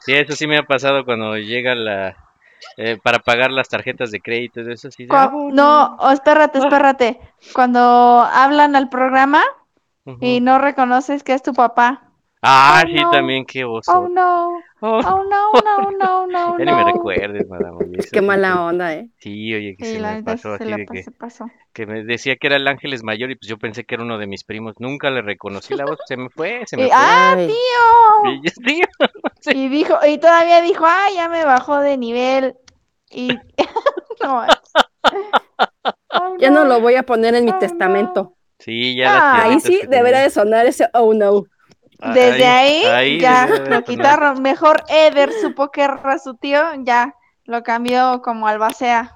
Sí, 0.00 0.12
eso 0.14 0.34
sí 0.34 0.48
me 0.48 0.58
ha 0.58 0.64
pasado 0.64 1.04
cuando 1.04 1.36
llega 1.36 1.76
la... 1.76 2.16
eh, 2.76 2.98
para 3.02 3.18
pagar 3.18 3.50
las 3.50 3.68
tarjetas 3.68 4.10
de 4.10 4.20
crédito, 4.20 4.60
y 4.60 4.72
eso 4.72 4.90
sí. 4.90 5.06
"Ah, 5.10 5.30
no, 5.52 5.96
oh, 6.00 6.10
espérate, 6.10 6.58
espérate. 6.58 7.20
Cuando 7.54 7.80
hablan 8.32 8.76
al 8.76 8.88
programa 8.88 9.42
y 10.20 10.40
no 10.40 10.58
reconoces 10.58 11.22
que 11.22 11.32
es 11.34 11.42
tu 11.42 11.54
papá. 11.54 12.02
Ah, 12.42 12.82
Oh, 12.84 12.88
sí, 12.88 12.94
no. 12.94 13.10
también, 13.10 13.46
qué 13.46 13.64
oso. 13.64 13.90
Oh 13.92 14.08
no. 14.08 14.60
Oh 15.06 15.24
no, 15.24 15.52
no, 15.62 15.90
no, 15.98 16.26
no, 16.26 16.58
Ya 16.58 16.64
ni 16.64 16.72
me 16.72 16.84
no. 16.84 16.92
recuerdes, 16.92 17.48
madame. 17.48 17.76
oye, 17.84 17.98
Qué 18.12 18.20
mala 18.20 18.52
que- 18.52 18.58
onda, 18.58 18.94
¿eh? 18.94 19.08
Sí, 19.18 19.54
oye, 19.54 19.76
que 19.78 19.84
Sí, 19.84 19.92
se 19.94 20.00
la 20.00 20.12
me 20.16 20.22
pasó 20.22 20.56
se 20.56 20.62
así 20.62 20.70
la 20.70 20.76
de 20.76 20.86
que, 20.86 21.04
pasó. 21.18 21.46
que 21.72 21.86
me 21.86 22.04
decía 22.04 22.36
que 22.36 22.46
era 22.48 22.56
el 22.56 22.68
Ángeles 22.68 23.02
Mayor 23.02 23.30
y 23.30 23.36
pues 23.36 23.48
yo 23.48 23.58
pensé 23.58 23.84
que 23.84 23.94
era 23.94 24.04
uno 24.04 24.18
de 24.18 24.26
mis 24.26 24.44
primos. 24.44 24.74
Nunca 24.78 25.10
le 25.10 25.22
reconocí 25.22 25.74
la 25.74 25.84
voz, 25.86 25.98
se 26.06 26.16
me 26.16 26.28
fue, 26.30 26.62
se 26.66 26.76
me 26.76 26.84
Y- 26.84 26.88
fue. 26.88 26.96
¡Ah, 26.98 27.34
tío! 27.36 28.32
Y 28.32 28.40
yo, 28.42 28.50
tío, 28.64 29.54
Y 29.54 29.68
dijo, 29.68 29.94
y 30.06 30.18
todavía 30.18 30.60
dijo, 30.60 30.84
ah, 30.86 31.06
ya 31.14 31.28
me 31.28 31.44
bajó 31.44 31.78
de 31.80 31.96
nivel. 31.96 32.54
Y 33.10 33.28
no, 34.22 34.44
Ya 36.38 36.50
no 36.50 36.64
lo 36.64 36.80
voy 36.80 36.94
a 36.96 37.04
poner 37.04 37.34
en 37.34 37.44
mi 37.44 37.52
testamento. 37.58 38.34
Sí, 38.58 38.96
ya 38.96 39.18
Ah, 39.32 39.42
Ahí 39.44 39.60
sí 39.60 39.80
debería 39.88 40.20
de 40.20 40.30
sonar 40.30 40.66
ese 40.66 40.88
oh 40.94 41.12
no. 41.14 41.44
Desde 41.98 42.46
ahí, 42.46 42.84
ahí 42.84 43.20
ya 43.20 43.46
debe 43.46 43.52
de 43.52 43.58
lo 43.58 43.64
sonar. 43.66 43.84
quitaron. 43.84 44.42
Mejor 44.42 44.82
Eder 44.88 45.32
supo 45.32 45.70
que 45.70 45.82
era 45.82 46.18
su 46.18 46.36
tío, 46.36 46.62
ya 46.80 47.14
lo 47.44 47.62
cambió 47.62 48.20
como 48.22 48.48
albacea. 48.48 49.12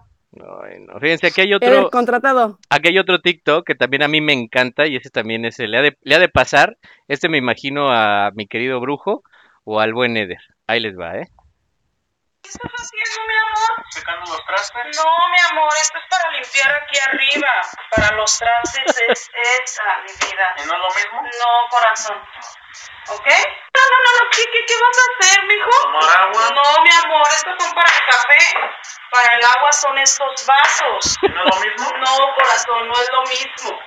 Ay, 0.62 0.80
no. 0.80 0.98
Fíjense, 1.00 1.28
aquí 1.28 1.40
hay 1.40 1.48
el 1.48 1.55
otro, 1.55 1.90
contratado. 1.90 2.59
aquí 2.70 2.88
hay 2.88 2.98
otro 2.98 3.20
TikTok 3.20 3.66
que 3.66 3.74
también 3.74 4.02
a 4.02 4.09
mí 4.09 4.20
me 4.20 4.34
encanta 4.34 4.86
y 4.86 4.96
ese 4.96 5.10
también 5.10 5.44
es 5.44 5.59
el, 5.59 5.70
le 5.70 5.78
ha 5.78 5.82
de, 5.82 5.98
le 6.02 6.14
ha 6.14 6.18
de 6.18 6.28
pasar. 6.28 6.76
Este 7.09 7.28
me 7.28 7.38
imagino 7.38 7.90
a 7.90 8.30
mi 8.34 8.46
querido 8.46 8.78
brujo 8.80 9.22
o 9.64 9.80
al 9.80 9.94
buen 9.94 10.16
Eder. 10.16 10.40
Ahí 10.66 10.80
les 10.80 10.98
va, 10.98 11.16
¿eh? 11.16 11.26
¿Qué 12.42 12.50
estás 12.50 12.70
haciendo, 12.70 13.26
mi 13.26 13.34
amor? 13.34 13.84
¿Secando 13.90 14.30
los 14.30 14.44
trastes? 14.46 14.96
No, 14.96 15.10
mi 15.32 15.40
amor, 15.50 15.72
esto 15.82 15.98
es 15.98 16.05
para 16.09 16.30
limpiar 16.32 16.70
aquí 16.82 16.98
arriba. 16.98 17.52
Para 17.96 18.16
los 18.16 18.38
trastes 18.38 18.96
es 19.09 19.30
esa, 19.64 19.82
mi 20.06 20.12
vida. 20.12 20.46
¿Y 20.56 20.68
no 20.68 20.72
es 20.74 20.80
lo 20.80 20.90
mismo? 20.94 21.22
No, 21.22 21.68
corazón. 21.70 22.16
¿Ok? 23.09 23.26
No, 23.26 23.82
no, 23.90 23.98
no, 24.05 24.24
no. 24.24 24.30
¿Qué, 24.30 24.44
qué, 24.52 24.60
qué 24.66 24.74
vas 24.80 24.98
a 24.98 25.05
hacer, 25.09 25.46
mijo? 25.46 25.70
¿Tomar 25.82 26.18
agua? 26.22 26.48
No, 26.55 26.82
mi 26.82 26.90
amor, 27.05 27.26
estos 27.30 27.55
son 27.59 27.72
para 27.74 27.90
el 27.90 28.06
café. 28.06 28.42
Para 29.10 29.34
el 29.34 29.44
agua 29.44 29.72
son 29.72 29.98
estos 29.98 30.46
vasos. 30.46 31.16
¿Y 31.22 31.28
no 31.28 31.44
es 31.44 31.55
lo 31.55 31.60
mismo? 31.60 31.90
No, 31.98 32.34
corazón, 32.36 32.88
no 32.88 32.94
es 32.94 33.09
lo 33.12 33.22
mismo. 33.22 33.80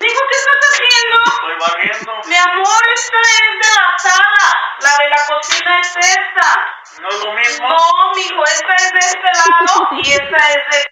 Digo, 0.00 0.20
¿qué 0.28 0.36
estás 0.36 0.60
haciendo? 0.72 1.18
Estoy 1.24 1.56
barriendo. 1.60 2.12
Mi 2.26 2.36
amor, 2.36 2.82
esta 2.92 3.20
es 3.20 3.52
de 3.62 3.70
la 3.80 3.98
sala. 3.98 4.46
La 4.80 4.96
de 4.98 5.08
la 5.08 5.24
cocina 5.26 5.80
es 5.80 5.96
esta. 5.96 6.72
¿No 7.00 7.08
es 7.08 7.24
lo 7.24 7.32
mismo? 7.32 7.68
No, 7.68 8.12
mijo, 8.14 8.44
esta 8.44 8.74
es 8.74 8.92
de 8.92 8.98
este 8.98 9.30
lado 9.32 9.88
y 10.02 10.12
esta 10.12 10.36
es 10.50 10.62
de... 10.70 10.90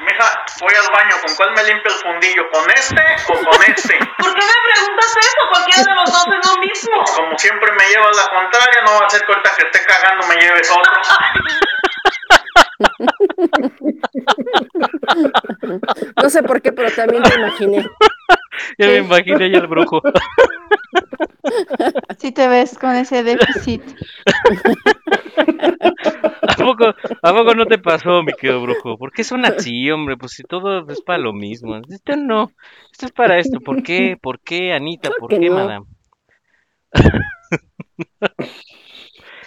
Mija, 0.00 0.44
voy 0.60 0.74
al 0.74 0.88
baño. 0.92 1.16
¿Con 1.24 1.34
cuál 1.36 1.52
me 1.52 1.62
limpio 1.64 1.92
el 1.92 1.98
fundillo? 2.00 2.50
¿Con 2.50 2.68
este 2.70 3.02
o 3.28 3.34
con 3.34 3.62
este? 3.62 3.98
¿Por 4.18 4.34
qué 4.34 4.42
me 4.42 4.58
preguntas 4.72 5.16
eso? 5.20 5.48
Cualquiera 5.50 5.82
de 5.82 5.94
los 5.94 6.12
dos 6.12 6.26
es 6.26 6.46
lo 6.48 6.56
mismo. 6.60 7.04
Como 7.16 7.38
siempre 7.38 7.72
me 7.72 7.84
llevas 7.88 8.16
la 8.16 8.28
contraria, 8.28 8.82
no 8.84 9.00
va 9.00 9.06
a 9.06 9.10
ser 9.10 9.20
que 9.20 9.32
ahorita 9.32 9.50
que 9.56 9.62
esté 9.62 9.84
cagando 9.86 10.26
me 10.26 10.36
lleves 10.36 10.70
otro. 10.70 10.92
No 16.16 16.30
sé 16.30 16.42
por 16.42 16.60
qué, 16.60 16.72
pero 16.72 16.90
también 16.90 17.22
te 17.22 17.34
imaginé. 17.34 17.86
Ya 18.78 18.86
me 18.86 18.98
imaginé 18.98 19.50
ya 19.50 19.58
el 19.58 19.66
brujo. 19.66 20.02
Si 22.18 22.32
te 22.32 22.48
ves 22.48 22.78
con 22.78 22.94
ese 22.94 23.22
déficit. 23.22 23.82
¿A 26.48 26.56
poco, 26.56 26.94
¿A 27.22 27.34
poco 27.34 27.54
no 27.54 27.66
te 27.66 27.78
pasó, 27.78 28.22
mi 28.22 28.32
querido 28.32 28.62
brujo? 28.62 28.96
¿Por 28.96 29.12
qué 29.12 29.24
son 29.24 29.44
así, 29.44 29.90
hombre? 29.90 30.16
Pues 30.16 30.32
si 30.32 30.42
todo 30.42 30.88
es 30.88 31.02
para 31.02 31.18
lo 31.18 31.32
mismo. 31.32 31.76
Esto 31.88 32.16
no, 32.16 32.50
esto 32.90 33.06
es 33.06 33.12
para 33.12 33.38
esto. 33.38 33.60
¿Por 33.60 33.82
qué? 33.82 34.16
¿Por 34.20 34.40
qué, 34.40 34.72
Anita? 34.72 35.10
¿Por 35.18 35.28
qué, 35.28 35.50
no. 35.50 35.54
madame? 35.54 35.86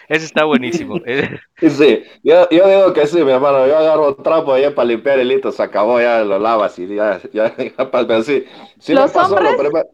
Ese 0.09 0.25
está 0.25 0.45
buenísimo. 0.45 0.95
Eh, 1.05 1.39
Sí, 1.69 2.03
yo, 2.23 2.47
yo 2.49 2.67
digo 2.67 2.93
que 2.93 3.07
sí, 3.07 3.23
mi 3.23 3.31
hermano. 3.31 3.67
Yo 3.67 3.77
agarro 3.77 4.09
un 4.09 4.23
trapo 4.23 4.53
allá 4.53 4.73
para 4.73 4.87
limpiar 4.87 5.19
el 5.19 5.27
listo, 5.27 5.51
se 5.51 5.61
acabó, 5.63 5.99
ya 5.99 6.23
lo 6.23 6.39
lavas 6.39 6.77
y 6.79 6.87
ya, 6.95 7.19
ya, 7.33 7.55
ya 7.57 7.91
pero 7.91 8.23
sí. 8.23 8.45
Sí 8.79 8.93
Los 8.93 9.11
pasó 9.11 9.33
hombres 9.35 9.51
lo 9.53 9.57
primer- 9.57 9.85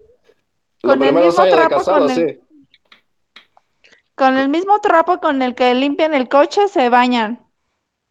con 0.82 0.90
los 0.90 0.94
el 0.94 1.00
primeros 1.00 1.26
mismo 1.28 1.42
años 1.44 1.56
de 1.56 1.62
trapo 1.62 1.76
casado, 1.78 2.00
con 2.08 2.12
el- 2.12 2.30
sí. 2.30 2.40
Con 4.16 4.38
el 4.38 4.50
mismo 4.50 4.80
trapo 4.80 5.20
con 5.20 5.42
el 5.42 5.56
que 5.56 5.74
limpian 5.74 6.14
el 6.14 6.30
coche 6.30 6.68
se 6.68 6.90
bañan. 6.90 7.48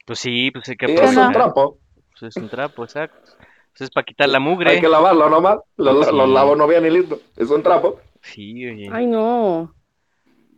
Pues 0.07 0.19
sí, 0.19 0.51
pues 0.51 0.69
hay 0.69 0.77
que 0.77 0.91
Y 0.91 0.95
es 0.97 1.17
un 1.17 1.33
trapo. 1.33 1.79
Pues 2.19 2.37
es 2.37 2.43
un 2.43 2.49
trapo, 2.49 2.83
exacto. 2.85 3.31
Pues 3.71 3.83
es 3.83 3.91
para 3.91 4.05
quitar 4.05 4.29
la 4.29 4.41
mugre. 4.41 4.71
Hay 4.71 4.81
que 4.81 4.89
lavarlo 4.89 5.31
nomás. 5.31 5.59
Lo, 5.77 6.03
Sí. 6.03 6.11
lo 6.15 6.27
lavo 6.27 6.57
no 6.57 6.67
bien 6.67 6.85
y 6.87 6.91
listo. 6.91 7.21
Es 7.37 7.49
un 7.51 7.63
trapo. 7.63 8.01
Sí, 8.23 8.67
oye. 8.69 8.89
Ay, 8.93 9.07
no. 9.07 9.73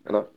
¿no? 0.06 0.28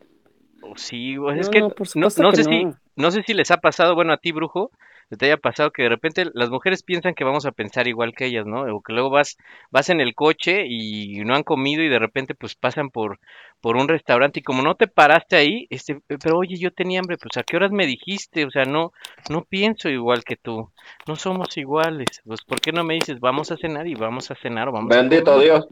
Sí, 0.75 1.15
pues 1.17 1.39
es 1.39 1.49
No, 1.49 1.49
que 1.49 1.59
no, 1.59 1.69
por 1.69 1.87
no, 1.93 2.11
supuesto 2.11 2.21
no 2.21 2.31
que 2.31 2.37
sé 2.37 2.43
si, 2.43 2.67
no. 2.67 2.79
no 2.95 3.11
sé 3.11 3.23
si 3.23 3.33
les 3.33 3.51
ha 3.51 3.57
pasado, 3.57 3.95
bueno, 3.95 4.13
a 4.13 4.17
ti, 4.17 4.31
brujo, 4.31 4.71
que 5.09 5.15
te 5.15 5.25
haya 5.25 5.37
pasado 5.37 5.71
que 5.71 5.83
de 5.83 5.89
repente 5.89 6.25
las 6.33 6.49
mujeres 6.49 6.83
piensan 6.83 7.13
que 7.15 7.23
vamos 7.23 7.45
a 7.45 7.51
pensar 7.53 7.87
igual 7.87 8.13
que 8.13 8.25
ellas, 8.25 8.45
¿no? 8.45 8.63
O 8.75 8.81
que 8.81 8.93
luego 8.93 9.09
vas, 9.09 9.37
vas 9.71 9.89
en 9.89 10.01
el 10.01 10.13
coche 10.15 10.65
y 10.67 11.19
no 11.25 11.35
han 11.35 11.43
comido 11.43 11.81
y 11.83 11.89
de 11.89 11.99
repente 11.99 12.35
pues 12.35 12.55
pasan 12.55 12.89
por, 12.89 13.19
por 13.61 13.77
un 13.77 13.87
restaurante 13.87 14.39
y 14.41 14.43
como 14.43 14.61
no 14.61 14.75
te 14.75 14.87
paraste 14.87 15.37
ahí, 15.37 15.67
este, 15.69 15.99
pero 16.21 16.37
oye, 16.37 16.57
yo 16.57 16.71
tenía 16.71 16.99
hambre, 16.99 17.17
pues 17.17 17.37
a 17.37 17.43
qué 17.43 17.55
horas 17.55 17.71
me 17.71 17.85
dijiste, 17.87 18.45
o 18.45 18.51
sea, 18.51 18.65
no, 18.65 18.91
no 19.29 19.43
pienso 19.45 19.89
igual 19.89 20.23
que 20.25 20.35
tú, 20.35 20.69
no 21.07 21.15
somos 21.15 21.55
iguales, 21.57 22.21
pues 22.25 22.41
¿por 22.43 22.59
qué 22.61 22.71
no 22.73 22.83
me 22.83 22.95
dices 22.95 23.19
vamos 23.19 23.51
a 23.51 23.57
cenar 23.57 23.87
y 23.87 23.95
vamos 23.95 24.29
a 24.31 24.35
cenar 24.35 24.67
o 24.69 24.73
vamos 24.73 24.97
a 24.97 24.99
Bendito? 24.99 25.39
Dios. 25.39 25.67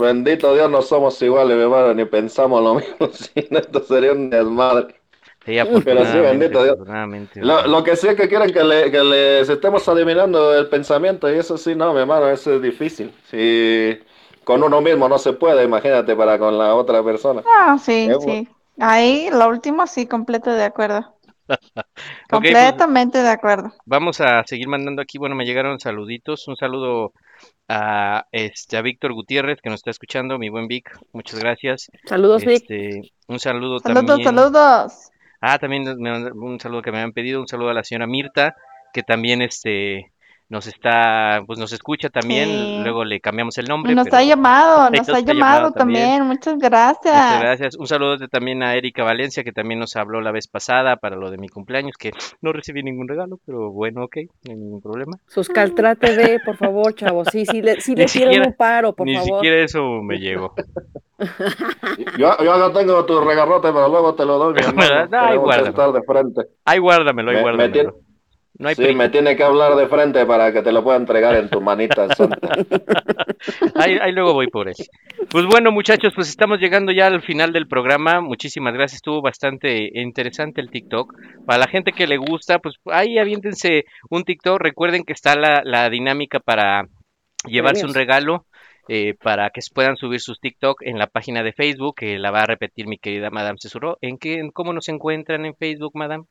Bendito 0.00 0.54
Dios, 0.54 0.70
no 0.70 0.82
somos 0.82 1.20
iguales, 1.22 1.56
mi 1.56 1.62
hermano, 1.64 1.94
ni 1.94 2.04
pensamos 2.04 2.62
lo 2.62 2.74
mismo. 2.76 3.08
Si 3.12 3.48
no, 3.50 3.58
esto 3.58 3.82
sería 3.82 4.12
un 4.12 4.30
desmadre. 4.30 4.94
Sí, 5.44 5.56
Pero 5.84 6.04
sí, 6.04 6.18
bendito 6.18 6.62
Dios. 6.62 6.78
Lo, 7.40 7.66
lo 7.66 7.82
que 7.82 7.96
sí 7.96 8.08
es 8.08 8.16
que 8.16 8.28
quieren 8.28 8.52
que, 8.52 8.62
le, 8.62 8.90
que 8.90 9.02
les 9.02 9.48
estemos 9.48 9.88
adivinando 9.88 10.54
el 10.54 10.68
pensamiento, 10.68 11.30
y 11.32 11.38
eso 11.38 11.56
sí, 11.56 11.74
no, 11.74 11.92
mi 11.94 12.00
hermano, 12.00 12.28
eso 12.28 12.54
es 12.54 12.62
difícil. 12.62 13.12
Si 13.30 13.98
con 14.44 14.62
uno 14.62 14.80
mismo 14.80 15.08
no 15.08 15.18
se 15.18 15.32
puede, 15.32 15.64
imagínate 15.64 16.14
para 16.14 16.38
con 16.38 16.58
la 16.58 16.74
otra 16.74 17.02
persona. 17.02 17.42
Ah, 17.44 17.76
sí, 17.78 18.14
sí. 18.20 18.48
Ahí, 18.78 19.28
lo 19.30 19.48
último, 19.48 19.86
sí, 19.86 20.06
completo 20.06 20.52
de 20.52 20.64
acuerdo. 20.64 21.14
Pues, 22.28 22.40
Completamente 22.40 23.22
de 23.22 23.28
acuerdo. 23.30 23.72
Vamos 23.86 24.20
a 24.20 24.44
seguir 24.44 24.68
mandando 24.68 25.02
aquí. 25.02 25.18
Bueno, 25.18 25.34
me 25.34 25.44
llegaron 25.44 25.80
saluditos. 25.80 26.46
Un 26.48 26.56
saludo 26.56 27.12
a, 27.68 28.26
este, 28.32 28.76
a 28.76 28.82
Víctor 28.82 29.12
Gutiérrez, 29.12 29.60
que 29.60 29.68
nos 29.70 29.80
está 29.80 29.90
escuchando, 29.90 30.38
mi 30.38 30.48
buen 30.48 30.68
Vic, 30.68 30.98
muchas 31.12 31.38
gracias. 31.38 31.90
Saludos, 32.04 32.44
Vic. 32.44 32.62
Este, 32.62 33.12
un 33.26 33.38
saludo 33.38 33.78
Saludos, 33.80 34.06
también. 34.06 34.24
saludos. 34.24 35.10
Ah, 35.40 35.58
también 35.58 35.86
un 35.88 36.60
saludo 36.60 36.82
que 36.82 36.92
me 36.92 37.00
han 37.00 37.12
pedido, 37.12 37.40
un 37.40 37.48
saludo 37.48 37.70
a 37.70 37.74
la 37.74 37.84
señora 37.84 38.06
Mirta, 38.06 38.56
que 38.92 39.02
también 39.02 39.42
este 39.42 40.12
nos 40.50 40.66
está, 40.66 41.42
pues 41.46 41.58
nos 41.58 41.72
escucha 41.72 42.08
también, 42.08 42.48
Sí. 42.48 42.80
luego 42.82 43.04
le 43.04 43.20
cambiamos 43.20 43.58
el 43.58 43.66
nombre. 43.66 43.94
Nos 43.94 44.06
pero- 44.06 44.16
ha 44.16 44.22
llamado, 44.24 44.90
nos 44.90 44.90
Nos 45.08 45.16
ha 45.16 45.20
llamado 45.20 45.72
también. 45.72 46.22
Muchas 46.24 46.56
gracias. 46.58 47.14
Muchas 47.14 47.40
gracias. 47.42 47.76
Un 47.76 47.86
saludo 47.86 48.16
de- 48.16 48.28
también 48.28 48.62
a 48.62 48.74
Erika 48.74 49.04
Valencia, 49.04 49.44
que 49.44 49.52
también 49.52 49.78
nos 49.80 49.94
habló 49.96 50.20
la 50.22 50.32
vez 50.32 50.48
pasada 50.48 50.96
para 50.96 51.16
lo 51.16 51.30
de 51.30 51.36
mi 51.38 51.48
cumpleaños, 51.48 51.96
que 51.98 52.12
no 52.40 52.52
recibí 52.52 52.82
ningún 52.82 53.08
regalo, 53.08 53.38
pero 53.44 53.70
bueno, 53.70 54.04
ok, 54.04 54.16
no 54.46 54.52
hay 54.52 54.56
ningún 54.56 54.80
problema. 54.80 55.18
Sus 55.26 55.48
Caltra 55.48 55.94
TV, 55.96 56.40
por 56.44 56.56
favor, 56.56 56.94
chavos. 56.94 57.28
Sí, 57.30 57.44
sí, 57.44 57.60
le, 57.60 57.80
sí 57.80 57.92
Ni 57.94 58.02
le 58.02 58.08
siquiera- 58.08 58.46
un 58.46 58.54
paro, 58.54 58.94
por 58.94 59.06
Ni 59.06 59.16
favor. 59.16 59.40
siquiera 59.40 59.62
eso 59.64 60.00
me 60.02 60.16
llegó. 60.18 60.54
Yo, 62.16 62.36
yo 62.44 62.52
acá 62.52 62.78
tengo 62.78 63.04
tu 63.04 63.20
regarrote, 63.20 63.68
pero 63.72 63.88
luego 63.88 64.14
te 64.14 64.24
lo 64.24 64.38
doy, 64.38 64.54
mi 64.54 64.60
hermano. 64.60 64.94
Ay, 65.10 65.26
Queremos 65.26 65.44
guárdame. 65.44 65.68
estar 65.70 65.92
de 65.92 66.02
frente. 66.02 66.42
Ay, 66.64 66.78
guárdamelo, 66.78 67.30
Me- 67.30 67.36
me 67.36 67.42
guárdamelo. 67.42 67.72
tiene- 67.72 67.90
No 68.58 68.68
hay 68.68 68.74
sí, 68.74 68.82
prisa. 68.82 68.94
me 68.94 69.08
tiene 69.10 69.36
que 69.36 69.44
hablar 69.44 69.76
de 69.76 69.88
frente 69.88 70.26
para 70.26 70.52
que 70.52 70.62
te 70.62 70.72
lo 70.72 70.82
pueda 70.84 70.96
entregar 70.98 71.36
en 71.36 71.48
tu 71.50 71.60
manita 71.60 72.08
santa. 72.10 72.58
Ahí, 73.74 73.96
ahí 74.00 74.12
luego 74.12 74.34
voy 74.34 74.48
por 74.48 74.68
él. 74.68 74.74
Pues 75.30 75.46
bueno, 75.46 75.70
muchachos, 75.72 76.12
pues 76.14 76.28
estamos 76.28 76.58
llegando 76.60 76.92
ya 76.92 77.06
al 77.06 77.22
final 77.22 77.52
del 77.52 77.68
programa. 77.68 78.20
Muchísimas 78.20 78.74
gracias. 78.74 78.96
Estuvo 78.96 79.22
bastante 79.22 79.90
interesante 80.00 80.60
el 80.60 80.70
TikTok. 80.70 81.14
Para 81.46 81.60
la 81.60 81.68
gente 81.68 81.92
que 81.92 82.06
le 82.06 82.16
gusta, 82.18 82.58
pues 82.58 82.76
ahí 82.86 83.18
aviéntense 83.18 83.84
un 84.10 84.24
TikTok. 84.24 84.60
Recuerden 84.60 85.04
que 85.04 85.12
está 85.12 85.36
la, 85.36 85.62
la 85.64 85.88
dinámica 85.90 86.40
para 86.40 86.84
llevarse 87.46 87.86
un 87.86 87.94
regalo. 87.94 88.46
eh, 88.88 89.14
para 89.22 89.50
que 89.50 89.60
puedan 89.74 89.96
subir 89.96 90.20
sus 90.20 90.40
TikTok 90.40 90.82
en 90.82 90.98
la 90.98 91.06
página 91.08 91.42
de 91.42 91.52
Facebook, 91.52 91.96
que 91.98 92.18
la 92.18 92.30
va 92.30 92.42
a 92.42 92.46
repetir 92.46 92.86
mi 92.88 92.98
querida 92.98 93.30
Madame 93.30 93.58
Cesuro. 93.60 93.98
¿En 94.00 94.18
qué, 94.18 94.34
en 94.40 94.50
cómo 94.50 94.72
nos 94.72 94.88
encuentran 94.88 95.44
en 95.46 95.54
Facebook, 95.56 95.92
Madame? 95.94 96.24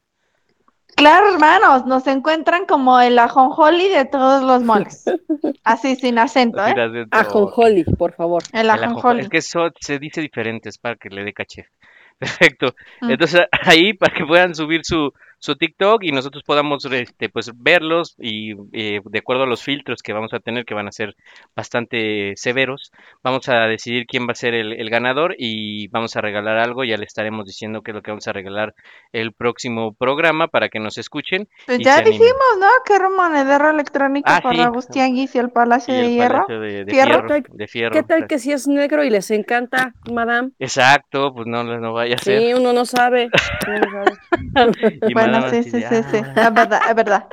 Claro, 0.96 1.32
hermanos, 1.32 1.86
nos 1.86 2.08
encuentran 2.08 2.66
como 2.66 3.00
el 3.00 3.20
ajonjoli 3.20 3.88
de 3.90 4.06
todos 4.06 4.44
los 4.44 4.64
moles. 4.64 5.04
Así, 5.64 5.96
sin 5.96 6.18
acento, 6.18 6.60
¿eh? 6.66 6.72
acento. 6.72 7.08
Ajonjoli, 7.12 7.84
por 7.84 8.14
favor. 8.14 8.42
El 8.52 8.62
El 8.62 8.70
ajonjolí. 8.72 8.98
ajonjoli. 8.98 9.22
Es 9.22 9.30
que 9.30 9.38
eso 9.38 9.70
se 9.80 10.00
dice 10.00 10.22
diferente, 10.22 10.70
es 10.70 10.78
para 10.78 10.96
que 10.96 11.10
le 11.10 11.24
dé 11.24 11.34
caché. 11.34 11.68
Perfecto. 12.20 12.74
Mm. 13.02 13.12
Entonces 13.12 13.42
ahí 13.52 13.94
para 13.94 14.14
que 14.16 14.26
puedan 14.26 14.56
subir 14.56 14.82
su, 14.84 15.14
su 15.40 15.56
TikTok 15.56 16.04
y 16.04 16.12
nosotros 16.12 16.44
podamos 16.44 16.84
este, 16.86 17.30
pues 17.30 17.52
verlos 17.56 18.16
y 18.20 18.54
eh, 18.74 19.02
de 19.04 19.20
acuerdo 19.20 19.44
a 19.44 19.48
los 19.48 19.62
filtros 19.64 20.02
que 20.02 20.14
vamos 20.14 20.34
a 20.34 20.40
tener, 20.40 20.66
que 20.66 20.74
van 20.74 20.88
a 20.88 20.92
ser 20.92 21.16
bastante 21.56 22.34
severos, 22.36 22.92
vamos 23.24 23.48
a 23.50 23.68
decidir 23.68 24.06
quién 24.08 24.28
va 24.28 24.32
a 24.32 24.36
ser 24.36 24.54
el, 24.54 24.74
el 24.74 24.90
ganador 24.90 25.36
y 25.38 25.88
vamos 25.90 26.16
a 26.16 26.22
regalar 26.22 26.58
algo. 26.58 26.84
Ya 26.84 26.98
le 26.98 27.06
estaremos 27.06 27.46
diciendo 27.46 27.82
qué 27.82 27.92
es 27.92 27.96
lo 27.96 28.02
que 28.02 28.12
vamos 28.12 28.28
a 28.28 28.34
regalar 28.34 28.74
el 29.12 29.34
próximo 29.34 29.94
programa 29.94 30.48
para 30.48 30.70
que 30.70 30.80
nos 30.80 30.98
escuchen. 30.98 31.48
Pues 31.66 31.80
ya 31.80 32.02
dijimos, 32.02 32.58
¿no? 32.60 32.68
Que 32.86 32.96
era 32.96 33.10
monedero 33.10 33.70
electrónico 33.70 34.28
Ah, 34.30 34.42
para 34.42 34.56
sí. 34.56 34.62
Agustín 34.62 35.16
Guis 35.16 35.36
y 35.36 35.40
el 35.40 35.50
Palacio 35.50 35.94
Y 35.94 35.98
de 35.98 36.10
Hierro. 36.12 36.34
Palacio 36.48 36.60
de, 36.60 36.86
de 36.86 36.92
Fierro. 36.92 37.28
fierro, 37.28 37.46
de 37.50 37.68
fierro. 37.68 37.94
¿Qué 37.94 38.04
tal 38.04 38.28
que 38.28 38.40
si 38.40 38.52
es 38.52 38.68
negro 38.68 39.04
y 39.04 39.10
les 39.10 39.30
encanta, 39.32 39.94
madame? 40.12 40.52
Exacto, 40.60 41.34
pues 41.34 41.48
no, 41.48 41.64
no 41.64 41.94
vaya 41.94 42.16
a 42.16 42.18
ser. 42.20 42.42
Sí, 42.42 42.54
uno 42.54 42.74
no 42.74 42.86
sabe. 42.86 43.30
uno 43.68 43.80
no 43.80 43.92
sabe. 43.92 45.00
Y 45.28 45.32
Bueno, 45.32 45.50
sí, 45.50 45.64
sí, 45.64 45.82
sí, 45.82 46.04
sí. 46.04 46.18
Es 46.18 46.54
verdad, 46.54 46.82
es 46.90 46.96
verdad. 46.96 47.28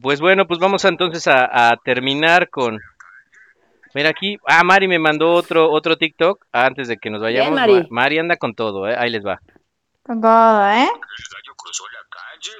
Pues 0.00 0.20
bueno, 0.20 0.46
pues 0.46 0.58
vamos 0.60 0.84
a, 0.84 0.88
entonces 0.88 1.26
a, 1.26 1.70
a 1.70 1.76
terminar 1.78 2.50
con. 2.50 2.80
Mira 3.94 4.10
aquí, 4.10 4.36
ah, 4.46 4.62
Mari 4.62 4.88
me 4.88 4.98
mandó 4.98 5.32
otro 5.32 5.70
otro 5.70 5.96
TikTok 5.96 6.44
antes 6.52 6.88
de 6.88 6.98
que 6.98 7.08
nos 7.08 7.22
vayamos. 7.22 7.54
Mari. 7.54 7.72
Ma- 7.72 7.86
Mari 7.90 8.18
anda 8.18 8.36
con 8.36 8.54
todo, 8.54 8.86
¿eh? 8.88 8.94
ahí 8.98 9.10
les 9.10 9.24
va. 9.24 9.40
Con 10.02 10.20
todo, 10.20 10.68
¿eh? 10.70 10.88
cruzó 11.56 11.84
la 11.88 12.00
calle 12.10 12.52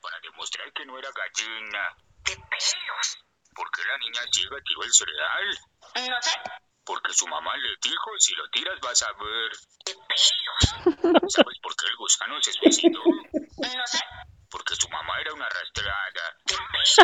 para 0.00 0.16
demostrar 0.22 0.72
que 0.72 0.86
no 0.86 0.98
era 0.98 1.08
gallina. 1.14 1.78
¿Qué 2.24 2.32
pelos? 2.34 3.18
¿Por 3.54 3.70
qué 3.70 3.82
la 3.86 3.98
niña 3.98 4.20
ciega 4.32 4.56
tiró 4.64 4.82
el 4.82 4.92
cereal? 4.92 6.10
No 6.10 6.22
sé. 6.22 6.65
Porque 6.86 7.12
su 7.12 7.26
mamá 7.26 7.56
le 7.56 7.68
dijo, 7.82 8.10
si 8.18 8.32
lo 8.36 8.48
tiras 8.50 8.78
vas 8.80 9.02
a 9.02 9.12
ver. 9.12 9.50
¿Qué 9.84 9.92
pelos? 9.94 11.34
¿Sabes 11.34 11.58
por 11.60 11.74
qué 11.76 11.86
el 11.90 11.96
gusano 11.96 12.40
se 12.40 12.52
suicidó? 12.52 13.00
No 13.02 13.86
sé. 13.86 13.98
Porque 14.48 14.74
su 14.76 14.88
mamá 14.88 15.20
era 15.20 15.34
una 15.34 15.46
arrastrada. 15.46 16.36
¿Qué 16.46 16.54
pelos? 16.54 16.96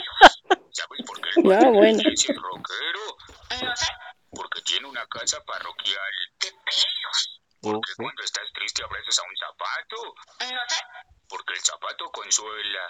¿Sabes 0.72 1.00
por 1.04 1.20
qué 1.20 1.28
el 1.36 1.52
Ah, 1.52 1.68
bueno. 1.68 2.00
es 2.12 2.28
el 2.28 2.36
rockero? 2.36 3.16
No 3.62 3.76
sé. 3.76 3.86
Porque 4.30 4.62
tiene 4.62 4.86
una 4.86 5.04
casa 5.08 5.38
parroquial. 5.44 6.12
¿Qué 6.38 6.48
pelos? 6.50 7.40
Porque 7.60 7.92
cuando 7.96 8.22
estás 8.22 8.44
triste 8.54 8.82
abrazas 8.84 9.18
a 9.18 9.22
un 9.22 9.36
zapato. 9.36 10.14
No 10.54 10.60
sé. 10.68 10.80
Porque 11.28 11.54
el 11.54 11.60
zapato 11.60 12.04
consuela. 12.12 12.86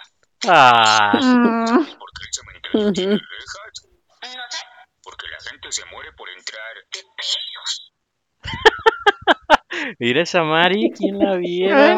Ah, 0.47 1.11
Mm. 1.15 1.85
Porque 1.97 2.21
el 2.27 2.33
cementerio 2.33 2.91
tiene 2.93 3.13
rejas. 3.17 4.35
No 4.35 4.43
sé. 4.51 4.63
Porque 5.03 5.27
la 5.27 5.39
gente 5.49 5.71
se 5.71 5.85
muere 5.85 6.13
por 6.13 6.29
entrar. 6.29 6.75
mira 9.99 10.21
esa 10.21 10.43
Mari, 10.43 10.91
¿quién 10.95 11.19
la 11.19 11.35
viera? 11.35 11.95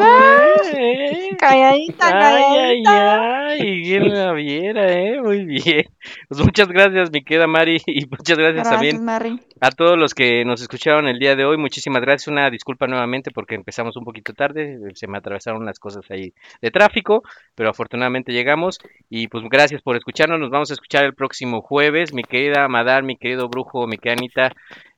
Calladita, 1.38 2.06
Ay, 2.12 2.44
ay, 2.56 2.82
ay, 2.86 3.82
quién 3.82 4.08
la 4.08 4.32
viera, 4.32 4.92
eh, 4.92 5.20
muy 5.20 5.44
bien. 5.44 5.84
Pues 6.28 6.40
muchas 6.40 6.68
gracias, 6.68 7.10
mi 7.10 7.22
querida 7.22 7.46
Mari, 7.46 7.80
y 7.86 8.06
muchas 8.06 8.38
gracias, 8.38 8.68
Gracias, 8.68 8.70
también 8.70 9.40
a 9.60 9.70
todos 9.70 9.98
los 9.98 10.14
que 10.14 10.44
nos 10.44 10.60
escucharon 10.60 11.08
el 11.08 11.18
día 11.18 11.34
de 11.34 11.44
hoy. 11.44 11.56
Muchísimas 11.56 12.02
gracias. 12.02 12.28
Una 12.28 12.50
disculpa 12.50 12.86
nuevamente 12.86 13.30
porque 13.30 13.54
empezamos 13.54 13.96
un 13.96 14.04
poquito 14.04 14.32
tarde. 14.32 14.78
Se 14.94 15.06
me 15.06 15.18
atravesaron 15.18 15.62
unas 15.62 15.78
cosas 15.78 16.04
ahí 16.10 16.32
de 16.60 16.70
tráfico, 16.70 17.22
pero 17.54 17.70
afortunadamente 17.70 18.32
llegamos. 18.32 18.78
Y 19.08 19.28
pues 19.28 19.44
gracias 19.50 19.82
por 19.82 19.96
escucharnos. 19.96 20.38
Nos 20.38 20.50
vamos 20.50 20.70
a 20.70 20.74
escuchar 20.74 21.04
el 21.04 21.14
próximo 21.14 21.62
jueves. 21.62 22.12
Mi 22.12 22.22
querida 22.22 22.68
Madar, 22.68 23.02
mi 23.02 23.16
querido 23.16 23.48
Brujo, 23.48 23.86
mi 23.86 23.96
querida 23.98 24.16
Anita, 24.18 24.52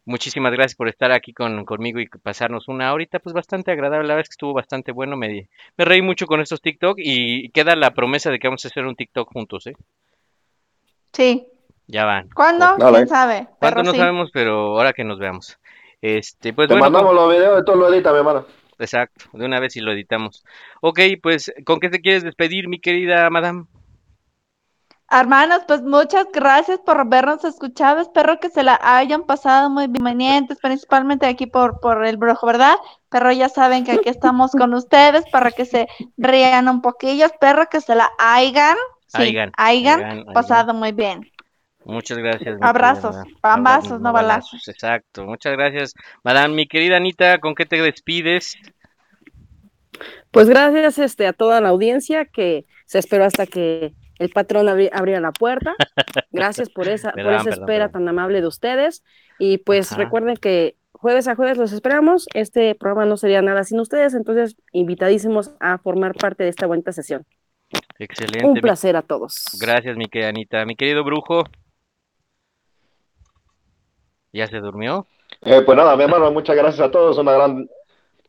Muchísimas 0.09 0.52
gracias 0.52 0.74
por 0.74 0.89
estar 0.89 1.12
aquí 1.12 1.35
con, 1.35 1.66
conmigo 1.66 2.01
y 2.01 2.09
pasarnos 2.09 2.66
una 2.66 2.93
horita, 2.94 3.18
pues 3.18 3.35
bastante 3.35 3.70
agradable. 3.72 4.09
La 4.09 4.14
verdad 4.14 4.22
es 4.22 4.28
que 4.30 4.32
estuvo 4.32 4.55
bastante 4.55 4.90
bueno. 4.90 5.18
Me, 5.18 5.48
me 5.76 5.85
reí 5.85 6.01
mucho 6.01 6.26
con 6.26 6.40
estos 6.40 6.62
TikTok 6.62 6.97
y 6.98 7.51
queda 7.51 7.76
la 7.76 7.93
promesa 7.93 8.30
de 8.30 8.39
que 8.39 8.48
vamos 8.48 8.64
a 8.64 8.68
hacer 8.68 8.86
un 8.86 8.97
TikTok 8.97 9.30
juntos, 9.30 9.66
¿eh? 9.66 9.74
Sí. 11.12 11.47
Ya 11.86 12.06
van. 12.06 12.28
¿Cuándo? 12.30 12.76
Dale. 12.78 12.97
¿Quién 12.97 13.09
sabe? 13.09 13.47
¿Cuánto 13.59 13.76
Pero 13.76 13.82
no 13.82 13.93
sí. 13.93 13.98
sabemos? 13.98 14.30
Pero 14.32 14.52
ahora 14.78 14.93
que 14.94 15.05
nos 15.05 15.18
veamos. 15.18 15.59
Este, 16.01 16.52
pues 16.52 16.68
Te 16.68 16.74
bueno, 16.74 16.85
mandamos 16.86 17.09
con- 17.09 17.16
los 17.16 17.30
videos 17.36 17.64
tú 17.66 17.74
lo 17.74 17.93
editas, 17.93 18.12
mi 18.12 18.18
hermano. 18.20 18.47
Exacto, 18.78 19.26
de 19.32 19.44
una 19.44 19.59
vez 19.60 19.76
y 19.76 19.80
lo 19.80 19.93
editamos. 19.93 20.44
Ok, 20.80 21.01
pues, 21.20 21.52
¿con 21.66 21.80
qué 21.80 21.90
te 21.90 22.01
quieres 22.01 22.22
despedir, 22.22 22.68
mi 22.68 22.78
querida 22.80 23.28
madame? 23.28 23.64
Hermanos, 25.10 25.62
pues 25.66 25.80
muchas 25.82 26.26
gracias 26.32 26.80
por 26.80 27.01
habernos 27.01 27.43
escuchado. 27.43 28.01
Espero 28.01 28.39
que 28.40 28.51
se 28.51 28.62
la 28.62 28.78
hayan 28.82 29.24
pasado 29.24 29.70
muy 29.70 29.86
bien, 29.86 30.47
principalmente 30.60 31.24
aquí 31.24 31.47
por, 31.47 31.80
por 31.80 32.05
el 32.05 32.18
brujo, 32.18 32.47
¿verdad? 32.47 32.76
Pero 33.09 33.32
ya 33.32 33.48
saben 33.48 33.85
que 33.85 33.93
aquí 33.93 34.10
estamos 34.10 34.52
con 34.52 34.74
ustedes 34.74 35.24
para 35.32 35.51
que 35.51 35.64
se 35.64 35.89
rían 36.18 36.68
un 36.68 36.82
poquillo. 36.82 37.24
Espero 37.24 37.66
que 37.70 37.80
se 37.80 37.94
la 37.94 38.10
hayan, 38.18 38.76
sí, 39.06 39.22
Hayan, 39.22 39.52
hayan 39.56 40.01
hayan, 40.01 40.18
hayan. 40.20 40.35
pasado 40.35 40.74
muy 40.74 40.93
bien. 40.93 41.30
Muchas 41.86 42.18
gracias. 42.18 42.59
Abrazos, 42.60 43.16
Abrazos, 43.40 44.02
no 44.02 44.12
balazos. 44.12 44.68
Exacto, 44.68 45.24
muchas 45.24 45.55
gracias. 45.55 45.94
Madame, 46.22 46.55
mi 46.55 46.66
querida 46.68 46.98
Anita, 46.98 47.39
¿con 47.39 47.55
qué 47.55 47.64
te 47.64 47.80
despides? 47.80 48.59
Pues 50.30 50.51
gracias 50.51 50.98
este, 50.98 51.26
a 51.26 51.32
toda 51.32 51.62
la 51.62 51.70
audiencia 51.70 52.26
que 52.26 52.66
se 52.85 52.98
esperó 52.98 53.24
hasta 53.24 53.47
que 53.47 53.94
el 54.18 54.30
patrón 54.30 54.66
abri- 54.66 54.90
abriera 54.92 55.20
la 55.20 55.32
puerta. 55.32 55.74
Gracias 56.32 56.70
por 56.70 56.88
esa, 56.88 57.12
por 57.12 57.20
esa 57.20 57.44
perdón, 57.44 57.52
espera 57.52 57.86
perdón. 57.86 57.92
tan 58.04 58.08
amable 58.08 58.40
de 58.40 58.46
ustedes. 58.46 59.04
Y 59.38 59.58
pues 59.58 59.92
Ajá. 59.92 60.02
recuerden 60.02 60.36
que 60.36 60.76
jueves 60.92 61.28
a 61.28 61.36
jueves 61.36 61.58
los 61.58 61.72
esperamos. 61.72 62.26
Este 62.34 62.74
programa 62.74 63.06
no 63.06 63.16
sería 63.16 63.40
nada 63.42 63.62
sin 63.64 63.78
ustedes, 63.80 64.14
entonces 64.14 64.56
invitadísimos 64.72 65.52
a 65.60 65.78
formar 65.78 66.14
parte 66.14 66.42
de 66.44 66.50
esta 66.50 66.66
bonita 66.66 66.92
sesión. 66.92 67.24
Excelente. 67.98 68.46
Un 68.46 68.54
placer 68.60 68.96
a 68.96 69.02
todos. 69.02 69.44
Gracias, 69.60 69.96
mi 69.96 70.06
querida 70.06 70.28
Anita. 70.30 70.64
Mi 70.64 70.74
querido 70.76 71.04
brujo. 71.04 71.44
¿Ya 74.32 74.46
se 74.46 74.58
durmió? 74.58 75.06
Eh, 75.42 75.62
pues 75.64 75.76
nada, 75.76 75.96
mi 75.96 76.04
hermano, 76.04 76.30
muchas 76.32 76.56
gracias 76.56 76.86
a 76.86 76.90
todos. 76.90 77.18
Una 77.18 77.32
gran, 77.32 77.68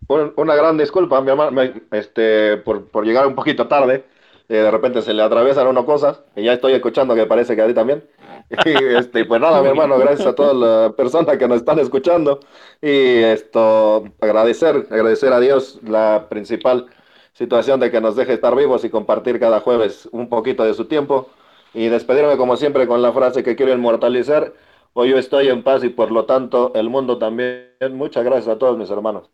un- 0.07 0.33
una 0.37 0.55
gran 0.55 0.77
disculpa, 0.77 1.21
mi 1.21 1.29
hermano, 1.31 1.61
este, 1.91 2.57
por, 2.57 2.89
por 2.89 3.05
llegar 3.05 3.27
un 3.27 3.35
poquito 3.35 3.67
tarde. 3.67 4.05
Eh, 4.49 4.55
de 4.55 4.71
repente 4.71 5.01
se 5.03 5.13
le 5.13 5.21
atraviesan 5.23 5.67
uno 5.67 5.85
cosas 5.85 6.23
y 6.35 6.43
ya 6.43 6.53
estoy 6.53 6.73
escuchando 6.73 7.15
que 7.15 7.27
parece 7.27 7.55
que 7.55 7.61
a 7.61 7.67
ti 7.67 7.73
también. 7.73 8.09
Y 8.65 8.95
este, 8.95 9.25
pues 9.25 9.39
nada, 9.41 9.61
mi 9.61 9.67
hermano, 9.69 9.97
gracias 9.99 10.27
a 10.27 10.35
todas 10.35 10.55
las 10.55 10.93
personas 10.93 11.37
que 11.37 11.47
nos 11.47 11.57
están 11.59 11.79
escuchando. 11.79 12.39
Y 12.81 13.19
esto, 13.23 14.05
agradecer, 14.21 14.87
agradecer 14.89 15.33
a 15.33 15.39
Dios 15.39 15.79
la 15.83 16.27
principal 16.29 16.87
situación 17.33 17.79
de 17.79 17.91
que 17.91 18.01
nos 18.01 18.15
deje 18.15 18.33
estar 18.33 18.55
vivos 18.55 18.83
y 18.83 18.89
compartir 18.89 19.39
cada 19.39 19.59
jueves 19.61 20.09
un 20.11 20.29
poquito 20.29 20.63
de 20.63 20.73
su 20.73 20.85
tiempo. 20.85 21.29
y 21.73 21.87
despedirme 21.89 22.37
como 22.37 22.57
siempre 22.57 22.87
con 22.87 23.01
la 23.03 23.13
frase 23.13 23.43
que 23.43 23.55
quiero 23.55 23.73
inmortalizar. 23.73 24.53
Hoy 24.93 25.09
yo 25.11 25.17
estoy 25.19 25.49
en 25.49 25.63
paz 25.63 25.83
y 25.83 25.89
por 25.89 26.11
lo 26.11 26.25
tanto 26.25 26.71
el 26.75 26.89
mundo 26.89 27.17
también. 27.19 27.69
Muchas 27.93 28.23
gracias 28.25 28.47
a 28.55 28.59
todos 28.59 28.77
mis 28.77 28.89
hermanos. 28.89 29.29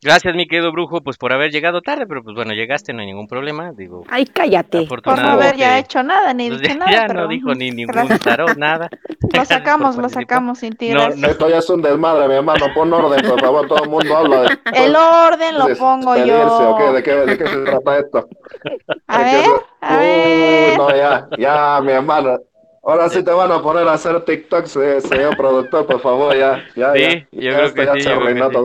Gracias, 0.00 0.32
mi 0.36 0.46
querido 0.46 0.70
brujo, 0.70 1.00
pues 1.00 1.16
por 1.16 1.32
haber 1.32 1.50
llegado 1.50 1.80
tarde, 1.80 2.06
pero 2.06 2.22
pues 2.22 2.36
bueno, 2.36 2.52
llegaste, 2.52 2.92
no 2.92 3.00
hay 3.00 3.06
ningún 3.06 3.26
problema. 3.26 3.72
Digo, 3.72 4.04
Ay, 4.08 4.26
cállate. 4.26 4.86
Por 4.86 5.04
no 5.04 5.12
haber 5.12 5.56
ya 5.56 5.76
hecho 5.78 6.04
nada, 6.04 6.32
ni 6.32 6.48
pues 6.48 6.60
dicho 6.60 6.74
ya, 6.74 6.78
nada. 6.78 6.90
ya 6.92 7.04
pero 7.08 7.20
no 7.22 7.28
dijo 7.28 7.52
ni 7.54 7.70
ningún 7.72 8.08
tarot, 8.22 8.56
nada. 8.56 8.88
Lo 9.34 9.44
sacamos, 9.44 9.96
lo 9.96 10.08
sacamos 10.08 10.60
sin 10.60 10.74
ti. 10.76 10.88
gracias. 10.88 11.30
Esto 11.32 11.48
ya 11.50 11.58
es 11.58 11.68
un 11.68 11.82
desmadre, 11.82 12.28
mi 12.28 12.34
hermano. 12.34 12.66
Pon 12.74 12.92
orden, 12.92 13.28
por 13.28 13.40
favor. 13.40 13.66
Todo 13.66 13.82
el 13.84 13.90
mundo 13.90 14.16
habla 14.16 14.42
de. 14.42 14.58
El 14.72 14.94
orden 14.96 15.58
lo 15.58 15.76
pongo 15.76 16.16
yo. 16.16 16.46
¿o 16.70 16.76
qué? 16.78 16.84
¿De 16.92 17.02
qué, 17.02 17.14
de 17.14 17.38
qué 17.38 17.46
se 17.46 17.56
trata 17.64 17.98
esto? 17.98 18.28
A 19.08 19.22
ver, 19.22 19.44
a 19.80 19.94
Uy, 19.98 20.00
ver. 20.06 20.78
no, 20.78 20.96
ya, 20.96 21.28
ya, 21.36 21.80
mi 21.82 21.92
hermano. 21.92 22.38
Ahora 22.84 23.08
sí 23.08 23.22
te 23.22 23.32
van 23.32 23.50
a 23.52 23.60
poner 23.60 23.86
a 23.88 23.94
hacer 23.94 24.24
TikToks, 24.24 24.76
eh, 24.76 25.00
señor 25.00 25.36
productor, 25.36 25.86
por 25.86 26.00
favor, 26.00 26.34
ya, 26.36 26.64
ya, 26.74 26.92
Sí, 26.94 27.00
ya. 27.00 27.08
yo 27.32 27.40
Ya 27.42 27.50
creo 27.50 27.64
esto 27.66 27.74
que 27.74 27.84
ya 27.86 27.92
sí, 27.94 28.00
se 28.00 28.08
que 28.08 28.14
arruinó 28.14 28.50
sí. 28.50 28.56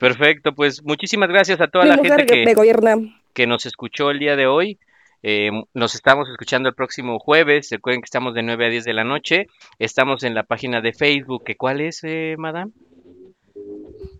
Perfecto, 0.00 0.54
pues 0.54 0.82
muchísimas 0.82 1.28
gracias 1.28 1.60
a 1.60 1.68
toda 1.68 1.84
Mi 1.84 1.90
la 1.90 1.96
gente 1.98 2.26
que, 2.26 2.44
me 2.46 2.54
gobierna. 2.54 2.96
que 3.34 3.46
nos 3.46 3.66
escuchó 3.66 4.10
el 4.10 4.18
día 4.18 4.34
de 4.34 4.46
hoy. 4.46 4.78
Eh, 5.22 5.50
nos 5.74 5.94
estamos 5.94 6.26
escuchando 6.30 6.70
el 6.70 6.74
próximo 6.74 7.18
jueves. 7.18 7.68
Recuerden 7.70 8.00
que 8.00 8.06
estamos 8.06 8.32
de 8.32 8.42
9 8.42 8.66
a 8.66 8.68
10 8.70 8.84
de 8.84 8.94
la 8.94 9.04
noche. 9.04 9.46
Estamos 9.78 10.24
en 10.24 10.34
la 10.34 10.44
página 10.44 10.80
de 10.80 10.94
Facebook. 10.94 11.44
que 11.44 11.56
¿Cuál 11.56 11.82
es, 11.82 12.00
eh, 12.02 12.36
madame? 12.38 12.72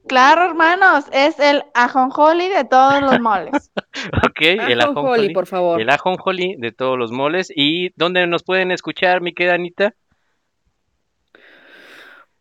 Claro, 0.06 0.44
hermanos, 0.44 1.04
es 1.12 1.38
el 1.40 1.62
ajonjoli 1.72 2.48
de 2.48 2.64
todos 2.64 3.00
los 3.00 3.18
moles. 3.20 3.70
Ok, 4.24 4.40
el 4.42 4.80
Ajonjoli, 4.80 4.80
ajonjoli. 4.80 5.34
por 5.34 5.46
favor. 5.46 5.80
El 5.80 5.90
ajonjoli 5.90 6.56
de 6.58 6.72
todos 6.72 6.98
los 6.98 7.10
moles. 7.12 7.52
¿Y 7.54 7.90
dónde 7.96 8.26
nos 8.26 8.42
pueden 8.42 8.70
escuchar, 8.70 9.20
mi 9.20 9.32
querida 9.34 9.54
Anita? 9.54 9.94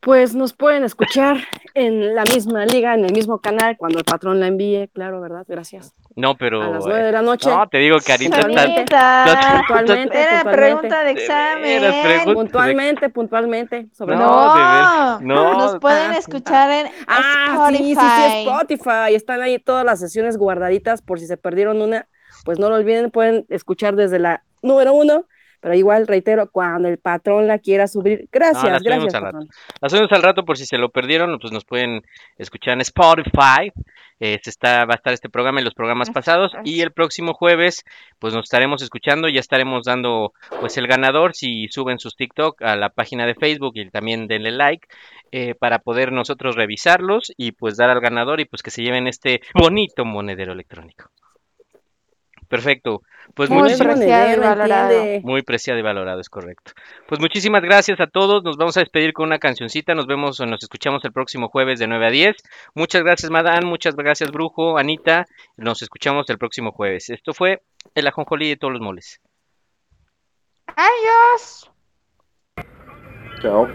Pues 0.02 0.34
nos 0.34 0.54
pueden 0.54 0.86
escuchar 0.86 1.38
en 1.74 2.16
la 2.16 2.24
misma 2.24 2.66
liga, 2.66 2.94
en 2.94 3.04
el 3.04 3.12
mismo 3.14 3.40
canal, 3.40 3.76
cuando 3.78 4.00
el 4.00 4.06
patrón 4.06 4.40
la 4.40 4.48
envíe, 4.48 4.88
claro, 4.94 5.20
¿verdad? 5.20 5.44
Gracias. 5.46 5.94
No, 6.16 6.36
pero. 6.38 6.62
A 6.62 6.70
las 6.70 6.86
nueve 6.86 7.04
de 7.04 7.12
la 7.12 7.22
noche. 7.22 7.50
No, 7.50 7.68
te 7.68 7.80
digo 7.80 7.98
que 8.00 8.14
Anita 8.14 8.40
está. 8.40 9.64
Puntualmente, 9.68 10.18
Era 10.18 10.30
puntualmente. 10.44 10.52
pregunta 10.58 11.04
de 11.04 11.12
examen. 11.12 11.82
pregunta- 12.04 12.34
Puntualmente, 12.34 13.10
puntualmente. 13.10 13.88
Sobre 13.92 14.16
No, 14.16 14.22
todo. 14.26 14.54
de 14.56 14.60
veras, 14.62 15.22
no. 15.22 15.54
Nos 15.58 15.80
pueden 15.80 16.14
escuchar 16.14 16.72
en 16.72 16.88
Ah, 17.06 17.68
sí, 17.70 17.78
sí, 17.78 17.92
Spotify. 17.92 18.32
sí, 18.32 18.40
Spotify. 18.48 19.16
Están 19.16 19.42
ahí 19.42 19.60
todas 19.60 19.84
las 19.86 20.00
sesiones 20.00 20.38
guardaditas 20.38 21.02
por 21.02 21.20
si 21.20 21.28
se 21.28 21.36
perdieron 21.36 21.82
una. 21.82 22.08
Pues 22.46 22.58
no 22.58 22.70
lo 22.70 22.76
olviden, 22.76 23.12
pueden 23.12 23.46
escuchar 23.50 23.98
desde 23.98 24.18
la 24.20 24.44
número 24.62 24.94
uno. 24.94 25.26
Pero 25.61 25.76
igual, 25.76 26.07
reitero, 26.07 26.49
cuando 26.49 26.88
el 26.88 26.98
patrón 26.98 27.48
la 27.48 27.60
quiera 27.60 27.88
subir. 27.88 28.27
Gracias, 28.31 28.64
No, 28.64 28.80
subimos 28.80 28.84
gracias, 28.84 29.15
al 29.15 29.22
rato. 29.22 29.40
Las 29.81 29.91
subimos 29.91 30.11
al 30.11 30.23
rato 30.23 30.45
por 30.45 30.57
si 30.57 30.65
se 30.65 30.77
lo 30.77 30.90
perdieron, 30.90 31.38
pues 31.40 31.52
nos 31.52 31.65
pueden 31.65 32.02
escuchar 32.38 32.76
en 32.76 32.81
Spotify. 32.81 33.72
Eh, 34.22 34.40
se 34.44 34.49
está, 34.49 34.86
va 34.86 34.94
a 34.94 34.98
estar 34.98 35.14
este 35.14 35.30
programa 35.30 35.61
y 35.61 35.64
los 35.64 35.73
programas 35.73 36.10
pasados. 36.10 36.52
Y 36.64 36.81
el 36.81 36.91
próximo 36.91 37.34
jueves, 37.34 37.84
pues 38.19 38.34
nos 38.34 38.44
estaremos 38.44 38.81
escuchando. 38.81 39.30
Ya 39.30 39.40
estaremos 39.40 39.86
dando 39.86 40.34
pues 40.60 40.77
el 40.77 40.88
ganador 40.88 41.36
si 41.36 41.68
suben 41.69 41.99
sus 41.99 42.15
TikTok 42.15 42.61
a 42.61 42.76
la 42.76 42.90
página 42.90 43.26
de 43.26 43.36
Facebook 43.36 43.73
y 43.76 43.90
también 43.90 44.27
denle 44.27 44.52
like 44.52 44.88
eh, 45.31 45.56
para 45.56 45.80
poder 45.80 46.11
nosotros 46.11 46.56
revisarlos 46.56 47.31
y 47.38 47.52
pues 47.52 47.77
dar 47.77 47.90
al 47.90 48.02
ganador 48.02 48.40
y 48.40 48.45
pues 48.45 48.61
que 48.61 48.72
se 48.72 48.81
lleven 48.81 49.07
este 49.07 49.41
bonito 49.53 50.06
monedero 50.06 50.53
electrónico. 50.53 51.10
Perfecto. 52.50 53.04
Pues 53.36 53.50
Muy 53.50 53.62
muchísimas 53.62 53.98
preciado 53.98 54.34
y 54.34 54.40
valorado. 54.40 55.04
muy 55.22 55.44
preciado 55.44 55.80
y 55.80 55.84
valorado, 55.84 56.20
es 56.20 56.30
correcto. 56.30 56.72
Pues 57.08 57.22
muchísimas 57.22 57.62
gracias 57.62 58.00
a 58.00 58.08
todos. 58.08 58.44
Nos 58.44 58.58
vamos 58.58 58.76
a 58.76 58.80
despedir 58.80 59.14
con 59.14 59.28
una 59.28 59.38
cancioncita. 59.38 59.94
Nos 59.94 60.08
vemos 60.08 60.40
o 60.40 60.46
nos 60.48 60.64
escuchamos 60.64 61.06
el 61.06 61.14
próximo 61.14 61.48
jueves 61.48 61.78
de 61.80 61.88
9 61.88 62.08
a 62.08 62.10
10. 62.10 62.36
Muchas 62.74 63.04
gracias, 63.04 63.30
Madán. 63.32 63.66
Muchas 63.66 63.96
gracias, 63.96 64.32
Brujo, 64.32 64.80
Anita. 64.80 65.28
Nos 65.58 65.84
escuchamos 65.84 66.28
el 66.30 66.40
próximo 66.40 66.72
jueves. 66.72 67.12
Esto 67.12 67.34
fue 67.34 67.62
el 67.94 68.08
ajonjolí 68.08 68.50
de 68.50 68.58
todos 68.58 68.74
los 68.74 68.82
moles. 68.82 69.22
Adiós. 70.76 71.72
Chao. 73.42 73.68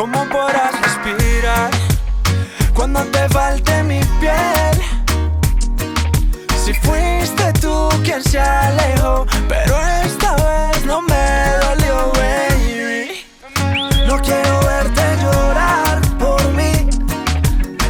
¿Cómo 0.00 0.26
podrás 0.30 0.80
respirar 0.80 1.70
cuando 2.72 3.04
te 3.12 3.28
falte 3.28 3.82
mi 3.82 4.00
piel? 4.18 4.80
Si 6.64 6.72
fuiste 6.72 7.52
tú 7.60 7.86
quien 8.02 8.24
se 8.24 8.40
alejó, 8.40 9.26
pero 9.46 9.78
esta 10.02 10.36
vez 10.36 10.86
no 10.86 11.02
me 11.02 11.52
dolió, 11.60 12.12
baby. 12.14 13.26
No 14.06 14.18
quiero 14.22 14.60
verte 14.60 15.02
llorar 15.22 16.00
por 16.18 16.42
mí. 16.54 16.88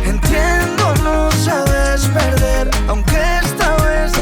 Entiendo, 0.05 0.93
no 1.05 1.31
sabes 1.31 2.09
perder, 2.09 2.70
aunque 2.89 3.39
esta 3.45 3.77
vez 3.85 4.12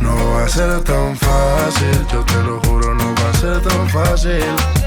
No 0.00 0.14
va 0.30 0.44
a 0.44 0.48
ser 0.48 0.80
tan 0.84 1.16
fácil, 1.16 2.06
yo 2.12 2.24
te 2.24 2.40
lo 2.44 2.60
juro, 2.60 2.94
no 2.94 3.12
va 3.16 3.30
a 3.30 3.34
ser 3.34 3.60
tan 3.62 3.88
fácil. 3.90 4.81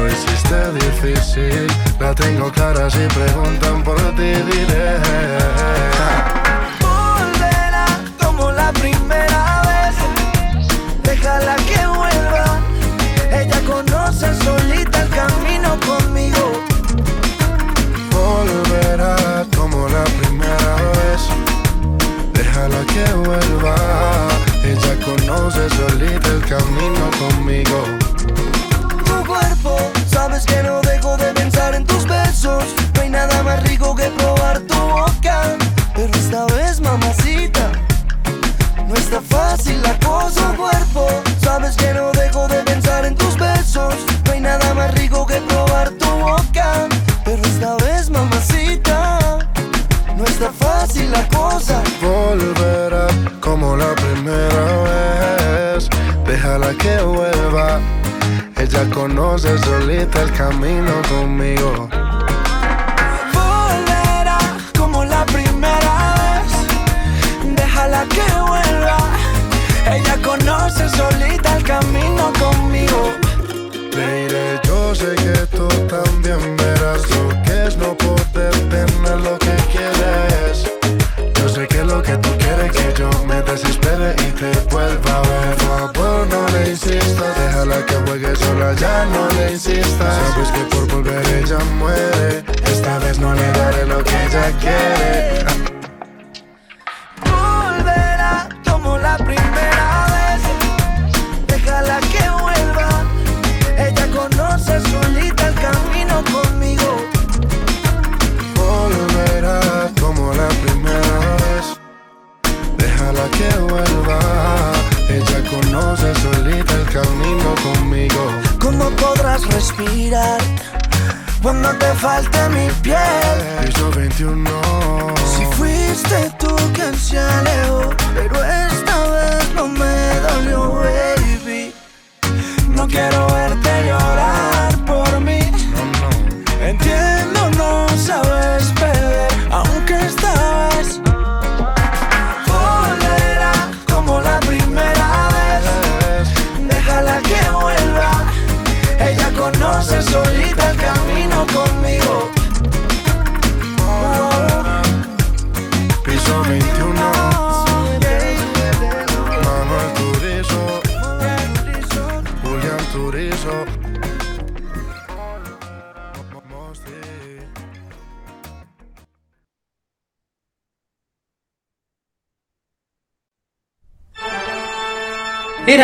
Lo 0.00 0.08
hiciste 0.08 0.72
difícil, 0.72 1.66
la 1.98 2.14
tengo 2.14 2.50
clara 2.50 2.88
si 2.88 3.00
preguntan 3.00 3.84
por 3.84 3.98
ti, 4.16 4.32
diré. 4.48 4.96
volverá 6.80 7.84
como 8.18 8.50
la 8.50 8.72
primera 8.72 9.60
vez. 9.68 9.96
Déjala 11.02 11.54
que 11.56 11.86
vuelva. 11.98 12.46
Ella 13.30 13.60
conoce 13.66 14.34
solita 14.42 15.02
el 15.02 15.10
camino 15.10 15.78
conmigo. 15.86 16.44
Volverá 18.10 19.44
como 19.54 19.86
la 19.86 20.04
primera 20.18 20.74
vez. 20.96 21.20
Déjala 22.32 22.80
que 22.86 23.04
vuelva. 23.28 23.76
Ella 24.64 24.94
conoce 25.04 25.68
solita 25.76 26.28
el 26.30 26.42
camino 26.46 27.10
conmigo. 27.18 28.09
Cuerpo, 29.30 29.78
sabes 30.10 30.44
que 30.44 30.60
no 30.64 30.80
dejo 30.80 31.16
de 31.16 31.32
pensar 31.32 31.72
en 31.76 31.86
tus 31.86 32.04
besos. 32.04 32.64
No 32.94 33.00
hay 33.00 33.10
nada 33.10 33.44
más 33.44 33.62
rico 33.62 33.94
que 33.94 34.06
probar 34.18 34.58
tu 34.58 34.74
boca. 34.74 35.56
Pero 35.94 36.12
esta 36.14 36.46
vez, 36.46 36.80
mamacita, 36.80 37.70
no 38.88 38.94
está 38.96 39.20
fácil 39.20 39.80
la 39.82 39.96
cosa. 40.00 40.52
Cuerpo, 40.56 41.06
sabes 41.40 41.76
que 41.76 41.94
no 41.94 42.10
dejo 42.10 42.48
de 42.48 42.56
pensar 42.64 43.04
en 43.04 43.14
tus 43.14 43.36
besos. 43.36 43.94
No 44.24 44.32
hay 44.32 44.40
nada 44.40 44.74
más 44.74 44.92
rico 44.94 45.24
que 45.24 45.36
probar 45.42 45.90
tu 45.90 46.10
boca. 46.10 46.88
Pero 47.24 47.40
esta 47.44 47.76
vez, 47.84 48.10
mamacita, 48.10 49.18
no 50.16 50.24
está 50.24 50.50
fácil 50.50 51.08
la 51.12 51.24
cosa. 51.28 51.80
Volverá 52.02 53.06
como 53.40 53.76
la 53.76 53.94
primera 53.94 54.64
vez. 54.88 55.88
Déjala 56.26 56.74
que 56.74 57.00
vuelva. 57.02 57.78
Ella 58.60 58.84
conoce 58.90 59.56
solita 59.56 60.20
el 60.22 60.30
camino 60.32 60.92
conmigo. 61.08 61.88
Lo 94.40 94.58
que 94.58 94.79